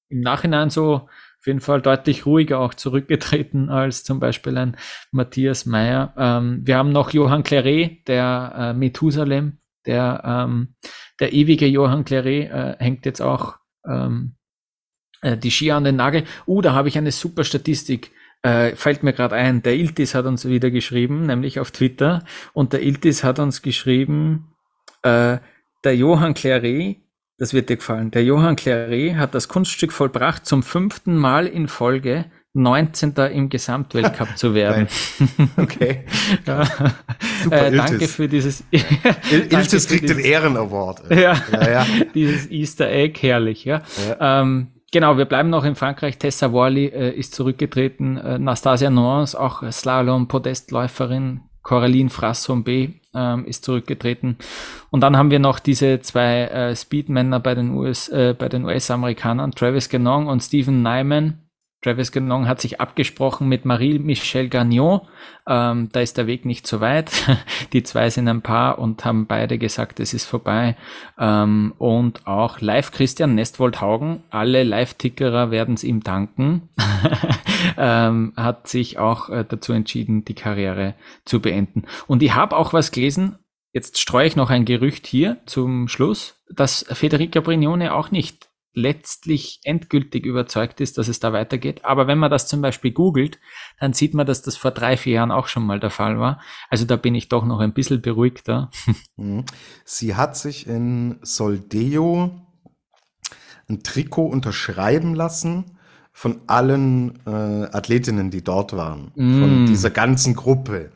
im 0.09 0.21
Nachhinein 0.21 0.69
so 0.69 1.07
auf 1.39 1.45
jeden 1.45 1.61
Fall 1.61 1.81
deutlich 1.81 2.25
ruhiger 2.25 2.59
auch 2.59 2.73
zurückgetreten 2.73 3.69
als 3.69 4.03
zum 4.03 4.19
Beispiel 4.19 4.57
ein 4.57 4.75
Matthias 5.11 5.65
Meyer. 5.65 6.13
Ähm, 6.17 6.61
wir 6.65 6.77
haben 6.77 6.91
noch 6.91 7.11
Johann 7.11 7.43
Claret, 7.43 8.07
der 8.07 8.53
äh, 8.57 8.73
Methusalem, 8.73 9.59
der, 9.88 10.22
ähm, 10.26 10.76
der 11.19 11.34
ewige 11.34 11.68
Johann 11.68 12.05
Claret 12.05 12.51
äh, 12.51 12.76
hängt 12.80 13.05
jetzt 13.05 13.22
auch 13.22 13.57
ähm, 13.88 14.35
äh, 15.22 15.38
die 15.38 15.51
Ski 15.51 15.72
an 15.72 15.84
den 15.84 15.95
Nagel. 15.95 16.23
Uh, 16.45 16.61
da 16.61 16.73
habe 16.73 16.88
ich 16.88 16.97
eine 16.97 17.11
super 17.11 17.43
Statistik. 17.43 18.11
Äh, 18.43 18.76
fällt 18.76 19.03
mir 19.03 19.14
gerade 19.14 19.35
ein. 19.35 19.64
Der 19.64 19.76
Iltis 19.76 20.14
hat 20.14 20.26
uns 20.26 20.47
wieder 20.47 20.69
geschrieben, 20.69 21.26
nämlich 21.26 21.59
auf 21.59 21.72
Twitter. 21.72 22.23
Und 22.53 22.73
der 22.73 22.84
Iltis 22.84 23.23
hat 23.23 23.39
uns 23.39 23.61
geschrieben, 23.61 24.53
äh, 25.01 25.38
der 25.84 25.95
Johann 25.95 26.34
Claret, 26.34 26.97
das 27.38 27.53
wird 27.53 27.69
dir 27.69 27.77
gefallen, 27.77 28.11
der 28.11 28.23
Johann 28.23 28.55
Claret 28.55 29.15
hat 29.15 29.35
das 29.35 29.47
Kunststück 29.47 29.91
vollbracht 29.91 30.45
zum 30.45 30.64
fünften 30.64 31.18
Mal 31.18 31.47
in 31.47 31.68
Folge 31.68 32.26
19. 32.57 33.13
im 33.34 33.49
Gesamtweltcup 33.49 34.38
zu 34.38 34.53
werden. 34.53 34.88
okay. 35.57 36.05
ja. 36.45 36.65
Super, 37.43 37.67
äh, 37.67 37.75
danke 37.75 38.07
für 38.07 38.27
dieses. 38.27 38.63
Il 38.71 39.47
Iltis 39.51 39.88
kriegt 39.88 40.09
den 40.09 40.19
Ehrenaward. 40.19 41.09
Ja, 41.09 41.35
ja, 41.51 41.69
ja, 41.69 41.85
dieses 42.13 42.49
Easter 42.49 42.89
Egg, 42.89 43.19
herrlich. 43.21 43.65
Ja. 43.65 43.81
ja. 44.07 44.41
Ähm, 44.41 44.67
genau, 44.91 45.17
wir 45.17 45.25
bleiben 45.25 45.49
noch 45.49 45.63
in 45.63 45.75
Frankreich. 45.75 46.17
Tessa 46.17 46.51
Worley 46.51 46.88
äh, 46.88 47.11
ist 47.11 47.35
zurückgetreten. 47.35 48.17
Äh, 48.17 48.39
Nastasia 48.39 48.89
Nuance, 48.89 49.39
auch 49.39 49.63
Slalom-Podestläuferin. 49.69 51.41
Coraline 51.63 52.09
Frasson-B 52.09 52.93
ähm, 53.13 53.45
ist 53.45 53.65
zurückgetreten. 53.65 54.38
Und 54.89 55.01
dann 55.01 55.17
haben 55.17 55.31
wir 55.31 55.39
noch 55.39 55.59
diese 55.59 55.99
zwei 55.99 56.43
äh, 56.43 56.75
Speedmänner 56.75 57.41
bei 57.41 57.55
den 57.55 57.71
US, 57.71 58.07
äh, 58.07 58.34
bei 58.38 58.47
den 58.47 58.63
US-Amerikanern, 58.63 59.51
Travis 59.51 59.89
Genong 59.89 60.27
und 60.27 60.41
Stephen 60.41 60.81
Nyman 60.81 61.47
Travis 61.81 62.11
Ganong 62.11 62.47
hat 62.47 62.59
sich 62.59 62.81
abgesprochen 62.81 63.47
mit 63.47 63.63
Marie-Michel 63.63 64.49
Gagnon. 64.49 65.01
Ähm, 65.47 65.89
da 65.91 65.99
ist 65.99 66.17
der 66.17 66.25
Weg 66.25 66.43
nicht 66.43 66.65
so 66.65 66.81
weit. 66.81 67.11
Die 67.73 67.83
zwei 67.83 68.09
sind 68.09 68.27
ein 68.27 68.41
Paar 68.41 68.79
und 68.79 69.05
haben 69.05 69.27
beide 69.27 69.59
gesagt, 69.59 69.99
es 69.99 70.13
ist 70.13 70.25
vorbei. 70.25 70.75
Ähm, 71.19 71.73
und 71.77 72.25
auch 72.25 72.61
live 72.61 72.91
Christian 72.91 73.35
Nestwold-Haugen, 73.35 74.23
alle 74.31 74.63
Live-Tickerer 74.63 75.51
werden 75.51 75.75
es 75.75 75.83
ihm 75.83 76.01
danken, 76.01 76.69
ähm, 77.77 78.33
hat 78.35 78.67
sich 78.67 78.97
auch 78.97 79.29
äh, 79.29 79.45
dazu 79.47 79.71
entschieden, 79.71 80.25
die 80.25 80.35
Karriere 80.35 80.95
zu 81.25 81.41
beenden. 81.41 81.85
Und 82.07 82.23
ich 82.23 82.33
habe 82.33 82.57
auch 82.57 82.73
was 82.73 82.91
gelesen, 82.91 83.37
jetzt 83.71 83.99
streue 83.99 84.25
ich 84.25 84.35
noch 84.35 84.49
ein 84.49 84.65
Gerücht 84.65 85.05
hier 85.05 85.37
zum 85.45 85.87
Schluss, 85.87 86.41
dass 86.49 86.85
Federica 86.89 87.39
Brignone 87.39 87.93
auch 87.93 88.09
nicht 88.09 88.49
letztlich 88.77 89.59
endgültig 89.63 90.23
überzeugt 90.23 90.79
ist, 90.81 90.99
dass 90.99 91.07
es 91.07 91.19
da 91.19 91.33
weitergeht. 91.33 91.83
Aber 91.83 92.05
wenn 92.05 92.19
man 92.19 92.29
das 92.29 92.47
zum 92.47 92.61
Beispiel 92.61 92.91
googelt, 92.91 93.39
dann 93.79 93.93
sieht 93.93 94.13
man, 94.13 94.27
dass 94.27 94.43
das 94.43 94.55
vor 94.55 94.69
drei, 94.69 94.97
vier 94.97 95.13
Jahren 95.13 95.31
auch 95.31 95.47
schon 95.47 95.65
mal 95.65 95.79
der 95.79 95.89
Fall 95.89 96.19
war. 96.19 96.39
Also 96.69 96.85
da 96.85 96.95
bin 96.95 97.15
ich 97.15 97.27
doch 97.27 97.43
noch 97.43 97.59
ein 97.59 97.73
bisschen 97.73 98.01
beruhigter. 98.01 98.69
Mhm. 99.19 99.45
Sie 99.83 100.13
hat 100.13 100.37
sich 100.37 100.67
in 100.67 101.17
Soldeo 101.23 102.39
ein 103.67 103.81
Trikot 103.81 104.27
unterschreiben 104.27 105.15
lassen 105.15 105.77
von 106.13 106.41
allen 106.45 107.19
äh, 107.25 107.29
Athletinnen, 107.29 108.29
die 108.29 108.43
dort 108.43 108.73
waren, 108.73 109.11
mm. 109.15 109.39
von 109.39 109.65
dieser 109.65 109.89
ganzen 109.89 110.35
Gruppe. 110.35 110.91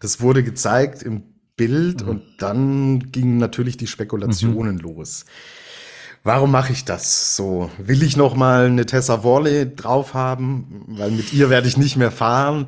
Das 0.00 0.22
wurde 0.22 0.42
gezeigt 0.42 1.02
im 1.02 1.24
Bild 1.56 2.06
mm. 2.06 2.08
und 2.08 2.22
dann 2.38 3.12
gingen 3.12 3.36
natürlich 3.36 3.76
die 3.76 3.86
Spekulationen 3.86 4.76
mm 4.76 4.80
los 4.80 5.26
warum 6.28 6.50
mache 6.50 6.74
ich 6.74 6.84
das 6.84 7.36
so? 7.36 7.70
Will 7.78 8.02
ich 8.02 8.16
noch 8.16 8.36
mal 8.36 8.66
eine 8.66 8.84
Tessa 8.84 9.24
Worley 9.24 9.74
drauf 9.74 10.12
haben, 10.12 10.84
weil 10.86 11.10
mit 11.10 11.32
ihr 11.32 11.48
werde 11.48 11.66
ich 11.66 11.78
nicht 11.78 11.96
mehr 11.96 12.10
fahren? 12.10 12.66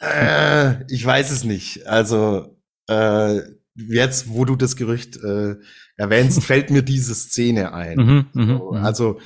Äh, 0.00 0.84
ich 0.92 1.04
weiß 1.04 1.30
es 1.30 1.44
nicht. 1.44 1.86
Also 1.86 2.58
äh, 2.88 3.40
jetzt, 3.74 4.28
wo 4.28 4.44
du 4.44 4.54
das 4.54 4.76
Gerücht 4.76 5.16
äh, 5.16 5.56
erwähnst, 5.96 6.44
fällt 6.44 6.68
mir 6.70 6.82
diese 6.82 7.14
Szene 7.14 7.72
ein. 7.72 7.96
Mhm, 7.96 8.26
mhm, 8.34 8.46
so, 8.58 8.72
mhm. 8.72 8.84
also 8.84 9.20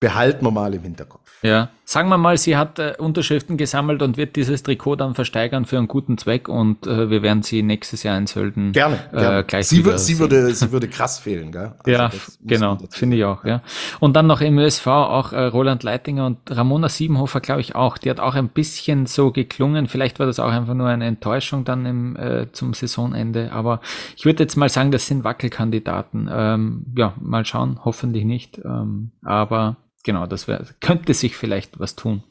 behalten 0.00 0.44
wir 0.44 0.50
mal 0.50 0.74
im 0.74 0.82
Hinterkopf. 0.82 1.25
Ja, 1.46 1.70
sagen 1.84 2.08
wir 2.08 2.18
mal, 2.18 2.36
sie 2.36 2.56
hat 2.56 2.80
äh, 2.80 2.94
Unterschriften 2.98 3.56
gesammelt 3.56 4.02
und 4.02 4.16
wird 4.16 4.34
dieses 4.34 4.64
Trikot 4.64 4.96
dann 4.96 5.14
versteigern 5.14 5.64
für 5.64 5.78
einen 5.78 5.86
guten 5.86 6.18
Zweck 6.18 6.48
und 6.48 6.86
äh, 6.86 7.08
wir 7.08 7.22
werden 7.22 7.44
sie 7.44 7.62
nächstes 7.62 8.02
Jahr 8.02 8.18
in 8.18 8.26
Sölden 8.26 8.72
gerne, 8.72 8.98
äh, 9.12 9.16
gerne. 9.16 9.44
gleich 9.44 9.68
sie, 9.68 9.76
sie 9.76 10.18
würde 10.18 10.52
sie 10.52 10.72
würde 10.72 10.88
krass 10.88 11.18
fehlen, 11.20 11.52
gell? 11.52 11.72
Also 11.86 11.90
ja, 11.90 12.10
genau, 12.42 12.78
finde 12.90 13.16
ich 13.16 13.24
auch, 13.24 13.44
ja. 13.44 13.62
Und 14.00 14.16
dann 14.16 14.26
noch 14.26 14.40
im 14.40 14.58
ÖSV 14.58 14.86
auch 14.88 15.32
äh, 15.32 15.44
Roland 15.44 15.84
Leitinger 15.84 16.26
und 16.26 16.38
Ramona 16.50 16.88
Siebenhofer, 16.88 17.40
glaube 17.40 17.60
ich 17.60 17.76
auch. 17.76 17.98
Die 17.98 18.10
hat 18.10 18.18
auch 18.18 18.34
ein 18.34 18.48
bisschen 18.48 19.06
so 19.06 19.30
geklungen. 19.30 19.86
Vielleicht 19.86 20.18
war 20.18 20.26
das 20.26 20.40
auch 20.40 20.50
einfach 20.50 20.74
nur 20.74 20.88
eine 20.88 21.06
Enttäuschung 21.06 21.64
dann 21.64 21.86
im, 21.86 22.16
äh, 22.16 22.50
zum 22.50 22.74
Saisonende. 22.74 23.52
Aber 23.52 23.80
ich 24.16 24.24
würde 24.24 24.42
jetzt 24.42 24.56
mal 24.56 24.68
sagen, 24.68 24.90
das 24.90 25.06
sind 25.06 25.22
Wackelkandidaten. 25.22 26.28
Ähm, 26.32 26.86
ja, 26.96 27.14
mal 27.20 27.44
schauen, 27.44 27.78
hoffentlich 27.84 28.24
nicht. 28.24 28.58
Ähm, 28.58 29.12
aber 29.22 29.76
genau, 30.06 30.26
das 30.26 30.48
wär, 30.48 30.64
könnte 30.80 31.12
sich 31.12 31.36
vielleicht 31.36 31.78
was 31.78 31.96
tun. 31.96 32.22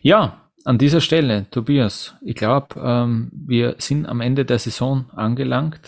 Ja, 0.00 0.42
an 0.64 0.78
dieser 0.78 1.00
Stelle, 1.00 1.46
Tobias, 1.50 2.14
ich 2.22 2.36
glaube, 2.36 2.80
ähm, 2.80 3.32
wir 3.32 3.74
sind 3.78 4.06
am 4.06 4.20
Ende 4.20 4.44
der 4.44 4.60
Saison 4.60 5.06
angelangt. 5.14 5.80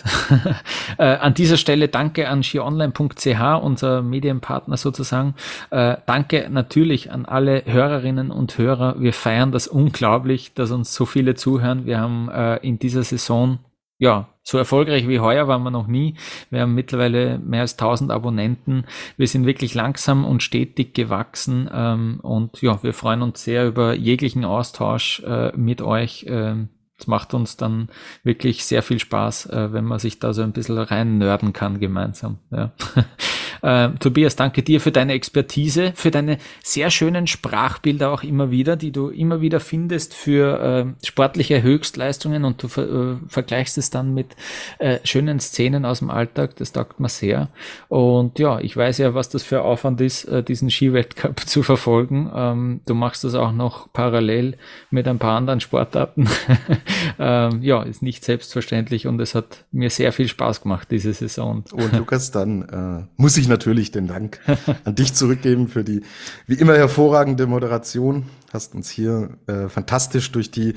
äh, 0.98 1.04
an 1.04 1.34
dieser 1.34 1.56
Stelle 1.56 1.88
danke 1.88 2.28
an 2.28 2.42
skionline.ch, 2.42 3.62
unser 3.62 4.02
Medienpartner 4.02 4.76
sozusagen. 4.76 5.34
Äh, 5.70 5.98
danke 6.06 6.48
natürlich 6.50 7.12
an 7.12 7.24
alle 7.24 7.62
Hörerinnen 7.66 8.32
und 8.32 8.58
Hörer. 8.58 8.96
Wir 8.98 9.12
feiern 9.12 9.52
das 9.52 9.68
unglaublich, 9.68 10.54
dass 10.54 10.72
uns 10.72 10.92
so 10.92 11.06
viele 11.06 11.36
zuhören. 11.36 11.86
Wir 11.86 12.00
haben 12.00 12.28
äh, 12.28 12.56
in 12.56 12.80
dieser 12.80 13.04
Saison 13.04 13.60
ja, 13.98 14.28
so 14.42 14.58
erfolgreich 14.58 15.08
wie 15.08 15.20
heuer 15.20 15.48
waren 15.48 15.62
wir 15.62 15.70
noch 15.70 15.86
nie. 15.86 16.16
Wir 16.50 16.62
haben 16.62 16.74
mittlerweile 16.74 17.38
mehr 17.38 17.62
als 17.62 17.78
1000 17.78 18.10
Abonnenten. 18.10 18.84
Wir 19.16 19.26
sind 19.26 19.46
wirklich 19.46 19.74
langsam 19.74 20.24
und 20.24 20.42
stetig 20.42 20.94
gewachsen 20.94 21.70
ähm, 21.72 22.20
und 22.22 22.60
ja, 22.60 22.82
wir 22.82 22.92
freuen 22.92 23.22
uns 23.22 23.42
sehr 23.44 23.66
über 23.66 23.94
jeglichen 23.94 24.44
Austausch 24.44 25.22
äh, 25.24 25.56
mit 25.56 25.80
euch. 25.80 26.26
Ähm, 26.28 26.68
es 26.98 27.06
macht 27.06 27.34
uns 27.34 27.56
dann 27.56 27.88
wirklich 28.22 28.64
sehr 28.64 28.82
viel 28.82 28.98
Spaß, 28.98 29.46
äh, 29.46 29.72
wenn 29.72 29.84
man 29.84 29.98
sich 29.98 30.20
da 30.20 30.32
so 30.32 30.42
ein 30.42 30.52
bisschen 30.52 30.78
rein 30.78 31.18
nörden 31.18 31.52
kann 31.52 31.80
gemeinsam. 31.80 32.38
Ja. 32.50 32.72
Äh, 33.64 33.90
Tobias, 33.98 34.36
danke 34.36 34.62
dir 34.62 34.78
für 34.78 34.92
deine 34.92 35.14
Expertise, 35.14 35.92
für 35.94 36.10
deine 36.10 36.36
sehr 36.62 36.90
schönen 36.90 37.26
Sprachbilder 37.26 38.10
auch 38.10 38.22
immer 38.22 38.50
wieder, 38.50 38.76
die 38.76 38.92
du 38.92 39.08
immer 39.08 39.40
wieder 39.40 39.58
findest 39.58 40.12
für 40.12 40.94
äh, 41.00 41.06
sportliche 41.06 41.62
Höchstleistungen 41.62 42.44
und 42.44 42.62
du 42.62 42.68
ver 42.68 42.84
äh, 42.84 43.16
vergleichst 43.26 43.78
es 43.78 43.88
dann 43.88 44.12
mit 44.12 44.36
äh, 44.78 44.98
schönen 45.04 45.40
Szenen 45.40 45.86
aus 45.86 46.00
dem 46.00 46.10
Alltag. 46.10 46.56
Das 46.56 46.72
taugt 46.72 47.00
mir 47.00 47.08
sehr. 47.08 47.48
Und 47.88 48.38
ja, 48.38 48.60
ich 48.60 48.76
weiß 48.76 48.98
ja, 48.98 49.14
was 49.14 49.30
das 49.30 49.42
für 49.42 49.62
Aufwand 49.62 49.98
ist, 50.02 50.24
äh, 50.26 50.42
diesen 50.42 50.70
Skiweltcup 50.70 51.40
zu 51.46 51.62
verfolgen. 51.62 52.30
Ähm, 52.34 52.80
du 52.84 52.94
machst 52.94 53.24
das 53.24 53.34
auch 53.34 53.52
noch 53.52 53.90
parallel 53.94 54.58
mit 54.90 55.08
ein 55.08 55.18
paar 55.18 55.38
anderen 55.38 55.60
Sportarten. 55.60 56.28
ähm, 57.18 57.62
ja, 57.62 57.82
ist 57.82 58.02
nicht 58.02 58.24
selbstverständlich 58.24 59.06
und 59.06 59.18
es 59.22 59.34
hat 59.34 59.64
mir 59.72 59.88
sehr 59.88 60.12
viel 60.12 60.28
Spaß 60.28 60.60
gemacht 60.60 60.88
diese 60.90 61.14
Saison. 61.14 61.64
Und 61.72 61.92
Lukas, 61.96 62.30
dann 62.30 62.62
äh, 62.62 63.06
muss 63.16 63.38
ich 63.38 63.48
natürlich 63.54 63.92
den 63.92 64.08
Dank 64.08 64.40
an 64.84 64.94
dich 64.96 65.14
zurückgeben 65.14 65.68
für 65.68 65.84
die 65.84 66.02
wie 66.46 66.54
immer 66.54 66.74
hervorragende 66.74 67.46
Moderation. 67.46 68.24
Hast 68.52 68.74
uns 68.74 68.90
hier 68.90 69.38
äh, 69.46 69.68
fantastisch 69.68 70.32
durch 70.32 70.50
die 70.50 70.74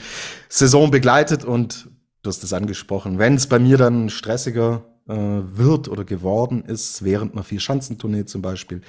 Saison 0.47 0.91
begleitet 0.91 1.43
und 1.43 1.89
du 2.21 2.29
hast 2.29 2.43
es 2.43 2.53
angesprochen. 2.53 3.17
Wenn 3.17 3.35
es 3.35 3.47
bei 3.47 3.57
mir 3.57 3.77
dann 3.77 4.09
stressiger 4.09 4.83
äh, 5.07 5.15
wird 5.15 5.87
oder 5.87 6.03
geworden 6.03 6.63
ist, 6.65 7.03
während 7.03 7.33
einer 7.33 7.43
Vier-Schanzentournee 7.43 8.25
zum 8.25 8.41
Beispiel, 8.41 8.81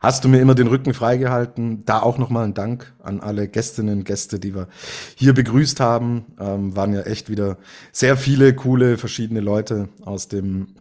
hast 0.00 0.24
du 0.24 0.28
mir 0.28 0.40
immer 0.40 0.54
den 0.54 0.66
Rücken 0.66 0.92
freigehalten. 0.92 1.84
Da 1.86 2.00
auch 2.00 2.18
nochmal 2.18 2.44
ein 2.44 2.54
Dank 2.54 2.92
an 3.02 3.20
alle 3.20 3.48
Gästinnen 3.48 4.04
Gäste, 4.04 4.38
die 4.38 4.54
wir 4.54 4.68
hier 5.14 5.32
begrüßt 5.32 5.80
haben. 5.80 6.26
Ähm, 6.38 6.76
waren 6.76 6.92
ja 6.92 7.02
echt 7.02 7.30
wieder 7.30 7.56
sehr 7.92 8.16
viele 8.16 8.54
coole 8.54 8.98
verschiedene 8.98 9.40
Leute 9.40 9.88
aus 10.02 10.28
dem 10.28 10.74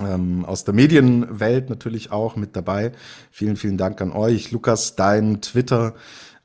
ähm, 0.00 0.44
aus 0.44 0.64
der 0.64 0.74
Medienwelt 0.74 1.70
natürlich 1.70 2.12
auch 2.12 2.36
mit 2.36 2.56
dabei. 2.56 2.92
Vielen, 3.30 3.56
vielen 3.56 3.78
Dank 3.78 4.00
an 4.00 4.12
euch. 4.12 4.50
Lukas, 4.52 4.96
dein 4.96 5.40
Twitter. 5.40 5.94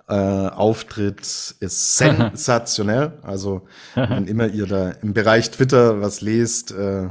Äh, 0.08 0.14
Auftritt 0.14 1.22
ist 1.22 1.98
sensationell. 1.98 3.20
Also, 3.24 3.68
wenn 3.96 4.28
immer 4.28 4.48
ihr 4.48 4.68
da 4.68 4.92
im 4.92 5.14
Bereich 5.14 5.52
Twitter 5.52 6.02
was 6.02 6.22
lest, 6.22 6.72
äh, 6.72 7.10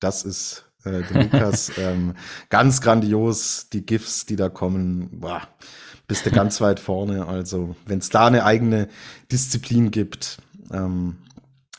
das 0.00 0.24
ist 0.24 0.64
äh, 0.84 1.02
der 1.02 1.24
Lukas. 1.24 1.72
ähm, 1.78 2.14
ganz 2.48 2.80
grandios, 2.80 3.68
die 3.72 3.84
GIFs, 3.84 4.26
die 4.26 4.36
da 4.36 4.48
kommen, 4.48 5.20
boah, 5.20 5.42
bist 6.06 6.26
du 6.26 6.30
ganz 6.30 6.60
weit 6.60 6.78
vorne. 6.78 7.26
Also, 7.26 7.74
wenn 7.84 7.98
es 7.98 8.10
da 8.10 8.26
eine 8.26 8.44
eigene 8.44 8.88
Disziplin 9.32 9.90
gibt, 9.90 10.38
ähm, 10.72 11.16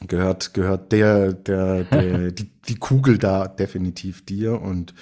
gehört, 0.06 0.54
gehört 0.54 0.92
der, 0.92 1.34
der, 1.34 1.84
der 1.84 2.32
die, 2.32 2.50
die 2.68 2.76
Kugel 2.76 3.18
da 3.18 3.48
definitiv 3.48 4.26
dir. 4.26 4.62
Und 4.62 4.94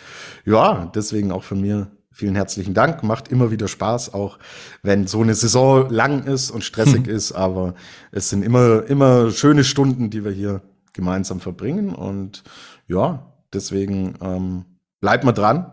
ja, 0.46 0.92
deswegen 0.96 1.32
auch 1.32 1.44
von 1.44 1.62
mir 1.62 1.92
vielen 2.12 2.36
herzlichen 2.36 2.74
Dank. 2.74 3.04
Macht 3.04 3.28
immer 3.28 3.52
wieder 3.52 3.68
Spaß, 3.68 4.14
auch 4.14 4.40
wenn 4.84 5.06
so 5.06 5.22
eine 5.22 5.36
Saison 5.36 5.90
lang 5.90 6.24
ist 6.24 6.50
und 6.50 6.64
stressig 6.64 7.08
ist. 7.10 7.34
Aber 7.34 7.76
es 8.12 8.30
sind 8.30 8.44
immer, 8.44 8.86
immer 8.88 9.32
schöne 9.32 9.64
Stunden, 9.64 10.10
die 10.10 10.24
wir 10.24 10.32
hier 10.32 10.62
gemeinsam 10.94 11.42
verbringen. 11.42 11.94
Und 11.94 12.44
ja, 12.88 13.34
deswegen 13.54 14.16
ähm, 14.22 14.66
bleibt 15.02 15.26
mal 15.26 15.34
dran. 15.34 15.72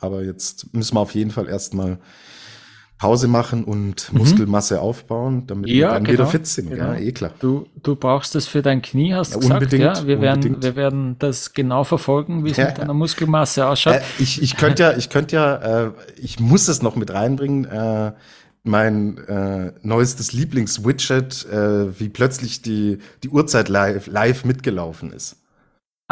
Aber 0.00 0.24
jetzt 0.24 0.74
müssen 0.74 0.96
wir 0.96 1.00
auf 1.00 1.14
jeden 1.14 1.30
Fall 1.30 1.48
erstmal 1.48 1.98
Pause 3.02 3.26
machen 3.26 3.64
und 3.64 4.12
mhm. 4.12 4.18
Muskelmasse 4.18 4.80
aufbauen, 4.80 5.42
damit 5.48 5.68
ja, 5.68 5.74
wir 5.74 5.88
dann 5.88 6.04
genau, 6.04 6.12
wieder 6.12 6.26
fit 6.28 6.46
sind. 6.46 6.70
Genau. 6.70 6.92
Ja, 6.92 6.94
eh 6.94 7.10
klar. 7.10 7.32
Du, 7.40 7.66
du 7.82 7.96
brauchst 7.96 8.36
das 8.36 8.46
für 8.46 8.62
dein 8.62 8.80
Knie, 8.80 9.12
hast 9.12 9.34
du 9.34 9.40
ja, 9.40 9.58
gesagt. 9.58 9.62
Unbedingt, 9.64 9.98
ja, 9.98 10.06
wir 10.06 10.20
werden, 10.20 10.62
wir 10.62 10.76
werden 10.76 11.16
das 11.18 11.52
genau 11.52 11.82
verfolgen, 11.82 12.44
wie 12.44 12.52
es 12.52 12.58
ja, 12.58 12.66
mit 12.66 12.78
deiner 12.78 12.94
Muskelmasse 12.94 13.66
ausschaut. 13.66 13.94
Äh, 13.94 14.02
ich, 14.20 14.40
ich 14.40 14.56
könnte 14.56 14.84
ja, 14.84 14.96
ich 14.96 15.10
könnte 15.10 15.34
ja, 15.34 15.86
äh, 15.86 15.90
ich 16.16 16.38
muss 16.38 16.68
es 16.68 16.80
noch 16.80 16.94
mit 16.94 17.12
reinbringen. 17.12 17.64
Äh, 17.64 18.12
mein 18.62 19.18
äh, 19.26 19.72
neuestes 19.82 20.32
Lieblingswidget, 20.32 21.44
äh, 21.50 21.98
wie 21.98 22.08
plötzlich 22.08 22.62
die, 22.62 22.98
die 23.24 23.30
Uhrzeit 23.30 23.68
live, 23.68 24.06
live 24.06 24.44
mitgelaufen 24.44 25.12
ist. 25.12 25.41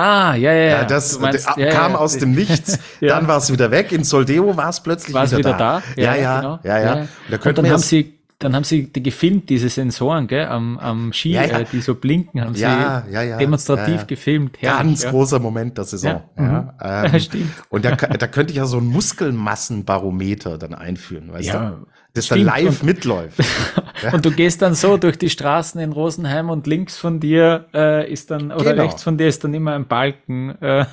Ah, 0.00 0.34
ja, 0.34 0.52
ja, 0.52 0.64
ja. 0.64 0.84
das 0.84 1.18
meinst, 1.18 1.46
kam 1.46 1.92
ja, 1.92 1.98
aus 1.98 2.16
dem 2.16 2.32
Nichts, 2.32 2.78
ja. 3.00 3.08
dann 3.08 3.28
war 3.28 3.38
es 3.38 3.52
wieder 3.52 3.70
weg. 3.70 3.92
In 3.92 4.04
Soldeo 4.04 4.56
war 4.56 4.70
es 4.70 4.80
plötzlich 4.80 5.14
war's 5.14 5.30
wieder, 5.30 5.38
wieder 5.38 5.52
da. 5.52 5.82
da. 5.96 6.02
Ja, 6.02 6.14
ja, 6.14 6.40
genau. 6.40 6.58
ja, 6.62 6.78
ja. 6.78 7.06
Da 7.30 7.36
Und 7.48 7.58
dann 7.58 7.70
haben 7.70 7.78
sie 7.78 8.20
dann 8.40 8.56
haben 8.56 8.64
sie 8.64 8.84
die 8.90 9.02
gefilmt, 9.02 9.50
diese 9.50 9.68
Sensoren, 9.68 10.26
gell, 10.26 10.46
am, 10.46 10.78
am 10.78 11.12
Ski, 11.12 11.32
ja, 11.32 11.44
ja. 11.44 11.58
Äh, 11.58 11.66
die 11.70 11.82
so 11.82 11.94
blinken, 11.94 12.40
haben 12.40 12.54
ja, 12.54 13.04
sie 13.06 13.36
demonstrativ 13.36 14.06
gefilmt. 14.06 14.56
Herrlich, 14.60 14.78
Ganz 14.78 15.06
großer 15.06 15.38
Moment 15.38 15.76
der 15.76 15.84
Saison. 15.84 16.22
Ja. 16.36 16.42
Mhm. 16.42 16.70
Ähm, 16.82 17.20
Stimmt. 17.20 17.50
Und 17.68 17.84
da, 17.84 17.94
da 17.94 18.26
könnte 18.26 18.52
ich 18.52 18.56
ja 18.56 18.64
so 18.64 18.78
ein 18.78 18.86
Muskelmassenbarometer 18.86 20.56
dann 20.56 20.74
einführen, 20.74 21.30
weißt 21.30 21.52
du? 21.52 21.86
Das 22.14 22.28
dann 22.28 22.40
live 22.40 22.80
und, 22.80 22.82
mitläuft. 22.82 23.38
ja. 24.02 24.12
Und 24.12 24.24
du 24.24 24.30
gehst 24.30 24.62
dann 24.62 24.74
so 24.74 24.96
durch 24.96 25.16
die 25.16 25.30
Straßen 25.30 25.80
in 25.80 25.92
Rosenheim 25.92 26.50
und 26.50 26.66
links 26.66 26.96
von 26.96 27.20
dir 27.20 27.66
äh, 27.72 28.10
ist 28.10 28.30
dann, 28.30 28.50
oder 28.50 28.72
genau. 28.72 28.82
rechts 28.82 29.02
von 29.02 29.16
dir 29.16 29.28
ist 29.28 29.44
dann 29.44 29.54
immer 29.54 29.74
ein 29.74 29.86
Balken, 29.86 30.50
äh, 30.50 30.56
der 30.60 30.86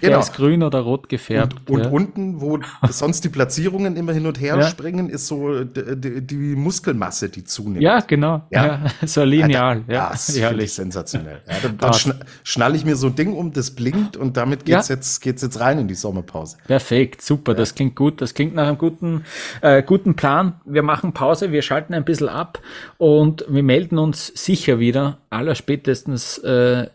genau. 0.00 0.20
ist 0.20 0.34
grün 0.34 0.62
oder 0.62 0.80
rot 0.80 1.08
gefärbt. 1.08 1.68
Und, 1.68 1.86
und 1.86 1.92
unten, 1.92 2.40
wo 2.40 2.58
sonst 2.88 3.24
die 3.24 3.28
Platzierungen 3.28 3.96
immer 3.96 4.12
hin 4.12 4.26
und 4.26 4.40
her 4.40 4.56
ja. 4.56 4.66
springen, 4.66 5.08
ist 5.08 5.28
so 5.28 5.62
die, 5.64 6.56
Muskelmasse, 6.56 7.28
die 7.28 7.44
zunimmt. 7.44 7.82
Ja, 7.82 8.00
genau. 8.00 8.42
Ja. 8.50 8.86
so 9.04 9.22
lineal. 9.22 9.82
Ja, 9.86 10.10
das 10.10 10.32
finde 10.32 10.64
ich 10.64 10.72
sensationell. 10.72 11.40
dann, 11.62 11.78
dann 11.78 11.92
schn 11.92 12.14
schnall 12.42 12.74
ich 12.74 12.84
mir 12.84 12.96
so 12.96 13.08
ein 13.08 13.14
Ding 13.14 13.32
um, 13.32 13.52
das 13.52 13.70
blinkt 13.70 14.16
und 14.16 14.36
damit 14.36 14.64
geht's 14.64 14.88
jetzt 14.88 15.20
geht's 15.20 15.42
jetzt 15.42 15.60
rein 15.60 15.78
in 15.78 15.88
die 15.88 15.94
Sommerpause. 15.94 16.56
Perfekt, 16.66 17.22
super, 17.22 17.54
das 17.54 17.74
klingt 17.74 17.96
gut. 17.96 18.20
Das 18.20 18.34
klingt 18.34 18.54
nach 18.54 18.66
einem 18.66 18.78
guten, 18.78 19.24
äh, 19.60 19.82
guten 19.82 20.14
Plan 20.14 20.54
wir 20.64 20.82
machen 20.82 21.12
Pause, 21.12 21.52
wir 21.52 21.62
schalten 21.62 21.94
ein 21.94 22.04
bisschen 22.04 22.28
ab 22.28 22.60
und 22.98 23.44
wir 23.48 23.62
melden 23.62 23.98
uns 23.98 24.28
sicher 24.28 24.78
wieder, 24.78 25.18
allerspätestens 25.30 26.38
äh, 26.38 26.88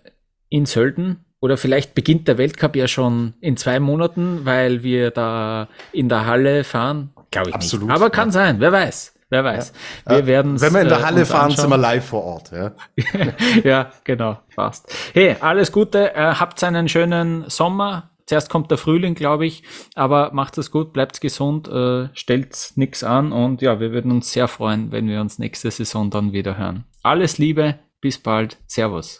in 0.49 0.65
Sölden. 0.65 1.25
Oder 1.41 1.55
vielleicht 1.55 1.95
beginnt 1.95 2.27
der 2.27 2.37
Weltcup 2.37 2.75
ja 2.75 2.87
schon 2.87 3.33
in 3.39 3.55
zwei 3.55 3.79
Monaten, 3.79 4.41
weil 4.43 4.83
wir 4.83 5.11
da 5.11 5.69
in 5.93 6.09
der 6.09 6.25
Halle 6.25 6.65
fahren. 6.65 7.11
Glaube 7.31 7.49
ich 7.49 7.55
Absolut. 7.55 7.87
Nicht. 7.87 7.95
Aber 7.95 8.09
kann 8.09 8.29
ja. 8.29 8.33
sein, 8.33 8.59
wer 8.59 8.71
weiß. 8.71 9.13
Wer 9.29 9.43
weiß. 9.43 9.73
Ja. 10.07 10.15
Wir 10.15 10.25
werden 10.25 10.59
Wenn 10.59 10.73
wir 10.73 10.81
in 10.81 10.89
der 10.89 10.99
äh, 10.99 11.03
Halle 11.03 11.25
fahren, 11.25 11.45
anschauen. 11.45 11.61
sind 11.61 11.69
wir 11.69 11.77
live 11.77 12.05
vor 12.05 12.23
Ort. 12.23 12.51
Ja, 12.51 12.71
ja 13.63 13.91
genau, 14.03 14.39
passt. 14.55 14.91
Hey, 15.13 15.35
alles 15.39 15.71
Gute. 15.71 16.15
Äh, 16.15 16.33
habt 16.33 16.61
einen 16.63 16.89
schönen 16.89 17.47
Sommer. 17.47 18.08
Zuerst 18.29 18.51
kommt 18.51 18.69
der 18.69 18.77
Frühling, 18.77 19.15
glaube 19.15 19.47
ich, 19.47 19.63
aber 19.95 20.29
macht 20.33 20.55
es 20.59 20.69
gut, 20.69 20.93
bleibt 20.93 21.19
gesund, 21.19 21.67
äh, 21.67 22.09
stellt 22.13 22.73
nichts 22.75 23.03
an 23.03 23.31
und 23.31 23.63
ja, 23.63 23.79
wir 23.79 23.91
würden 23.91 24.11
uns 24.11 24.31
sehr 24.31 24.47
freuen, 24.47 24.91
wenn 24.91 25.07
wir 25.07 25.19
uns 25.19 25.39
nächste 25.39 25.71
Saison 25.71 26.11
dann 26.11 26.31
wieder 26.31 26.55
hören. 26.55 26.83
Alles 27.01 27.39
Liebe, 27.39 27.79
bis 28.01 28.19
bald, 28.19 28.57
Servus. 28.67 29.19